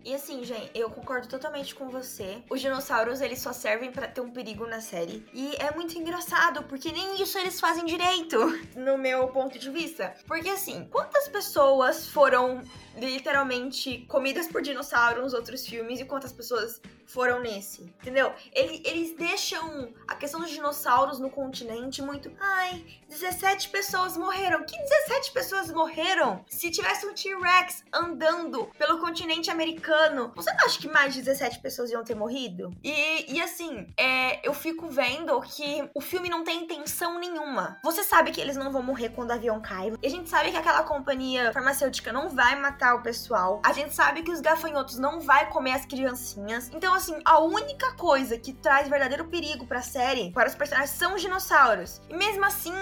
E 0.04 0.14
assim, 0.14 0.42
gente, 0.42 0.70
eu 0.74 0.88
concordo 0.88 1.28
totalmente 1.28 1.74
com 1.74 1.88
você. 1.88 2.42
Os 2.48 2.60
dinossauros, 2.60 3.20
eles 3.20 3.40
só 3.40 3.52
servem 3.52 3.92
para 3.92 4.08
ter 4.08 4.20
um 4.20 4.30
perigo 4.30 4.66
na 4.66 4.80
série. 4.80 5.22
E 5.34 5.54
é 5.56 5.70
muito 5.74 5.98
engraçado, 5.98 6.62
porque 6.64 6.90
nem 6.90 7.20
isso 7.20 7.36
eles 7.36 7.60
fazem 7.60 7.84
direito, 7.84 8.38
no 8.74 8.96
meu 8.96 9.28
ponto 9.28 9.58
de 9.58 9.70
vista. 9.70 10.14
Porque 10.26 10.48
assim, 10.48 10.88
quantas 10.90 11.28
pessoas 11.28 12.08
foram 12.08 12.62
literalmente 12.96 14.06
comidas 14.08 14.48
por 14.48 14.62
dinossauros 14.62 15.22
nos 15.22 15.34
outros 15.34 15.66
filmes 15.66 16.00
e 16.00 16.04
quantas 16.04 16.32
pessoas 16.32 16.80
foram 17.08 17.40
nesse, 17.40 17.82
entendeu? 17.82 18.32
Eles, 18.52 18.80
eles 18.84 19.16
deixam 19.16 19.92
a 20.06 20.14
questão 20.14 20.40
dos 20.40 20.50
dinossauros 20.50 21.18
no 21.18 21.30
continente 21.30 22.02
muito. 22.02 22.30
Ai, 22.38 22.84
17 23.08 23.70
pessoas 23.70 24.16
morreram. 24.16 24.62
Que 24.64 24.76
17 24.76 25.32
pessoas 25.32 25.72
morreram? 25.72 26.44
Se 26.46 26.70
tivesse 26.70 27.06
um 27.06 27.14
T-Rex 27.14 27.82
andando 27.92 28.66
pelo 28.78 29.00
continente 29.00 29.50
americano, 29.50 30.32
você 30.36 30.52
não 30.52 30.66
acha 30.66 30.78
que 30.78 30.88
mais 30.88 31.14
de 31.14 31.22
17 31.22 31.60
pessoas 31.60 31.90
iam 31.90 32.04
ter 32.04 32.14
morrido? 32.14 32.70
E, 32.84 33.34
e 33.34 33.40
assim, 33.40 33.86
é, 33.96 34.46
eu 34.46 34.52
fico 34.52 34.88
vendo 34.88 35.40
que 35.40 35.88
o 35.94 36.02
filme 36.02 36.28
não 36.28 36.44
tem 36.44 36.64
intenção 36.64 37.18
nenhuma. 37.18 37.78
Você 37.82 38.02
sabe 38.02 38.30
que 38.32 38.40
eles 38.40 38.56
não 38.56 38.70
vão 38.70 38.82
morrer 38.82 39.08
quando 39.10 39.30
o 39.30 39.32
avião 39.32 39.60
cai. 39.62 39.92
E 40.02 40.06
a 40.06 40.10
gente 40.10 40.28
sabe 40.28 40.50
que 40.50 40.56
aquela 40.58 40.82
companhia 40.82 41.52
farmacêutica 41.54 42.12
não 42.12 42.28
vai 42.28 42.54
matar 42.60 42.96
o 42.96 43.02
pessoal. 43.02 43.62
A 43.64 43.72
gente 43.72 43.94
sabe 43.94 44.22
que 44.22 44.30
os 44.30 44.42
gafanhotos 44.42 44.98
não 44.98 45.20
vai 45.20 45.48
comer 45.48 45.72
as 45.72 45.86
criancinhas. 45.86 46.68
Então, 46.74 46.97
assim, 46.98 47.20
a 47.24 47.40
única 47.40 47.92
coisa 47.94 48.38
que 48.38 48.52
traz 48.52 48.88
verdadeiro 48.88 49.24
perigo 49.26 49.66
pra 49.66 49.82
série, 49.82 50.30
para 50.32 50.48
os 50.48 50.54
personagens, 50.54 50.90
são 50.90 51.14
os 51.14 51.22
dinossauros. 51.22 52.00
E 52.08 52.14
mesmo 52.14 52.44
assim, 52.44 52.72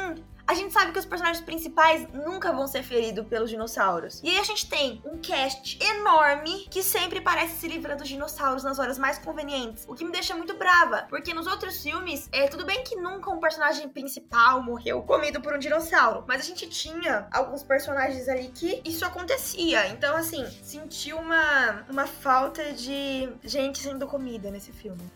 a 0.47 0.55
gente 0.55 0.73
sabe 0.73 0.93
que 0.93 0.99
os 0.99 1.05
personagens 1.05 1.45
principais 1.45 2.07
nunca 2.13 2.53
vão 2.53 2.67
ser 2.67 2.83
feridos 2.83 3.27
pelos 3.27 3.51
dinossauros. 3.51 4.21
E 4.23 4.31
aí 4.31 4.39
a 4.39 4.45
gente 4.45 4.69
tem 4.69 5.03
um 5.05 5.19
cast 5.19 5.79
enorme 5.83 6.67
que 6.71 6.83
sempre 6.83 7.21
parece 7.21 7.57
se 7.57 7.69
livrando 7.69 7.97
dos 7.97 8.09
dinossauros 8.09 8.63
nas 8.63 8.79
horas 8.79 8.99
mais 8.99 9.19
convenientes. 9.19 9.85
O 9.89 9.95
que 9.95 10.05
me 10.05 10.13
deixa 10.13 10.37
muito 10.37 10.57
brava, 10.57 11.07
porque 11.09 11.35
nos 11.35 11.47
outros 11.47 11.83
filmes, 11.83 12.29
é 12.31 12.47
tudo 12.47 12.65
bem 12.65 12.85
que 12.85 12.95
nunca 12.97 13.31
um 13.31 13.41
personagem 13.41 13.89
principal 13.89 14.63
morreu 14.63 15.03
comido 15.03 15.41
por 15.41 15.55
um 15.55 15.59
dinossauro, 15.59 16.25
mas 16.29 16.41
a 16.41 16.45
gente 16.45 16.69
tinha 16.69 17.27
alguns 17.33 17.63
personagens 17.63 18.29
ali 18.29 18.49
que 18.49 18.81
isso 18.85 19.05
acontecia. 19.05 19.89
Então, 19.89 20.17
assim, 20.17 20.47
senti 20.63 21.13
uma, 21.13 21.85
uma 21.89 22.07
falta 22.07 22.73
de 22.73 23.29
gente 23.43 23.79
sendo 23.79 24.07
comida 24.07 24.51
nesse 24.51 24.73
filme 24.73 25.11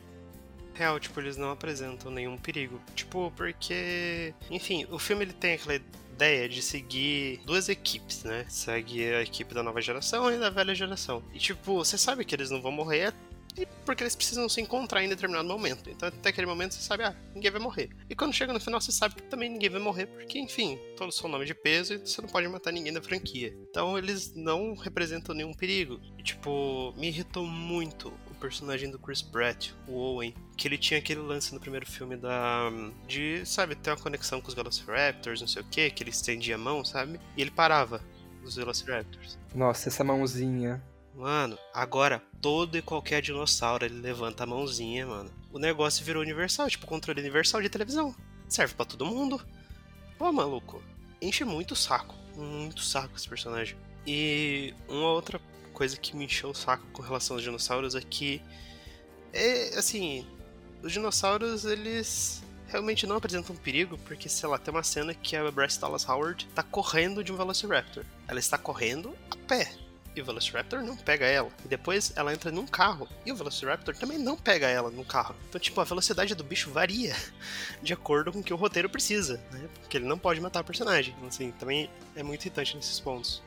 real, 0.81 0.99
tipo, 0.99 1.21
eles 1.21 1.37
não 1.37 1.51
apresentam 1.51 2.11
nenhum 2.11 2.37
perigo. 2.39 2.81
Tipo, 2.95 3.31
porque, 3.37 4.35
enfim, 4.51 4.87
o 4.91 4.99
filme 4.99 5.25
ele 5.25 5.33
tem 5.33 5.55
aquela 5.55 5.75
ideia 5.75 6.49
de 6.49 6.63
seguir 6.63 7.41
duas 7.45 7.69
equipes, 7.69 8.25
né? 8.25 8.47
Segue 8.49 9.05
a 9.13 9.23
equipe 9.23 9.55
da 9.55 9.63
nova 9.63 9.81
geração 9.81 10.33
e 10.33 10.39
da 10.39 10.49
velha 10.49 10.75
geração. 10.75 11.23
E 11.35 11.39
tipo, 11.39 11.75
você 11.75 11.99
sabe 11.99 12.25
que 12.25 12.35
eles 12.35 12.51
não 12.51 12.63
vão 12.63 12.73
morrer 12.73 13.15
porque 13.85 14.03
eles 14.03 14.15
precisam 14.15 14.49
se 14.49 14.61
encontrar 14.61 15.03
em 15.03 15.09
determinado 15.09 15.49
momento. 15.49 15.91
Então, 15.91 16.09
até 16.09 16.29
aquele 16.29 16.47
momento 16.47 16.75
você 16.75 16.83
sabe, 16.83 17.03
ah, 17.03 17.15
ninguém 17.35 17.51
vai 17.51 17.61
morrer. 17.61 17.91
E 18.09 18.15
quando 18.15 18.33
chega 18.33 18.53
no 18.53 18.61
final, 18.61 18.81
você 18.81 18.93
sabe 18.93 19.17
que 19.17 19.23
também 19.25 19.51
ninguém 19.51 19.69
vai 19.69 19.81
morrer, 19.81 20.07
porque, 20.07 20.39
enfim, 20.39 20.79
todos 20.97 21.17
são 21.17 21.29
nome 21.29 21.45
de 21.45 21.55
peso 21.55 21.95
e 21.95 21.99
você 21.99 22.23
não 22.23 22.29
pode 22.29 22.47
matar 22.49 22.73
ninguém 22.73 22.93
da 22.93 23.03
franquia. 23.03 23.53
Então, 23.69 23.99
eles 23.99 24.33
não 24.35 24.75
representam 24.75 25.35
nenhum 25.35 25.53
perigo. 25.53 26.01
E, 26.17 26.23
tipo, 26.23 26.95
me 26.97 27.09
irritou 27.09 27.45
muito 27.45 28.13
personagem 28.41 28.91
do 28.91 28.99
Chris 28.99 29.23
Pratt, 29.23 29.71
o 29.87 29.93
Owen, 29.93 30.35
que 30.57 30.67
ele 30.67 30.79
tinha 30.79 30.99
aquele 30.99 31.21
lance 31.21 31.55
no 31.55 31.61
primeiro 31.61 31.87
filme 31.87 32.17
da. 32.17 32.71
de, 33.07 33.45
sabe, 33.45 33.77
ter 33.77 33.91
uma 33.91 33.97
conexão 33.97 34.41
com 34.41 34.49
os 34.49 34.55
Velociraptors, 34.55 35.41
não 35.41 35.49
sei 35.49 35.63
o 35.63 35.65
que, 35.67 35.91
que 35.91 36.03
ele 36.03 36.11
estendia 36.11 36.57
a 36.57 36.59
mão, 36.59 36.85
sabe? 36.85 37.21
E 37.37 37.43
ele 37.43 37.51
parava 37.51 38.03
os 38.43 38.57
Velociraptors. 38.57 39.39
Nossa, 39.55 39.89
essa 39.89 40.03
mãozinha. 40.03 40.83
Mano, 41.15 41.59
agora 41.75 42.23
todo 42.41 42.79
e 42.79 42.83
qualquer 42.83 43.21
dinossauro 43.21 43.85
ele 43.85 44.01
levanta 44.01 44.45
a 44.45 44.47
mãozinha, 44.47 45.07
mano. 45.07 45.31
O 45.53 45.59
negócio 45.59 46.05
virou 46.05 46.23
universal, 46.23 46.69
tipo 46.69 46.87
controle 46.87 47.21
universal 47.21 47.61
de 47.61 47.69
televisão. 47.69 48.15
Serve 48.49 48.75
para 48.75 48.87
todo 48.87 49.05
mundo. 49.05 49.41
Pô, 50.17 50.33
maluco, 50.33 50.83
enche 51.21 51.45
muito 51.45 51.73
o 51.73 51.77
saco. 51.77 52.15
Muito 52.37 52.81
saco 52.81 53.17
esse 53.17 53.29
personagem. 53.29 53.77
E 54.07 54.73
uma 54.89 55.09
outra 55.11 55.39
coisa 55.81 55.97
que 55.97 56.15
me 56.15 56.27
encheu 56.27 56.51
o 56.51 56.55
saco 56.55 56.85
com 56.93 57.01
relação 57.01 57.37
aos 57.37 57.43
dinossauros 57.43 57.95
é 57.95 58.03
que. 58.03 58.43
É, 59.33 59.79
assim. 59.79 60.27
Os 60.83 60.93
dinossauros, 60.93 61.65
eles 61.65 62.43
realmente 62.67 63.07
não 63.07 63.17
apresentam 63.17 63.57
perigo, 63.57 63.99
porque, 64.05 64.29
sei 64.29 64.49
lá, 64.49 64.59
tem 64.59 64.73
uma 64.73 64.83
cena 64.83 65.15
que 65.15 65.37
a 65.37 65.51
Bryce 65.51 65.81
Dallas 65.81 66.07
Howard 66.07 66.47
tá 66.55 66.63
correndo 66.63 67.25
de 67.25 67.33
um 67.33 67.37
Velociraptor. 67.37 68.05
Ela 68.29 68.39
está 68.39 68.59
correndo 68.59 69.17
a 69.31 69.37
pé. 69.37 69.73
E 70.15 70.21
o 70.21 70.25
Velociraptor 70.25 70.83
não 70.83 70.97
pega 70.97 71.25
ela. 71.25 71.51
E 71.65 71.69
depois 71.69 72.13
ela 72.17 72.33
entra 72.33 72.51
num 72.51 72.67
carro. 72.67 73.09
E 73.25 73.33
o 73.33 73.37
Velociraptor 73.37 73.97
também 73.97 74.19
não 74.19 74.37
pega 74.37 74.69
ela 74.69 74.91
no 74.91 75.05
carro. 75.05 75.35
Então, 75.49 75.61
tipo, 75.61 75.81
a 75.81 75.85
velocidade 75.85 76.35
do 76.35 76.45
bicho 76.45 76.71
varia 76.71 77.17
de 77.83 77.93
acordo 77.93 78.33
com 78.33 78.41
o 78.41 78.43
que 78.43 78.53
o 78.53 78.57
roteiro 78.57 78.89
precisa, 78.89 79.41
né? 79.51 79.69
Porque 79.81 79.97
ele 79.97 80.07
não 80.07 80.19
pode 80.19 80.41
matar 80.41 80.61
o 80.61 80.65
personagem. 80.65 81.15
Assim, 81.27 81.53
também 81.53 81.91
é 82.15 82.23
muito 82.23 82.43
irritante 82.43 82.77
nesses 82.77 83.01
pontos 83.01 83.43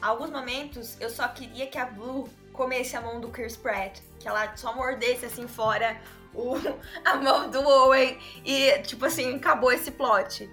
alguns 0.00 0.30
momentos 0.30 0.96
eu 1.00 1.10
só 1.10 1.28
queria 1.28 1.66
que 1.66 1.78
a 1.78 1.86
Blue 1.86 2.28
comesse 2.52 2.96
a 2.96 3.00
mão 3.00 3.20
do 3.20 3.28
Chris 3.28 3.56
Pratt, 3.56 4.00
que 4.18 4.28
ela 4.28 4.56
só 4.56 4.74
mordesse 4.74 5.26
assim 5.26 5.46
fora 5.46 6.00
o, 6.34 6.54
a 7.04 7.16
mão 7.16 7.50
do 7.50 7.60
Owen 7.60 8.18
e 8.44 8.78
tipo 8.80 9.04
assim, 9.06 9.36
acabou 9.36 9.72
esse 9.72 9.90
plot. 9.90 10.50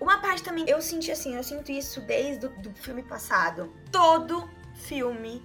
Uma 0.00 0.18
parte 0.18 0.42
também 0.42 0.64
eu 0.68 0.80
senti 0.80 1.10
assim, 1.10 1.36
eu 1.36 1.42
sinto 1.42 1.70
isso 1.70 2.00
desde 2.00 2.46
o 2.46 2.48
do 2.62 2.72
filme 2.74 3.02
passado. 3.02 3.72
Todo 3.92 4.48
filme 4.74 5.42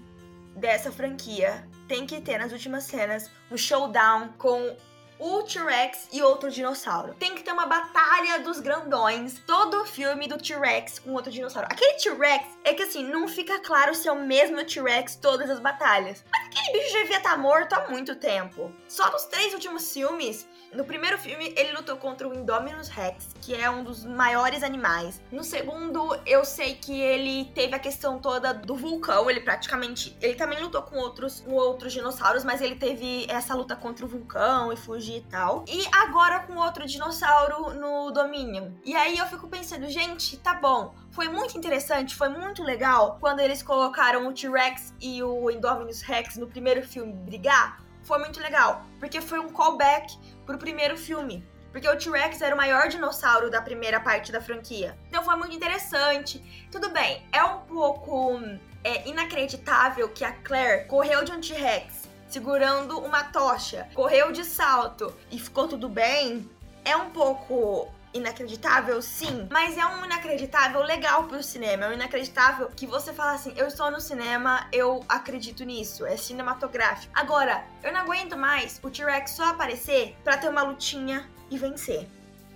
dessa 0.55 0.91
franquia 0.91 1.67
tem 1.87 2.05
que 2.05 2.21
ter 2.21 2.37
nas 2.37 2.51
últimas 2.51 2.85
cenas 2.85 3.29
um 3.51 3.57
showdown 3.57 4.29
com 4.37 4.75
o 5.19 5.43
T-Rex 5.43 6.09
e 6.11 6.21
outro 6.21 6.51
dinossauro. 6.51 7.13
Tem 7.15 7.35
que 7.35 7.43
ter 7.43 7.51
uma 7.51 7.65
batalha 7.65 8.39
dos 8.39 8.59
grandões. 8.59 9.39
Todo 9.45 9.85
filme 9.85 10.27
do 10.27 10.37
T-Rex 10.37 10.99
com 10.99 11.13
outro 11.13 11.31
dinossauro. 11.31 11.67
Aquele 11.71 11.93
T-Rex 11.93 12.45
é 12.63 12.73
que 12.73 12.83
assim, 12.83 13.03
não 13.03 13.27
fica 13.27 13.59
claro 13.59 13.95
se 13.95 14.07
é 14.07 14.11
o 14.11 14.25
mesmo 14.25 14.63
T-Rex 14.63 15.15
todas 15.15 15.49
as 15.49 15.59
batalhas. 15.59 16.23
Mas 16.31 16.47
aquele 16.47 16.79
bicho 16.79 16.93
já 16.93 16.99
devia 16.99 17.17
estar 17.17 17.31
tá 17.31 17.37
morto 17.37 17.73
há 17.73 17.89
muito 17.89 18.15
tempo. 18.15 18.73
Só 18.87 19.11
nos 19.11 19.25
três 19.25 19.53
últimos 19.53 19.91
filmes 19.91 20.47
no 20.75 20.83
primeiro 20.83 21.17
filme, 21.17 21.53
ele 21.55 21.71
lutou 21.71 21.97
contra 21.97 22.27
o 22.27 22.33
Indominus 22.33 22.89
Rex, 22.89 23.29
que 23.41 23.55
é 23.55 23.69
um 23.69 23.83
dos 23.83 24.05
maiores 24.05 24.61
animais. 24.61 25.21
No 25.31 25.43
segundo, 25.43 26.19
eu 26.25 26.43
sei 26.43 26.75
que 26.75 26.99
ele 26.99 27.45
teve 27.55 27.75
a 27.75 27.79
questão 27.79 28.19
toda 28.19 28.53
do 28.53 28.75
vulcão. 28.75 29.29
Ele 29.29 29.39
praticamente. 29.39 30.15
Ele 30.21 30.35
também 30.35 30.61
lutou 30.61 30.81
com 30.81 30.97
outros, 30.97 31.41
com 31.41 31.53
outros 31.53 31.93
dinossauros, 31.93 32.43
mas 32.43 32.61
ele 32.61 32.75
teve 32.75 33.25
essa 33.29 33.55
luta 33.55 33.75
contra 33.75 34.05
o 34.05 34.07
vulcão 34.07 34.71
e 34.71 34.75
fugir 34.75 35.17
e 35.17 35.21
tal. 35.21 35.63
E 35.67 35.85
agora 35.91 36.41
com 36.41 36.55
outro 36.55 36.85
dinossauro 36.85 37.73
no 37.73 38.11
Dominion. 38.11 38.71
E 38.83 38.95
aí 38.95 39.17
eu 39.17 39.25
fico 39.27 39.47
pensando, 39.47 39.87
gente, 39.89 40.37
tá 40.37 40.53
bom. 40.53 40.93
Foi 41.11 41.29
muito 41.29 41.57
interessante, 41.57 42.15
foi 42.15 42.27
muito 42.27 42.61
legal 42.61 43.17
quando 43.21 43.39
eles 43.39 43.63
colocaram 43.63 44.27
o 44.27 44.33
T-Rex 44.33 44.93
e 44.99 45.23
o 45.23 45.49
Indominus 45.49 46.01
Rex 46.01 46.35
no 46.35 46.47
primeiro 46.47 46.85
filme 46.85 47.13
brigar 47.13 47.85
foi 48.05 48.19
muito 48.19 48.39
legal, 48.39 48.85
porque 48.99 49.19
foi 49.19 49.39
um 49.39 49.49
callback 49.49 50.15
pro 50.45 50.57
primeiro 50.57 50.97
filme. 50.97 51.45
Porque 51.71 51.89
o 51.89 51.97
T-Rex 51.97 52.41
era 52.41 52.55
o 52.55 52.57
maior 52.57 52.87
dinossauro 52.87 53.49
da 53.49 53.61
primeira 53.61 53.99
parte 53.99 54.31
da 54.31 54.39
franquia. 54.39 54.97
Então 55.09 55.23
foi 55.23 55.35
muito 55.35 55.53
interessante. 55.53 56.41
Tudo 56.71 56.89
bem, 56.89 57.27
é 57.33 57.43
um 57.43 57.59
pouco 57.61 58.39
é, 58.83 59.07
inacreditável 59.09 60.07
que 60.09 60.23
a 60.23 60.31
Claire 60.31 60.87
correu 60.87 61.25
de 61.25 61.31
um 61.33 61.41
T-Rex, 61.41 62.07
segurando 62.29 62.99
uma 62.99 63.25
tocha, 63.25 63.89
correu 63.93 64.31
de 64.31 64.45
salto 64.45 65.13
e 65.29 65.37
ficou 65.37 65.67
tudo 65.67 65.89
bem, 65.89 66.49
é 66.85 66.95
um 66.95 67.09
pouco 67.09 67.91
inacreditável, 68.15 69.01
sim, 69.01 69.47
mas 69.51 69.77
é 69.77 69.85
um 69.85 70.05
inacreditável 70.05 70.81
legal 70.81 71.25
pro 71.25 71.43
cinema. 71.43 71.85
É 71.85 71.89
um 71.89 71.93
inacreditável 71.93 72.69
que 72.73 72.87
você 72.87 73.13
fala 73.13 73.33
assim: 73.33 73.53
eu 73.57 73.67
estou 73.67 73.91
no 73.91 73.99
cinema, 73.99 74.67
eu 74.71 75.03
acredito 75.07 75.63
nisso, 75.65 76.05
é 76.05 76.15
cinematográfico. 76.15 77.11
Agora, 77.13 77.65
eu 77.83 77.91
não 77.91 77.99
aguento 77.99 78.37
mais 78.37 78.79
o 78.81 78.89
T-Rex 78.89 79.31
só 79.31 79.49
aparecer 79.49 80.15
pra 80.23 80.37
ter 80.37 80.49
uma 80.49 80.63
lutinha 80.63 81.29
e 81.51 81.57
vencer. 81.57 82.07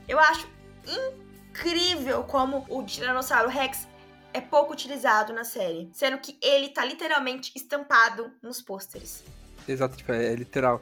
Eu 0.07 0.17
acho 0.17 0.47
incrível 0.87 2.23
como 2.23 2.65
o 2.69 2.81
Tiranossauro 2.83 3.49
Rex 3.49 3.87
é 4.33 4.39
pouco 4.39 4.73
utilizado 4.73 5.33
na 5.33 5.43
série, 5.43 5.89
sendo 5.91 6.17
que 6.19 6.37
ele 6.41 6.69
tá 6.69 6.85
literalmente 6.85 7.51
estampado 7.55 8.31
nos 8.41 8.61
pôsteres. 8.61 9.23
Exato, 9.67 9.97
tipo, 9.97 10.11
é, 10.13 10.31
é 10.31 10.35
literal. 10.35 10.81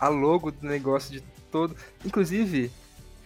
A 0.00 0.08
logo 0.08 0.50
do 0.50 0.66
negócio 0.66 1.12
de 1.12 1.20
todo. 1.50 1.76
Inclusive, 2.04 2.72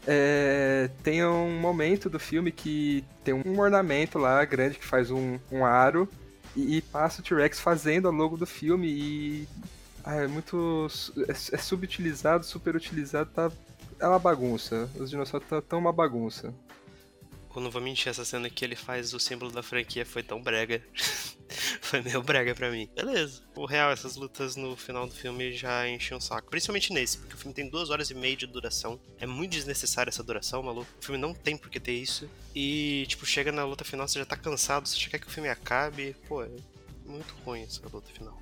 é, 0.06 0.90
tem 1.02 1.24
um 1.24 1.58
momento 1.60 2.08
do 2.08 2.18
filme 2.18 2.50
que 2.50 3.04
tem 3.22 3.34
um 3.34 3.58
ornamento 3.58 4.18
lá 4.18 4.44
grande 4.44 4.78
que 4.78 4.84
faz 4.84 5.10
um, 5.10 5.38
um 5.52 5.64
aro 5.64 6.08
e, 6.56 6.76
e 6.76 6.82
passa 6.82 7.20
o 7.20 7.24
T-Rex 7.24 7.60
fazendo 7.60 8.08
a 8.08 8.10
logo 8.10 8.36
do 8.36 8.46
filme 8.46 8.88
e. 8.88 9.48
Ah, 10.02 10.16
é 10.16 10.26
muito. 10.26 10.88
É, 11.28 11.32
é 11.32 11.58
subutilizado, 11.58 12.44
super 12.44 12.74
utilizado, 12.74 13.30
tá. 13.34 13.50
É 13.98 14.08
uma 14.08 14.18
bagunça. 14.18 14.88
Os 14.98 15.10
dinossauros 15.10 15.44
estão 15.44 15.60
tá, 15.60 15.76
uma 15.76 15.92
bagunça. 15.92 16.54
Eu 17.54 17.60
não 17.62 17.70
vou 17.70 17.82
mentir, 17.82 18.08
essa 18.08 18.24
cena 18.24 18.48
que 18.48 18.64
ele 18.64 18.76
faz 18.76 19.12
o 19.12 19.18
símbolo 19.18 19.50
da 19.50 19.62
franquia 19.62 20.06
foi 20.06 20.22
tão 20.22 20.40
brega. 20.40 20.82
foi 21.82 22.00
meio 22.00 22.22
brega 22.22 22.54
pra 22.54 22.70
mim. 22.70 22.88
Beleza. 22.94 23.42
O 23.56 23.66
real, 23.66 23.90
essas 23.90 24.16
lutas 24.16 24.54
no 24.54 24.76
final 24.76 25.06
do 25.06 25.14
filme 25.14 25.52
já 25.52 25.88
enchiam 25.88 26.18
um 26.18 26.20
saco. 26.20 26.48
Principalmente 26.48 26.92
nesse, 26.92 27.18
porque 27.18 27.34
o 27.34 27.38
filme 27.38 27.52
tem 27.52 27.68
duas 27.68 27.90
horas 27.90 28.08
e 28.10 28.14
meia 28.14 28.36
de 28.36 28.46
duração. 28.46 29.00
É 29.18 29.26
muito 29.26 29.52
desnecessária 29.52 30.10
essa 30.10 30.22
duração, 30.22 30.62
maluco. 30.62 30.90
O 31.00 31.04
filme 31.04 31.20
não 31.20 31.34
tem 31.34 31.56
por 31.56 31.68
que 31.68 31.80
ter 31.80 31.92
isso. 31.92 32.30
E, 32.54 33.04
tipo, 33.08 33.26
chega 33.26 33.50
na 33.50 33.64
luta 33.64 33.84
final, 33.84 34.06
você 34.06 34.20
já 34.20 34.24
tá 34.24 34.36
cansado, 34.36 34.88
você 34.88 34.98
já 34.98 35.10
quer 35.10 35.18
que 35.18 35.26
o 35.26 35.30
filme 35.30 35.48
acabe. 35.48 36.14
Pô, 36.28 36.42
é 36.44 36.50
muito 37.04 37.34
ruim 37.44 37.62
essa 37.62 37.82
luta 37.88 38.10
final. 38.12 38.40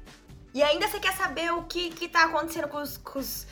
E 0.55 0.63
ainda 0.63 0.89
você 0.89 0.99
quer 0.99 1.17
saber 1.17 1.53
o 1.53 1.63
que, 1.65 1.91
que 1.91 2.09
tá 2.09 2.25
acontecendo 2.25 2.69
com 2.69 2.83
os, 2.83 2.97
com 2.97 3.19
os 3.19 3.47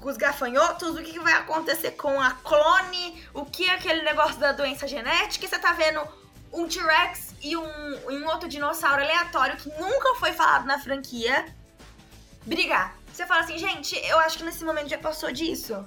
com 0.00 0.08
os 0.08 0.16
gafanhotos, 0.16 0.96
o 0.96 1.02
que, 1.02 1.12
que 1.12 1.20
vai 1.20 1.32
acontecer 1.34 1.92
com 1.92 2.20
a 2.20 2.32
clone, 2.32 3.22
o 3.34 3.44
que 3.44 3.64
é 3.68 3.74
aquele 3.74 4.02
negócio 4.02 4.38
da 4.38 4.52
doença 4.52 4.86
genética, 4.86 5.44
e 5.44 5.48
você 5.48 5.58
tá 5.58 5.72
vendo 5.72 6.00
um 6.52 6.66
T-Rex 6.66 7.34
e 7.42 7.56
um, 7.56 8.10
um 8.10 8.26
outro 8.26 8.48
dinossauro 8.48 9.02
aleatório 9.02 9.56
que 9.56 9.68
nunca 9.68 10.14
foi 10.16 10.32
falado 10.32 10.66
na 10.66 10.78
franquia 10.78 11.46
brigar. 12.44 12.96
Você 13.12 13.26
fala 13.26 13.42
assim, 13.42 13.58
gente, 13.58 13.96
eu 14.06 14.18
acho 14.20 14.38
que 14.38 14.44
nesse 14.44 14.64
momento 14.64 14.88
já 14.88 14.98
passou 14.98 15.32
disso. 15.32 15.84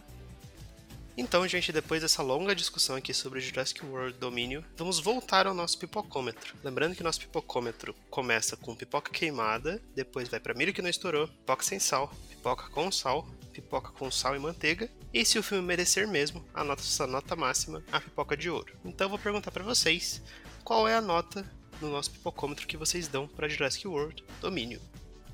Então, 1.17 1.47
gente, 1.47 1.71
depois 1.71 2.01
dessa 2.01 2.23
longa 2.23 2.55
discussão 2.55 2.95
aqui 2.95 3.13
sobre 3.13 3.39
Jurassic 3.41 3.85
World 3.85 4.17
Domínio, 4.17 4.63
vamos 4.77 4.99
voltar 4.99 5.45
ao 5.45 5.53
nosso 5.53 5.77
pipocômetro. 5.77 6.55
Lembrando 6.63 6.95
que 6.95 7.03
nosso 7.03 7.19
pipocômetro 7.19 7.93
começa 8.09 8.55
com 8.55 8.75
pipoca 8.75 9.11
queimada, 9.11 9.81
depois 9.93 10.29
vai 10.29 10.39
para 10.39 10.53
milho 10.53 10.73
que 10.73 10.81
não 10.81 10.89
estourou, 10.89 11.27
pipoca 11.27 11.63
sem 11.63 11.79
sal, 11.79 12.13
pipoca 12.29 12.69
com 12.69 12.91
sal, 12.91 13.27
pipoca 13.51 13.91
com 13.91 14.09
sal 14.09 14.35
e 14.35 14.39
manteiga. 14.39 14.89
E 15.13 15.25
se 15.25 15.37
o 15.37 15.43
filme 15.43 15.65
merecer 15.65 16.07
mesmo, 16.07 16.43
a 16.53 16.63
nossa 16.63 17.05
nota 17.05 17.35
máxima, 17.35 17.83
a 17.91 17.99
pipoca 17.99 18.35
de 18.35 18.49
ouro. 18.49 18.73
Então 18.83 19.09
vou 19.09 19.19
perguntar 19.19 19.51
para 19.51 19.63
vocês, 19.63 20.21
qual 20.63 20.87
é 20.87 20.95
a 20.95 21.01
nota 21.01 21.45
no 21.81 21.89
nosso 21.89 22.11
pipocômetro 22.11 22.67
que 22.67 22.77
vocês 22.77 23.07
dão 23.07 23.27
para 23.27 23.49
Jurassic 23.49 23.87
World 23.87 24.23
Domínio? 24.39 24.81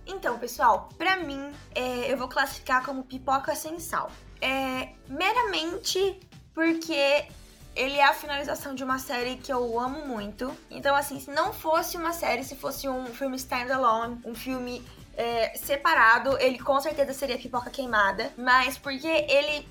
Então, 0.05 0.39
pessoal, 0.39 0.89
para 0.97 1.17
mim, 1.17 1.51
é, 1.75 2.11
eu 2.11 2.17
vou 2.17 2.29
classificar 2.29 2.83
como 2.83 3.03
pipoca 3.03 3.53
sem 3.55 3.77
sal. 3.79 4.09
É 4.39 4.89
meramente 5.09 6.19
porque 6.53 7.25
ele 7.75 7.97
é 7.97 8.05
a 8.05 8.13
finalização 8.13 8.73
de 8.73 8.83
uma 8.83 8.97
série 8.97 9.35
que 9.35 9.51
eu 9.51 9.79
amo 9.79 10.07
muito. 10.07 10.51
Então, 10.71 10.95
assim, 10.95 11.19
se 11.19 11.29
não 11.29 11.53
fosse 11.53 11.97
uma 11.97 12.13
série, 12.13 12.43
se 12.43 12.55
fosse 12.55 12.87
um 12.87 13.05
filme 13.07 13.35
standalone, 13.35 14.19
um 14.25 14.33
filme 14.33 14.83
é, 15.17 15.57
separado, 15.57 16.37
ele 16.39 16.59
com 16.59 16.79
certeza 16.79 17.11
seria 17.11 17.37
pipoca 17.37 17.69
queimada. 17.69 18.31
Mas 18.37 18.77
porque 18.77 19.07
ele 19.07 19.67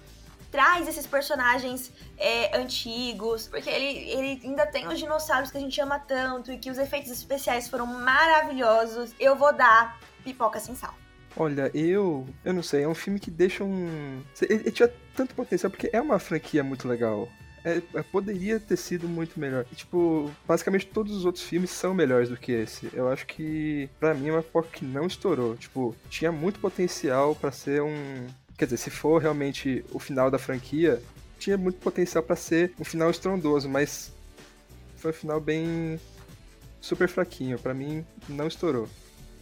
traz 0.51 0.89
esses 0.89 1.07
personagens 1.07 1.93
é, 2.19 2.57
antigos, 2.57 3.47
porque 3.47 3.71
ele, 3.71 4.11
ele 4.11 4.41
ainda 4.45 4.67
tem 4.67 4.87
os 4.89 4.99
dinossauros 4.99 5.51
que 5.51 5.57
a 5.57 5.61
gente 5.61 5.81
ama 5.81 5.99
tanto 5.99 6.53
e 6.53 6.59
que 6.59 6.71
os 6.71 6.79
efeitos 6.79 7.11
especiais 7.11 7.69
foram 7.69 7.87
maravilhosos, 7.87 9.15
eu 9.19 9.37
vou 9.37 9.53
dar 9.53 9.99
pipoca 10.25 10.59
sem 10.59 10.75
sal. 10.75 10.95
Olha, 11.37 11.71
eu. 11.75 12.27
Eu 12.43 12.55
não 12.55 12.63
sei, 12.63 12.85
é 12.85 12.89
um 12.89 12.95
filme 12.95 13.21
que 13.21 13.31
deixa 13.31 13.63
um. 13.63 14.23
Ele, 14.41 14.55
ele 14.55 14.73
tinha 14.73 14.91
tanto 15.15 15.35
potencial, 15.35 15.71
porque 15.71 15.91
é 15.93 16.01
uma 16.01 16.19
franquia 16.19 16.65
muito 16.65 16.89
legal. 16.89 17.29
É, 17.67 17.83
é, 17.95 18.03
poderia 18.05 18.61
ter 18.61 18.77
sido 18.77 19.09
muito 19.09 19.41
melhor. 19.41 19.67
E, 19.73 19.75
tipo, 19.75 20.31
basicamente 20.47 20.87
todos 20.87 21.17
os 21.17 21.25
outros 21.25 21.43
filmes 21.43 21.71
são 21.71 21.93
melhores 21.93 22.29
do 22.29 22.37
que 22.37 22.53
esse. 22.53 22.89
Eu 22.93 23.09
acho 23.09 23.27
que, 23.27 23.91
para 23.99 24.15
mim, 24.15 24.29
é 24.29 24.31
uma 24.31 24.39
época 24.39 24.69
que 24.73 24.85
não 24.85 25.05
estourou. 25.05 25.57
Tipo, 25.57 25.93
tinha 26.09 26.31
muito 26.31 26.61
potencial 26.61 27.35
para 27.35 27.51
ser 27.51 27.83
um. 27.83 28.29
Quer 28.57 28.67
dizer, 28.67 28.77
se 28.77 28.89
for 28.89 29.21
realmente 29.21 29.85
o 29.91 29.99
final 29.99 30.31
da 30.31 30.39
franquia, 30.39 31.03
tinha 31.41 31.59
muito 31.59 31.81
potencial 31.81 32.23
para 32.23 32.37
ser 32.37 32.73
um 32.79 32.85
final 32.85 33.11
estrondoso, 33.11 33.69
mas 33.69 34.13
foi 34.97 35.11
um 35.11 35.15
final 35.15 35.41
bem 35.41 35.99
super 36.81 37.09
fraquinho. 37.09 37.59
para 37.59 37.75
mim, 37.75 38.07
não 38.29 38.47
estourou. 38.47 38.89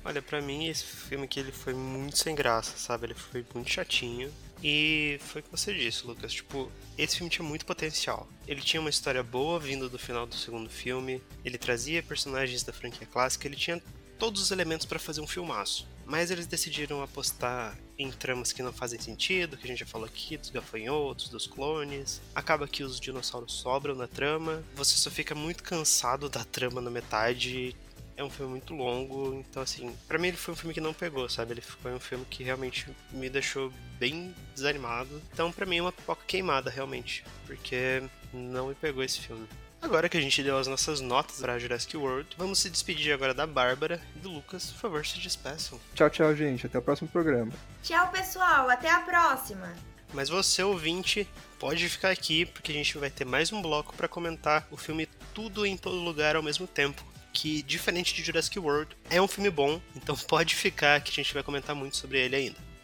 Olha, 0.02 0.22
para 0.22 0.40
mim 0.40 0.68
esse 0.68 0.84
filme 0.84 1.24
aqui 1.24 1.40
ele 1.40 1.52
foi 1.52 1.74
muito 1.74 2.16
sem 2.16 2.34
graça, 2.34 2.76
sabe? 2.78 3.06
Ele 3.06 3.14
foi 3.14 3.44
muito 3.54 3.70
chatinho. 3.70 4.32
E 4.62 5.18
foi 5.20 5.40
o 5.40 5.44
que 5.44 5.50
você 5.50 5.74
disse, 5.74 6.06
Lucas. 6.06 6.32
Tipo, 6.32 6.70
esse 6.96 7.16
filme 7.16 7.30
tinha 7.30 7.46
muito 7.46 7.66
potencial. 7.66 8.28
Ele 8.46 8.60
tinha 8.60 8.80
uma 8.80 8.90
história 8.90 9.22
boa 9.22 9.58
vindo 9.58 9.88
do 9.88 9.98
final 9.98 10.26
do 10.26 10.34
segundo 10.34 10.70
filme. 10.70 11.22
Ele 11.44 11.58
trazia 11.58 12.02
personagens 12.02 12.62
da 12.62 12.72
franquia 12.72 13.06
clássica. 13.06 13.46
Ele 13.46 13.56
tinha 13.56 13.82
todos 14.18 14.40
os 14.40 14.50
elementos 14.50 14.86
para 14.86 14.98
fazer 14.98 15.20
um 15.20 15.26
filmaço. 15.26 15.86
Mas 16.06 16.30
eles 16.30 16.46
decidiram 16.46 17.02
apostar 17.02 17.78
em 17.98 18.10
tramas 18.10 18.52
que 18.52 18.62
não 18.62 18.72
fazem 18.72 19.00
sentido, 19.00 19.56
que 19.56 19.64
a 19.64 19.66
gente 19.66 19.80
já 19.80 19.86
falou 19.86 20.06
aqui, 20.06 20.36
dos 20.36 20.50
gafanhotos, 20.50 21.28
dos 21.28 21.46
clones. 21.46 22.20
Acaba 22.34 22.68
que 22.68 22.82
os 22.82 23.00
dinossauros 23.00 23.54
sobram 23.54 23.94
na 23.94 24.06
trama. 24.06 24.62
Você 24.74 24.96
só 24.96 25.10
fica 25.10 25.34
muito 25.34 25.62
cansado 25.62 26.28
da 26.28 26.44
trama 26.44 26.80
na 26.80 26.90
metade 26.90 27.74
é 28.16 28.22
um 28.22 28.30
filme 28.30 28.52
muito 28.52 28.74
longo, 28.74 29.34
então 29.34 29.62
assim, 29.62 29.94
para 30.06 30.18
mim 30.18 30.28
ele 30.28 30.36
foi 30.36 30.54
um 30.54 30.56
filme 30.56 30.74
que 30.74 30.80
não 30.80 30.94
pegou, 30.94 31.28
sabe? 31.28 31.52
Ele 31.52 31.60
foi 31.60 31.92
um 31.94 32.00
filme 32.00 32.24
que 32.28 32.42
realmente 32.42 32.86
me 33.10 33.28
deixou 33.28 33.72
bem 33.98 34.34
desanimado. 34.54 35.20
Então 35.32 35.50
para 35.50 35.66
mim 35.66 35.78
é 35.78 35.82
uma 35.82 35.92
pipoca 35.92 36.22
queimada 36.26 36.70
realmente, 36.70 37.24
porque 37.46 38.02
não 38.32 38.68
me 38.68 38.74
pegou 38.74 39.02
esse 39.02 39.20
filme. 39.20 39.46
Agora 39.84 40.08
que 40.08 40.16
a 40.16 40.20
gente 40.20 40.42
deu 40.42 40.56
as 40.56 40.66
nossas 40.66 41.02
notas 41.02 41.40
para 41.40 41.58
Jurassic 41.58 41.94
World, 41.94 42.26
vamos 42.38 42.58
se 42.58 42.70
despedir 42.70 43.12
agora 43.12 43.34
da 43.34 43.46
Bárbara 43.46 44.00
e 44.16 44.18
do 44.18 44.30
Lucas. 44.30 44.70
Por 44.72 44.80
favor, 44.80 45.04
se 45.04 45.18
despeçam. 45.18 45.78
Tchau, 45.94 46.08
tchau, 46.08 46.34
gente. 46.34 46.64
Até 46.64 46.78
o 46.78 46.82
próximo 46.82 47.06
programa. 47.10 47.52
Tchau, 47.82 48.10
pessoal. 48.10 48.70
Até 48.70 48.90
a 48.90 49.00
próxima. 49.00 49.70
Mas 50.14 50.30
você, 50.30 50.62
ouvinte, 50.62 51.28
pode 51.58 51.86
ficar 51.86 52.10
aqui 52.10 52.46
porque 52.46 52.72
a 52.72 52.74
gente 52.74 52.96
vai 52.96 53.10
ter 53.10 53.26
mais 53.26 53.52
um 53.52 53.60
bloco 53.60 53.94
para 53.94 54.08
comentar 54.08 54.66
o 54.70 54.76
filme 54.78 55.06
Tudo 55.34 55.66
em 55.66 55.76
Todo 55.76 55.96
Lugar 55.96 56.34
ao 56.34 56.42
mesmo 56.42 56.66
tempo, 56.66 57.04
que, 57.34 57.62
diferente 57.64 58.14
de 58.14 58.22
Jurassic 58.22 58.58
World, 58.58 58.96
é 59.10 59.20
um 59.20 59.28
filme 59.28 59.50
bom, 59.50 59.80
então 59.94 60.16
pode 60.28 60.54
ficar 60.54 61.00
que 61.02 61.10
a 61.10 61.14
gente 61.14 61.34
vai 61.34 61.42
comentar 61.42 61.74
muito 61.74 61.96
sobre 61.96 62.20
ele 62.20 62.36
ainda. 62.36 62.74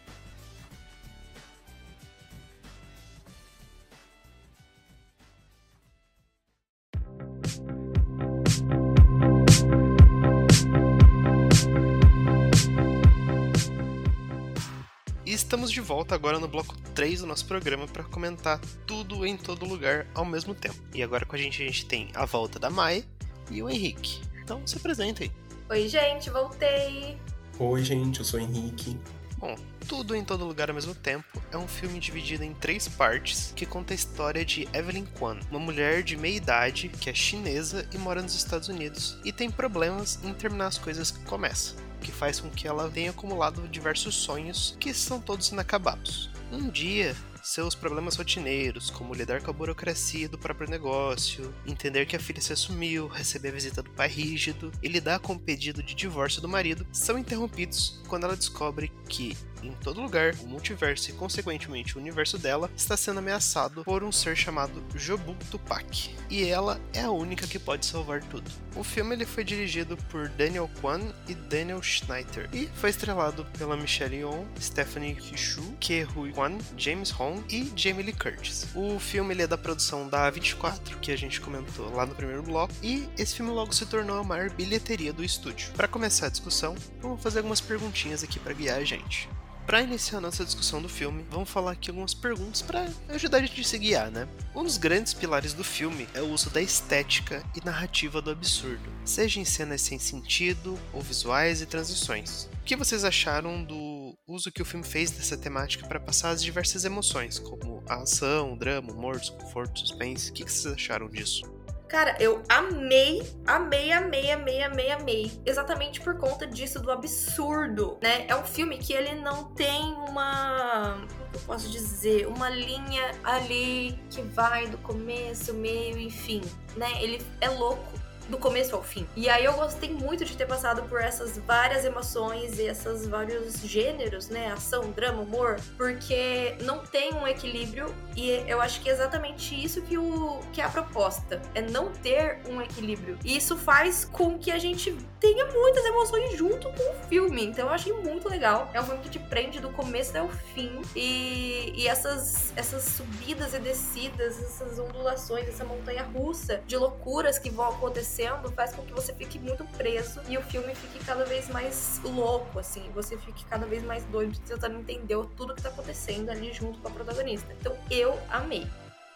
E 15.25 15.33
estamos 15.33 15.71
de 15.71 15.79
volta 15.79 16.13
agora 16.13 16.37
no 16.39 16.47
bloco 16.49 16.75
3 16.93 17.21
do 17.21 17.25
nosso 17.25 17.45
programa 17.45 17.87
para 17.87 18.03
comentar 18.03 18.59
tudo 18.85 19.25
em 19.25 19.37
todo 19.37 19.65
lugar 19.65 20.05
ao 20.13 20.25
mesmo 20.25 20.53
tempo. 20.53 20.75
E 20.93 21.01
agora 21.01 21.25
com 21.25 21.37
a 21.37 21.39
gente 21.39 21.63
a 21.63 21.65
gente 21.65 21.85
tem 21.85 22.09
a 22.13 22.25
volta 22.25 22.59
da 22.59 22.69
Mai 22.69 23.05
e 23.49 23.63
o 23.63 23.69
Henrique. 23.69 24.30
Então 24.43 24.65
se 24.65 24.77
apresentem. 24.77 25.31
Oi, 25.69 25.87
gente, 25.87 26.29
voltei. 26.29 27.17
Oi, 27.59 27.83
gente, 27.83 28.19
eu 28.19 28.25
sou 28.25 28.39
o 28.39 28.43
Henrique. 28.43 28.97
Bom, 29.37 29.55
Tudo 29.87 30.15
em 30.15 30.23
Todo 30.23 30.45
Lugar 30.45 30.69
ao 30.69 30.75
mesmo 30.75 30.93
tempo 30.93 31.41
é 31.51 31.57
um 31.57 31.67
filme 31.67 31.99
dividido 31.99 32.43
em 32.43 32.53
três 32.53 32.87
partes 32.87 33.51
que 33.55 33.65
conta 33.65 33.93
a 33.93 33.95
história 33.95 34.45
de 34.45 34.67
Evelyn 34.71 35.05
Kwan, 35.05 35.39
uma 35.49 35.59
mulher 35.59 36.03
de 36.03 36.15
meia 36.15 36.35
idade 36.35 36.89
que 36.89 37.09
é 37.09 37.13
chinesa 37.13 37.87
e 37.91 37.97
mora 37.97 38.21
nos 38.21 38.35
Estados 38.35 38.67
Unidos 38.69 39.17
e 39.25 39.31
tem 39.31 39.49
problemas 39.49 40.19
em 40.23 40.31
terminar 40.33 40.67
as 40.67 40.77
coisas 40.77 41.09
que 41.09 41.23
começa, 41.25 41.75
o 41.97 42.01
que 42.01 42.11
faz 42.11 42.39
com 42.39 42.49
que 42.51 42.67
ela 42.67 42.89
tenha 42.89 43.09
acumulado 43.09 43.67
diversos 43.67 44.15
sonhos 44.15 44.77
que 44.79 44.93
são 44.93 45.19
todos 45.19 45.49
inacabados. 45.49 46.29
Um 46.51 46.69
dia, 46.69 47.15
seus 47.41 47.75
problemas 47.75 48.15
rotineiros, 48.15 48.89
como 48.89 49.13
lidar 49.13 49.41
com 49.41 49.49
a 49.49 49.53
burocracia 49.53 50.29
do 50.29 50.37
próprio 50.37 50.69
negócio, 50.69 51.53
entender 51.65 52.05
que 52.05 52.15
a 52.15 52.19
filha 52.19 52.41
se 52.41 52.53
assumiu, 52.53 53.07
receber 53.07 53.49
a 53.49 53.53
visita 53.53 53.81
do 53.81 53.91
pai 53.91 54.07
rígido 54.07 54.71
e 54.81 54.87
lidar 54.87 55.19
com 55.19 55.33
o 55.33 55.39
pedido 55.39 55.81
de 55.81 55.95
divórcio 55.95 56.41
do 56.41 56.49
marido, 56.49 56.85
são 56.91 57.17
interrompidos 57.17 58.01
quando 58.07 58.25
ela 58.25 58.35
descobre 58.35 58.91
que 59.07 59.35
em 59.63 59.71
todo 59.73 60.01
lugar, 60.01 60.33
o 60.41 60.47
multiverso 60.47 61.09
e, 61.09 61.13
consequentemente, 61.13 61.97
o 61.97 62.01
universo 62.01 62.37
dela 62.37 62.69
está 62.75 62.95
sendo 62.97 63.19
ameaçado 63.19 63.83
por 63.83 64.03
um 64.03 64.11
ser 64.11 64.35
chamado 64.35 64.83
Jobu 64.95 65.35
Tupac. 65.49 66.15
E 66.29 66.45
ela 66.45 66.79
é 66.93 67.01
a 67.01 67.11
única 67.11 67.47
que 67.47 67.59
pode 67.59 67.85
salvar 67.85 68.23
tudo. 68.23 68.49
O 68.75 68.83
filme 68.83 69.15
ele 69.15 69.25
foi 69.25 69.43
dirigido 69.43 69.97
por 70.09 70.29
Daniel 70.29 70.69
Kwan 70.79 71.01
e 71.27 71.33
Daniel 71.33 71.81
Schneider 71.81 72.49
e 72.53 72.67
foi 72.75 72.89
estrelado 72.89 73.45
pela 73.57 73.75
Michelle 73.75 74.15
Yeoh, 74.15 74.47
Stephanie 74.59 75.17
Hsu, 75.35 75.61
Ke 75.79 76.07
Hui 76.15 76.31
Kwan, 76.31 76.57
James 76.77 77.13
Hong 77.19 77.43
e 77.49 77.71
Jamie 77.75 78.03
Lee 78.03 78.13
Curtis. 78.13 78.67
O 78.73 78.97
filme 78.99 79.33
ele 79.33 79.43
é 79.43 79.47
da 79.47 79.57
produção 79.57 80.07
da 80.07 80.31
A24, 80.31 80.99
que 81.01 81.11
a 81.11 81.17
gente 81.17 81.41
comentou 81.41 81.93
lá 81.93 82.05
no 82.05 82.15
primeiro 82.15 82.43
bloco, 82.43 82.73
e 82.81 83.09
esse 83.17 83.35
filme 83.35 83.51
logo 83.51 83.73
se 83.73 83.85
tornou 83.85 84.17
a 84.17 84.23
maior 84.23 84.49
bilheteria 84.49 85.11
do 85.11 85.23
estúdio. 85.23 85.71
Para 85.73 85.87
começar 85.87 86.27
a 86.27 86.29
discussão, 86.29 86.75
vamos 87.01 87.21
fazer 87.21 87.39
algumas 87.39 87.59
perguntinhas 87.59 88.23
aqui 88.23 88.39
para 88.39 88.53
guiar 88.53 88.79
a 88.79 88.83
gente. 88.85 89.29
Para 89.71 89.83
iniciar 89.83 90.19
nossa 90.19 90.43
discussão 90.43 90.81
do 90.81 90.89
filme, 90.89 91.25
vamos 91.31 91.49
falar 91.49 91.71
aqui 91.71 91.89
algumas 91.89 92.13
perguntas 92.13 92.61
para 92.61 92.89
ajudar 93.07 93.37
a 93.37 93.41
gente 93.41 93.61
a 93.61 93.63
se 93.63 93.77
guiar, 93.77 94.11
né? 94.11 94.27
Um 94.53 94.65
dos 94.65 94.75
grandes 94.75 95.13
pilares 95.13 95.53
do 95.53 95.63
filme 95.63 96.09
é 96.13 96.21
o 96.21 96.27
uso 96.27 96.49
da 96.49 96.61
estética 96.61 97.41
e 97.55 97.63
narrativa 97.63 98.21
do 98.21 98.29
absurdo, 98.29 98.83
seja 99.05 99.39
em 99.39 99.45
cenas 99.45 99.81
sem 99.81 99.97
sentido 99.97 100.77
ou 100.91 100.99
visuais 100.99 101.61
e 101.61 101.65
transições. 101.65 102.49
O 102.61 102.65
que 102.65 102.75
vocês 102.75 103.05
acharam 103.05 103.63
do 103.63 104.13
uso 104.27 104.51
que 104.51 104.61
o 104.61 104.65
filme 104.65 104.85
fez 104.85 105.09
dessa 105.09 105.37
temática 105.37 105.87
para 105.87 106.01
passar 106.01 106.31
as 106.31 106.43
diversas 106.43 106.83
emoções, 106.83 107.39
como 107.39 107.81
a 107.87 108.01
ação, 108.01 108.51
o 108.51 108.57
drama, 108.57 108.91
o 108.91 108.97
humor, 108.97 109.21
desconforto, 109.21 109.79
suspense? 109.79 110.31
O 110.31 110.33
que 110.33 110.43
vocês 110.43 110.73
acharam 110.73 111.07
disso? 111.07 111.43
Cara, 111.91 112.15
eu 112.21 112.41
amei, 112.47 113.21
amei, 113.45 113.91
amei, 113.91 114.31
amei, 114.31 114.63
amei, 114.63 114.91
amei. 114.91 115.41
Exatamente 115.45 115.99
por 115.99 116.17
conta 116.17 116.47
disso, 116.47 116.79
do 116.81 116.89
absurdo, 116.89 117.97
né? 118.01 118.23
É 118.29 118.35
um 118.37 118.45
filme 118.45 118.77
que 118.77 118.93
ele 118.93 119.15
não 119.15 119.43
tem 119.55 119.91
uma. 120.07 121.05
Como 121.17 121.33
eu 121.33 121.39
posso 121.41 121.69
dizer? 121.69 122.27
Uma 122.27 122.49
linha 122.49 123.11
ali 123.25 123.99
que 124.09 124.21
vai 124.21 124.67
do 124.67 124.77
começo, 124.77 125.53
meio 125.53 125.97
e 125.97 126.09
fim, 126.09 126.39
né? 126.77 126.89
Ele 127.03 127.21
é 127.41 127.49
louco 127.49 128.00
do 128.29 128.37
começo 128.37 128.75
ao 128.75 128.83
fim. 128.83 129.07
E 129.15 129.29
aí 129.29 129.45
eu 129.45 129.53
gostei 129.53 129.93
muito 129.93 130.23
de 130.25 130.35
ter 130.35 130.45
passado 130.45 130.83
por 130.83 131.01
essas 131.01 131.37
várias 131.37 131.85
emoções 131.85 132.57
e 132.59 132.63
esses 132.63 133.07
vários 133.07 133.61
gêneros, 133.61 134.29
né? 134.29 134.51
Ação, 134.51 134.91
drama, 134.91 135.21
humor, 135.21 135.57
porque 135.77 136.55
não 136.61 136.79
tem 136.79 137.13
um 137.13 137.27
equilíbrio 137.27 137.93
e 138.15 138.29
eu 138.47 138.61
acho 138.61 138.81
que 138.81 138.89
é 138.89 138.93
exatamente 138.93 139.61
isso 139.61 139.81
que, 139.81 139.97
o, 139.97 140.39
que 140.51 140.61
é 140.61 140.63
a 140.63 140.69
proposta, 140.69 141.41
é 141.53 141.61
não 141.61 141.91
ter 141.91 142.39
um 142.47 142.61
equilíbrio. 142.61 143.17
E 143.23 143.37
isso 143.37 143.57
faz 143.57 144.05
com 144.05 144.37
que 144.37 144.51
a 144.51 144.59
gente 144.59 144.95
tenha 145.21 145.45
muitas 145.45 145.85
emoções 145.85 146.35
junto 146.35 146.67
com 146.73 146.91
o 146.91 146.95
filme. 147.07 147.45
Então 147.45 147.67
eu 147.67 147.73
achei 147.73 147.93
muito 147.93 148.27
legal. 148.27 148.69
É 148.73 148.81
um 148.81 148.83
filme 148.83 149.01
que 149.01 149.09
te 149.09 149.19
prende 149.19 149.61
do 149.61 149.69
começo 149.69 150.09
até 150.09 150.23
o 150.23 150.27
fim. 150.27 150.81
E, 150.95 151.71
e 151.75 151.87
essas, 151.87 152.51
essas 152.57 152.83
subidas 152.83 153.53
e 153.53 153.59
descidas, 153.59 154.41
essas 154.41 154.79
ondulações, 154.79 155.47
essa 155.47 155.63
montanha 155.63 156.03
russa 156.03 156.61
de 156.65 156.75
loucuras 156.75 157.37
que 157.37 157.51
vão 157.51 157.69
acontecendo 157.69 158.51
faz 158.51 158.73
com 158.73 158.81
que 158.81 158.91
você 158.91 159.13
fique 159.13 159.37
muito 159.37 159.63
preso 159.77 160.19
e 160.27 160.37
o 160.37 160.41
filme 160.41 160.73
fique 160.73 161.05
cada 161.05 161.23
vez 161.23 161.47
mais 161.49 162.01
louco, 162.03 162.57
assim. 162.57 162.89
Você 162.95 163.15
fique 163.17 163.45
cada 163.45 163.67
vez 163.67 163.83
mais 163.83 164.03
doido 164.05 164.37
tentando 164.39 164.79
entender 164.79 165.23
tudo 165.37 165.53
que 165.53 165.61
tá 165.61 165.69
acontecendo 165.69 166.31
ali 166.31 166.51
junto 166.51 166.79
com 166.79 166.87
a 166.87 166.91
protagonista. 166.91 167.55
Então 167.59 167.77
eu 167.91 168.17
amei. 168.29 168.67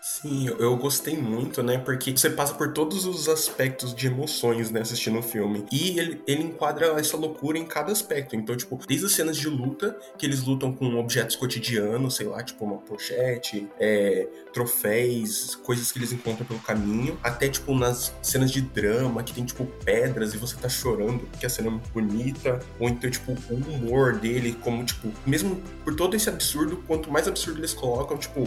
Sim, 0.08 0.50
eu 0.60 0.78
gostei 0.78 1.18
muito, 1.18 1.64
né? 1.64 1.80
Porque 1.80 2.16
você 2.16 2.30
passa 2.30 2.54
por 2.54 2.72
todos 2.72 3.08
os 3.08 3.28
aspectos 3.28 3.94
de 3.96 4.06
emoções, 4.06 4.70
né? 4.70 4.82
Assistindo 4.82 5.18
o 5.18 5.24
filme. 5.24 5.66
E 5.72 5.98
ele, 6.00 6.22
ele 6.28 6.44
enquadra 6.44 7.00
essa 7.00 7.18
loucura 7.18 7.58
em 7.58 7.66
cada 7.66 7.92
aspecto. 7.92 8.36
Então, 8.36 8.56
tipo, 8.56 8.80
desde 8.88 9.08
as 9.08 9.14
cenas 9.14 9.36
de 9.36 9.50
luta, 9.50 9.98
que 10.16 10.28
eles 10.28 10.44
lutam 10.44 10.72
com 10.72 10.96
objetos 11.00 11.36
cotidianos, 11.36 12.18
sei 12.18 12.28
lá, 12.28 12.44
tipo 12.44 12.64
uma 12.64 12.78
pochete, 12.78 13.68
é, 13.80 14.28
troféus, 14.54 15.56
coisas 15.56 15.92
que 15.92 15.98
eles 15.98 16.12
encontram 16.12 16.46
pelo 16.46 16.60
caminho, 16.60 17.20
até, 17.24 17.50
tipo, 17.50 17.74
nas 17.74 18.14
cenas 18.22 18.52
de 18.52 18.62
drama, 18.62 19.24
que 19.24 19.34
tem, 19.34 19.44
tipo, 19.44 19.66
pedras 19.84 20.36
e 20.36 20.38
você 20.38 20.56
tá 20.56 20.70
chorando 20.70 21.26
porque 21.32 21.48
a 21.48 21.50
cena 21.50 21.70
é 21.70 21.72
muito 21.72 21.90
bonita. 21.90 22.60
Ou 22.80 22.88
então, 22.90 23.10
tipo, 23.10 23.32
o 23.50 23.56
humor 23.56 24.20
dele, 24.20 24.56
como, 24.62 24.86
tipo, 24.86 25.12
mesmo 25.26 25.60
por 25.84 25.96
todo 25.96 26.16
esse 26.16 26.30
absurdo, 26.30 26.84
quanto 26.86 27.10
mais 27.12 27.28
absurdo 27.28 27.60
eles 27.60 27.74
colocam, 27.74 28.16
tipo, 28.20 28.44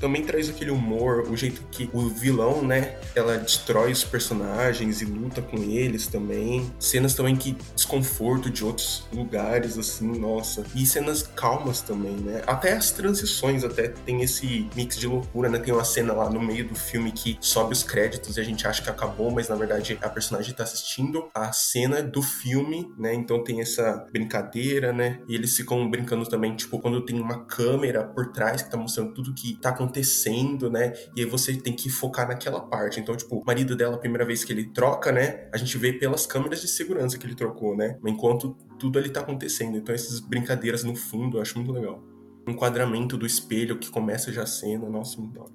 também 0.00 0.22
traz 0.22 0.48
aquele 0.48 0.70
humor, 0.70 1.28
o 1.30 1.36
jeito 1.36 1.62
que 1.70 1.88
o 1.92 2.08
vilão, 2.08 2.62
né, 2.62 2.96
ela 3.14 3.38
destrói 3.38 3.92
os 3.92 4.04
personagens 4.04 5.00
e 5.00 5.04
luta 5.04 5.40
com 5.42 5.56
eles 5.58 6.06
também. 6.06 6.70
Cenas 6.78 7.14
também 7.14 7.36
que 7.36 7.56
desconforto 7.74 8.50
de 8.50 8.64
outros 8.64 9.06
lugares, 9.12 9.78
assim, 9.78 10.06
nossa. 10.18 10.64
E 10.74 10.84
cenas 10.86 11.22
calmas 11.22 11.80
também, 11.80 12.16
né? 12.16 12.42
Até 12.46 12.72
as 12.72 12.90
transições 12.90 13.64
até 13.64 13.88
tem 13.88 14.22
esse 14.22 14.68
mix 14.74 14.96
de 14.96 15.06
loucura, 15.06 15.48
né? 15.48 15.58
Tem 15.58 15.72
uma 15.72 15.84
cena 15.84 16.12
lá 16.12 16.28
no 16.28 16.40
meio 16.40 16.68
do 16.68 16.74
filme 16.74 17.10
que 17.12 17.36
sobe 17.40 17.72
os 17.72 17.82
créditos 17.82 18.36
e 18.36 18.40
a 18.40 18.44
gente 18.44 18.66
acha 18.66 18.82
que 18.82 18.90
acabou, 18.90 19.30
mas 19.30 19.48
na 19.48 19.54
verdade 19.54 19.98
a 20.02 20.08
personagem 20.08 20.54
tá 20.54 20.64
assistindo 20.64 21.28
a 21.34 21.52
cena 21.52 22.02
do 22.02 22.22
filme, 22.22 22.92
né? 22.98 23.14
Então 23.14 23.42
tem 23.42 23.60
essa 23.60 24.06
brincadeira, 24.12 24.92
né? 24.92 25.20
E 25.28 25.34
eles 25.34 25.56
ficam 25.56 25.88
brincando 25.88 26.26
também, 26.28 26.54
tipo, 26.54 26.78
quando 26.78 27.04
tem 27.04 27.20
uma 27.20 27.44
câmera 27.44 28.04
por 28.04 28.32
trás 28.32 28.62
que 28.62 28.70
tá 28.70 28.76
mostrando 28.76 29.14
tudo 29.14 29.34
que 29.34 29.56
tá 29.56 29.70
acontecendo 29.70 29.85
acontecendo, 29.86 30.70
né? 30.70 30.92
E 31.14 31.20
aí 31.20 31.26
você 31.26 31.56
tem 31.56 31.72
que 31.72 31.88
focar 31.88 32.28
naquela 32.28 32.60
parte. 32.60 33.00
Então, 33.00 33.16
tipo, 33.16 33.36
o 33.36 33.44
marido 33.44 33.76
dela, 33.76 33.96
a 33.96 33.98
primeira 33.98 34.24
vez 34.24 34.44
que 34.44 34.52
ele 34.52 34.64
troca, 34.70 35.12
né? 35.12 35.48
A 35.52 35.56
gente 35.56 35.78
vê 35.78 35.92
pelas 35.92 36.26
câmeras 36.26 36.60
de 36.60 36.68
segurança 36.68 37.16
que 37.16 37.26
ele 37.26 37.34
trocou, 37.34 37.76
né? 37.76 37.98
Enquanto 38.04 38.56
tudo 38.78 38.98
ali 38.98 39.08
tá 39.08 39.20
acontecendo. 39.20 39.76
Então, 39.76 39.94
essas 39.94 40.20
brincadeiras 40.20 40.84
no 40.84 40.94
fundo, 40.94 41.38
eu 41.38 41.42
acho 41.42 41.56
muito 41.56 41.72
legal. 41.72 42.02
O 42.46 42.50
enquadramento 42.50 43.16
do 43.16 43.26
espelho 43.26 43.78
que 43.78 43.90
começa 43.90 44.32
já 44.32 44.42
a 44.42 44.46
cena, 44.46 44.88
nossa, 44.88 45.20
muito 45.20 45.34
da 45.34 45.46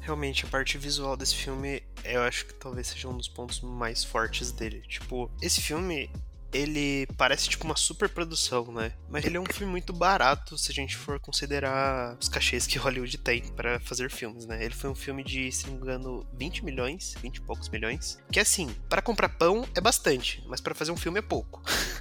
Realmente, 0.00 0.44
a 0.44 0.48
parte 0.48 0.78
visual 0.78 1.16
desse 1.16 1.34
filme, 1.34 1.82
eu 2.04 2.22
acho 2.22 2.46
que 2.46 2.54
talvez 2.54 2.86
seja 2.86 3.08
um 3.08 3.16
dos 3.16 3.26
pontos 3.26 3.60
mais 3.60 4.04
fortes 4.04 4.52
dele. 4.52 4.80
Tipo, 4.82 5.28
esse 5.42 5.60
filme, 5.60 6.08
ele 6.56 7.06
parece 7.16 7.48
tipo 7.48 7.64
uma 7.64 7.76
super 7.76 8.08
produção, 8.08 8.72
né? 8.72 8.92
Mas 9.08 9.24
ele 9.24 9.36
é 9.36 9.40
um 9.40 9.46
filme 9.46 9.70
muito 9.70 9.92
barato 9.92 10.56
se 10.58 10.70
a 10.70 10.74
gente 10.74 10.96
for 10.96 11.20
considerar 11.20 12.16
os 12.20 12.28
cachês 12.28 12.66
que 12.66 12.78
Hollywood 12.78 13.18
tem 13.18 13.42
para 13.54 13.78
fazer 13.80 14.10
filmes, 14.10 14.46
né? 14.46 14.64
Ele 14.64 14.74
foi 14.74 14.90
um 14.90 14.94
filme 14.94 15.22
de, 15.22 15.50
se 15.52 15.66
não 15.66 15.74
me 15.74 15.80
engano, 15.82 16.26
20 16.38 16.64
milhões, 16.64 17.14
20 17.20 17.36
e 17.36 17.40
poucos 17.40 17.68
milhões. 17.68 18.18
Que 18.30 18.40
assim, 18.40 18.74
para 18.88 19.02
comprar 19.02 19.28
pão 19.28 19.66
é 19.74 19.80
bastante, 19.80 20.42
mas 20.46 20.60
para 20.60 20.74
fazer 20.74 20.92
um 20.92 20.96
filme 20.96 21.18
é 21.18 21.22
pouco. 21.22 21.62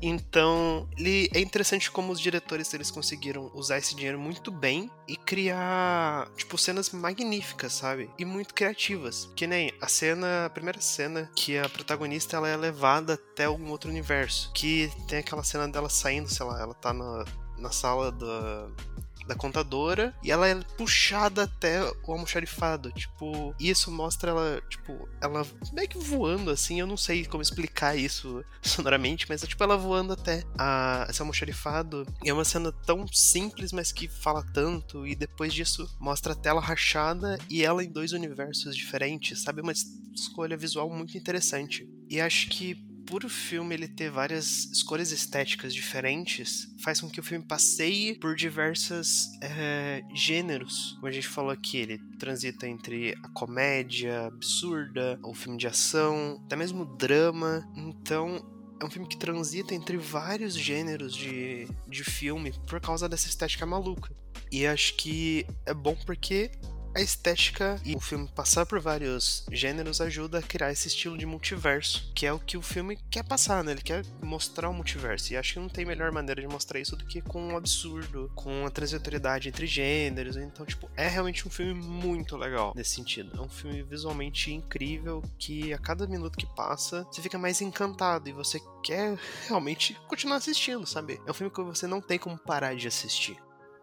então, 0.00 0.88
ele 0.96 1.28
é 1.34 1.40
interessante 1.40 1.90
como 1.90 2.12
os 2.12 2.20
diretores 2.20 2.72
eles 2.72 2.90
conseguiram 2.90 3.50
usar 3.54 3.78
esse 3.78 3.94
dinheiro 3.94 4.18
muito 4.18 4.50
bem 4.50 4.90
e 5.06 5.16
criar, 5.16 6.28
tipo, 6.36 6.56
cenas 6.56 6.90
magníficas, 6.90 7.72
sabe? 7.72 8.10
E 8.18 8.24
muito 8.24 8.54
criativas. 8.54 9.30
Que 9.34 9.46
nem 9.46 9.72
a 9.80 9.88
cena, 9.88 10.46
a 10.46 10.50
primeira 10.50 10.80
cena 10.80 11.30
que 11.34 11.58
a 11.58 11.68
protagonista 11.68 12.36
ela 12.36 12.48
é 12.48 12.56
levada 12.56 13.14
até 13.14 13.44
algum 13.44 13.70
outro 13.70 13.90
universo, 13.90 14.50
que 14.54 14.90
tem 15.08 15.18
aquela 15.18 15.42
cena 15.42 15.68
dela 15.68 15.88
saindo, 15.88 16.28
sei 16.28 16.46
lá, 16.46 16.60
ela 16.60 16.74
tá 16.74 16.92
na, 16.92 17.24
na 17.58 17.70
sala 17.70 18.12
da, 18.12 18.68
da 19.28 19.34
contadora 19.34 20.14
e 20.22 20.30
ela 20.32 20.48
é 20.48 20.54
puxada 20.76 21.44
até 21.44 21.82
o 22.06 22.12
almoxarifado. 22.12 22.90
Tipo, 22.92 23.54
isso 23.60 23.90
mostra 23.90 24.30
ela, 24.30 24.60
tipo, 24.68 25.08
ela 25.20 25.46
meio 25.72 25.88
que 25.88 25.98
voando 25.98 26.50
assim. 26.50 26.80
Eu 26.80 26.86
não 26.86 26.96
sei 26.96 27.24
como 27.26 27.42
explicar 27.42 27.96
isso 27.96 28.42
sonoramente, 28.62 29.26
mas 29.28 29.44
é 29.44 29.46
tipo 29.46 29.62
ela 29.62 29.76
voando 29.76 30.14
até 30.14 30.42
a, 30.58 31.06
esse 31.08 31.20
almoxarifado. 31.20 32.06
E 32.24 32.30
é 32.30 32.32
uma 32.34 32.44
cena 32.44 32.72
tão 32.72 33.06
simples, 33.08 33.72
mas 33.72 33.92
que 33.92 34.08
fala 34.08 34.42
tanto. 34.52 35.06
E 35.06 35.14
depois 35.14 35.52
disso 35.52 35.88
mostra 36.00 36.32
a 36.32 36.36
tela 36.36 36.60
rachada 36.60 37.38
e 37.48 37.62
ela 37.64 37.84
em 37.84 37.90
dois 37.90 38.12
universos 38.12 38.74
diferentes, 38.74 39.42
sabe? 39.42 39.60
Uma 39.60 39.72
escolha 40.14 40.56
visual 40.56 40.88
muito 40.90 41.16
interessante. 41.16 41.86
E 42.08 42.20
acho 42.20 42.48
que 42.48 42.87
por 43.08 43.24
o 43.24 43.28
filme 43.28 43.74
ele 43.74 43.88
ter 43.88 44.10
várias 44.10 44.66
escolhas 44.70 45.12
estéticas 45.12 45.72
diferentes, 45.72 46.68
faz 46.84 47.00
com 47.00 47.08
que 47.08 47.18
o 47.18 47.22
filme 47.22 47.42
passeie 47.42 48.14
por 48.14 48.36
diversos 48.36 49.30
é, 49.40 50.02
gêneros. 50.14 50.92
Como 50.96 51.06
a 51.06 51.10
gente 51.10 51.26
falou 51.26 51.50
aqui, 51.50 51.78
ele 51.78 51.98
transita 52.18 52.68
entre 52.68 53.16
a 53.22 53.28
comédia 53.30 54.26
absurda, 54.26 55.18
o 55.24 55.32
filme 55.32 55.56
de 55.56 55.66
ação, 55.66 56.38
até 56.44 56.54
mesmo 56.54 56.84
drama. 56.84 57.66
Então, 57.74 58.46
é 58.78 58.84
um 58.84 58.90
filme 58.90 59.08
que 59.08 59.16
transita 59.16 59.74
entre 59.74 59.96
vários 59.96 60.52
gêneros 60.52 61.14
de, 61.16 61.66
de 61.88 62.04
filme 62.04 62.52
por 62.68 62.78
causa 62.78 63.08
dessa 63.08 63.26
estética 63.26 63.64
maluca. 63.64 64.14
E 64.52 64.66
acho 64.66 64.94
que 64.96 65.46
é 65.64 65.72
bom 65.72 65.96
porque 66.04 66.50
a 66.98 67.00
estética 67.00 67.80
e 67.84 67.94
o 67.94 68.00
filme 68.00 68.28
passar 68.34 68.66
por 68.66 68.80
vários 68.80 69.46
gêneros 69.52 70.00
ajuda 70.00 70.40
a 70.40 70.42
criar 70.42 70.72
esse 70.72 70.88
estilo 70.88 71.16
de 71.16 71.24
multiverso, 71.24 72.10
que 72.12 72.26
é 72.26 72.32
o 72.32 72.40
que 72.40 72.56
o 72.56 72.62
filme 72.62 72.98
quer 73.08 73.22
passar, 73.22 73.62
né? 73.62 73.70
Ele 73.70 73.82
quer 73.82 74.04
mostrar 74.20 74.68
o 74.68 74.74
multiverso. 74.74 75.32
E 75.32 75.36
acho 75.36 75.54
que 75.54 75.60
não 75.60 75.68
tem 75.68 75.84
melhor 75.84 76.10
maneira 76.10 76.40
de 76.40 76.48
mostrar 76.48 76.80
isso 76.80 76.96
do 76.96 77.06
que 77.06 77.20
com 77.20 77.40
um 77.40 77.56
absurdo, 77.56 78.32
com 78.34 78.66
a 78.66 78.70
transitoriedade 78.70 79.48
entre 79.48 79.64
gêneros. 79.64 80.36
Então, 80.36 80.66
tipo, 80.66 80.90
é 80.96 81.06
realmente 81.06 81.46
um 81.46 81.50
filme 81.50 81.72
muito 81.72 82.36
legal 82.36 82.72
nesse 82.74 82.96
sentido. 82.96 83.38
É 83.38 83.40
um 83.40 83.48
filme 83.48 83.80
visualmente 83.84 84.52
incrível 84.52 85.22
que 85.38 85.72
a 85.72 85.78
cada 85.78 86.04
minuto 86.04 86.36
que 86.36 86.46
passa 86.46 87.06
você 87.12 87.22
fica 87.22 87.38
mais 87.38 87.60
encantado 87.60 88.28
e 88.28 88.32
você 88.32 88.60
quer 88.82 89.16
realmente 89.46 89.94
continuar 90.08 90.36
assistindo, 90.36 90.84
sabe? 90.84 91.20
É 91.24 91.30
um 91.30 91.34
filme 91.34 91.52
que 91.52 91.62
você 91.62 91.86
não 91.86 92.00
tem 92.00 92.18
como 92.18 92.36
parar 92.36 92.74
de 92.74 92.88
assistir. 92.88 93.38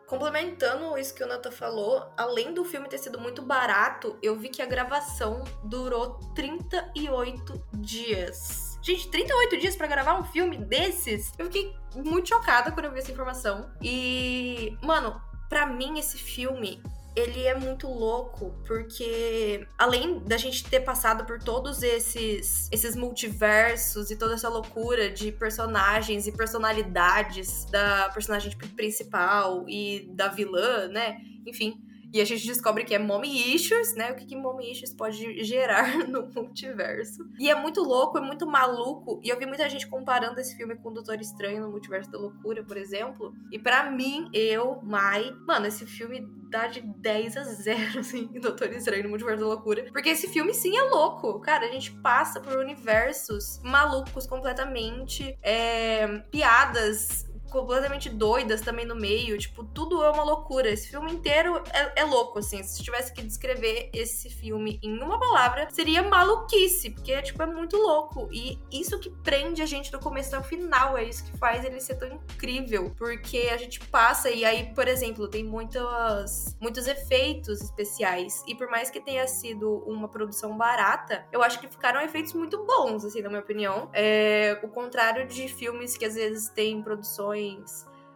Complementando 0.08 0.98
isso 0.98 1.14
que 1.16 1.24
o 1.24 1.28
Nata 1.28 1.52
falou, 1.52 2.12
além 2.16 2.54
do 2.54 2.64
filme 2.64 2.88
ter 2.88 3.00
sido 3.00 3.20
muito 3.20 3.42
barato, 3.42 4.18
eu 4.22 4.36
vi 4.36 4.50
que 4.50 4.62
a 4.62 4.66
gravação 4.66 5.44
durou 5.64 6.20
38 6.36 7.62
dias. 7.74 8.78
Gente, 8.84 9.10
38 9.10 9.58
dias 9.58 9.76
para 9.76 9.88
gravar 9.88 10.20
um 10.20 10.24
filme 10.24 10.58
desses? 10.58 11.34
Eu 11.40 11.46
fiquei 11.46 11.76
muito 11.96 12.30
chocada 12.30 12.72
quando 12.72 12.86
eu 12.86 12.92
vi 12.92 13.00
essa 13.00 13.12
informação. 13.12 13.72
E, 13.82 14.78
mano, 14.84 15.20
para 15.50 15.66
mim 15.66 15.98
esse 15.98 16.20
filme 16.20 16.84
ele 17.16 17.44
é 17.44 17.56
muito 17.56 17.88
louco, 17.88 18.54
porque 18.68 19.66
além 19.78 20.20
da 20.20 20.36
gente 20.36 20.66
ter 20.66 20.82
passado 20.82 21.26
por 21.26 21.40
todos 21.40 21.82
esses, 21.82 22.68
esses 22.72 22.96
multiversos 22.96 24.12
e 24.12 24.18
toda 24.18 24.34
essa 24.34 24.50
loucura 24.50 25.10
de 25.10 25.32
personagens 25.32 26.28
e 26.28 26.32
personalidades 26.32 27.66
da 27.66 28.10
personagem 28.10 28.52
principal 28.76 29.66
e 29.68 30.10
da 30.14 30.28
vilã, 30.28 30.88
né? 30.90 31.18
Enfim, 31.46 31.82
e 32.16 32.22
a 32.22 32.24
gente 32.24 32.48
descobre 32.48 32.86
que 32.86 32.96
é 32.96 32.98
mommy 32.98 33.54
issues, 33.54 33.94
né? 33.94 34.10
O 34.10 34.16
que, 34.16 34.26
que 34.26 34.38
mommy 34.38 34.72
issues 34.72 34.94
pode 34.94 35.44
gerar 35.44 35.98
no 36.08 36.26
multiverso. 36.34 37.30
E 37.38 37.50
é 37.50 37.56
muito 37.56 37.84
louco, 37.84 38.18
é 38.18 38.22
muito 38.22 38.48
maluco. 38.48 39.20
E 39.22 39.28
eu 39.28 39.38
vi 39.38 39.46
muita 39.46 39.68
gente 39.68 39.86
comparando 39.86 40.40
esse 40.40 40.56
filme 40.56 40.78
com 40.78 40.88
o 40.88 40.94
Doutor 40.94 41.20
Estranho 41.20 41.64
no 41.64 41.70
Multiverso 41.70 42.10
da 42.10 42.18
Loucura, 42.18 42.64
por 42.64 42.78
exemplo. 42.78 43.34
E 43.52 43.60
para 43.60 43.92
mim, 43.92 44.30
eu, 44.34 44.80
Mai, 44.82 45.30
mano, 45.46 45.68
esse 45.68 45.86
filme 45.86 46.26
dá 46.50 46.68
de 46.68 46.80
10 46.80 47.36
a 47.36 47.44
0, 47.44 48.00
assim, 48.00 48.28
Doutor 48.40 48.72
Estranho 48.72 49.04
no 49.04 49.10
Multiverso 49.10 49.42
da 49.42 49.48
Loucura. 49.48 49.86
Porque 49.92 50.08
esse 50.08 50.30
filme, 50.30 50.54
sim, 50.54 50.78
é 50.78 50.84
louco. 50.84 51.42
Cara, 51.42 51.66
a 51.66 51.72
gente 51.72 51.92
passa 51.92 52.40
por 52.40 52.58
universos 52.58 53.60
malucos 53.62 54.26
completamente. 54.26 55.38
É, 55.44 56.08
piadas 56.32 57.25
completamente 57.50 58.10
doidas 58.10 58.62
também 58.62 58.86
no 58.86 58.96
meio. 58.96 59.38
Tipo, 59.38 59.64
tudo 59.64 60.04
é 60.04 60.10
uma 60.10 60.24
loucura. 60.24 60.70
Esse 60.70 60.90
filme 60.90 61.12
inteiro 61.12 61.62
é, 61.72 62.02
é, 62.02 62.04
louco, 62.04 62.40
assim. 62.40 62.62
Se 62.64 62.84
tivesse 62.84 63.14
que 63.14 63.22
descrever 63.22 63.90
esse 63.94 64.30
filme 64.30 64.80
em 64.82 65.02
uma 65.02 65.20
palavra, 65.20 65.68
seria 65.72 66.04
maluquice, 66.04 66.90
porque, 66.92 67.22
tipo, 67.22 67.42
é 67.42 67.46
muito 67.46 67.78
louco. 67.78 68.28
E 68.32 68.60
isso 68.72 69.00
que 69.00 69.10
prende 69.10 69.62
a 69.62 69.66
gente 69.66 69.92
do 69.92 70.00
começo 70.00 70.36
ao 70.36 70.44
final, 70.44 70.98
é 70.98 71.04
isso 71.04 71.24
que 71.24 71.38
faz 71.38 71.64
ele 71.64 71.80
ser 71.80 71.96
tão 71.96 72.10
incrível. 72.10 72.94
Porque 72.98 73.50
a 73.52 73.58
gente 73.58 73.80
passa 73.88 74.30
e 74.30 74.44
aí, 74.44 74.74
por 74.74 74.88
exemplo, 74.88 75.28
tem 75.28 75.44
muitas, 75.44 76.56
muitos 76.60 76.88
efeitos 76.88 77.62
especiais. 77.62 78.44
E 78.48 78.56
por 78.56 78.70
mais 78.70 78.90
que 78.90 79.00
tenha 79.00 79.28
sido 79.28 79.84
uma 79.86 80.08
produção 80.08 80.58
barata, 80.58 81.26
eu 81.32 81.44
acho 81.44 81.60
que 81.60 81.68
ficaram 81.68 82.02
efeitos 82.02 82.34
muito 82.34 82.66
bons, 82.66 83.06
assim, 83.06 83.22
na 83.22 83.30
minha 83.30 83.42
opinião. 83.42 83.90
É, 83.94 84.60
o 84.64 84.68
contrário 84.68 85.28
de 85.28 85.48
filmes 85.48 85.96
que 85.98 86.06
às 86.06 86.16
vezes 86.16 86.50
têm 86.50 86.82
produções 86.82 87.35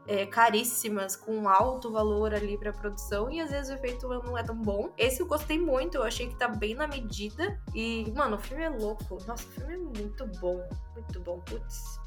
é, 0.08 0.26
caríssimas, 0.26 1.16
com 1.16 1.48
alto 1.48 1.92
valor 1.92 2.34
ali 2.34 2.58
pra 2.58 2.74
produção, 2.74 3.30
e 3.30 3.40
às 3.40 3.52
vezes 3.52 3.70
o 3.70 3.74
efeito 3.74 4.08
não 4.08 4.36
é 4.36 4.44
tão 4.44 4.56
bom. 4.56 4.92
Esse 4.98 5.22
eu 5.22 5.28
gostei 5.28 5.60
muito, 5.60 5.96
eu 5.96 6.04
achei 6.04 6.28
que 6.28 6.36
tá 6.36 6.48
bem 6.48 6.74
na 6.74 6.88
medida. 6.88 7.60
E, 7.76 8.12
mano, 8.16 8.38
o 8.38 8.40
filme 8.40 8.64
é 8.64 8.70
louco. 8.70 9.18
Nossa, 9.28 9.46
o 9.46 9.52
filme 9.52 9.74
é 9.74 9.78
muito 9.78 10.26
bom. 10.40 10.68
Muito 10.96 11.20
bom, 11.20 11.40
putz. 11.42 12.00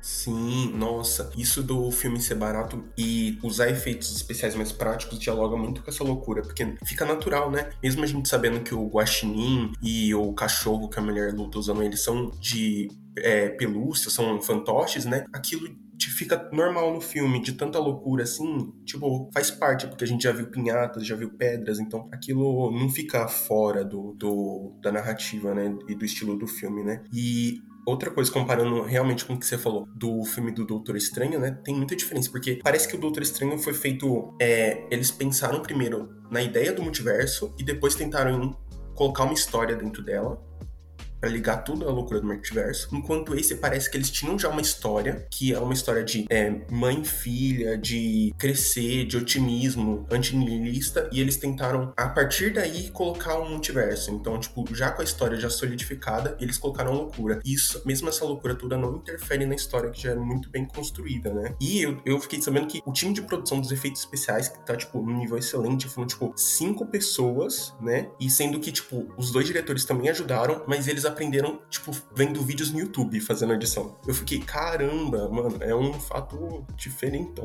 Sim, 0.00 0.72
nossa, 0.76 1.32
isso 1.36 1.62
do 1.62 1.90
filme 1.90 2.20
ser 2.20 2.36
barato 2.36 2.84
e 2.96 3.38
usar 3.42 3.68
efeitos 3.68 4.14
especiais 4.14 4.54
mais 4.54 4.70
práticos 4.70 5.18
dialoga 5.18 5.56
muito 5.56 5.82
com 5.82 5.90
essa 5.90 6.04
loucura, 6.04 6.42
porque 6.42 6.76
fica 6.84 7.04
natural, 7.04 7.50
né? 7.50 7.70
Mesmo 7.82 8.04
a 8.04 8.06
gente 8.06 8.28
sabendo 8.28 8.60
que 8.60 8.74
o 8.74 8.86
guaxinim 8.86 9.72
e 9.82 10.14
o 10.14 10.32
cachorro 10.34 10.88
que 10.88 10.98
a 10.98 11.02
mulher 11.02 11.34
luta 11.34 11.58
usando 11.58 11.82
eles 11.82 12.00
são 12.00 12.30
de 12.38 12.88
é, 13.16 13.48
pelúcia, 13.48 14.10
são 14.10 14.40
fantoches, 14.40 15.04
né? 15.04 15.24
Aquilo 15.32 15.68
fica 16.06 16.48
normal 16.52 16.92
no 16.92 17.00
filme, 17.00 17.42
de 17.42 17.52
tanta 17.52 17.78
loucura 17.78 18.22
assim, 18.22 18.72
tipo, 18.84 19.28
faz 19.32 19.50
parte, 19.50 19.86
porque 19.86 20.04
a 20.04 20.06
gente 20.06 20.22
já 20.22 20.32
viu 20.32 20.46
pinhatas, 20.46 21.06
já 21.06 21.16
viu 21.16 21.30
pedras, 21.30 21.78
então 21.78 22.08
aquilo 22.12 22.70
não 22.70 22.88
fica 22.88 23.26
fora 23.26 23.84
do, 23.84 24.12
do 24.14 24.78
da 24.80 24.92
narrativa, 24.92 25.54
né, 25.54 25.76
e 25.88 25.94
do 25.94 26.04
estilo 26.04 26.36
do 26.36 26.46
filme, 26.46 26.84
né. 26.84 27.02
E 27.12 27.60
outra 27.86 28.10
coisa, 28.10 28.30
comparando 28.30 28.82
realmente 28.82 29.24
com 29.24 29.34
o 29.34 29.38
que 29.38 29.46
você 29.46 29.56
falou 29.56 29.86
do 29.94 30.24
filme 30.24 30.52
do 30.52 30.64
Doutor 30.64 30.96
Estranho, 30.96 31.40
né? 31.40 31.58
Tem 31.64 31.74
muita 31.74 31.96
diferença, 31.96 32.30
porque 32.30 32.60
parece 32.62 32.86
que 32.86 32.96
o 32.96 33.00
Doutor 33.00 33.22
Estranho 33.22 33.58
foi 33.58 33.72
feito. 33.72 34.34
É, 34.40 34.86
eles 34.90 35.10
pensaram 35.10 35.62
primeiro 35.62 36.10
na 36.30 36.42
ideia 36.42 36.72
do 36.72 36.82
multiverso 36.82 37.54
e 37.58 37.64
depois 37.64 37.94
tentaram 37.94 38.56
colocar 38.94 39.24
uma 39.24 39.32
história 39.32 39.76
dentro 39.76 40.02
dela 40.02 40.47
para 41.20 41.28
ligar 41.28 41.58
tudo 41.58 41.88
à 41.88 41.92
loucura 41.92 42.20
do 42.20 42.26
multiverso. 42.26 42.88
Enquanto 42.92 43.34
esse 43.34 43.56
parece 43.56 43.90
que 43.90 43.96
eles 43.96 44.10
tinham 44.10 44.38
já 44.38 44.48
uma 44.48 44.60
história, 44.60 45.26
que 45.30 45.52
é 45.52 45.58
uma 45.58 45.72
história 45.72 46.04
de 46.04 46.26
é, 46.30 46.60
mãe 46.70 47.04
filha, 47.04 47.76
de 47.76 48.34
crescer, 48.38 49.04
de 49.04 49.16
otimismo, 49.16 50.06
antinihilista, 50.10 51.08
e 51.12 51.20
eles 51.20 51.36
tentaram, 51.36 51.92
a 51.96 52.08
partir 52.08 52.52
daí, 52.52 52.90
colocar 52.90 53.38
um 53.38 53.50
multiverso. 53.50 54.10
Então, 54.10 54.38
tipo, 54.38 54.64
já 54.74 54.90
com 54.90 55.02
a 55.02 55.04
história 55.04 55.38
já 55.38 55.50
solidificada, 55.50 56.36
eles 56.40 56.58
colocaram 56.58 56.92
loucura. 56.92 57.40
Isso, 57.44 57.82
mesmo 57.84 58.08
essa 58.08 58.24
loucura 58.24 58.54
toda, 58.54 58.76
não 58.76 58.96
interfere 58.96 59.46
na 59.46 59.54
história 59.54 59.90
que 59.90 60.02
já 60.02 60.12
é 60.12 60.14
muito 60.14 60.48
bem 60.50 60.64
construída, 60.64 61.32
né? 61.32 61.54
E 61.60 61.82
eu, 61.82 62.00
eu 62.04 62.20
fiquei 62.20 62.40
sabendo 62.40 62.66
que 62.66 62.82
o 62.84 62.92
time 62.92 63.12
de 63.12 63.22
produção 63.22 63.60
dos 63.60 63.72
efeitos 63.72 64.02
especiais, 64.02 64.48
que 64.48 64.64
tá, 64.64 64.76
tipo, 64.76 65.00
num 65.00 65.18
nível 65.18 65.38
excelente, 65.38 65.88
foram, 65.88 66.06
tipo, 66.06 66.32
cinco 66.36 66.86
pessoas, 66.86 67.74
né? 67.80 68.08
E 68.20 68.30
sendo 68.30 68.60
que, 68.60 68.70
tipo, 68.70 69.08
os 69.16 69.30
dois 69.30 69.46
diretores 69.46 69.84
também 69.84 70.08
ajudaram, 70.08 70.64
mas 70.66 70.86
eles 70.88 71.04
aprenderam, 71.08 71.60
tipo, 71.68 71.92
vendo 72.14 72.42
vídeos 72.42 72.70
no 72.70 72.78
YouTube 72.78 73.20
fazendo 73.20 73.52
edição. 73.52 73.96
Eu 74.06 74.14
fiquei, 74.14 74.40
caramba, 74.40 75.28
mano, 75.28 75.56
é 75.60 75.74
um 75.74 75.92
fato 75.94 76.64
diferentão. 76.76 77.44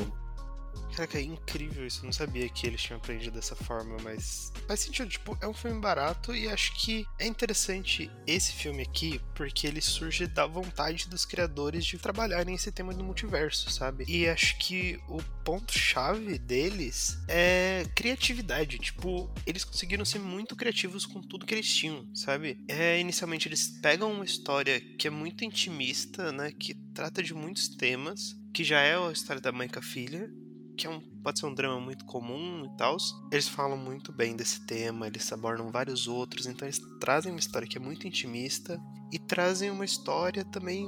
Caraca, 0.95 1.17
é 1.17 1.23
incrível 1.23 1.87
isso. 1.87 2.01
Eu 2.01 2.05
não 2.05 2.13
sabia 2.13 2.47
que 2.47 2.67
eles 2.67 2.81
tinham 2.81 2.97
aprendido 2.97 3.33
dessa 3.33 3.55
forma, 3.55 3.97
mas 4.03 4.53
faz 4.67 4.81
sentido. 4.81 5.09
Tipo, 5.09 5.35
é 5.41 5.47
um 5.47 5.53
filme 5.53 5.79
barato 5.81 6.35
e 6.35 6.47
acho 6.47 6.73
que 6.75 7.05
é 7.19 7.25
interessante 7.25 8.11
esse 8.27 8.53
filme 8.53 8.83
aqui 8.83 9.19
porque 9.33 9.65
ele 9.65 9.81
surge 9.81 10.27
da 10.27 10.45
vontade 10.45 11.09
dos 11.09 11.25
criadores 11.25 11.83
de 11.83 11.97
trabalharem 11.97 12.53
esse 12.53 12.71
tema 12.71 12.93
do 12.93 13.03
multiverso, 13.03 13.71
sabe? 13.71 14.05
E 14.07 14.27
acho 14.27 14.57
que 14.59 14.99
o 15.09 15.21
ponto-chave 15.43 16.37
deles 16.37 17.17
é 17.27 17.85
criatividade. 17.95 18.77
Tipo, 18.77 19.33
eles 19.47 19.63
conseguiram 19.63 20.05
ser 20.05 20.19
muito 20.19 20.55
criativos 20.55 21.07
com 21.07 21.21
tudo 21.21 21.45
que 21.45 21.55
eles 21.55 21.73
tinham, 21.73 22.07
sabe? 22.13 22.63
É, 22.67 22.99
inicialmente 22.99 23.47
eles 23.47 23.67
pegam 23.81 24.11
uma 24.11 24.25
história 24.25 24.79
que 24.79 25.07
é 25.07 25.11
muito 25.11 25.43
intimista, 25.43 26.31
né? 26.31 26.51
Que 26.51 26.75
trata 26.93 27.23
de 27.23 27.33
muitos 27.33 27.67
temas, 27.67 28.35
que 28.53 28.63
já 28.63 28.79
é 28.79 28.95
a 28.95 29.11
história 29.11 29.41
da 29.41 29.51
mãe 29.51 29.67
com 29.67 29.79
a 29.79 29.81
filha, 29.81 30.29
que 30.75 30.87
é 30.87 30.89
um, 30.89 30.99
pode 31.23 31.39
ser 31.39 31.45
um 31.45 31.53
drama 31.53 31.79
muito 31.79 32.05
comum 32.05 32.65
e 32.65 32.77
tal. 32.77 32.97
Eles 33.31 33.47
falam 33.47 33.77
muito 33.77 34.11
bem 34.11 34.35
desse 34.35 34.65
tema, 34.65 35.07
eles 35.07 35.31
abordam 35.31 35.71
vários 35.71 36.07
outros, 36.07 36.45
então 36.45 36.67
eles 36.67 36.79
trazem 36.99 37.31
uma 37.31 37.39
história 37.39 37.67
que 37.67 37.77
é 37.77 37.81
muito 37.81 38.07
intimista 38.07 38.79
e 39.11 39.19
trazem 39.19 39.69
uma 39.69 39.85
história 39.85 40.43
também 40.45 40.87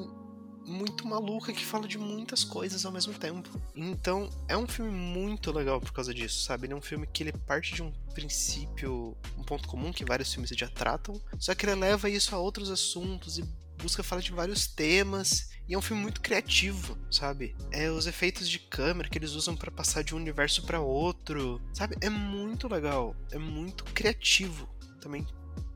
muito 0.68 1.08
maluca 1.08 1.54
que 1.54 1.64
fala 1.64 1.88
de 1.88 1.98
muitas 1.98 2.44
coisas 2.44 2.86
ao 2.86 2.92
mesmo 2.92 3.14
tempo. 3.14 3.50
Então, 3.76 4.30
é 4.48 4.58
um 4.58 4.68
filme 4.68 4.92
muito 4.92 5.52
legal 5.52 5.80
por 5.80 5.94
causa 5.94 6.14
disso, 6.14 6.44
sabe? 6.44 6.66
Ele 6.66 6.74
é 6.74 6.76
um 6.76 6.82
filme 6.82 7.06
que 7.06 7.24
ele 7.24 7.32
parte 7.32 7.76
de 7.76 7.84
um 7.84 7.92
princípio, 8.14 9.16
um 9.38 9.44
ponto 9.44 9.68
comum 9.68 9.94
que 9.94 10.04
vários 10.04 10.34
filmes 10.34 10.50
já 10.50 10.68
tratam, 10.68 11.20
só 11.38 11.54
que 11.54 11.66
ele 11.66 11.76
leva 11.76 12.10
isso 12.10 12.36
a 12.36 12.40
outros 12.40 12.72
assuntos 12.72 13.38
e 13.38 13.44
busca 13.78 14.04
falar 14.04 14.22
de 14.22 14.32
vários 14.32 14.68
temas 14.68 15.50
e 15.68 15.74
é 15.74 15.78
um 15.78 15.82
filme 15.82 16.02
muito 16.02 16.22
criativo, 16.22 16.98
sabe? 17.10 17.56
É 17.72 17.90
os 17.90 18.06
efeitos 18.08 18.48
de 18.48 18.60
câmera 18.60 19.10
que 19.10 19.18
eles 19.18 19.32
usam 19.32 19.56
para 19.56 19.72
passar 19.72 20.04
de 20.04 20.14
um 20.14 20.18
universo 20.18 20.64
para 20.64 20.80
outro, 20.80 21.62
sabe? 21.74 21.96
É 22.02 22.10
muito 22.10 22.68
legal, 22.68 23.16
é 23.32 23.38
muito 23.38 23.84
criativo 23.86 24.70
também 25.02 25.26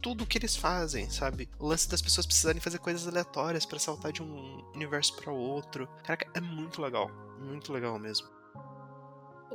tudo 0.01 0.25
que 0.25 0.37
eles 0.37 0.55
fazem, 0.55 1.09
sabe? 1.09 1.49
O 1.59 1.67
lance 1.67 1.89
das 1.89 2.01
pessoas 2.01 2.25
precisarem 2.25 2.61
fazer 2.61 2.79
coisas 2.79 3.07
aleatórias 3.07 3.65
para 3.65 3.79
saltar 3.79 4.11
de 4.11 4.23
um 4.23 4.63
universo 4.73 5.15
para 5.15 5.31
outro. 5.31 5.87
Caraca, 6.03 6.29
é 6.33 6.41
muito 6.41 6.81
legal, 6.81 7.09
muito 7.39 7.71
legal 7.73 7.99
mesmo. 7.99 8.27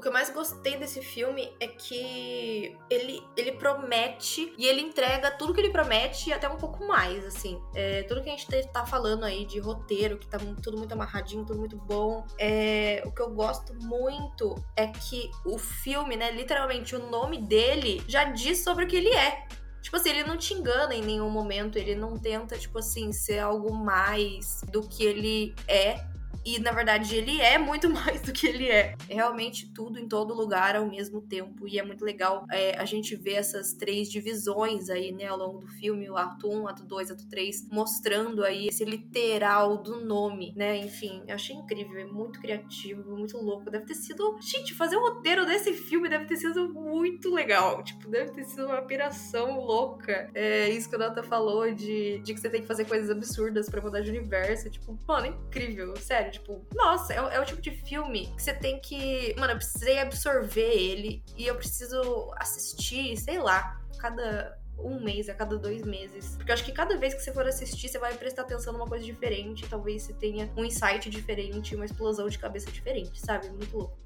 Que 0.04 0.08
eu 0.08 0.12
mais 0.12 0.28
gostei 0.28 0.76
desse 0.76 1.00
filme 1.00 1.50
é 1.58 1.66
que 1.66 2.76
ele, 2.90 3.22
ele 3.38 3.52
promete 3.52 4.52
e 4.58 4.66
ele 4.66 4.82
entrega 4.82 5.30
tudo 5.30 5.54
que 5.54 5.60
ele 5.62 5.70
promete 5.70 6.28
e 6.28 6.32
até 6.34 6.46
um 6.46 6.58
pouco 6.58 6.86
mais, 6.86 7.24
assim. 7.24 7.58
É, 7.74 8.02
tudo 8.02 8.22
que 8.22 8.28
a 8.28 8.36
gente 8.36 8.46
tá 8.70 8.84
falando 8.84 9.24
aí 9.24 9.46
de 9.46 9.58
roteiro, 9.58 10.18
que 10.18 10.26
tá 10.26 10.36
tudo 10.62 10.76
muito 10.76 10.92
amarradinho, 10.92 11.46
tudo 11.46 11.58
muito 11.58 11.78
bom. 11.78 12.22
É, 12.38 13.02
o 13.06 13.12
que 13.12 13.22
eu 13.22 13.30
gosto 13.30 13.72
muito 13.76 14.62
é 14.76 14.88
que 14.88 15.30
o 15.42 15.56
filme, 15.56 16.16
né, 16.16 16.30
literalmente 16.32 16.94
o 16.94 17.08
nome 17.08 17.38
dele 17.38 18.04
já 18.06 18.24
diz 18.24 18.62
sobre 18.62 18.84
o 18.84 18.86
que 18.86 18.96
ele 18.96 19.08
é. 19.08 19.48
Tipo 19.80 19.96
assim, 19.96 20.10
ele 20.10 20.24
não 20.24 20.36
te 20.36 20.52
engana 20.52 20.94
em 20.94 21.00
nenhum 21.00 21.30
momento, 21.30 21.78
ele 21.78 21.94
não 21.94 22.18
tenta, 22.18 22.58
tipo 22.58 22.78
assim, 22.78 23.10
ser 23.10 23.38
algo 23.38 23.72
mais 23.72 24.60
do 24.70 24.86
que 24.86 25.02
ele 25.02 25.54
é 25.66 26.12
e 26.44 26.58
na 26.58 26.72
verdade 26.72 27.16
ele 27.16 27.40
é 27.40 27.56
muito 27.58 27.88
mais 27.90 28.20
do 28.20 28.32
que 28.32 28.46
ele 28.46 28.68
é. 28.68 28.94
é 29.08 29.14
realmente 29.14 29.72
tudo 29.72 29.98
em 29.98 30.06
todo 30.06 30.34
lugar 30.34 30.76
ao 30.76 30.86
mesmo 30.86 31.22
tempo. 31.22 31.66
E 31.66 31.78
é 31.78 31.82
muito 31.82 32.04
legal 32.04 32.44
é, 32.50 32.76
a 32.76 32.84
gente 32.84 33.16
ver 33.16 33.34
essas 33.34 33.72
três 33.72 34.08
divisões 34.08 34.90
aí, 34.90 35.12
né, 35.12 35.26
ao 35.26 35.38
longo 35.38 35.60
do 35.60 35.68
filme: 35.68 36.08
o 36.10 36.16
ato 36.16 36.48
1, 36.48 36.68
ato 36.68 36.84
2, 36.84 37.10
ato 37.10 37.28
3, 37.28 37.68
mostrando 37.70 38.44
aí 38.44 38.68
esse 38.68 38.84
literal 38.84 39.78
do 39.78 40.04
nome, 40.04 40.52
né? 40.56 40.76
Enfim, 40.76 41.22
eu 41.26 41.34
achei 41.34 41.56
incrível, 41.56 41.98
é 41.98 42.04
muito 42.04 42.40
criativo, 42.40 43.16
muito 43.16 43.38
louco. 43.38 43.70
Deve 43.70 43.86
ter 43.86 43.94
sido. 43.94 44.38
Gente, 44.40 44.74
fazer 44.74 44.96
o 44.96 45.00
roteiro 45.00 45.46
desse 45.46 45.72
filme 45.72 46.08
deve 46.08 46.26
ter 46.26 46.36
sido 46.36 46.72
muito 46.72 47.32
legal. 47.32 47.82
Tipo, 47.82 48.08
deve 48.08 48.32
ter 48.32 48.44
sido 48.44 48.66
uma 48.66 48.82
piração 48.82 49.60
louca. 49.60 50.30
É 50.34 50.68
isso 50.68 50.88
que 50.88 50.96
o 50.96 50.98
Nata 50.98 51.22
falou 51.22 51.72
de, 51.72 52.18
de 52.18 52.34
que 52.34 52.40
você 52.40 52.50
tem 52.50 52.60
que 52.60 52.66
fazer 52.66 52.84
coisas 52.84 53.10
absurdas 53.10 53.68
para 53.68 53.80
mudar 53.80 54.00
de 54.00 54.10
universo. 54.10 54.70
Tipo, 54.70 54.98
mano, 55.06 55.26
incrível, 55.26 55.96
sério 55.96 56.33
Tipo, 56.34 56.66
nossa, 56.74 57.12
é, 57.12 57.16
é, 57.16 57.40
o 57.40 57.44
tipo 57.44 57.62
de 57.62 57.70
filme 57.70 58.32
que 58.36 58.42
você 58.42 58.52
tem 58.52 58.80
que. 58.80 59.34
Mano, 59.38 59.52
eu 59.52 59.56
precisei 59.56 59.98
absorver 59.98 60.72
ele 60.72 61.22
e 61.36 61.46
eu 61.46 61.54
preciso 61.56 62.32
assistir, 62.36 63.16
sei 63.16 63.38
lá, 63.38 63.80
cada 63.98 64.58
um 64.78 65.00
mês, 65.00 65.28
a 65.28 65.34
cada 65.34 65.56
dois 65.56 65.82
meses. 65.82 66.36
Porque 66.36 66.50
eu 66.50 66.54
acho 66.54 66.64
que 66.64 66.72
cada 66.72 66.96
vez 66.98 67.14
que 67.14 67.20
você 67.20 67.32
for 67.32 67.46
assistir, 67.46 67.88
você 67.88 67.98
vai 67.98 68.14
prestar 68.16 68.42
atenção 68.42 68.72
numa 68.72 68.86
coisa 68.86 69.04
diferente. 69.04 69.66
Talvez 69.68 70.02
você 70.02 70.12
tenha 70.12 70.50
um 70.56 70.64
insight 70.64 71.08
diferente, 71.08 71.74
uma 71.74 71.84
explosão 71.84 72.28
de 72.28 72.38
cabeça 72.38 72.70
diferente, 72.70 73.18
sabe? 73.20 73.48
Muito 73.50 73.76
louco. 73.76 74.04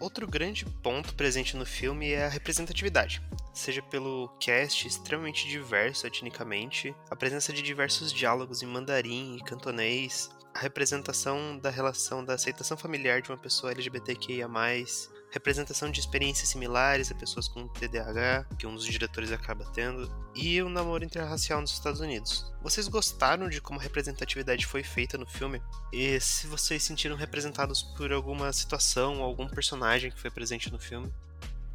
Outro 0.00 0.28
grande 0.28 0.64
ponto 0.64 1.12
presente 1.16 1.56
no 1.56 1.66
filme 1.66 2.12
é 2.12 2.24
a 2.24 2.28
representatividade, 2.28 3.20
seja 3.52 3.82
pelo 3.82 4.28
cast 4.38 4.86
extremamente 4.86 5.48
diverso 5.48 6.06
etnicamente, 6.06 6.94
a 7.10 7.16
presença 7.16 7.52
de 7.52 7.62
diversos 7.62 8.12
diálogos 8.12 8.62
em 8.62 8.66
mandarim 8.66 9.36
e 9.36 9.42
cantonês, 9.42 10.30
a 10.58 10.60
representação 10.60 11.56
da 11.56 11.70
relação 11.70 12.24
da 12.24 12.34
aceitação 12.34 12.76
familiar 12.76 13.22
de 13.22 13.30
uma 13.30 13.38
pessoa 13.38 13.70
LGBTQIA+, 13.70 14.48
representação 15.30 15.88
de 15.88 16.00
experiências 16.00 16.48
similares 16.48 17.12
a 17.12 17.14
pessoas 17.14 17.46
com 17.46 17.68
TDAH, 17.68 18.44
que 18.58 18.66
um 18.66 18.74
dos 18.74 18.84
diretores 18.84 19.30
acaba 19.30 19.64
tendo, 19.72 20.10
e 20.34 20.60
o 20.60 20.68
namoro 20.68 21.04
interracial 21.04 21.60
nos 21.60 21.70
Estados 21.70 22.00
Unidos. 22.00 22.52
Vocês 22.60 22.88
gostaram 22.88 23.48
de 23.48 23.60
como 23.60 23.78
a 23.78 23.82
representatividade 23.82 24.66
foi 24.66 24.82
feita 24.82 25.16
no 25.16 25.28
filme? 25.28 25.62
E 25.92 26.18
se 26.18 26.48
vocês 26.48 26.82
sentiram 26.82 27.14
representados 27.14 27.80
por 27.96 28.12
alguma 28.12 28.52
situação 28.52 29.18
ou 29.18 29.22
algum 29.22 29.46
personagem 29.46 30.10
que 30.10 30.20
foi 30.20 30.30
presente 30.30 30.72
no 30.72 30.78
filme? 30.80 31.14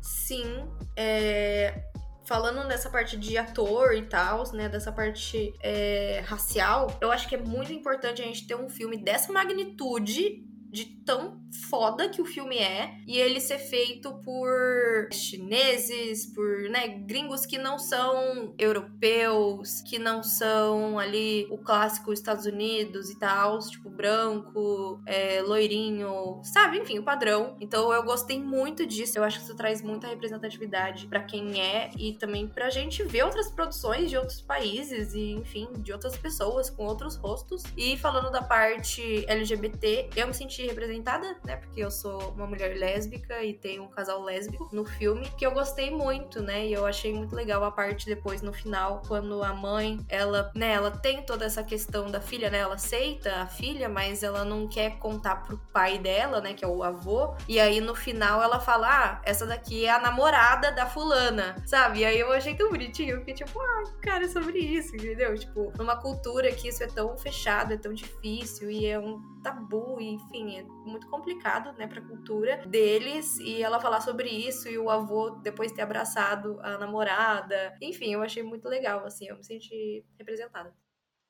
Sim, 0.02 0.68
é 0.98 1.86
falando 2.24 2.64
nessa 2.68 2.90
parte 2.90 3.18
de 3.18 3.38
ator 3.38 3.94
e 3.94 4.04
tal, 4.04 4.52
né, 4.54 4.70
dessa 4.70 4.92
parte 4.92 5.54
é, 5.62 6.24
racial, 6.26 6.98
eu 7.02 7.12
acho 7.12 7.28
que 7.28 7.36
é 7.36 7.38
muito 7.38 7.74
importante 7.74 8.22
a 8.22 8.26
gente 8.26 8.48
ter 8.48 8.56
um 8.56 8.70
filme 8.70 8.98
dessa 8.98 9.32
magnitude 9.32 10.53
de 10.74 10.86
tão 11.06 11.40
foda 11.70 12.10
que 12.10 12.20
o 12.20 12.26
filme 12.26 12.58
é 12.58 12.98
e 13.06 13.20
ele 13.20 13.40
ser 13.40 13.60
feito 13.60 14.12
por 14.26 15.08
chineses, 15.12 16.26
por, 16.26 16.62
né, 16.70 16.88
gringos 16.88 17.46
que 17.46 17.60
não 17.60 17.78
são 17.78 18.56
europeus, 18.58 19.82
que 19.82 20.00
não 20.00 20.24
são 20.24 20.98
ali 20.98 21.48
o 21.52 21.60
clássico 21.60 22.12
Estados 22.12 22.48
Unidos 22.48 23.12
e 23.12 23.20
tal, 23.20 23.60
tipo 23.60 23.88
branco, 23.88 25.00
é, 25.06 25.44
loirinho, 25.44 26.42
sabe? 26.44 26.80
Enfim, 26.80 26.98
o 26.98 27.04
padrão. 27.04 27.56
Então 27.62 27.94
eu 27.94 28.04
gostei 28.04 28.40
muito 28.40 28.86
disso. 28.86 29.20
Eu 29.20 29.24
acho 29.24 29.38
que 29.38 29.46
isso 29.46 29.56
traz 29.56 29.82
muita 29.82 30.08
representatividade 30.08 31.06
para 31.06 31.22
quem 31.22 31.62
é 31.62 31.92
e 31.98 32.14
também 32.14 32.48
pra 32.48 32.72
gente 32.72 33.04
ver 33.04 33.24
outras 33.24 33.52
produções 33.52 34.10
de 34.10 34.18
outros 34.18 34.42
países 34.42 35.14
e, 35.14 35.34
enfim, 35.34 35.68
de 35.78 35.94
outras 35.94 36.18
pessoas 36.18 36.70
com 36.72 36.84
outros 36.86 37.16
rostos. 37.16 37.62
E 37.78 37.96
falando 37.98 38.32
da 38.32 38.42
parte 38.42 39.24
LGBT, 39.28 40.10
eu 40.16 40.26
me 40.26 40.34
senti 40.34 40.63
representada, 40.68 41.38
né? 41.44 41.58
Porque 41.58 41.82
eu 41.82 41.92
sou 41.92 42.32
uma 42.32 42.48
mulher 42.48 42.78
lésbica 42.78 43.44
e 43.44 43.54
tenho 43.54 43.84
um 43.84 43.88
casal 43.90 44.22
lésbico 44.22 44.70
no 44.72 44.86
filme, 44.86 45.30
que 45.38 45.46
eu 45.46 45.52
gostei 45.52 45.92
muito, 45.92 46.42
né? 46.42 46.66
E 46.68 46.74
eu 46.74 46.86
achei 46.86 47.14
muito 47.14 47.36
legal 47.36 47.64
a 47.64 47.72
parte 47.72 48.06
depois 48.06 48.42
no 48.42 48.54
final, 48.54 49.02
quando 49.08 49.44
a 49.44 49.54
mãe, 49.54 50.00
ela, 50.10 50.52
né, 50.56 50.74
ela 50.74 50.92
tem 50.92 51.24
toda 51.24 51.46
essa 51.46 51.64
questão 51.64 52.10
da 52.10 52.22
filha, 52.22 52.50
né? 52.50 52.60
Ela 52.60 52.76
aceita 52.76 53.36
a 53.36 53.48
filha, 53.48 53.88
mas 53.90 54.24
ela 54.24 54.44
não 54.44 54.68
quer 54.68 54.98
contar 55.00 55.44
pro 55.44 55.58
pai 55.72 55.98
dela, 55.98 56.42
né? 56.42 56.54
Que 56.54 56.64
é 56.66 56.68
o 56.68 56.84
avô. 56.84 57.36
E 57.48 57.60
aí 57.60 57.80
no 57.82 57.96
final 57.96 58.42
ela 58.42 58.60
fala: 58.60 58.88
Ah, 58.88 59.22
essa 59.24 59.46
daqui 59.46 59.86
é 59.86 59.92
a 59.92 60.00
namorada 60.00 60.72
da 60.72 60.86
fulana, 60.86 61.56
sabe? 61.66 62.00
E 62.00 62.06
aí 62.06 62.20
eu 62.20 62.32
achei 62.32 62.56
tão 62.56 62.70
bonitinho, 62.70 63.18
porque, 63.18 63.34
tipo, 63.34 63.60
ah, 63.60 63.84
cara, 64.02 64.26
é 64.26 64.28
sobre 64.28 64.60
isso, 64.60 64.96
entendeu? 64.96 65.38
Tipo, 65.38 65.72
numa 65.78 65.96
cultura 65.96 66.52
que 66.52 66.68
isso 66.68 66.84
é 66.84 66.88
tão 66.88 67.18
fechado, 67.18 67.74
é 67.74 67.78
tão 67.78 67.94
difícil 67.94 68.70
e 68.70 68.86
é 68.86 69.00
um 69.00 69.22
tabu, 69.44 70.00
enfim, 70.00 70.53
é 70.60 70.64
muito 70.64 71.08
complicado, 71.10 71.74
né, 71.78 71.88
pra 71.88 72.02
cultura 72.02 72.58
deles, 72.68 73.38
e 73.40 73.62
ela 73.64 73.80
falar 73.80 74.02
sobre 74.02 74.30
isso, 74.30 74.68
e 74.70 74.78
o 74.78 74.90
avô 74.90 75.32
depois 75.32 75.72
ter 75.72 75.82
abraçado 75.82 76.60
a 76.62 76.78
namorada. 76.78 77.76
Enfim, 77.82 78.14
eu 78.14 78.22
achei 78.22 78.44
muito 78.44 78.68
legal, 78.68 79.06
assim, 79.06 79.28
eu 79.28 79.38
me 79.38 79.44
senti 79.44 80.06
representada. 80.18 80.74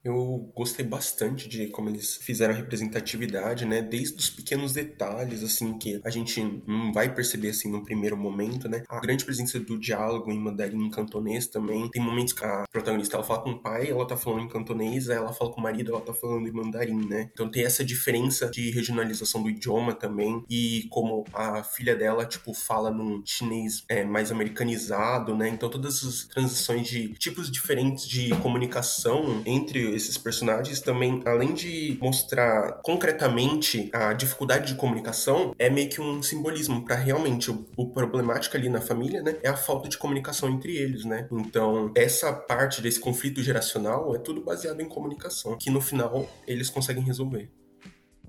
Eu 0.04 0.52
gostei 0.54 0.86
bastante 0.86 1.48
de 1.48 1.68
como 1.68 1.90
eles 1.90 2.18
fizeram 2.18 2.54
a 2.54 2.58
representatividade, 2.58 3.66
né? 3.66 3.82
Desde 3.82 4.18
os 4.18 4.30
pequenos 4.30 4.74
detalhes, 4.74 5.42
assim, 5.44 5.78
que 5.78 6.02
a 6.04 6.10
gente 6.10 6.44
não 6.68 6.92
vai 6.92 7.14
perceber, 7.14 7.50
assim, 7.50 7.72
no 7.72 7.84
primeiro 7.84 8.18
momento, 8.18 8.68
né? 8.68 8.84
A 8.90 9.00
grande 9.00 9.24
presença 9.24 9.60
do 9.60 9.80
diálogo 9.80 10.30
em 10.30 10.38
mandarim 10.38 10.86
em 10.86 10.90
cantonês 10.90 11.48
também. 11.48 11.90
Tem 11.90 12.02
momentos 12.02 12.34
que 12.34 12.44
a 12.44 12.66
protagonista, 12.70 13.16
ela 13.16 13.24
fala 13.24 13.42
com 13.44 13.52
o 13.52 13.62
pai, 13.62 13.90
ela 13.90 14.06
tá 14.06 14.18
falando 14.18 14.44
em 14.44 14.50
cantonês, 14.50 15.08
ela 15.08 15.32
fala 15.32 15.52
com 15.52 15.62
o 15.62 15.64
marido, 15.64 15.92
ela 15.92 16.02
tá 16.02 16.14
falando 16.14 16.48
em 16.48 16.52
mandarim, 16.52 17.08
né? 17.08 17.30
Então 17.32 17.50
tem 17.50 17.64
essa 17.64 17.84
diferença 17.84 18.50
de 18.50 18.72
regionalização 18.72 19.42
do 19.42 19.50
idioma 19.50 19.94
também. 19.94 20.44
E 20.50 20.86
como 20.90 21.24
a 21.34 21.64
filha 21.64 21.96
dela, 21.96 22.26
tipo, 22.26 22.54
fala 22.54 22.92
num 22.92 23.24
chinês 23.26 23.86
é, 23.88 24.04
mais 24.04 24.32
americanizado, 24.32 25.34
né? 25.34 25.48
Então 25.48 25.70
todas 25.70 26.04
as 26.04 26.26
transições 26.26 26.88
de 26.88 27.14
tipos 27.14 27.50
diferentes 27.50 28.06
de 28.06 28.32
comunicação 28.42 29.42
entre 29.46 29.93
esses 29.94 30.18
personagens 30.18 30.82
também, 30.82 31.22
além 31.26 31.54
de 31.54 31.98
mostrar 32.02 32.80
concretamente 32.84 33.90
a 33.94 34.14
dificuldade 34.14 34.74
de 34.74 34.76
comunicação, 34.76 35.54
é 35.58 35.70
meio 35.70 35.90
que 35.90 36.02
um 36.02 36.22
simbolismo 36.22 36.84
para 36.84 36.96
realmente 36.96 37.52
o, 37.52 37.66
o 37.78 37.90
problemático 37.90 38.58
ali 38.58 38.70
na 38.70 38.82
família, 38.82 39.22
né, 39.22 39.38
é 39.42 39.50
a 39.50 39.58
falta 39.58 39.88
de 39.88 39.98
comunicação 39.98 40.50
entre 40.50 40.76
eles, 40.76 41.06
né? 41.06 41.28
Então, 41.32 41.92
essa 41.96 42.32
parte 42.34 42.82
desse 42.82 43.00
conflito 43.00 43.42
geracional 43.42 44.16
é 44.16 44.20
tudo 44.20 44.42
baseado 44.42 44.82
em 44.82 44.88
comunicação, 44.88 45.58
que 45.58 45.70
no 45.70 45.82
final 45.82 46.30
eles 46.48 46.70
conseguem 46.70 47.04
resolver. 47.04 47.50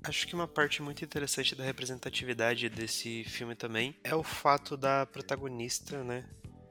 Acho 0.03 0.27
que 0.27 0.35
uma 0.35 0.47
parte 0.47 0.83
muito 0.83 1.03
interessante 1.03 1.55
da 1.55 1.63
representatividade 1.63 2.69
desse 2.69 3.23
filme 3.23 3.55
também 3.55 3.95
é 4.03 4.13
o 4.13 4.21
fato 4.21 4.77
da 4.77 5.05
protagonista, 5.05 6.03
né, 6.03 6.23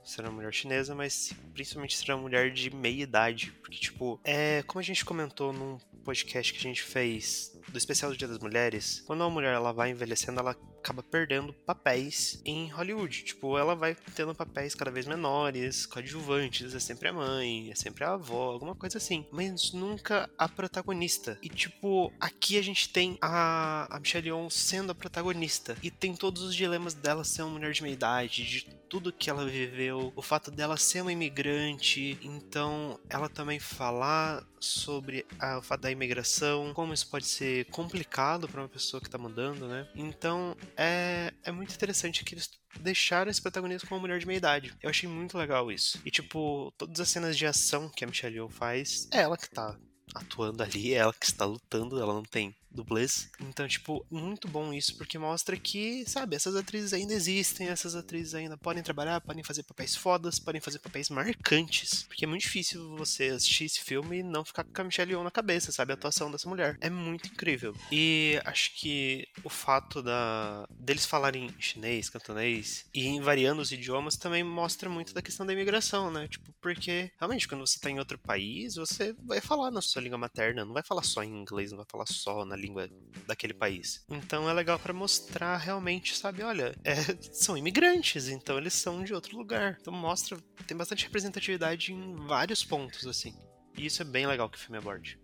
ser 0.05 0.22
uma 0.22 0.32
mulher 0.32 0.52
chinesa, 0.52 0.94
mas 0.94 1.32
principalmente 1.55 1.97
ser 1.97 2.12
uma 2.12 2.22
mulher 2.22 2.51
de 2.52 2.74
meia 2.74 3.02
idade. 3.02 3.52
Porque, 3.62 3.78
tipo, 3.78 4.20
é 4.24 4.62
como 4.66 4.81
a 4.81 4.82
gente 4.82 5.05
comentou 5.05 5.52
num 5.52 5.78
podcast 6.05 6.52
que 6.52 6.59
a 6.59 6.62
gente 6.62 6.82
fez 6.82 7.53
do 7.69 7.78
especial 7.78 8.11
do 8.11 8.16
Dia 8.16 8.28
das 8.28 8.39
Mulheres, 8.39 9.03
quando 9.07 9.20
uma 9.20 9.31
mulher 9.31 9.55
ela 9.55 9.73
vai 9.73 9.91
envelhecendo, 9.91 10.41
ela 10.41 10.57
acaba 10.85 11.03
perdendo 11.03 11.53
papéis 11.53 12.41
em 12.45 12.69
Hollywood. 12.70 13.24
Tipo, 13.24 13.57
ela 13.57 13.74
vai 13.74 13.97
tendo 14.15 14.35
papéis 14.35 14.74
cada 14.74 14.91
vez 14.91 15.07
menores, 15.07 15.86
coadjuvantes, 15.86 16.74
é 16.74 16.78
sempre 16.78 17.09
a 17.09 17.12
mãe, 17.12 17.70
é 17.70 17.74
sempre 17.74 18.05
a 18.05 18.12
avó, 18.12 18.51
alguma 18.51 18.74
coisa 18.74 18.99
assim. 18.99 19.27
Mas 19.32 19.73
nunca 19.73 20.28
a 20.36 20.49
protagonista. 20.49 21.39
E, 21.43 21.49
tipo, 21.49 22.12
aqui 22.20 22.59
a 22.59 22.62
gente 22.62 22.89
tem 22.91 23.16
a, 23.20 23.86
a 23.91 23.99
Michelle 23.99 24.28
Yeoh 24.28 24.51
sendo 24.51 24.93
a 24.93 24.95
protagonista. 24.95 25.77
E 25.82 25.91
tem 25.91 26.15
todos 26.15 26.43
os 26.43 26.55
dilemas 26.55 26.93
dela 26.93 27.24
ser 27.24 27.43
uma 27.43 27.53
mulher 27.53 27.73
de 27.73 27.82
meia 27.82 27.95
idade, 27.95 28.45
de 28.45 28.85
tudo 28.95 29.12
que 29.12 29.28
ela 29.28 29.45
viveu, 29.45 30.12
o 30.15 30.23
fato 30.23 30.51
dela 30.51 30.77
ser 30.77 31.01
uma 31.01 31.12
imigrante, 31.12 32.16
então 32.23 32.97
ela 33.09 33.28
também 33.28 33.59
falar 33.59 34.47
sobre 34.61 35.27
a, 35.39 35.59
o 35.59 35.62
fato 35.62 35.81
da 35.81 35.91
imigração, 35.91 36.73
como 36.73 36.95
isso 36.95 37.09
pode 37.11 37.27
ser 37.27 37.53
complicado 37.64 38.48
para 38.48 38.62
uma 38.62 38.68
pessoa 38.68 39.01
que 39.01 39.09
tá 39.09 39.16
mandando, 39.16 39.68
né? 39.68 39.86
Então 39.94 40.56
é, 40.76 41.32
é 41.44 41.52
muito 41.52 41.74
interessante 41.74 42.24
que 42.24 42.35
eles 42.35 42.51
deixaram 42.81 43.31
esse 43.31 43.40
protagonista 43.40 43.86
com 43.86 43.94
uma 43.94 44.01
mulher 44.01 44.18
de 44.18 44.26
meia 44.26 44.39
idade. 44.39 44.74
Eu 44.82 44.90
achei 44.90 45.09
muito 45.09 45.39
legal 45.39 45.70
isso. 45.70 46.01
E, 46.05 46.10
tipo, 46.10 46.72
todas 46.76 46.98
as 46.98 47.09
cenas 47.09 47.36
de 47.36 47.47
ação 47.47 47.89
que 47.89 48.05
a 48.05 48.06
Michelle 48.06 48.35
Yeoh 48.35 48.48
faz, 48.48 49.09
é 49.12 49.20
ela 49.20 49.36
que 49.36 49.48
tá 49.48 49.78
atuando 50.14 50.62
ali, 50.62 50.94
é 50.94 50.98
ela 50.98 51.12
que 51.12 51.26
está 51.26 51.44
lutando, 51.44 52.01
ela 52.01 52.12
não 52.12 52.22
tem 52.22 52.55
dublês. 52.75 53.31
Então, 53.41 53.67
tipo, 53.67 54.05
muito 54.11 54.49
bom 54.49 54.73
isso, 54.73 54.97
porque 54.97 55.19
mostra 55.19 55.57
que, 55.57 56.05
sabe, 56.07 56.37
essas 56.37 56.57
atrizes 56.57 56.93
ainda 56.93 57.15
existem, 57.15 57.69
essas 57.69 57.95
atrizes 57.95 58.35
ainda 58.35 58.57
podem 58.57 58.83
trabalhar, 58.83 59.21
podem 59.21 59.43
fazer 59.43 59.63
papéis 59.63 59.95
fodas, 59.95 60.39
podem 60.39 60.61
fazer 60.61 60.79
papéis 60.79 61.09
marcantes. 61.09 62.05
Porque 62.05 62.25
é 62.25 62.29
muito 62.29 62.43
difícil 62.43 62.97
você 62.97 63.25
assistir 63.25 63.65
esse 63.65 63.81
filme 63.81 64.19
e 64.19 64.23
não 64.23 64.45
ficar 64.45 64.65
com 64.65 64.81
a 64.81 64.85
Michelle 64.85 65.13
Yeoh 65.13 65.25
na 65.25 65.31
cabeça, 65.31 65.73
sabe? 65.73 65.93
A 65.93 65.95
atuação 65.95 66.31
dessa 66.31 66.49
mulher. 66.49 66.77
É 66.81 66.91
muito 66.91 67.29
incrível. 67.29 67.75
E 67.91 68.41
acho 68.45 68.75
que 68.77 69.27
o 69.43 69.49
fato 69.49 70.03
da 70.03 70.67
deles 70.71 71.07
falarem 71.07 71.55
chinês, 71.59 72.11
cantonês 72.11 72.87
e 72.95 73.21
variando 73.21 73.61
os 73.61 73.73
idiomas 73.73 74.17
também 74.17 74.43
mostra 74.43 74.89
muito 74.89 75.15
da 75.15 75.23
questão 75.23 75.47
da 75.47 75.53
imigração, 75.53 76.11
né? 76.11 76.29
Tipo, 76.29 76.53
porque 76.61 77.11
realmente 77.19 77.49
quando 77.49 77.67
você 77.67 77.79
tá 77.79 77.91
em 77.91 77.99
outro 77.99 78.19
país, 78.19 78.77
você 78.77 79.15
vai 79.25 79.41
falar 79.41 79.71
na 79.71 79.81
sua 79.81 80.03
língua 80.03 80.19
materna, 80.19 80.65
não 80.65 80.73
vai 80.73 80.83
falar 80.83 81.03
só 81.03 81.23
em 81.23 81.41
inglês, 81.41 81.71
não 81.71 81.79
vai 81.79 81.87
falar 81.89 82.07
só 82.07 82.45
na 82.45 82.57
língua 82.65 82.89
daquele 83.27 83.55
país. 83.55 84.05
Então 84.09 84.49
é 84.49 84.53
legal 84.53 84.78
para 84.78 84.93
mostrar 84.93 85.57
realmente, 85.57 86.16
sabe, 86.16 86.43
olha, 86.43 86.74
é, 86.85 86.95
são 87.32 87.57
imigrantes, 87.57 88.28
então 88.28 88.59
eles 88.59 88.74
são 88.74 89.03
de 89.05 89.15
outro 89.15 89.36
lugar. 89.36 89.78
Então 89.81 89.93
mostra, 89.93 90.39
tem 90.66 90.77
bastante 90.77 91.05
representatividade 91.05 91.93
em 91.93 92.16
vários 92.27 92.65
pontos, 92.65 93.07
assim. 93.07 93.35
E 93.77 93.86
isso 93.86 94.03
é 94.03 94.05
bem 94.05 94.27
legal 94.27 94.49
que 94.49 94.57
o 94.57 94.61
filme 94.61 94.78
aborde. 94.78 95.19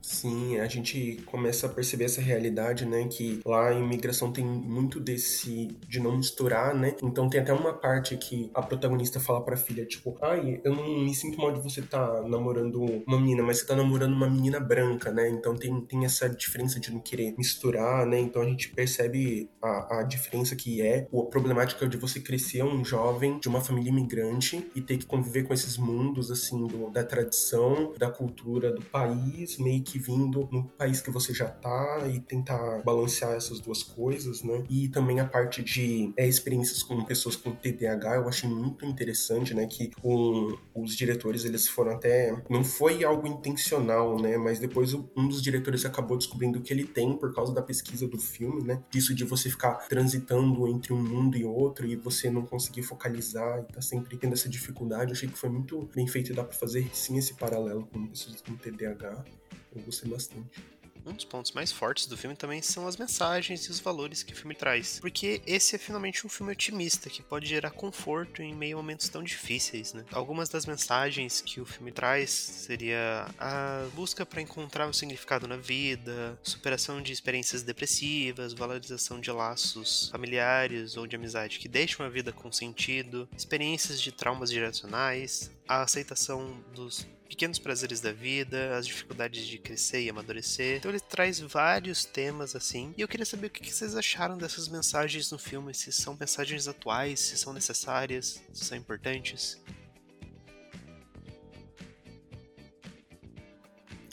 Sim, 0.00 0.58
a 0.58 0.66
gente 0.66 1.22
começa 1.26 1.66
a 1.66 1.68
perceber 1.68 2.04
essa 2.04 2.20
realidade, 2.20 2.86
né? 2.86 3.06
Que 3.08 3.40
lá 3.44 3.72
em 3.72 3.82
imigração 3.82 4.32
tem 4.32 4.44
muito 4.44 4.98
desse 5.00 5.68
de 5.86 6.00
não 6.00 6.16
misturar, 6.16 6.74
né? 6.74 6.94
Então 7.02 7.28
tem 7.28 7.40
até 7.40 7.52
uma 7.52 7.74
parte 7.74 8.16
que 8.16 8.50
a 8.54 8.62
protagonista 8.62 9.20
fala 9.20 9.44
pra 9.44 9.56
filha, 9.56 9.84
tipo, 9.84 10.16
ai, 10.22 10.60
eu 10.64 10.74
não 10.74 11.00
me 11.04 11.14
sinto 11.14 11.38
mal 11.38 11.52
de 11.52 11.60
você 11.60 11.82
tá 11.82 12.22
namorando 12.22 12.82
uma 13.06 13.18
menina, 13.18 13.42
mas 13.42 13.58
você 13.58 13.66
tá 13.66 13.76
namorando 13.76 14.14
uma 14.14 14.30
menina 14.30 14.60
branca, 14.60 15.10
né? 15.10 15.28
Então 15.28 15.54
tem, 15.56 15.78
tem 15.82 16.04
essa 16.04 16.28
diferença 16.28 16.80
de 16.80 16.92
não 16.92 17.00
querer 17.00 17.34
misturar, 17.36 18.06
né? 18.06 18.18
Então 18.18 18.40
a 18.40 18.46
gente 18.46 18.70
percebe 18.70 19.50
a, 19.62 20.00
a 20.00 20.02
diferença 20.04 20.56
que 20.56 20.80
é 20.80 21.06
a 21.12 21.22
problemática 21.26 21.86
de 21.88 21.96
você 21.96 22.20
crescer 22.20 22.62
um 22.62 22.84
jovem 22.84 23.38
de 23.40 23.48
uma 23.48 23.60
família 23.60 23.90
imigrante 23.90 24.70
e 24.74 24.80
ter 24.80 24.96
que 24.96 25.06
conviver 25.06 25.42
com 25.42 25.52
esses 25.52 25.76
mundos, 25.76 26.30
assim, 26.30 26.66
do, 26.66 26.90
da 26.90 27.04
tradição, 27.04 27.92
da 27.98 28.10
cultura 28.10 28.72
do 28.72 28.82
país, 28.82 29.58
meio 29.58 29.82
que 29.82 29.97
vindo 29.98 30.48
no 30.50 30.64
país 30.64 31.00
que 31.00 31.10
você 31.10 31.34
já 31.34 31.48
tá 31.48 32.08
e 32.12 32.20
tentar 32.20 32.82
balancear 32.82 33.32
essas 33.32 33.60
duas 33.60 33.82
coisas, 33.82 34.42
né? 34.42 34.64
E 34.68 34.88
também 34.88 35.20
a 35.20 35.26
parte 35.26 35.62
de 35.62 36.12
é, 36.16 36.26
experiências 36.26 36.82
com 36.82 37.04
pessoas 37.04 37.36
com 37.36 37.52
TDAH, 37.52 38.16
eu 38.16 38.28
achei 38.28 38.48
muito 38.48 38.84
interessante, 38.84 39.54
né? 39.54 39.66
Que 39.66 39.90
um, 40.02 40.56
os 40.74 40.96
diretores, 40.96 41.44
eles 41.44 41.68
foram 41.68 41.92
até... 41.92 42.34
Não 42.48 42.64
foi 42.64 43.04
algo 43.04 43.26
intencional, 43.26 44.20
né? 44.20 44.36
Mas 44.36 44.58
depois 44.58 44.94
um 44.94 45.28
dos 45.28 45.42
diretores 45.42 45.84
acabou 45.84 46.16
descobrindo 46.16 46.60
que 46.60 46.72
ele 46.72 46.84
tem 46.84 47.16
por 47.16 47.34
causa 47.34 47.52
da 47.52 47.62
pesquisa 47.62 48.06
do 48.06 48.18
filme, 48.18 48.62
né? 48.62 48.82
Disso 48.90 49.14
de 49.14 49.24
você 49.24 49.50
ficar 49.50 49.74
transitando 49.88 50.66
entre 50.68 50.92
um 50.92 51.02
mundo 51.02 51.36
e 51.36 51.44
outro 51.44 51.86
e 51.86 51.96
você 51.96 52.30
não 52.30 52.44
conseguir 52.44 52.82
focalizar 52.82 53.60
e 53.60 53.72
tá 53.72 53.80
sempre 53.80 54.16
tendo 54.16 54.34
essa 54.34 54.48
dificuldade. 54.48 55.10
Eu 55.10 55.16
achei 55.16 55.28
que 55.28 55.38
foi 55.38 55.48
muito 55.48 55.88
bem 55.94 56.06
feito 56.06 56.32
e 56.32 56.34
dá 56.34 56.44
pra 56.44 56.56
fazer 56.56 56.88
sim 56.92 57.16
esse 57.18 57.34
paralelo 57.34 57.86
com 57.86 58.06
pessoas 58.06 58.40
com 58.40 58.54
TDAH. 58.54 59.24
Eu 59.74 59.82
gostei 59.82 60.10
bastante. 60.10 60.62
Um 61.08 61.12
dos 61.12 61.24
pontos 61.24 61.52
mais 61.52 61.72
fortes 61.72 62.06
do 62.06 62.18
filme 62.18 62.36
também 62.36 62.60
são 62.60 62.86
as 62.86 62.96
mensagens 62.96 63.64
e 63.64 63.70
os 63.70 63.80
valores 63.80 64.22
que 64.22 64.34
o 64.34 64.36
filme 64.36 64.54
traz. 64.54 64.98
Porque 65.00 65.40
esse 65.46 65.74
é 65.74 65.78
finalmente 65.78 66.26
um 66.26 66.28
filme 66.28 66.52
otimista 66.52 67.08
que 67.08 67.22
pode 67.22 67.46
gerar 67.46 67.70
conforto 67.70 68.42
em 68.42 68.54
meio 68.54 68.76
a 68.76 68.82
momentos 68.82 69.08
tão 69.08 69.22
difíceis, 69.22 69.94
né? 69.94 70.04
Algumas 70.12 70.50
das 70.50 70.66
mensagens 70.66 71.40
que 71.40 71.60
o 71.60 71.64
filme 71.64 71.92
traz 71.92 72.30
seria 72.30 73.26
a 73.38 73.88
busca 73.94 74.26
para 74.26 74.42
encontrar 74.42 74.86
o 74.86 74.92
significado 74.92 75.48
na 75.48 75.56
vida, 75.56 76.38
superação 76.42 77.00
de 77.00 77.12
experiências 77.12 77.62
depressivas, 77.62 78.52
valorização 78.52 79.18
de 79.18 79.30
laços 79.30 80.10
familiares 80.10 80.96
ou 80.96 81.06
de 81.06 81.16
amizade 81.16 81.58
que 81.58 81.68
deixam 81.68 82.04
a 82.04 82.08
vida 82.10 82.32
com 82.32 82.52
sentido, 82.52 83.26
experiências 83.36 84.00
de 84.00 84.12
traumas 84.12 84.50
geracionais, 84.50 85.50
a 85.66 85.82
aceitação 85.82 86.62
dos 86.74 87.06
pequenos 87.28 87.58
prazeres 87.58 88.00
da 88.00 88.12
vida, 88.12 88.76
as 88.76 88.86
dificuldades 88.86 89.46
de 89.46 89.58
crescer 89.58 90.02
e 90.02 90.10
amadurecer. 90.10 90.78
Então 90.78 90.90
ele 90.90 91.00
traz 91.00 91.38
vários 91.38 92.04
temas 92.04 92.56
assim. 92.56 92.94
E 92.96 93.00
eu 93.00 93.08
queria 93.08 93.26
saber 93.26 93.48
o 93.48 93.50
que 93.50 93.72
vocês 93.72 93.96
acharam 93.96 94.38
dessas 94.38 94.68
mensagens 94.68 95.30
no 95.30 95.38
filme, 95.38 95.74
se 95.74 95.92
são 95.92 96.16
mensagens 96.18 96.66
atuais, 96.66 97.20
se 97.20 97.36
são 97.36 97.52
necessárias, 97.52 98.42
se 98.52 98.64
são 98.64 98.76
importantes. 98.76 99.60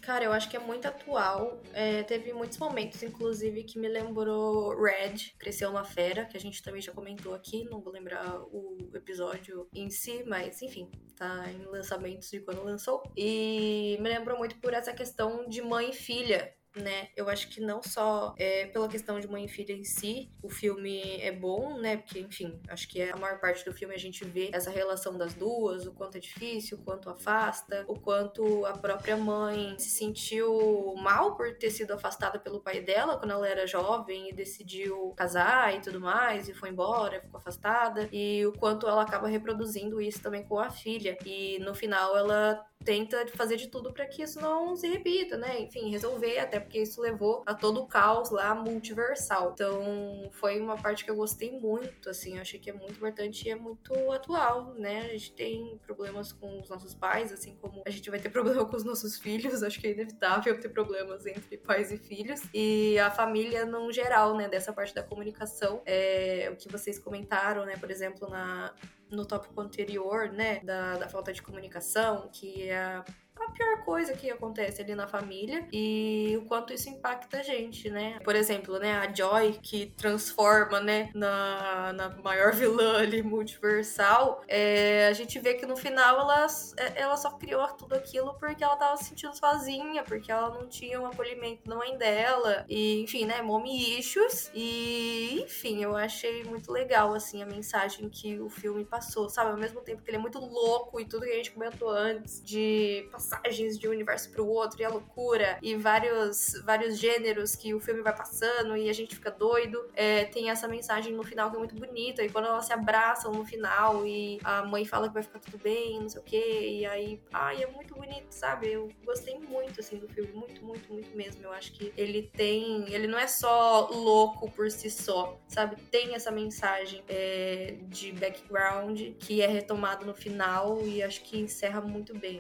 Cara, 0.06 0.24
eu 0.24 0.32
acho 0.32 0.48
que 0.48 0.56
é 0.56 0.60
muito 0.60 0.88
atual. 0.88 1.60
É, 1.74 2.04
teve 2.04 2.32
muitos 2.32 2.60
momentos, 2.60 3.02
inclusive, 3.02 3.64
que 3.64 3.80
me 3.80 3.88
lembrou 3.88 4.80
Red, 4.80 5.34
Cresceu 5.40 5.72
uma 5.72 5.84
Fera, 5.84 6.26
que 6.26 6.38
a 6.38 6.40
gente 6.40 6.62
também 6.62 6.80
já 6.80 6.92
comentou 6.92 7.34
aqui. 7.34 7.66
Não 7.66 7.82
vou 7.82 7.92
lembrar 7.92 8.40
o 8.52 8.78
episódio 8.94 9.68
em 9.74 9.90
si, 9.90 10.24
mas 10.28 10.62
enfim, 10.62 10.92
tá 11.16 11.52
em 11.52 11.66
lançamentos 11.66 12.30
de 12.30 12.40
quando 12.40 12.64
lançou. 12.64 13.02
E 13.18 13.98
me 14.00 14.08
lembrou 14.08 14.38
muito 14.38 14.56
por 14.60 14.76
essa 14.76 14.94
questão 14.94 15.50
de 15.50 15.64
mãe 15.64 15.90
e 15.90 15.94
filha 15.94 16.54
né? 16.76 17.10
Eu 17.16 17.30
acho 17.30 17.50
que 17.50 17.60
não 17.62 17.82
só 17.82 18.34
é, 18.38 18.66
pela 18.68 18.88
questão 18.88 19.20
de 19.20 19.28
mãe 19.28 19.46
e 19.46 19.48
filha 19.48 19.74
em 19.74 19.84
si, 19.84 20.32
o 20.42 20.50
filme 20.50 21.20
é 21.22 21.32
bom, 21.32 21.78
né? 21.80 21.98
Porque, 21.98 22.20
enfim, 22.20 22.60
acho 22.70 22.88
que 22.88 23.02
a 23.02 23.16
maior 23.18 23.40
parte 23.40 23.64
do 23.66 23.74
filme 23.74 23.94
a 23.94 24.00
gente 24.00 24.24
vê 24.26 24.50
essa 24.54 24.70
relação 24.70 25.18
das 25.18 25.34
duas, 25.34 25.86
o 25.86 25.94
quanto 25.94 26.18
é 26.18 26.20
difícil, 26.20 26.78
o 26.78 26.82
quanto 26.82 27.10
afasta, 27.10 27.86
o 27.88 28.00
quanto 28.00 28.66
a 28.66 28.74
própria 28.74 29.18
mãe 29.18 29.76
se 29.78 29.90
sentiu 29.90 30.96
mal 30.98 31.36
por 31.36 31.56
ter 31.58 31.70
sido 31.70 31.94
afastada 31.94 32.40
pelo 32.40 32.60
pai 32.60 32.82
dela 32.82 33.18
quando 33.18 33.32
ela 33.32 33.48
era 33.48 33.68
jovem 33.68 34.30
e 34.30 34.34
decidiu 34.34 35.14
casar 35.16 35.76
e 35.76 35.82
tudo 35.82 36.00
mais, 36.00 36.50
e 36.50 36.54
foi 36.54 36.70
embora, 36.70 37.22
ficou 37.22 37.40
afastada, 37.40 38.10
e 38.12 38.46
o 38.46 38.54
quanto 38.54 38.88
ela 38.88 39.02
acaba 39.02 39.28
reproduzindo 39.28 40.02
isso 40.02 40.22
também 40.22 40.44
com 40.44 40.60
a 40.60 40.70
filha. 40.70 41.18
E 41.26 41.60
no 41.60 41.74
final 41.74 42.18
ela 42.18 42.64
tenta 42.86 43.26
fazer 43.36 43.58
de 43.58 43.68
tudo 43.68 43.92
para 43.92 44.06
que 44.06 44.22
isso 44.22 44.40
não 44.40 44.76
se 44.76 44.88
repita, 44.88 45.36
né? 45.36 45.60
Enfim, 45.60 45.90
resolver, 45.90 46.38
até 46.38 46.60
porque 46.60 46.80
isso 46.80 47.02
levou 47.02 47.44
a 47.46 47.54
todo 47.54 47.82
o 47.82 47.88
caos 47.88 48.30
lá 48.30 48.54
multiversal. 48.54 49.52
Então, 49.54 50.30
foi 50.32 50.62
uma 50.62 50.78
parte 50.78 51.04
que 51.04 51.10
eu 51.10 51.16
gostei 51.16 51.60
muito, 51.60 52.10
assim, 52.10 52.36
eu 52.36 52.42
achei 52.42 52.60
que 52.60 52.70
é 52.70 52.74
muito 52.74 52.94
importante 52.94 53.48
e 53.48 53.50
é 53.50 53.56
muito 53.56 53.94
atual, 54.12 54.76
né? 54.76 55.02
A 55.02 55.08
gente 55.10 55.34
tem 55.34 55.80
problemas 55.86 56.32
com 56.32 56.62
os 56.62 56.70
nossos 56.70 56.94
pais, 56.94 57.34
assim 57.34 57.56
como 57.60 57.82
a 57.86 57.90
gente 57.90 58.10
vai 58.10 58.20
ter 58.20 58.30
problema 58.36 58.64
com 58.64 58.76
os 58.76 58.84
nossos 58.84 59.18
filhos, 59.18 59.64
acho 59.64 59.80
que 59.80 59.88
é 59.88 59.92
inevitável 59.92 60.60
ter 60.60 60.70
problemas 60.70 61.26
entre 61.26 61.58
pais 61.58 61.92
e 61.92 61.98
filhos. 61.98 62.42
E 62.54 63.00
a 63.00 63.10
família, 63.10 63.66
no 63.66 63.92
geral, 63.92 64.38
né, 64.38 64.48
dessa 64.48 64.72
parte 64.72 64.94
da 64.94 65.02
comunicação, 65.02 65.82
é 65.86 66.50
o 66.54 66.56
que 66.56 66.72
vocês 66.72 67.00
comentaram, 67.00 67.66
né, 67.66 67.76
por 67.78 67.90
exemplo, 67.90 68.30
na 68.30 68.74
no 69.12 69.26
tópico 69.26 69.60
anterior, 69.62 70.30
né, 70.32 70.60
da, 70.62 70.98
da 70.98 71.10
falta 71.10 71.32
de 71.32 71.42
comunicação, 71.42 72.30
que 72.32 72.70
é 72.70 73.04
a 73.44 73.52
pior 73.52 73.84
coisa 73.84 74.14
que 74.14 74.30
acontece 74.30 74.82
ali 74.82 74.96
na 74.96 75.08
família 75.08 75.68
e 75.72 76.38
o 76.42 76.46
quanto 76.46 76.74
isso 76.74 76.90
impacta 76.90 77.40
a 77.40 77.44
gente, 77.44 77.90
né? 77.90 78.20
Por 78.24 78.36
exemplo, 78.36 78.80
né, 78.80 78.94
a 78.94 79.14
Joy 79.14 79.60
que 79.62 79.88
transforma, 79.98 80.80
né, 80.80 81.10
na, 81.14 81.94
na 81.94 82.10
maior 82.10 82.54
vilã 82.54 82.98
ali 83.00 83.22
multiversal, 83.22 84.42
é, 84.48 85.08
a 85.08 85.14
gente 85.14 85.40
vê 85.40 85.56
que 85.56 85.66
no 85.66 85.76
final 85.76 86.20
ela, 86.20 86.48
é, 86.78 87.02
ela 87.02 87.18
só 87.18 87.32
criou 87.32 87.66
tudo 87.74 87.94
aquilo 87.94 88.34
porque 88.36 88.64
ela 88.64 88.76
tava 88.76 88.98
se 88.98 89.06
sentindo 89.06 89.36
sozinha, 89.36 90.04
porque 90.04 90.32
ela 90.32 90.50
não 90.50 90.68
tinha 90.68 91.00
um 91.00 91.06
acolhimento 91.06 91.68
da 91.70 91.76
mãe 91.76 91.98
dela 91.98 92.66
e, 92.70 93.02
enfim, 93.02 93.26
né, 93.26 93.42
mommy 93.42 94.00
issues 94.00 94.52
e, 94.54 95.42
enfim, 95.44 95.84
eu 95.84 95.96
achei 95.96 96.44
muito 96.44 96.72
legal, 96.72 97.14
assim, 97.14 97.42
a 97.44 97.46
mensagem 97.46 98.10
que 98.10 98.40
o 98.40 98.50
filme 98.50 98.86
passou, 98.86 99.30
sabe? 99.30 99.52
Ao 99.52 99.58
mesmo 99.58 99.82
tempo 99.82 100.02
que 100.02 100.10
ele 100.10 100.18
é 100.18 100.20
muito 100.20 100.40
louco 100.40 101.00
e 101.00 101.06
tudo 101.06 101.26
que 101.26 101.32
a 101.32 101.36
gente 101.36 101.52
comentou 101.52 101.90
antes 101.90 102.44
de 102.44 103.08
passagens 103.26 103.78
de 103.78 103.88
um 103.88 103.92
universo 103.92 104.30
para 104.30 104.42
o 104.42 104.48
outro 104.48 104.82
e 104.82 104.86
a 104.86 104.90
loucura 104.90 105.58
e 105.62 105.76
vários, 105.76 106.62
vários 106.64 106.98
gêneros 106.98 107.56
que 107.56 107.74
o 107.74 107.80
filme 107.80 108.02
vai 108.02 108.16
passando 108.16 108.78
e 108.78 108.90
a 108.90 108.94
gente 108.94 109.16
fica 109.16 109.32
doido. 109.32 109.86
É, 109.94 110.26
tem 110.26 110.50
essa 110.50 110.68
mensagem 110.68 111.14
no 111.14 111.24
final 111.24 111.50
que 111.50 111.56
é 111.56 111.60
muito 111.60 111.76
bonita 111.76 112.24
e 112.24 112.30
quando 112.30 112.46
elas 112.46 112.66
se 112.66 112.74
abraçam 112.74 113.32
no 113.32 113.46
final 113.46 114.06
e 114.06 114.40
a 114.44 114.64
mãe 114.64 114.86
fala 114.86 115.08
que 115.08 115.14
vai 115.14 115.24
ficar 115.24 115.40
tudo 115.40 115.58
bem, 115.58 116.00
não 116.00 116.10
sei 116.10 116.22
o 116.22 116.24
que, 116.24 116.80
e 116.80 116.86
aí, 116.86 117.22
ai, 117.34 117.64
é 117.64 117.68
muito 117.68 117.96
bonito, 117.96 118.32
sabe? 118.32 118.72
Eu 118.72 118.90
gostei 119.04 119.38
muito, 119.40 119.80
assim, 119.80 119.98
do 119.98 120.08
filme, 120.08 120.32
muito, 120.32 120.64
muito, 120.64 120.92
muito 120.92 121.16
mesmo. 121.16 121.44
Eu 121.44 121.52
acho 121.52 121.72
que 121.74 121.94
ele 121.98 122.30
tem, 122.34 122.92
ele 122.94 123.08
não 123.08 123.18
é 123.18 123.28
só 123.28 123.90
louco 123.90 124.50
por 124.52 124.70
si 124.70 124.90
só, 124.90 125.40
sabe? 125.48 125.76
Tem 125.90 126.16
essa 126.16 126.32
mensagem 126.32 127.04
é, 127.08 127.76
de 127.84 128.12
background 128.12 129.02
que 129.20 129.42
é 129.42 129.48
retomado 129.48 130.06
no 130.06 130.14
final 130.14 130.82
e 130.86 131.02
acho 131.02 131.22
que 131.24 131.40
encerra 131.40 131.82
muito 131.82 132.18
bem. 132.18 132.40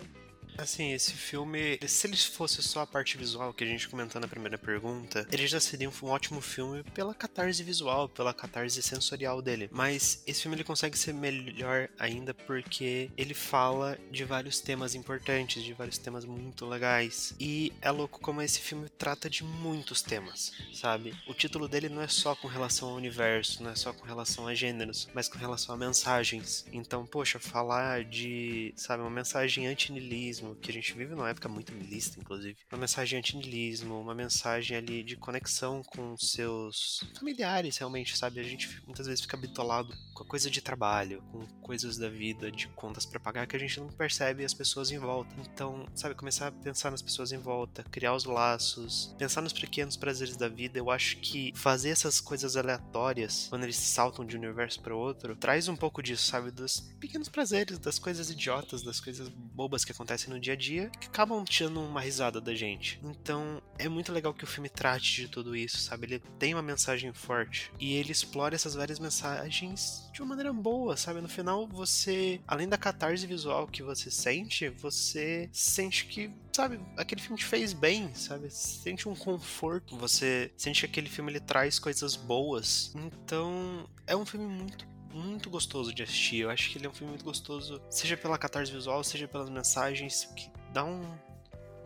Assim, 0.57 0.93
esse 0.93 1.13
filme, 1.13 1.77
se 1.85 2.07
ele 2.07 2.17
fosse 2.17 2.63
só 2.63 2.81
a 2.81 2.87
parte 2.87 3.17
visual 3.17 3.53
que 3.53 3.63
a 3.63 3.67
gente 3.67 3.89
comentou 3.89 4.21
na 4.21 4.27
primeira 4.27 4.57
pergunta, 4.57 5.27
ele 5.31 5.47
já 5.47 5.59
seria 5.59 5.89
um 5.89 6.07
ótimo 6.07 6.41
filme 6.41 6.83
pela 6.93 7.13
catarse 7.13 7.61
visual, 7.63 8.07
pela 8.07 8.33
catarse 8.33 8.81
sensorial 8.81 9.41
dele. 9.41 9.69
Mas 9.71 10.23
esse 10.25 10.41
filme 10.41 10.55
ele 10.55 10.63
consegue 10.63 10.97
ser 10.97 11.13
melhor 11.13 11.89
ainda 11.99 12.33
porque 12.33 13.09
ele 13.17 13.33
fala 13.33 13.97
de 14.11 14.23
vários 14.23 14.59
temas 14.59 14.95
importantes, 14.95 15.63
de 15.63 15.73
vários 15.73 15.97
temas 15.97 16.25
muito 16.25 16.65
legais. 16.65 17.33
E 17.39 17.73
é 17.81 17.91
louco 17.91 18.19
como 18.19 18.41
esse 18.41 18.59
filme 18.59 18.87
trata 18.89 19.29
de 19.29 19.43
muitos 19.43 20.01
temas, 20.01 20.53
sabe? 20.73 21.13
O 21.27 21.33
título 21.33 21.67
dele 21.67 21.89
não 21.89 22.01
é 22.01 22.07
só 22.07 22.35
com 22.35 22.47
relação 22.47 22.89
ao 22.89 22.95
universo, 22.95 23.61
não 23.61 23.71
é 23.71 23.75
só 23.75 23.91
com 23.91 24.05
relação 24.05 24.47
a 24.47 24.55
gêneros, 24.55 25.07
mas 25.13 25.27
com 25.27 25.37
relação 25.37 25.75
a 25.75 25.77
mensagens. 25.77 26.65
Então, 26.71 27.05
poxa, 27.05 27.39
falar 27.39 28.03
de, 28.03 28.73
sabe, 28.75 29.01
uma 29.01 29.09
mensagem 29.09 29.67
anti-nilismo 29.67 30.44
que 30.53 30.69
a 30.69 30.73
gente 30.73 30.93
vive 30.93 31.15
numa 31.15 31.29
época 31.29 31.49
muito 31.49 31.73
milista, 31.73 32.19
inclusive. 32.19 32.57
Uma 32.71 32.81
mensagem 32.81 33.17
anti-nilismo, 33.17 33.99
uma 33.99 34.13
mensagem 34.13 34.77
ali 34.77 35.03
de 35.03 35.15
conexão 35.15 35.81
com 35.83 36.15
seus 36.17 36.99
familiares, 37.17 37.77
realmente, 37.77 38.17
sabe? 38.17 38.39
A 38.39 38.43
gente 38.43 38.81
muitas 38.85 39.07
vezes 39.07 39.21
fica 39.21 39.37
bitolado 39.37 39.93
com 40.13 40.23
a 40.23 40.27
coisa 40.27 40.49
de 40.49 40.61
trabalho, 40.61 41.23
com 41.31 41.45
coisas 41.61 41.97
da 41.97 42.09
vida, 42.09 42.51
de 42.51 42.67
contas 42.69 43.05
para 43.05 43.19
pagar, 43.19 43.47
que 43.47 43.55
a 43.55 43.59
gente 43.59 43.79
não 43.79 43.87
percebe 43.87 44.43
as 44.43 44.53
pessoas 44.53 44.91
em 44.91 44.99
volta. 44.99 45.33
Então, 45.39 45.87
sabe, 45.95 46.15
começar 46.15 46.47
a 46.47 46.51
pensar 46.51 46.91
nas 46.91 47.01
pessoas 47.01 47.31
em 47.31 47.37
volta, 47.37 47.83
criar 47.83 48.13
os 48.13 48.25
laços, 48.25 49.15
pensar 49.17 49.41
nos 49.41 49.53
pequenos 49.53 49.95
prazeres 49.95 50.35
da 50.35 50.47
vida. 50.47 50.77
Eu 50.77 50.91
acho 50.91 51.17
que 51.17 51.51
fazer 51.55 51.89
essas 51.89 52.19
coisas 52.19 52.55
aleatórias, 52.55 53.47
quando 53.49 53.63
eles 53.63 53.77
saltam 53.77 54.25
de 54.25 54.35
um 54.35 54.39
universo 54.39 54.81
para 54.81 54.95
outro, 54.95 55.35
traz 55.35 55.67
um 55.67 55.75
pouco 55.75 56.01
disso, 56.01 56.27
sabe? 56.27 56.51
Dos 56.51 56.81
pequenos 56.99 57.29
prazeres, 57.29 57.79
das 57.79 57.99
coisas 57.99 58.29
idiotas, 58.29 58.83
das 58.83 58.99
coisas 58.99 59.29
bobas 59.29 59.85
que 59.85 59.91
acontecem 59.91 60.29
no 60.29 60.34
dia 60.39 60.53
a 60.53 60.55
dia, 60.55 60.89
que 60.99 61.07
acabam 61.07 61.43
tirando 61.43 61.81
uma 61.81 62.01
risada 62.01 62.39
da 62.39 62.53
gente. 62.53 62.99
Então, 63.03 63.61
é 63.77 63.87
muito 63.87 64.11
legal 64.11 64.33
que 64.33 64.43
o 64.43 64.47
filme 64.47 64.69
trate 64.69 65.21
de 65.21 65.27
tudo 65.27 65.55
isso, 65.55 65.77
sabe? 65.77 66.05
Ele 66.05 66.19
tem 66.39 66.53
uma 66.53 66.61
mensagem 66.61 67.13
forte 67.13 67.71
e 67.79 67.93
ele 67.93 68.11
explora 68.11 68.55
essas 68.55 68.75
várias 68.75 68.99
mensagens 68.99 70.09
de 70.13 70.21
uma 70.21 70.29
maneira 70.29 70.53
boa, 70.53 70.95
sabe? 70.95 71.21
No 71.21 71.27
final, 71.27 71.67
você, 71.67 72.39
além 72.47 72.67
da 72.67 72.77
catarse 72.77 73.27
visual 73.27 73.67
que 73.67 73.83
você 73.83 74.09
sente, 74.09 74.69
você 74.69 75.49
sente 75.51 76.05
que, 76.05 76.31
sabe, 76.53 76.79
aquele 76.97 77.21
filme 77.21 77.37
te 77.37 77.45
fez 77.45 77.73
bem, 77.73 78.13
sabe? 78.13 78.49
Sente 78.49 79.09
um 79.09 79.15
conforto, 79.15 79.97
você 79.97 80.51
sente 80.55 80.81
que 80.81 80.85
aquele 80.85 81.09
filme 81.09 81.31
ele 81.31 81.39
traz 81.39 81.79
coisas 81.79 82.15
boas. 82.15 82.93
Então, 82.95 83.89
é 84.07 84.15
um 84.15 84.25
filme 84.25 84.47
muito 84.47 84.94
muito 85.15 85.49
gostoso 85.49 85.93
de 85.93 86.03
assistir. 86.03 86.41
Eu 86.41 86.49
acho 86.49 86.69
que 86.69 86.77
ele 86.77 86.85
é 86.85 86.89
um 86.89 86.93
filme 86.93 87.11
muito 87.11 87.23
gostoso, 87.23 87.81
seja 87.89 88.17
pela 88.17 88.37
catarse 88.37 88.71
visual, 88.71 89.03
seja 89.03 89.27
pelas 89.27 89.49
mensagens, 89.49 90.25
que 90.35 90.51
dá 90.73 90.83
um, 90.83 91.01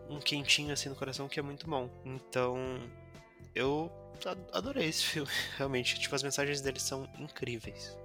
um 0.09 0.19
quentinho 0.19 0.73
assim 0.73 0.89
no 0.89 0.95
coração 0.95 1.27
que 1.27 1.39
é 1.39 1.43
muito 1.43 1.69
bom. 1.69 1.89
Então, 2.03 2.57
eu 3.53 3.91
adorei 4.51 4.89
esse 4.89 5.03
filme, 5.05 5.31
realmente. 5.57 5.99
Tipo, 5.99 6.15
as 6.15 6.23
mensagens 6.23 6.59
dele 6.61 6.79
são 6.79 7.07
incríveis. 7.19 7.95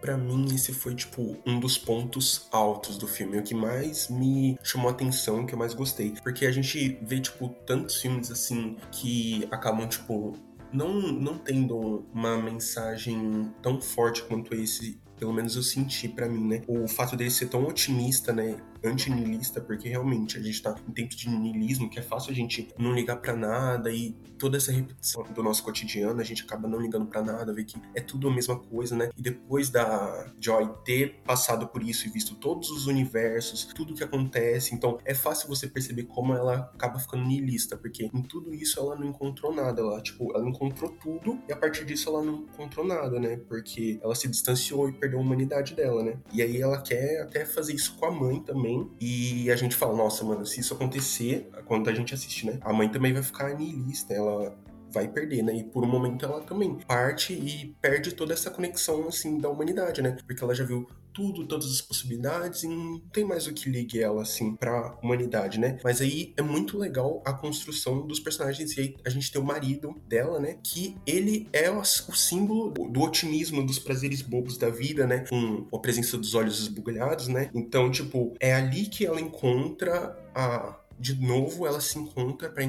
Para 0.00 0.16
mim, 0.16 0.54
esse 0.54 0.72
foi, 0.72 0.94
tipo, 0.94 1.36
um 1.44 1.60
dos 1.60 1.76
pontos 1.76 2.48
altos 2.50 2.96
do 2.96 3.06
filme. 3.06 3.38
O 3.38 3.42
que 3.42 3.54
mais 3.54 4.08
me 4.08 4.58
chamou 4.62 4.88
a 4.88 4.92
atenção, 4.92 5.42
o 5.42 5.46
que 5.46 5.52
eu 5.52 5.58
mais 5.58 5.74
gostei. 5.74 6.14
Porque 6.22 6.46
a 6.46 6.50
gente 6.50 6.98
vê, 7.02 7.20
tipo, 7.20 7.50
tantos 7.66 8.00
filmes, 8.00 8.30
assim, 8.30 8.78
que 8.90 9.46
acabam, 9.50 9.86
tipo, 9.86 10.38
não, 10.72 11.00
não 11.00 11.38
tendo 11.38 12.06
uma 12.12 12.36
mensagem 12.36 13.52
tão 13.62 13.80
forte 13.80 14.22
quanto 14.24 14.54
esse, 14.54 15.00
pelo 15.18 15.32
menos 15.32 15.56
eu 15.56 15.62
senti 15.62 16.08
para 16.08 16.28
mim, 16.28 16.46
né? 16.46 16.62
O 16.66 16.88
fato 16.88 17.16
dele 17.16 17.30
ser 17.30 17.48
tão 17.48 17.64
otimista, 17.64 18.32
né? 18.32 18.56
Anti-nihilista, 18.84 19.60
porque 19.60 19.88
realmente 19.88 20.38
a 20.38 20.42
gente 20.42 20.62
tá 20.62 20.74
em 20.88 20.92
tempo 20.92 21.14
de 21.14 21.28
nihilismo, 21.28 21.88
que 21.88 21.98
é 21.98 22.02
fácil 22.02 22.32
a 22.32 22.34
gente 22.34 22.68
não 22.78 22.92
ligar 22.92 23.16
para 23.16 23.34
nada 23.34 23.90
e 23.90 24.16
toda 24.38 24.56
essa 24.56 24.72
repetição 24.72 25.22
do 25.34 25.42
nosso 25.42 25.62
cotidiano, 25.62 26.20
a 26.20 26.24
gente 26.24 26.42
acaba 26.42 26.66
não 26.66 26.80
ligando 26.80 27.06
para 27.06 27.22
nada, 27.22 27.52
ver 27.52 27.64
que 27.64 27.80
é 27.94 28.00
tudo 28.00 28.28
a 28.28 28.34
mesma 28.34 28.58
coisa, 28.58 28.96
né? 28.96 29.10
E 29.16 29.22
depois 29.22 29.68
da 29.68 30.32
Joy 30.40 30.70
ter 30.84 31.20
passado 31.24 31.68
por 31.68 31.82
isso 31.82 32.06
e 32.06 32.10
visto 32.10 32.34
todos 32.34 32.70
os 32.70 32.86
universos, 32.86 33.66
tudo 33.74 33.94
que 33.94 34.02
acontece, 34.02 34.74
então 34.74 34.98
é 35.04 35.14
fácil 35.14 35.48
você 35.48 35.66
perceber 35.66 36.04
como 36.04 36.34
ela 36.34 36.70
acaba 36.74 36.98
ficando 36.98 37.24
nihilista, 37.24 37.76
porque 37.76 38.08
em 38.12 38.22
tudo 38.22 38.54
isso 38.54 38.80
ela 38.80 38.96
não 38.96 39.08
encontrou 39.08 39.54
nada, 39.54 39.82
ela, 39.82 40.00
tipo, 40.00 40.34
ela 40.34 40.48
encontrou 40.48 40.90
tudo 40.92 41.38
e 41.48 41.52
a 41.52 41.56
partir 41.56 41.84
disso 41.84 42.08
ela 42.08 42.22
não 42.22 42.44
encontrou 42.44 42.86
nada, 42.86 43.20
né? 43.20 43.36
Porque 43.48 44.00
ela 44.02 44.14
se 44.14 44.26
distanciou 44.26 44.88
e 44.88 44.92
perdeu 44.92 45.18
a 45.18 45.22
humanidade 45.22 45.74
dela, 45.74 46.02
né? 46.02 46.18
E 46.32 46.40
aí 46.40 46.60
ela 46.60 46.80
quer 46.80 47.22
até 47.22 47.44
fazer 47.44 47.74
isso 47.74 47.94
com 47.96 48.06
a 48.06 48.10
mãe 48.10 48.40
também 48.40 48.69
também. 48.70 48.90
E 49.00 49.50
a 49.50 49.56
gente 49.56 49.76
fala, 49.76 49.96
nossa, 49.96 50.24
mano, 50.24 50.46
se 50.46 50.60
isso 50.60 50.74
acontecer, 50.74 51.50
quando 51.66 51.88
a 51.88 51.94
gente 51.94 52.14
assiste, 52.14 52.46
né? 52.46 52.58
A 52.62 52.72
mãe 52.72 52.88
também 52.88 53.12
vai 53.12 53.22
ficar 53.22 53.54
nihilista, 53.54 54.14
ela 54.14 54.56
vai 54.92 55.08
perder, 55.08 55.42
né? 55.42 55.56
E 55.56 55.64
por 55.64 55.84
um 55.84 55.88
momento 55.88 56.24
ela 56.24 56.40
também 56.40 56.74
parte 56.86 57.32
e 57.32 57.74
perde 57.80 58.12
toda 58.12 58.32
essa 58.32 58.50
conexão, 58.50 59.08
assim, 59.08 59.38
da 59.38 59.48
humanidade, 59.48 60.02
né? 60.02 60.16
Porque 60.26 60.42
ela 60.42 60.54
já 60.54 60.64
viu 60.64 60.86
tudo, 61.12 61.46
todas 61.46 61.70
as 61.70 61.80
possibilidades 61.80 62.62
e 62.62 62.68
não 62.68 62.98
tem 63.12 63.24
mais 63.24 63.46
o 63.46 63.52
que 63.52 63.68
ligue 63.68 64.00
ela, 64.00 64.22
assim, 64.22 64.54
pra 64.56 64.96
humanidade, 65.02 65.58
né? 65.58 65.78
Mas 65.82 66.00
aí 66.00 66.32
é 66.36 66.42
muito 66.42 66.78
legal 66.78 67.22
a 67.24 67.32
construção 67.32 68.06
dos 68.06 68.20
personagens 68.20 68.76
e 68.76 68.80
aí 68.80 68.96
a 69.04 69.10
gente 69.10 69.30
tem 69.30 69.40
o 69.40 69.44
marido 69.44 69.94
dela, 70.08 70.38
né? 70.38 70.58
Que 70.62 70.96
ele 71.06 71.48
é 71.52 71.70
o, 71.70 71.84
símbolo 71.84 72.70
do 72.70 73.00
otimismo, 73.00 73.64
dos 73.64 73.78
prazeres 73.78 74.22
bobos 74.22 74.56
da 74.56 74.70
vida, 74.70 75.06
né? 75.06 75.24
Com 75.28 75.66
a 75.72 75.78
presença 75.78 76.16
dos 76.16 76.34
olhos 76.34 76.60
esbugalhados, 76.60 77.28
né? 77.28 77.50
Então, 77.54 77.90
tipo, 77.90 78.34
é 78.40 78.54
ali 78.54 78.86
que 78.86 79.04
ela 79.04 79.20
encontra 79.20 80.16
a... 80.34 80.78
De 80.98 81.14
novo, 81.14 81.66
ela 81.66 81.80
se 81.80 81.98
encontra 81.98 82.50
para 82.50 82.62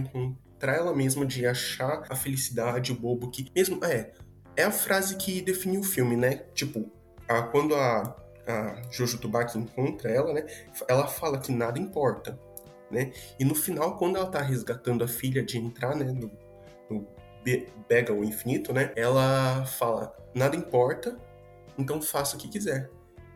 encontrar 0.62 0.76
ela 0.76 0.96
mesma, 0.96 1.26
de 1.26 1.46
achar 1.46 2.04
a 2.10 2.16
felicidade, 2.16 2.92
o 2.92 2.96
bobo 2.96 3.30
que... 3.32 3.52
Mesmo... 3.56 3.84
É, 3.84 4.12
é 4.56 4.64
a 4.64 4.72
frase 4.72 5.16
que 5.16 5.42
define 5.42 5.78
o 5.78 5.84
filme, 5.84 6.16
né? 6.16 6.44
Tipo, 6.54 6.92
a, 7.28 7.42
quando 7.42 7.74
a 7.76 8.16
a 8.48 8.82
Jojo 8.90 9.20
Tubaki 9.20 9.58
encontra 9.58 10.10
ela, 10.10 10.34
né? 10.34 10.46
Ela 10.88 11.08
fala 11.08 11.40
que 11.40 11.52
nada 11.52 11.80
importa, 11.80 12.38
né? 12.90 13.14
E 13.40 13.46
no 13.46 13.54
final, 13.54 13.98
quando 13.98 14.18
ela 14.18 14.26
tá 14.26 14.42
resgatando 14.42 15.04
a 15.04 15.08
filha 15.08 15.44
de 15.44 15.60
entrar, 15.60 15.96
né, 15.96 16.06
no, 16.06 16.32
no 16.90 17.08
Bega 17.88 18.12
o 18.12 18.24
Infinito, 18.24 18.74
né? 18.74 18.92
Ela 18.96 19.64
fala, 19.66 20.16
nada 20.34 20.56
importa, 20.56 21.18
então 21.78 22.02
faça 22.02 22.36
o 22.36 22.40
que 22.40 22.50
quiser. 22.50 22.90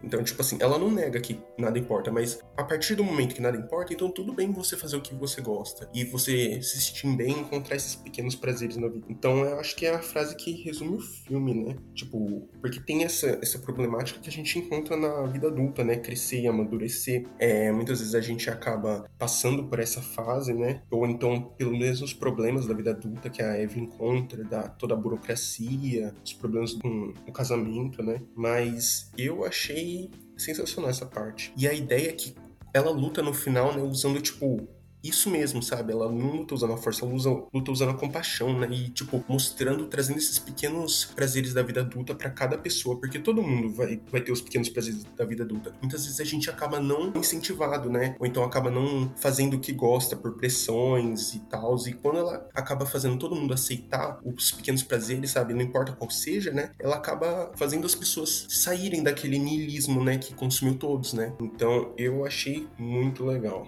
Então, 0.05 0.23
tipo 0.23 0.41
assim, 0.41 0.57
ela 0.61 0.77
não 0.77 0.91
nega 0.91 1.19
que 1.19 1.39
nada 1.57 1.77
importa, 1.77 2.11
mas 2.11 2.39
a 2.55 2.63
partir 2.63 2.95
do 2.95 3.03
momento 3.03 3.35
que 3.35 3.41
nada 3.41 3.57
importa, 3.57 3.93
então 3.93 4.09
tudo 4.09 4.33
bem 4.33 4.51
você 4.51 4.77
fazer 4.77 4.95
o 4.95 5.01
que 5.01 5.13
você 5.13 5.41
gosta. 5.41 5.89
E 5.93 6.03
você 6.05 6.61
se 6.61 6.79
sentir 6.79 7.07
bem 7.15 7.39
encontrar 7.39 7.75
esses 7.75 7.95
pequenos 7.95 8.35
prazeres 8.35 8.77
na 8.77 8.87
vida. 8.87 9.05
Então, 9.09 9.43
eu 9.45 9.59
acho 9.59 9.75
que 9.75 9.85
é 9.85 9.93
a 9.93 10.01
frase 10.01 10.35
que 10.35 10.51
resume 10.63 10.97
o 10.97 11.01
filme, 11.01 11.53
né? 11.53 11.75
Tipo, 11.93 12.47
porque 12.61 12.79
tem 12.79 13.03
essa, 13.03 13.39
essa 13.41 13.59
problemática 13.59 14.19
que 14.19 14.29
a 14.29 14.31
gente 14.31 14.57
encontra 14.59 14.95
na 14.95 15.23
vida 15.27 15.47
adulta, 15.47 15.83
né? 15.83 15.97
Crescer 15.97 16.47
amadurecer. 16.47 17.25
É, 17.39 17.71
muitas 17.71 17.99
vezes 17.99 18.15
a 18.15 18.21
gente 18.21 18.49
acaba 18.49 19.09
passando 19.17 19.65
por 19.65 19.79
essa 19.79 20.01
fase, 20.01 20.53
né? 20.53 20.81
Ou 20.89 21.05
então, 21.05 21.53
pelo 21.57 21.77
menos 21.77 22.01
os 22.01 22.13
problemas 22.13 22.65
da 22.65 22.73
vida 22.73 22.91
adulta 22.91 23.29
que 23.29 23.41
a 23.41 23.57
Eve 23.57 23.79
encontra, 23.79 24.43
da 24.43 24.67
toda 24.67 24.93
a 24.93 24.97
burocracia, 24.97 26.13
os 26.23 26.33
problemas 26.33 26.73
com 26.73 27.13
o 27.27 27.31
casamento, 27.31 28.03
né? 28.03 28.21
Mas 28.35 29.11
eu 29.17 29.45
achei 29.45 29.94
sensacional 30.37 30.89
essa 30.89 31.05
parte. 31.05 31.53
E 31.57 31.67
a 31.67 31.73
ideia 31.73 32.09
é 32.09 32.13
que 32.13 32.35
ela 32.73 32.91
luta 32.91 33.21
no 33.21 33.33
final, 33.33 33.75
né, 33.75 33.81
usando, 33.81 34.21
tipo, 34.21 34.67
isso 35.07 35.29
mesmo, 35.29 35.61
sabe? 35.61 35.93
Ela 35.93 36.11
não 36.11 36.37
luta 36.37 36.53
usando 36.55 36.73
a 36.73 36.77
força, 36.77 37.05
ela 37.05 37.13
usa, 37.13 37.29
luta 37.53 37.71
usando 37.71 37.91
a 37.91 37.93
compaixão, 37.93 38.57
né? 38.57 38.67
E, 38.71 38.89
tipo, 38.89 39.23
mostrando, 39.27 39.87
trazendo 39.87 40.17
esses 40.17 40.39
pequenos 40.39 41.05
prazeres 41.05 41.53
da 41.53 41.61
vida 41.61 41.81
adulta 41.81 42.15
para 42.15 42.29
cada 42.29 42.57
pessoa, 42.57 42.99
porque 42.99 43.19
todo 43.19 43.41
mundo 43.41 43.73
vai, 43.73 43.99
vai 44.11 44.21
ter 44.21 44.31
os 44.31 44.41
pequenos 44.41 44.69
prazeres 44.69 45.03
da 45.15 45.25
vida 45.25 45.43
adulta. 45.43 45.73
Muitas 45.81 46.05
vezes 46.05 46.19
a 46.19 46.23
gente 46.23 46.49
acaba 46.49 46.79
não 46.79 47.11
incentivado, 47.15 47.89
né? 47.89 48.15
Ou 48.19 48.25
então 48.25 48.43
acaba 48.43 48.69
não 48.69 49.11
fazendo 49.15 49.55
o 49.55 49.59
que 49.59 49.71
gosta 49.71 50.15
por 50.15 50.35
pressões 50.35 51.33
e 51.33 51.39
tal. 51.39 51.75
E 51.87 51.93
quando 51.93 52.19
ela 52.19 52.47
acaba 52.53 52.85
fazendo 52.85 53.17
todo 53.17 53.35
mundo 53.35 53.53
aceitar 53.53 54.19
os 54.23 54.51
pequenos 54.51 54.83
prazeres, 54.83 55.31
sabe? 55.31 55.53
Não 55.53 55.61
importa 55.61 55.91
qual 55.93 56.09
seja, 56.09 56.51
né? 56.51 56.71
Ela 56.79 56.95
acaba 56.95 57.51
fazendo 57.55 57.85
as 57.85 57.95
pessoas 57.95 58.47
saírem 58.49 59.03
daquele 59.03 59.37
niilismo, 59.37 60.03
né? 60.03 60.17
Que 60.17 60.33
consumiu 60.33 60.75
todos, 60.75 61.13
né? 61.13 61.33
Então 61.41 61.93
eu 61.97 62.25
achei 62.25 62.67
muito 62.77 63.25
legal. 63.25 63.67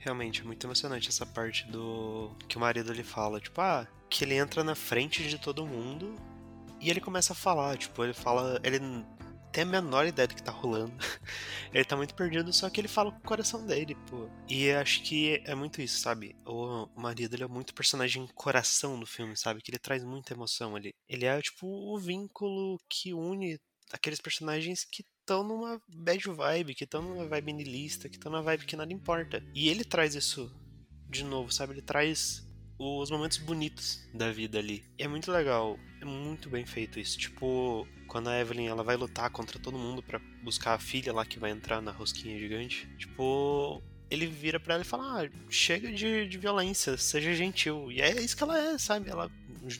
Realmente, 0.00 0.40
é 0.40 0.44
muito 0.44 0.66
emocionante 0.66 1.08
essa 1.08 1.26
parte 1.26 1.66
do. 1.66 2.34
que 2.48 2.56
o 2.56 2.60
marido 2.60 2.90
ele 2.90 3.04
fala, 3.04 3.38
tipo, 3.38 3.60
ah, 3.60 3.86
que 4.08 4.24
ele 4.24 4.34
entra 4.34 4.64
na 4.64 4.74
frente 4.74 5.28
de 5.28 5.38
todo 5.38 5.66
mundo 5.66 6.16
e 6.80 6.90
ele 6.90 7.00
começa 7.00 7.34
a 7.34 7.36
falar, 7.36 7.76
tipo, 7.76 8.02
ele 8.02 8.14
fala. 8.14 8.58
Ele 8.64 8.80
tem 9.52 9.62
a 9.64 9.66
menor 9.66 10.06
ideia 10.06 10.26
do 10.26 10.34
que 10.34 10.42
tá 10.42 10.50
rolando. 10.52 10.92
ele 11.74 11.84
tá 11.84 11.96
muito 11.96 12.14
perdido, 12.14 12.50
só 12.50 12.70
que 12.70 12.80
ele 12.80 12.88
fala 12.88 13.12
com 13.12 13.18
o 13.18 13.28
coração 13.28 13.66
dele, 13.66 13.94
pô. 14.08 14.26
E 14.48 14.70
acho 14.70 15.02
que 15.02 15.42
é 15.44 15.54
muito 15.54 15.82
isso, 15.82 15.98
sabe? 16.00 16.34
O 16.46 16.88
marido 16.96 17.34
ele 17.34 17.44
é 17.44 17.48
muito 17.48 17.74
personagem 17.74 18.26
coração 18.34 18.96
no 18.96 19.06
filme, 19.06 19.36
sabe? 19.36 19.60
Que 19.60 19.70
ele 19.70 19.78
traz 19.78 20.02
muita 20.02 20.32
emoção 20.32 20.76
ali. 20.76 20.94
Ele 21.06 21.26
é, 21.26 21.42
tipo, 21.42 21.66
o 21.66 21.98
vínculo 21.98 22.80
que 22.88 23.12
une 23.12 23.60
aqueles 23.92 24.20
personagens 24.20 24.84
que 24.84 25.04
estão 25.30 25.44
numa 25.44 25.80
bad 25.88 26.28
vibe, 26.28 26.74
que 26.74 26.82
estão 26.82 27.00
numa 27.00 27.24
vibe 27.26 27.52
niilista, 27.52 28.08
que 28.08 28.16
estão 28.16 28.32
numa 28.32 28.42
vibe 28.42 28.66
que 28.66 28.74
nada 28.74 28.92
importa. 28.92 29.42
E 29.54 29.68
ele 29.68 29.84
traz 29.84 30.16
isso 30.16 30.52
de 31.08 31.22
novo, 31.22 31.52
sabe? 31.52 31.74
Ele 31.74 31.82
traz 31.82 32.44
os 32.76 33.10
momentos 33.10 33.38
bonitos 33.38 34.08
da 34.12 34.32
vida 34.32 34.58
ali. 34.58 34.84
E 34.98 35.04
é 35.04 35.08
muito 35.08 35.30
legal, 35.30 35.78
é 36.00 36.04
muito 36.04 36.50
bem 36.50 36.66
feito 36.66 36.98
isso. 36.98 37.16
Tipo, 37.16 37.86
quando 38.08 38.28
a 38.28 38.40
Evelyn 38.40 38.66
ela 38.66 38.82
vai 38.82 38.96
lutar 38.96 39.30
contra 39.30 39.58
todo 39.60 39.78
mundo 39.78 40.02
para 40.02 40.18
buscar 40.42 40.74
a 40.74 40.78
filha 40.78 41.12
lá 41.12 41.24
que 41.24 41.38
vai 41.38 41.52
entrar 41.52 41.80
na 41.80 41.92
rosquinha 41.92 42.36
gigante. 42.36 42.88
Tipo, 42.98 43.80
ele 44.10 44.26
vira 44.26 44.58
para 44.58 44.74
ela 44.74 44.82
e 44.82 44.86
fala: 44.86 45.22
ah, 45.22 45.30
chega 45.48 45.92
de, 45.92 46.26
de 46.26 46.38
violência, 46.38 46.96
seja 46.96 47.32
gentil. 47.34 47.92
E 47.92 48.00
é 48.00 48.20
isso 48.20 48.36
que 48.36 48.42
ela 48.42 48.58
é, 48.58 48.78
sabe? 48.78 49.08
Ela 49.08 49.30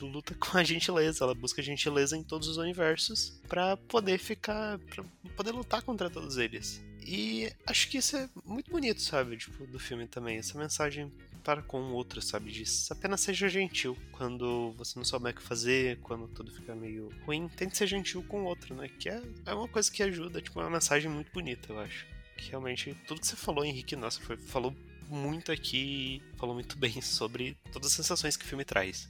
luta 0.01 0.35
com 0.39 0.57
a 0.57 0.63
gentileza, 0.63 1.23
ela 1.23 1.35
busca 1.35 1.61
gentileza 1.61 2.17
em 2.17 2.23
todos 2.23 2.47
os 2.47 2.57
universos 2.57 3.39
para 3.47 3.77
poder 3.77 4.17
ficar. 4.17 4.79
para 4.79 5.03
poder 5.35 5.51
lutar 5.51 5.81
contra 5.81 6.09
todos 6.09 6.37
eles. 6.37 6.81
E 7.03 7.51
acho 7.65 7.89
que 7.89 7.97
isso 7.97 8.15
é 8.15 8.29
muito 8.45 8.69
bonito, 8.69 9.01
sabe? 9.01 9.37
Tipo, 9.37 9.65
do 9.65 9.79
filme 9.79 10.07
também. 10.07 10.37
Essa 10.37 10.57
mensagem 10.57 11.11
para 11.43 11.61
com 11.61 11.81
o 11.81 11.93
outro, 11.93 12.21
sabe? 12.21 12.51
Disso. 12.51 12.91
Apenas 12.93 13.21
seja 13.21 13.49
gentil. 13.49 13.97
Quando 14.11 14.71
você 14.77 14.97
não 14.97 15.03
souber 15.03 15.33
o 15.33 15.35
que 15.35 15.41
fazer, 15.41 15.97
quando 16.01 16.27
tudo 16.27 16.51
fica 16.51 16.75
meio 16.75 17.09
ruim, 17.25 17.47
tente 17.47 17.77
ser 17.77 17.87
gentil 17.87 18.23
com 18.23 18.43
o 18.43 18.45
outro, 18.45 18.75
né? 18.75 18.87
Que 18.87 19.09
é, 19.09 19.21
é 19.45 19.53
uma 19.53 19.67
coisa 19.67 19.91
que 19.91 20.03
ajuda, 20.03 20.41
tipo, 20.41 20.59
é 20.59 20.63
uma 20.63 20.71
mensagem 20.71 21.09
muito 21.09 21.31
bonita, 21.31 21.71
eu 21.71 21.79
acho. 21.79 22.05
Que 22.37 22.49
realmente, 22.49 22.95
tudo 23.07 23.21
que 23.21 23.27
você 23.27 23.35
falou, 23.35 23.65
Henrique, 23.65 23.95
nossa, 23.95 24.21
foi, 24.21 24.37
falou 24.37 24.75
muito 25.09 25.51
aqui, 25.51 26.21
falou 26.37 26.55
muito 26.55 26.77
bem 26.79 27.01
sobre 27.01 27.57
todas 27.71 27.87
as 27.87 27.93
sensações 27.93 28.37
que 28.37 28.45
o 28.45 28.47
filme 28.47 28.63
traz. 28.63 29.09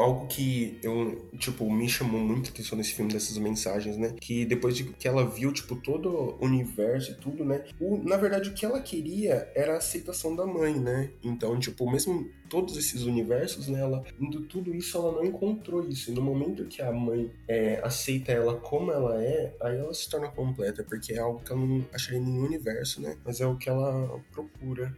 Algo 0.00 0.26
que 0.26 0.78
eu, 0.82 1.28
tipo, 1.38 1.70
me 1.70 1.88
chamou 1.88 2.20
muito 2.20 2.50
atenção 2.50 2.76
nesse 2.76 2.94
filme, 2.94 3.12
dessas 3.12 3.36
mensagens, 3.38 3.96
né? 3.96 4.14
Que 4.20 4.44
depois 4.44 4.76
de 4.76 4.84
que 4.84 5.06
ela 5.08 5.24
viu, 5.24 5.52
tipo, 5.52 5.76
todo 5.76 6.08
o 6.08 6.44
universo 6.44 7.12
e 7.12 7.14
tudo, 7.14 7.44
né? 7.44 7.64
O, 7.80 7.98
na 7.98 8.16
verdade, 8.16 8.50
o 8.50 8.54
que 8.54 8.64
ela 8.64 8.80
queria 8.80 9.50
era 9.54 9.74
a 9.74 9.78
aceitação 9.78 10.34
da 10.34 10.46
mãe, 10.46 10.74
né? 10.74 11.10
Então, 11.22 11.58
tipo, 11.58 11.90
mesmo 11.90 12.28
todos 12.48 12.76
esses 12.76 13.02
universos, 13.02 13.68
né? 13.68 13.80
Ela, 13.80 14.04
indo 14.20 14.42
tudo 14.42 14.74
isso, 14.74 14.96
ela 14.96 15.12
não 15.12 15.24
encontrou 15.24 15.86
isso. 15.88 16.10
E 16.10 16.14
no 16.14 16.22
momento 16.22 16.66
que 16.66 16.80
a 16.80 16.92
mãe 16.92 17.30
é, 17.48 17.80
aceita 17.82 18.32
ela 18.32 18.54
como 18.56 18.92
ela 18.92 19.22
é, 19.22 19.54
aí 19.60 19.76
ela 19.76 19.92
se 19.92 20.08
torna 20.08 20.28
completa, 20.28 20.84
porque 20.84 21.14
é 21.14 21.18
algo 21.18 21.40
que 21.40 21.52
ela 21.52 21.64
não 21.64 21.84
acharia 21.92 22.18
em 22.18 22.24
nenhum 22.24 22.44
universo, 22.44 23.00
né? 23.00 23.16
Mas 23.24 23.40
é 23.40 23.46
o 23.46 23.56
que 23.56 23.68
ela 23.68 24.20
procura. 24.32 24.94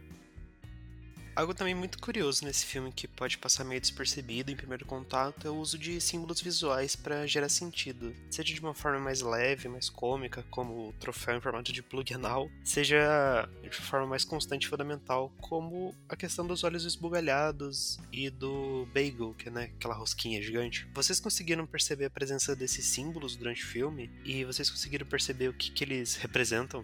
Algo 1.37 1.53
também 1.53 1.75
muito 1.75 1.99
curioso 1.99 2.43
nesse 2.43 2.65
filme 2.65 2.91
que 2.91 3.07
pode 3.07 3.37
passar 3.37 3.63
meio 3.63 3.79
despercebido 3.79 4.51
em 4.51 4.55
primeiro 4.55 4.87
contato 4.87 5.47
é 5.47 5.51
o 5.51 5.57
uso 5.57 5.77
de 5.77 6.01
símbolos 6.01 6.41
visuais 6.41 6.95
para 6.95 7.27
gerar 7.27 7.47
sentido, 7.47 8.11
seja 8.27 8.55
de 8.55 8.59
uma 8.59 8.73
forma 8.73 8.99
mais 8.99 9.21
leve, 9.21 9.69
mais 9.69 9.87
cômica, 9.87 10.43
como 10.49 10.89
o 10.89 10.93
troféu 10.93 11.37
em 11.37 11.39
formato 11.39 11.71
de 11.71 11.83
plug 11.83 12.11
anal, 12.11 12.49
seja 12.63 13.47
de 13.61 13.69
forma 13.69 14.07
mais 14.07 14.25
constante 14.25 14.63
e 14.63 14.67
fundamental, 14.67 15.31
como 15.39 15.93
a 16.09 16.15
questão 16.15 16.47
dos 16.47 16.63
olhos 16.63 16.85
esbugalhados 16.85 17.99
e 18.11 18.31
do 18.31 18.87
bagel, 18.91 19.35
que 19.35 19.49
é 19.49 19.51
né, 19.51 19.63
aquela 19.77 19.93
rosquinha 19.93 20.41
gigante. 20.41 20.87
Vocês 20.91 21.19
conseguiram 21.19 21.67
perceber 21.67 22.05
a 22.05 22.09
presença 22.09 22.55
desses 22.55 22.83
símbolos 22.87 23.35
durante 23.35 23.63
o 23.63 23.67
filme 23.67 24.09
e 24.25 24.43
vocês 24.43 24.71
conseguiram 24.71 25.05
perceber 25.05 25.49
o 25.49 25.53
que, 25.53 25.69
que 25.69 25.83
eles 25.83 26.15
representam? 26.15 26.83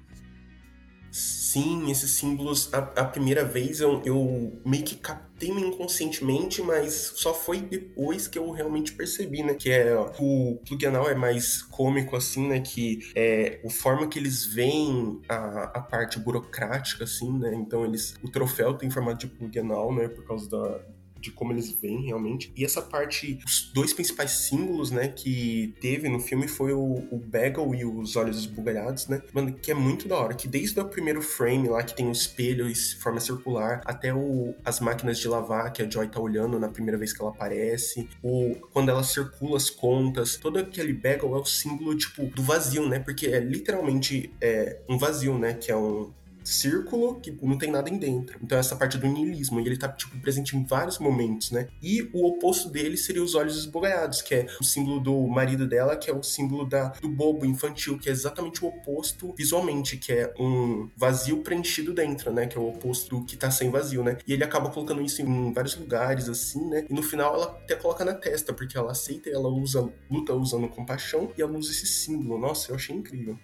Sim, 1.14 1.92
esses 1.92 2.10
símbolos, 2.10 2.74
a, 2.74 2.80
a 2.80 3.06
primeira 3.06 3.46
vez 3.46 3.80
eu, 3.80 4.02
eu, 4.04 4.60
meio 4.66 4.84
que 4.84 4.96
captei 4.96 5.52
inconscientemente, 5.52 6.60
mas 6.64 7.14
só 7.16 7.36
foi 7.36 7.62
depois 7.62 8.28
que 8.28 8.40
eu 8.40 8.50
realmente 8.50 8.94
percebi, 8.94 9.44
né? 9.44 9.54
Que 9.54 9.70
é 9.70 9.96
o 9.96 10.56
plug 10.66 10.86
anal 10.88 11.08
é 11.08 11.14
mais 11.14 11.62
cômico, 11.62 12.16
assim, 12.16 12.48
né? 12.48 12.62
Que 12.62 13.12
é 13.14 13.62
a 13.64 13.70
forma 13.70 14.08
que 14.08 14.18
eles 14.18 14.44
veem 14.44 15.22
a, 15.30 15.66
a 15.76 15.82
parte 15.82 16.18
burocrática, 16.18 17.04
assim, 17.04 17.32
né? 17.38 17.54
Então 17.54 17.86
eles. 17.86 18.16
O 18.24 18.32
troféu 18.32 18.74
tem 18.74 18.90
formato 18.90 19.20
de 19.20 19.28
plug 19.28 19.60
anal, 19.60 19.94
né? 19.94 20.08
Por 20.08 20.26
causa 20.26 20.50
da, 20.50 20.82
de 21.24 21.32
como 21.32 21.54
eles 21.54 21.72
veem 21.72 22.06
realmente. 22.06 22.52
E 22.56 22.66
essa 22.66 22.82
parte, 22.82 23.40
os 23.46 23.72
dois 23.74 23.94
principais 23.94 24.32
símbolos, 24.32 24.92
né, 24.92 25.08
que 25.08 25.74
teve 25.80 26.10
no 26.10 26.20
filme 26.20 26.48
foi 26.48 26.74
o, 26.74 27.08
o 27.10 27.18
Bagel 27.18 27.74
e 27.74 27.86
os 27.86 28.16
olhos 28.18 28.38
esbugalhados, 28.38 29.08
né? 29.08 29.22
Mano, 29.32 29.54
que 29.54 29.72
é 29.72 29.74
muito 29.74 30.08
da 30.08 30.18
hora. 30.18 30.34
Que 30.34 30.48
desde 30.48 30.80
o 30.80 30.86
primeiro 30.86 31.22
frame 31.22 31.70
lá, 31.70 31.82
que 31.82 31.96
tem 31.96 32.08
o 32.08 32.12
espelho 32.12 32.70
em 32.70 32.76
forma 32.76 33.22
circular, 33.22 33.82
até 33.86 34.14
o, 34.14 34.54
as 34.66 34.82
máquinas 34.82 35.18
de 35.18 35.28
lavar 35.28 35.72
que 35.72 35.82
a 35.82 35.90
Joy 35.90 36.10
tá 36.10 36.20
olhando 36.20 36.60
na 36.60 36.68
primeira 36.68 36.98
vez 36.98 37.14
que 37.14 37.22
ela 37.22 37.32
aparece, 37.32 38.10
o, 38.22 38.56
quando 38.72 38.90
ela 38.90 39.04
circula 39.04 39.56
as 39.56 39.70
contas, 39.70 40.36
todo 40.36 40.60
aquele 40.60 40.92
Bagel 40.94 41.36
é 41.36 41.40
o 41.40 41.46
símbolo, 41.46 41.96
tipo, 41.96 42.26
do 42.26 42.44
vazio, 42.44 42.88
né? 42.90 43.00
Porque 43.00 43.28
é 43.28 43.40
literalmente 43.40 44.34
é, 44.42 44.82
um 44.90 44.98
vazio, 44.98 45.38
né? 45.40 45.54
Que 45.54 45.72
é 45.72 45.76
um, 45.76 46.12
círculo 46.44 47.20
que 47.20 47.32
não 47.42 47.58
tem 47.58 47.72
nada 47.72 47.90
em 47.90 47.98
dentro. 47.98 48.40
Então 48.42 48.58
essa 48.58 48.76
parte 48.76 48.98
do 48.98 49.08
niilismo, 49.08 49.60
e 49.60 49.66
ele 49.66 49.78
tá 49.78 49.88
tipo 49.90 50.18
presente 50.20 50.56
em 50.56 50.64
vários 50.64 51.00
momentos, 51.00 51.52
né? 51.52 51.68
E 51.82 52.10
o 52.14 52.26
oposto 52.28 52.70
dele 52.70 52.98
seria 52.98 53.24
os 53.24 53.36
olhos 53.36 53.58
esbugalhados, 53.58 54.22
que 54.22 54.36
é 54.36 54.48
o 54.60 54.64
símbolo 54.64 55.00
do 55.00 55.28
marido 55.28 55.68
dela, 55.68 55.96
que 55.96 56.10
é 56.10 56.14
o 56.14 56.24
símbolo 56.24 56.66
da, 56.66 56.90
do 56.90 57.10
bobo 57.10 57.46
infantil, 57.46 57.98
que 57.98 58.10
é 58.10 58.12
exatamente 58.12 58.64
o 58.64 58.68
oposto 58.68 59.34
visualmente, 59.38 59.98
que 59.98 60.12
é 60.12 60.34
um 60.40 60.90
vazio 60.96 61.38
preenchido 61.42 61.94
dentro, 61.94 62.32
né? 62.32 62.48
Que 62.48 62.58
é 62.58 62.62
o 62.62 62.68
oposto 62.68 63.18
do 63.18 63.26
que 63.26 63.38
tá 63.38 63.50
sem 63.52 63.70
vazio, 63.70 64.04
né? 64.04 64.18
E 64.28 64.34
ele 64.34 64.44
acaba 64.44 64.70
colocando 64.70 65.02
isso 65.02 65.22
em 65.22 65.54
vários 65.54 65.76
lugares, 65.76 66.30
assim, 66.30 66.68
né? 66.70 66.86
E 66.90 66.94
no 66.94 67.04
final 67.04 67.36
ela 67.36 67.46
até 67.46 67.76
coloca 67.76 68.04
na 68.04 68.14
testa, 68.14 68.54
porque 68.54 68.78
ela 68.78 68.92
aceita 68.92 69.30
e 69.30 69.34
ela 69.34 69.50
usa, 69.50 69.90
luta 70.10 70.34
usando 70.34 70.68
compaixão 70.68 71.32
e 71.38 71.42
ela 71.42 71.58
usa 71.58 71.72
esse 71.72 71.88
símbolo. 71.88 72.40
Nossa, 72.40 72.72
eu 72.72 72.76
achei 72.76 72.96
incrível. 72.96 73.38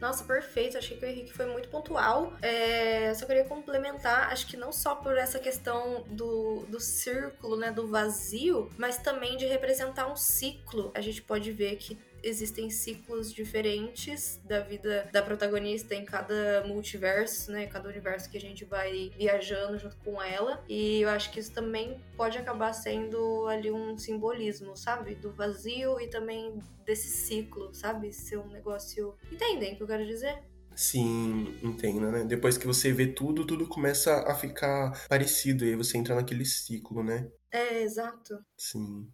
Nossa, 0.00 0.24
perfeito. 0.24 0.78
Achei 0.78 0.96
que 0.96 1.04
o 1.04 1.08
Henrique 1.08 1.32
foi 1.32 1.46
muito 1.46 1.68
pontual. 1.68 2.32
É, 2.40 3.12
só 3.14 3.26
queria 3.26 3.44
complementar, 3.44 4.32
acho 4.32 4.46
que 4.46 4.56
não 4.56 4.72
só 4.72 4.94
por 4.94 5.16
essa 5.16 5.38
questão 5.38 6.04
do, 6.08 6.64
do 6.68 6.80
círculo, 6.80 7.56
né, 7.56 7.70
do 7.70 7.86
vazio, 7.86 8.70
mas 8.78 8.96
também 8.96 9.36
de 9.36 9.46
representar 9.46 10.10
um 10.10 10.16
ciclo. 10.16 10.90
A 10.94 11.00
gente 11.00 11.20
pode 11.22 11.52
ver 11.52 11.76
que 11.76 11.98
existem 12.22 12.70
ciclos 12.70 13.32
diferentes 13.32 14.40
da 14.44 14.60
vida 14.60 15.08
da 15.12 15.22
protagonista 15.22 15.94
em 15.94 16.04
cada 16.04 16.64
multiverso, 16.66 17.50
né? 17.52 17.66
Cada 17.66 17.88
universo 17.88 18.30
que 18.30 18.36
a 18.36 18.40
gente 18.40 18.64
vai 18.64 19.10
viajando 19.16 19.78
junto 19.78 19.96
com 19.98 20.20
ela. 20.22 20.62
E 20.68 21.00
eu 21.00 21.08
acho 21.08 21.30
que 21.30 21.40
isso 21.40 21.52
também 21.52 22.00
pode 22.16 22.38
acabar 22.38 22.72
sendo 22.72 23.46
ali 23.46 23.70
um 23.70 23.96
simbolismo, 23.96 24.76
sabe? 24.76 25.14
Do 25.14 25.32
vazio 25.32 26.00
e 26.00 26.08
também 26.08 26.58
desse 26.84 27.08
ciclo, 27.08 27.72
sabe? 27.74 28.12
Ser 28.12 28.38
um 28.38 28.48
negócio. 28.48 29.14
Entendem 29.30 29.74
o 29.74 29.76
que 29.76 29.82
eu 29.82 29.86
quero 29.86 30.06
dizer? 30.06 30.42
Sim, 30.74 31.58
entendo, 31.62 32.10
né? 32.10 32.24
Depois 32.24 32.56
que 32.56 32.66
você 32.66 32.92
vê 32.92 33.06
tudo, 33.06 33.46
tudo 33.46 33.68
começa 33.68 34.20
a 34.26 34.34
ficar 34.34 35.06
parecido 35.08 35.64
e 35.64 35.70
aí 35.70 35.76
você 35.76 35.98
entra 35.98 36.14
naquele 36.14 36.44
ciclo, 36.44 37.02
né? 37.02 37.30
É, 37.50 37.82
exato. 37.82 38.38
Sim. 38.56 39.10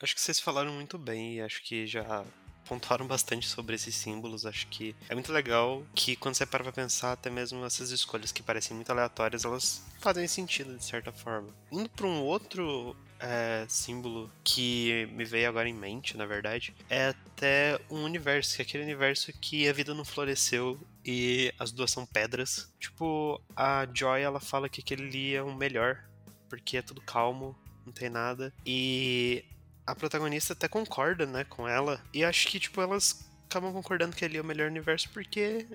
Acho 0.00 0.14
que 0.14 0.20
vocês 0.20 0.38
falaram 0.38 0.72
muito 0.72 0.98
bem 0.98 1.36
e 1.36 1.40
acho 1.40 1.62
que 1.62 1.86
já 1.86 2.24
pontuaram 2.66 3.06
bastante 3.06 3.48
sobre 3.48 3.76
esses 3.76 3.94
símbolos. 3.94 4.44
Acho 4.44 4.66
que 4.66 4.94
é 5.08 5.14
muito 5.14 5.32
legal 5.32 5.82
que 5.94 6.16
quando 6.16 6.34
você 6.34 6.44
para 6.44 6.62
pra 6.62 6.72
pensar, 6.72 7.12
até 7.12 7.30
mesmo 7.30 7.64
essas 7.64 7.90
escolhas 7.90 8.30
que 8.30 8.42
parecem 8.42 8.74
muito 8.74 8.90
aleatórias, 8.90 9.44
elas 9.44 9.82
fazem 10.00 10.28
sentido 10.28 10.76
de 10.76 10.84
certa 10.84 11.12
forma. 11.12 11.48
Indo 11.72 11.88
para 11.88 12.06
um 12.06 12.20
outro 12.20 12.94
é, 13.18 13.64
símbolo 13.68 14.30
que 14.44 15.08
me 15.12 15.24
veio 15.24 15.48
agora 15.48 15.68
em 15.68 15.74
mente, 15.74 16.16
na 16.16 16.26
verdade, 16.26 16.74
é 16.90 17.08
até 17.08 17.80
um 17.90 18.04
universo, 18.04 18.56
que 18.56 18.62
é 18.62 18.64
aquele 18.64 18.84
universo 18.84 19.32
que 19.40 19.68
a 19.68 19.72
vida 19.72 19.94
não 19.94 20.04
floresceu 20.04 20.78
e 21.04 21.52
as 21.58 21.72
duas 21.72 21.90
são 21.90 22.04
pedras. 22.04 22.70
Tipo, 22.78 23.40
a 23.54 23.86
Joy 23.94 24.20
ela 24.20 24.40
fala 24.40 24.68
que 24.68 24.80
aquele 24.80 25.04
ali 25.04 25.34
é 25.34 25.42
o 25.42 25.54
melhor, 25.54 26.04
porque 26.48 26.76
é 26.76 26.82
tudo 26.82 27.00
calmo, 27.00 27.56
não 27.86 27.92
tem 27.92 28.10
nada. 28.10 28.52
E 28.66 29.44
a 29.86 29.94
protagonista 29.94 30.52
até 30.52 30.68
concorda, 30.68 31.24
né, 31.24 31.44
com 31.44 31.68
ela. 31.68 32.00
E 32.12 32.24
acho 32.24 32.48
que, 32.48 32.58
tipo, 32.58 32.80
elas 32.80 33.24
acabam 33.48 33.72
concordando 33.72 34.16
que 34.16 34.24
ali 34.24 34.36
é 34.36 34.40
o 34.40 34.44
melhor 34.44 34.68
universo 34.68 35.08
porque 35.10 35.66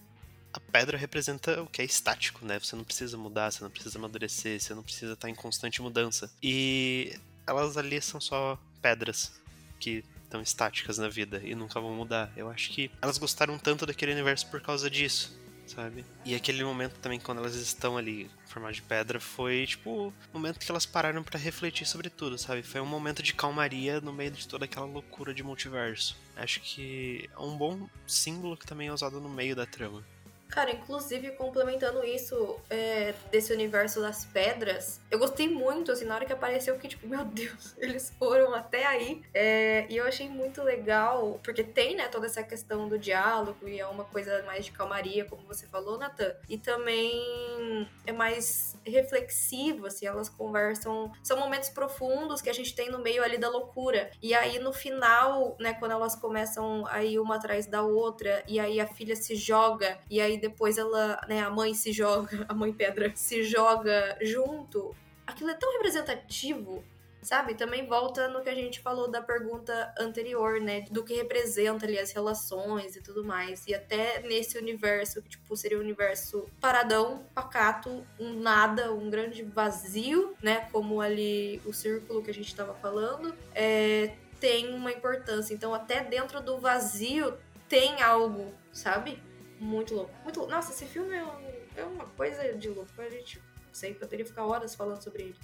a 0.53 0.59
pedra 0.59 0.97
representa 0.97 1.61
o 1.61 1.67
que 1.67 1.81
é 1.81 1.85
estático, 1.85 2.45
né? 2.45 2.59
Você 2.59 2.75
não 2.75 2.83
precisa 2.83 3.17
mudar, 3.17 3.51
você 3.51 3.63
não 3.63 3.71
precisa 3.71 3.97
amadurecer, 3.97 4.59
você 4.59 4.73
não 4.73 4.83
precisa 4.83 5.13
estar 5.13 5.29
em 5.29 5.35
constante 5.35 5.81
mudança. 5.81 6.29
E 6.43 7.17
elas 7.47 7.77
ali 7.77 8.01
são 8.01 8.19
só 8.19 8.59
pedras 8.81 9.31
que 9.79 10.03
estão 10.23 10.41
estáticas 10.41 10.97
na 10.97 11.07
vida 11.07 11.41
e 11.43 11.55
nunca 11.55 11.79
vão 11.79 11.95
mudar. 11.95 12.31
Eu 12.35 12.49
acho 12.49 12.71
que 12.71 12.91
elas 13.01 13.17
gostaram 13.17 13.57
tanto 13.57 13.85
daquele 13.85 14.11
universo 14.11 14.47
por 14.47 14.61
causa 14.61 14.89
disso 14.89 15.40
sabe? 15.73 16.05
E 16.25 16.35
aquele 16.35 16.63
momento 16.63 16.99
também, 16.99 17.19
quando 17.19 17.39
elas 17.39 17.55
estão 17.55 17.97
ali 17.97 18.29
formato 18.45 18.75
de 18.75 18.81
pedra, 18.81 19.19
foi 19.19 19.65
tipo 19.65 20.07
o 20.07 20.13
momento 20.33 20.59
que 20.59 20.69
elas 20.69 20.85
pararam 20.85 21.23
para 21.23 21.39
refletir 21.39 21.85
sobre 21.85 22.09
tudo, 22.09 22.37
sabe? 22.37 22.63
Foi 22.63 22.81
um 22.81 22.85
momento 22.85 23.23
de 23.23 23.33
calmaria 23.33 24.01
no 24.01 24.13
meio 24.13 24.31
de 24.31 24.47
toda 24.47 24.65
aquela 24.65 24.85
loucura 24.85 25.33
de 25.33 25.43
multiverso. 25.43 26.17
Acho 26.35 26.59
que 26.61 27.29
é 27.33 27.39
um 27.39 27.57
bom 27.57 27.87
símbolo 28.05 28.57
que 28.57 28.65
também 28.65 28.87
é 28.87 28.93
usado 28.93 29.19
no 29.19 29.29
meio 29.29 29.55
da 29.55 29.65
trama. 29.65 30.03
Cara, 30.51 30.69
inclusive, 30.69 31.31
complementando 31.31 32.03
isso, 32.03 32.59
é, 32.69 33.13
desse 33.31 33.53
universo 33.53 34.01
das 34.01 34.25
pedras, 34.25 34.99
eu 35.09 35.17
gostei 35.17 35.47
muito, 35.47 35.93
assim, 35.93 36.03
na 36.03 36.13
hora 36.13 36.25
que 36.25 36.33
apareceu, 36.33 36.73
eu 36.73 36.75
fiquei 36.75 36.89
tipo, 36.89 37.07
meu 37.07 37.23
Deus, 37.23 37.73
eles 37.79 38.13
foram 38.19 38.53
até 38.53 38.85
aí. 38.85 39.23
É, 39.33 39.85
e 39.89 39.95
eu 39.95 40.05
achei 40.05 40.27
muito 40.27 40.61
legal, 40.61 41.39
porque 41.41 41.63
tem, 41.63 41.95
né, 41.95 42.09
toda 42.09 42.25
essa 42.25 42.43
questão 42.43 42.89
do 42.89 42.99
diálogo, 42.99 43.65
e 43.65 43.79
é 43.79 43.87
uma 43.87 44.03
coisa 44.03 44.43
mais 44.43 44.65
de 44.65 44.71
calmaria, 44.71 45.23
como 45.23 45.41
você 45.47 45.65
falou, 45.67 45.97
Nathan. 45.97 46.35
E 46.49 46.57
também 46.57 47.87
é 48.05 48.11
mais 48.11 48.75
reflexivo, 48.85 49.85
assim, 49.85 50.05
elas 50.05 50.27
conversam. 50.27 51.13
São 51.23 51.39
momentos 51.39 51.69
profundos 51.69 52.41
que 52.41 52.49
a 52.49 52.53
gente 52.53 52.75
tem 52.75 52.91
no 52.91 52.99
meio 52.99 53.23
ali 53.23 53.37
da 53.37 53.47
loucura. 53.47 54.11
E 54.21 54.33
aí, 54.33 54.59
no 54.59 54.73
final, 54.73 55.55
né, 55.57 55.73
quando 55.75 55.91
elas 55.91 56.13
começam 56.13 56.85
a 56.87 57.01
ir 57.03 57.19
uma 57.19 57.35
atrás 57.35 57.67
da 57.67 57.83
outra, 57.83 58.43
e 58.47 58.59
aí 58.59 58.81
a 58.81 58.87
filha 58.87 59.15
se 59.15 59.33
joga, 59.35 59.97
e 60.09 60.19
aí 60.19 60.40
depois 60.41 60.77
ela, 60.77 61.21
né, 61.29 61.41
a 61.41 61.49
mãe 61.49 61.73
se 61.73 61.93
joga, 61.93 62.45
a 62.49 62.53
mãe 62.53 62.73
pedra 62.73 63.11
se 63.15 63.43
joga 63.43 64.17
junto. 64.21 64.95
Aquilo 65.25 65.51
é 65.51 65.53
tão 65.53 65.71
representativo, 65.73 66.83
sabe? 67.21 67.53
Também 67.53 67.87
volta 67.87 68.27
no 68.27 68.41
que 68.41 68.49
a 68.49 68.55
gente 68.55 68.81
falou 68.81 69.09
da 69.09 69.21
pergunta 69.21 69.93
anterior, 69.97 70.59
né, 70.59 70.81
do 70.91 71.03
que 71.03 71.13
representa 71.13 71.85
ali 71.85 71.97
as 71.99 72.11
relações 72.11 72.95
e 72.95 73.01
tudo 73.01 73.23
mais. 73.23 73.65
E 73.67 73.73
até 73.73 74.21
nesse 74.23 74.57
universo, 74.57 75.21
que 75.21 75.29
tipo 75.29 75.55
seria 75.55 75.77
um 75.77 75.81
universo 75.81 76.49
paradão, 76.59 77.25
pacato, 77.33 78.05
um 78.19 78.33
nada, 78.33 78.91
um 78.91 79.09
grande 79.09 79.43
vazio, 79.43 80.35
né, 80.41 80.67
como 80.71 80.99
ali 80.99 81.61
o 81.65 81.71
círculo 81.71 82.23
que 82.23 82.31
a 82.31 82.33
gente 82.33 82.47
estava 82.47 82.73
falando, 82.73 83.33
é, 83.53 84.15
tem 84.39 84.73
uma 84.73 84.91
importância. 84.91 85.53
Então, 85.53 85.73
até 85.73 86.03
dentro 86.03 86.41
do 86.41 86.57
vazio 86.57 87.37
tem 87.69 88.01
algo, 88.01 88.51
sabe? 88.73 89.21
Muito 89.61 89.93
louco. 89.93 90.11
Muito 90.23 90.37
louco. 90.39 90.51
Nossa, 90.51 90.71
esse 90.71 90.85
filme 90.85 91.13
é, 91.15 91.23
um- 91.23 91.55
é 91.77 91.83
uma 91.83 92.05
coisa 92.07 92.51
de 92.53 92.67
louco. 92.67 92.89
A 92.97 93.09
gente, 93.09 93.39
sei, 93.71 93.93
poderia 93.93 94.25
ficar 94.25 94.45
horas 94.45 94.73
falando 94.73 95.01
sobre 95.01 95.21
ele. 95.23 95.35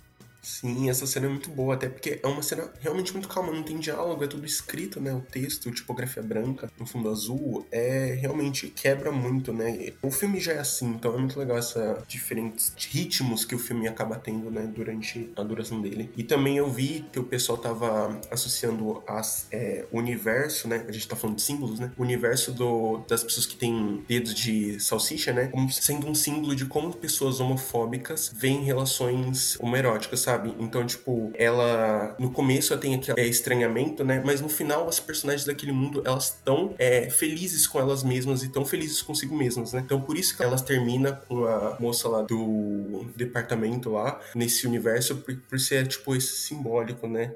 Sim, 0.42 0.90
essa 0.90 1.06
cena 1.06 1.26
é 1.26 1.30
muito 1.30 1.50
boa, 1.50 1.76
até 1.76 1.90
porque 1.90 2.20
é 2.22 2.28
uma 2.28 2.42
cena 2.42 2.72
realmente 2.80 3.12
muito 3.12 3.28
calma, 3.28 3.52
não 3.52 3.64
tem 3.64 3.78
diálogo, 3.78 4.24
é 4.24 4.28
tudo 4.28 4.46
escrito, 4.46 5.00
né? 5.00 5.14
O 5.14 5.22
texto, 5.22 5.72
tipografia 5.72 6.24
branca, 6.24 6.72
no 6.80 6.86
fundo 6.86 7.10
azul, 7.10 7.66
é 7.72 8.18
realmente 8.20 8.68
quebra 8.68 9.12
muito, 9.12 9.52
né? 9.52 9.94
O 10.02 10.12
filme 10.12 10.40
já 10.40 10.54
é 10.54 10.60
assim, 10.60 10.88
então 10.88 11.14
é 11.14 11.18
muito 11.18 11.38
legal 11.38 11.58
essa 11.58 12.04
diferentes 12.08 12.74
ritmos 12.78 13.44
que 13.44 13.56
o 13.56 13.60
filme 13.60 13.88
acaba 13.88 14.16
tendo, 14.16 14.50
né, 14.50 14.70
durante 14.74 15.32
a 15.36 15.44
duração 15.44 15.82
dele. 15.82 16.10
E 16.16 16.24
também 16.24 16.58
eu 16.58 16.70
vi 16.70 17.06
que 17.12 17.20
o 17.20 17.24
pessoal 17.24 17.58
tava 17.58 18.20
associando 18.32 19.04
as, 19.08 19.48
é, 19.52 19.86
o 19.92 19.98
universo, 19.98 20.68
né? 20.68 20.86
A 20.88 20.92
gente 20.92 21.08
tá 21.08 21.16
falando 21.16 21.38
de 21.38 21.42
símbolos, 21.42 21.80
né? 21.80 21.92
O 21.98 22.04
universo 22.04 22.52
do, 22.52 23.00
das 23.08 23.24
pessoas 23.24 23.46
que 23.46 23.56
têm 23.56 24.04
dedos 24.08 24.34
de 24.34 24.80
salsicha, 24.80 25.34
né? 25.34 25.48
Como 25.48 25.72
sendo 25.72 26.08
um 26.08 26.16
símbolo 26.16 26.56
de 26.56 26.66
como 26.66 26.94
pessoas 26.96 27.40
homofóbicas 27.40 28.32
veem 28.34 28.64
relações 28.64 29.58
homoeróticas, 29.60 30.27
sabe? 30.28 30.54
Então, 30.60 30.86
tipo, 30.86 31.32
ela. 31.36 32.14
No 32.20 32.30
começo 32.32 32.74
ela 32.74 32.82
tem 32.82 32.96
aquele 32.96 33.22
é, 33.22 33.26
estranhamento, 33.26 34.04
né? 34.04 34.22
Mas 34.26 34.42
no 34.42 34.50
final, 34.50 34.90
as 34.90 35.00
personagens 35.00 35.46
daquele 35.46 35.72
mundo, 35.72 36.04
elas 36.06 36.26
estão 36.26 36.76
é, 36.78 37.10
felizes 37.10 37.66
com 37.66 37.80
elas 37.80 38.04
mesmas 38.04 38.44
e 38.44 38.50
tão 38.50 38.66
felizes 38.66 39.02
consigo 39.02 39.34
mesmas, 39.34 39.72
né? 39.72 39.80
Então, 39.80 40.02
por 40.02 40.18
isso 40.18 40.36
que 40.36 40.44
elas 40.44 40.62
terminam 40.62 41.16
com 41.16 41.46
a 41.46 41.78
moça 41.80 42.10
lá 42.10 42.24
do 42.24 43.10
departamento 43.16 43.92
lá, 43.92 44.20
nesse 44.36 44.68
universo, 44.68 45.16
por, 45.16 45.34
por 45.38 45.60
ser, 45.60 45.88
tipo, 45.88 46.14
esse 46.14 46.36
simbólico, 46.42 47.08
né? 47.08 47.34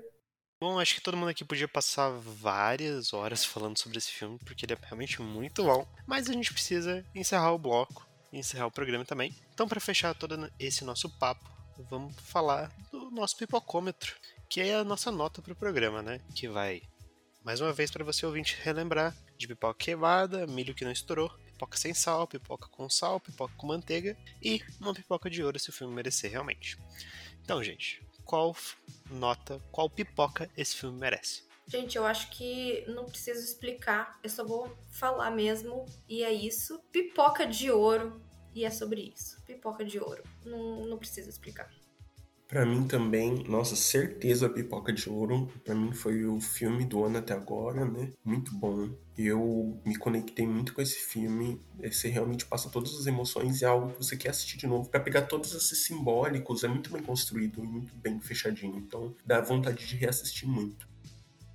Bom, 0.59 0.77
acho 0.77 0.95
que 0.95 1.01
todo 1.01 1.15
mundo 1.15 1.29
aqui 1.29 1.45
podia 1.45 1.69
passar 1.69 2.09
várias 2.09 3.13
horas 3.13 3.45
falando 3.45 3.77
sobre 3.77 3.99
esse 3.99 4.11
filme, 4.11 4.37
porque 4.43 4.65
ele 4.65 4.73
é 4.73 4.77
realmente 4.81 5.21
muito 5.21 5.63
bom. 5.63 5.87
Mas 6.05 6.29
a 6.29 6.33
gente 6.33 6.51
precisa 6.51 7.05
encerrar 7.15 7.53
o 7.53 7.57
bloco 7.57 8.11
encerrar 8.33 8.65
o 8.65 8.71
programa 8.71 9.03
também. 9.03 9.35
Então, 9.53 9.67
para 9.67 9.81
fechar 9.81 10.15
todo 10.15 10.49
esse 10.57 10.85
nosso 10.85 11.09
papo, 11.19 11.51
vamos 11.89 12.15
falar 12.17 12.71
do 12.91 13.11
nosso 13.11 13.37
pipocômetro, 13.37 14.15
que 14.49 14.61
é 14.61 14.75
a 14.75 14.83
nossa 14.83 15.11
nota 15.11 15.41
para 15.41 15.53
o 15.53 15.55
programa, 15.55 16.01
né? 16.01 16.19
Que 16.35 16.47
vai, 16.47 16.81
mais 17.43 17.61
uma 17.61 17.73
vez, 17.73 17.89
para 17.89 18.03
você 18.03 18.25
ouvinte 18.25 18.57
relembrar 18.61 19.15
de 19.37 19.47
pipoca 19.47 19.77
queimada, 19.77 20.45
milho 20.45 20.75
que 20.75 20.85
não 20.85 20.91
estourou, 20.91 21.29
pipoca 21.45 21.77
sem 21.77 21.93
sal, 21.93 22.27
pipoca 22.27 22.67
com 22.69 22.89
sal, 22.89 23.19
pipoca 23.19 23.53
com 23.55 23.67
manteiga 23.67 24.17
e 24.41 24.61
uma 24.79 24.93
pipoca 24.93 25.29
de 25.29 25.43
ouro 25.43 25.59
se 25.59 25.69
o 25.69 25.73
filme 25.73 25.93
merecer 25.93 26.31
realmente. 26.31 26.77
Então, 27.43 27.63
gente, 27.63 28.01
qual 28.23 28.55
nota, 29.09 29.59
qual 29.71 29.89
pipoca 29.89 30.49
esse 30.55 30.75
filme 30.75 30.97
merece? 30.97 31.43
Gente, 31.67 31.97
eu 31.97 32.05
acho 32.05 32.29
que 32.31 32.83
não 32.87 33.05
preciso 33.05 33.39
explicar, 33.39 34.19
eu 34.23 34.29
só 34.29 34.43
vou 34.43 34.77
falar 34.89 35.31
mesmo, 35.31 35.85
e 36.07 36.23
é 36.23 36.31
isso. 36.31 36.79
Pipoca 36.91 37.45
de 37.47 37.71
ouro, 37.71 38.21
e 38.53 38.65
é 38.65 38.69
sobre 38.69 39.13
isso. 39.15 39.41
Pipoca 39.45 39.83
de 39.83 39.99
ouro. 39.99 40.23
Não, 40.45 40.85
não 40.85 40.97
precisa 40.97 41.29
explicar. 41.29 41.69
Pra 42.51 42.65
mim 42.65 42.85
também, 42.85 43.45
nossa, 43.47 43.77
certeza 43.77 44.49
Pipoca 44.49 44.91
de 44.91 45.09
Ouro. 45.09 45.49
Pra 45.63 45.73
mim 45.73 45.93
foi 45.93 46.25
o 46.25 46.41
filme 46.41 46.83
do 46.83 47.01
ano 47.01 47.19
até 47.19 47.33
agora, 47.33 47.85
né? 47.85 48.11
Muito 48.25 48.53
bom. 48.53 48.89
Eu 49.17 49.81
me 49.85 49.95
conectei 49.95 50.45
muito 50.45 50.73
com 50.73 50.81
esse 50.81 50.99
filme. 50.99 51.61
Você 51.81 52.09
realmente 52.09 52.45
passa 52.45 52.69
todas 52.69 52.93
as 52.93 53.07
emoções 53.07 53.61
e 53.61 53.63
é 53.63 53.69
algo 53.69 53.93
que 53.93 54.03
você 54.03 54.17
quer 54.17 54.31
assistir 54.31 54.57
de 54.57 54.67
novo. 54.67 54.89
Pra 54.89 54.99
pegar 54.99 55.21
todos 55.21 55.55
esses 55.55 55.85
simbólicos, 55.85 56.65
é 56.65 56.67
muito 56.67 56.91
bem 56.91 57.01
construído 57.01 57.63
e 57.63 57.67
muito 57.67 57.95
bem 57.95 58.19
fechadinho. 58.19 58.75
Então 58.75 59.15
dá 59.25 59.39
vontade 59.39 59.87
de 59.87 59.95
reassistir 59.95 60.45
muito. 60.45 60.91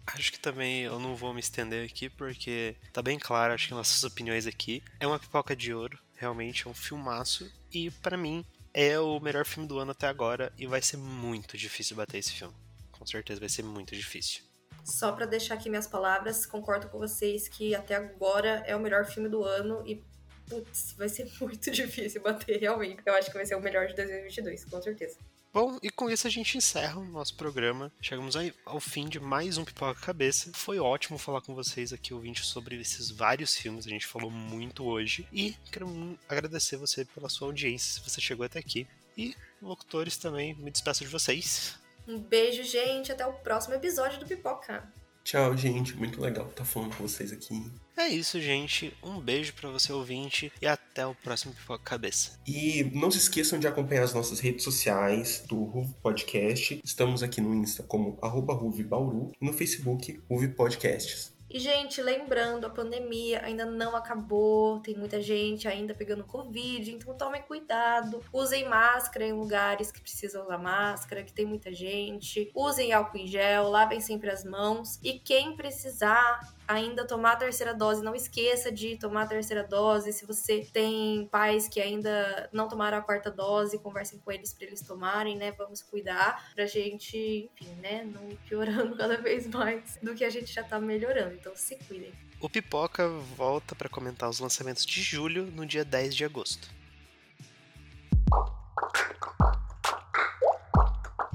Acho 0.06 0.32
que 0.32 0.40
também 0.40 0.84
eu 0.84 0.98
não 0.98 1.14
vou 1.14 1.34
me 1.34 1.40
estender 1.40 1.84
aqui 1.84 2.08
porque 2.08 2.74
tá 2.92 3.02
bem 3.02 3.18
claro, 3.18 3.52
acho 3.52 3.68
que 3.68 3.74
nossas 3.74 4.02
opiniões 4.02 4.46
aqui. 4.46 4.82
É 4.98 5.06
uma 5.06 5.18
pipoca 5.18 5.54
de 5.54 5.74
ouro, 5.74 5.98
realmente 6.16 6.66
é 6.66 6.70
um 6.70 6.74
filmaço 6.74 7.50
e 7.72 7.90
pra 7.90 8.16
mim 8.16 8.44
é 8.72 8.98
o 8.98 9.20
melhor 9.20 9.44
filme 9.44 9.68
do 9.68 9.78
ano 9.78 9.92
até 9.92 10.06
agora 10.06 10.52
e 10.58 10.66
vai 10.66 10.82
ser 10.82 10.96
muito 10.96 11.56
difícil 11.56 11.96
bater 11.96 12.18
esse 12.18 12.32
filme. 12.32 12.54
Com 12.92 13.06
certeza 13.06 13.40
vai 13.40 13.48
ser 13.48 13.62
muito 13.62 13.94
difícil. 13.94 14.42
Só 14.84 15.12
pra 15.12 15.26
deixar 15.26 15.54
aqui 15.54 15.68
minhas 15.68 15.86
palavras, 15.86 16.46
concordo 16.46 16.88
com 16.88 16.98
vocês 16.98 17.48
que 17.48 17.74
até 17.74 17.94
agora 17.94 18.62
é 18.66 18.76
o 18.76 18.80
melhor 18.80 19.04
filme 19.04 19.28
do 19.28 19.42
ano 19.42 19.82
e 19.86 20.02
putz, 20.48 20.94
vai 20.96 21.08
ser 21.08 21.30
muito 21.40 21.70
difícil 21.70 22.22
bater 22.22 22.60
realmente. 22.60 23.02
Eu 23.04 23.14
acho 23.14 23.30
que 23.30 23.36
vai 23.36 23.44
ser 23.44 23.56
o 23.56 23.60
melhor 23.60 23.86
de 23.86 23.94
2022, 23.94 24.64
com 24.64 24.80
certeza. 24.80 25.18
Bom, 25.56 25.78
e 25.82 25.88
com 25.88 26.10
isso 26.10 26.26
a 26.26 26.30
gente 26.30 26.58
encerra 26.58 27.00
o 27.00 27.04
nosso 27.06 27.34
programa. 27.34 27.90
Chegamos 27.98 28.36
aí 28.36 28.52
ao 28.66 28.78
fim 28.78 29.08
de 29.08 29.18
mais 29.18 29.56
um 29.56 29.64
Pipoca 29.64 29.98
Cabeça. 29.98 30.50
Foi 30.52 30.78
ótimo 30.78 31.16
falar 31.16 31.40
com 31.40 31.54
vocês 31.54 31.94
aqui, 31.94 32.12
ouvinte, 32.12 32.44
sobre 32.44 32.78
esses 32.78 33.10
vários 33.10 33.56
filmes. 33.56 33.86
A 33.86 33.88
gente 33.88 34.06
falou 34.06 34.30
muito 34.30 34.84
hoje. 34.84 35.26
E 35.32 35.56
quero 35.72 35.88
agradecer 36.28 36.76
você 36.76 37.06
pela 37.06 37.30
sua 37.30 37.48
audiência, 37.48 37.94
se 37.94 38.06
você 38.06 38.20
chegou 38.20 38.44
até 38.44 38.58
aqui. 38.58 38.86
E, 39.16 39.34
locutores, 39.62 40.18
também 40.18 40.54
me 40.56 40.70
despeço 40.70 41.06
de 41.06 41.10
vocês. 41.10 41.78
Um 42.06 42.18
beijo, 42.18 42.62
gente. 42.62 43.10
Até 43.10 43.26
o 43.26 43.32
próximo 43.32 43.76
episódio 43.76 44.20
do 44.20 44.26
Pipoca. 44.26 44.86
Tchau, 45.24 45.56
gente. 45.56 45.96
Muito 45.96 46.20
legal 46.20 46.48
estar 46.48 46.66
falando 46.66 46.94
com 46.94 47.08
vocês 47.08 47.32
aqui. 47.32 47.72
É 47.96 48.08
isso, 48.08 48.38
gente. 48.38 48.94
Um 49.02 49.18
beijo 49.18 49.54
pra 49.54 49.70
você, 49.70 49.90
ouvinte. 49.90 50.52
E 50.60 50.66
até 50.66 51.06
o 51.06 51.14
próximo 51.14 51.54
Pipoca 51.54 51.82
Cabeça. 51.82 52.38
E 52.46 52.84
não 52.92 53.10
se 53.10 53.16
esqueçam 53.16 53.58
de 53.58 53.66
acompanhar 53.66 54.02
as 54.02 54.12
nossas 54.12 54.38
redes 54.38 54.64
sociais 54.64 55.42
do 55.48 55.64
Ruve 55.64 55.94
Podcast. 56.02 56.78
Estamos 56.84 57.22
aqui 57.22 57.40
no 57.40 57.54
Insta 57.54 57.82
como 57.82 58.18
arroba 58.20 58.52
Ruve 58.52 58.84
Bauru 58.84 59.32
e 59.40 59.44
no 59.44 59.54
Facebook 59.54 60.20
Ruve 60.28 60.48
Podcasts. 60.48 61.34
E, 61.48 61.58
gente, 61.58 62.02
lembrando, 62.02 62.66
a 62.66 62.70
pandemia 62.70 63.40
ainda 63.42 63.64
não 63.64 63.96
acabou, 63.96 64.80
tem 64.80 64.96
muita 64.96 65.22
gente 65.22 65.68
ainda 65.68 65.94
pegando 65.94 66.24
Covid, 66.24 66.90
então 66.92 67.16
tomem 67.16 67.40
cuidado. 67.40 68.22
Usem 68.32 68.68
máscara 68.68 69.24
em 69.24 69.32
lugares 69.32 69.90
que 69.90 70.00
precisam 70.00 70.42
usar 70.42 70.58
máscara, 70.58 71.22
que 71.22 71.32
tem 71.32 71.46
muita 71.46 71.72
gente. 71.72 72.50
Usem 72.54 72.92
álcool 72.92 73.18
em 73.18 73.26
gel, 73.26 73.70
lavem 73.70 74.00
sempre 74.00 74.28
as 74.28 74.44
mãos. 74.44 74.98
E 75.02 75.18
quem 75.20 75.56
precisar 75.56 76.55
ainda 76.66 77.06
tomar 77.06 77.32
a 77.32 77.36
terceira 77.36 77.74
dose, 77.74 78.02
não 78.02 78.14
esqueça 78.14 78.70
de 78.72 78.96
tomar 78.96 79.22
a 79.22 79.26
terceira 79.26 79.62
dose. 79.62 80.12
Se 80.12 80.26
você 80.26 80.66
tem 80.72 81.26
pais 81.30 81.68
que 81.68 81.80
ainda 81.80 82.48
não 82.52 82.68
tomaram 82.68 82.98
a 82.98 83.02
quarta 83.02 83.30
dose, 83.30 83.78
conversem 83.78 84.18
com 84.18 84.32
eles 84.32 84.52
para 84.52 84.66
eles 84.66 84.80
tomarem, 84.80 85.36
né? 85.36 85.52
Vamos 85.52 85.82
cuidar 85.82 86.52
pra 86.54 86.66
gente, 86.66 87.50
enfim, 87.60 87.72
né, 87.80 88.04
não 88.04 88.30
ir 88.30 88.36
piorando 88.48 88.96
cada 88.98 89.16
vez 89.16 89.46
mais 89.46 89.98
do 90.02 90.14
que 90.14 90.24
a 90.24 90.30
gente 90.30 90.52
já 90.52 90.62
tá 90.62 90.80
melhorando. 90.80 91.34
Então 91.34 91.54
se 91.54 91.76
cuidem. 91.76 92.12
O 92.40 92.50
Pipoca 92.50 93.08
volta 93.08 93.74
pra 93.74 93.88
comentar 93.88 94.28
os 94.28 94.40
lançamentos 94.40 94.84
de 94.84 95.00
julho 95.00 95.46
no 95.46 95.64
dia 95.64 95.84
10 95.84 96.14
de 96.14 96.24
agosto. 96.24 96.68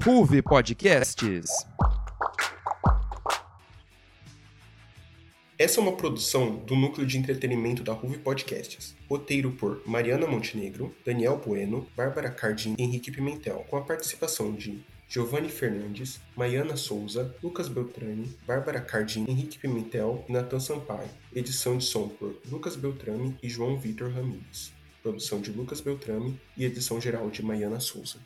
Ruve 0.04 0.42
Podcasts. 0.42 1.48
Essa 5.62 5.78
é 5.78 5.80
uma 5.84 5.92
produção 5.92 6.56
do 6.56 6.74
núcleo 6.74 7.06
de 7.06 7.16
entretenimento 7.16 7.84
da 7.84 7.92
Ruve 7.92 8.18
Podcasts. 8.18 8.96
Roteiro 9.08 9.52
por 9.52 9.80
Mariana 9.86 10.26
Montenegro, 10.26 10.92
Daniel 11.06 11.36
Bueno, 11.36 11.86
Bárbara 11.96 12.28
Cardim 12.32 12.74
e 12.76 12.82
Henrique 12.82 13.12
Pimentel, 13.12 13.64
com 13.70 13.76
a 13.76 13.80
participação 13.80 14.52
de 14.52 14.84
Giovanni 15.08 15.48
Fernandes, 15.48 16.20
Maiana 16.36 16.76
Souza, 16.76 17.32
Lucas 17.40 17.68
Beltrame, 17.68 18.36
Bárbara 18.44 18.80
Cardim, 18.80 19.24
Henrique 19.28 19.56
Pimentel 19.56 20.24
e 20.28 20.32
Natan 20.32 20.58
Sampaio. 20.58 21.08
Edição 21.32 21.78
de 21.78 21.84
som 21.84 22.08
por 22.08 22.34
Lucas 22.50 22.74
Beltrame 22.74 23.36
e 23.40 23.48
João 23.48 23.78
Vitor 23.78 24.10
Ramírez. 24.10 24.72
Produção 25.00 25.40
de 25.40 25.52
Lucas 25.52 25.80
Beltrame 25.80 26.40
e 26.56 26.64
edição 26.64 27.00
geral 27.00 27.30
de 27.30 27.40
Maiana 27.40 27.78
Souza. 27.78 28.18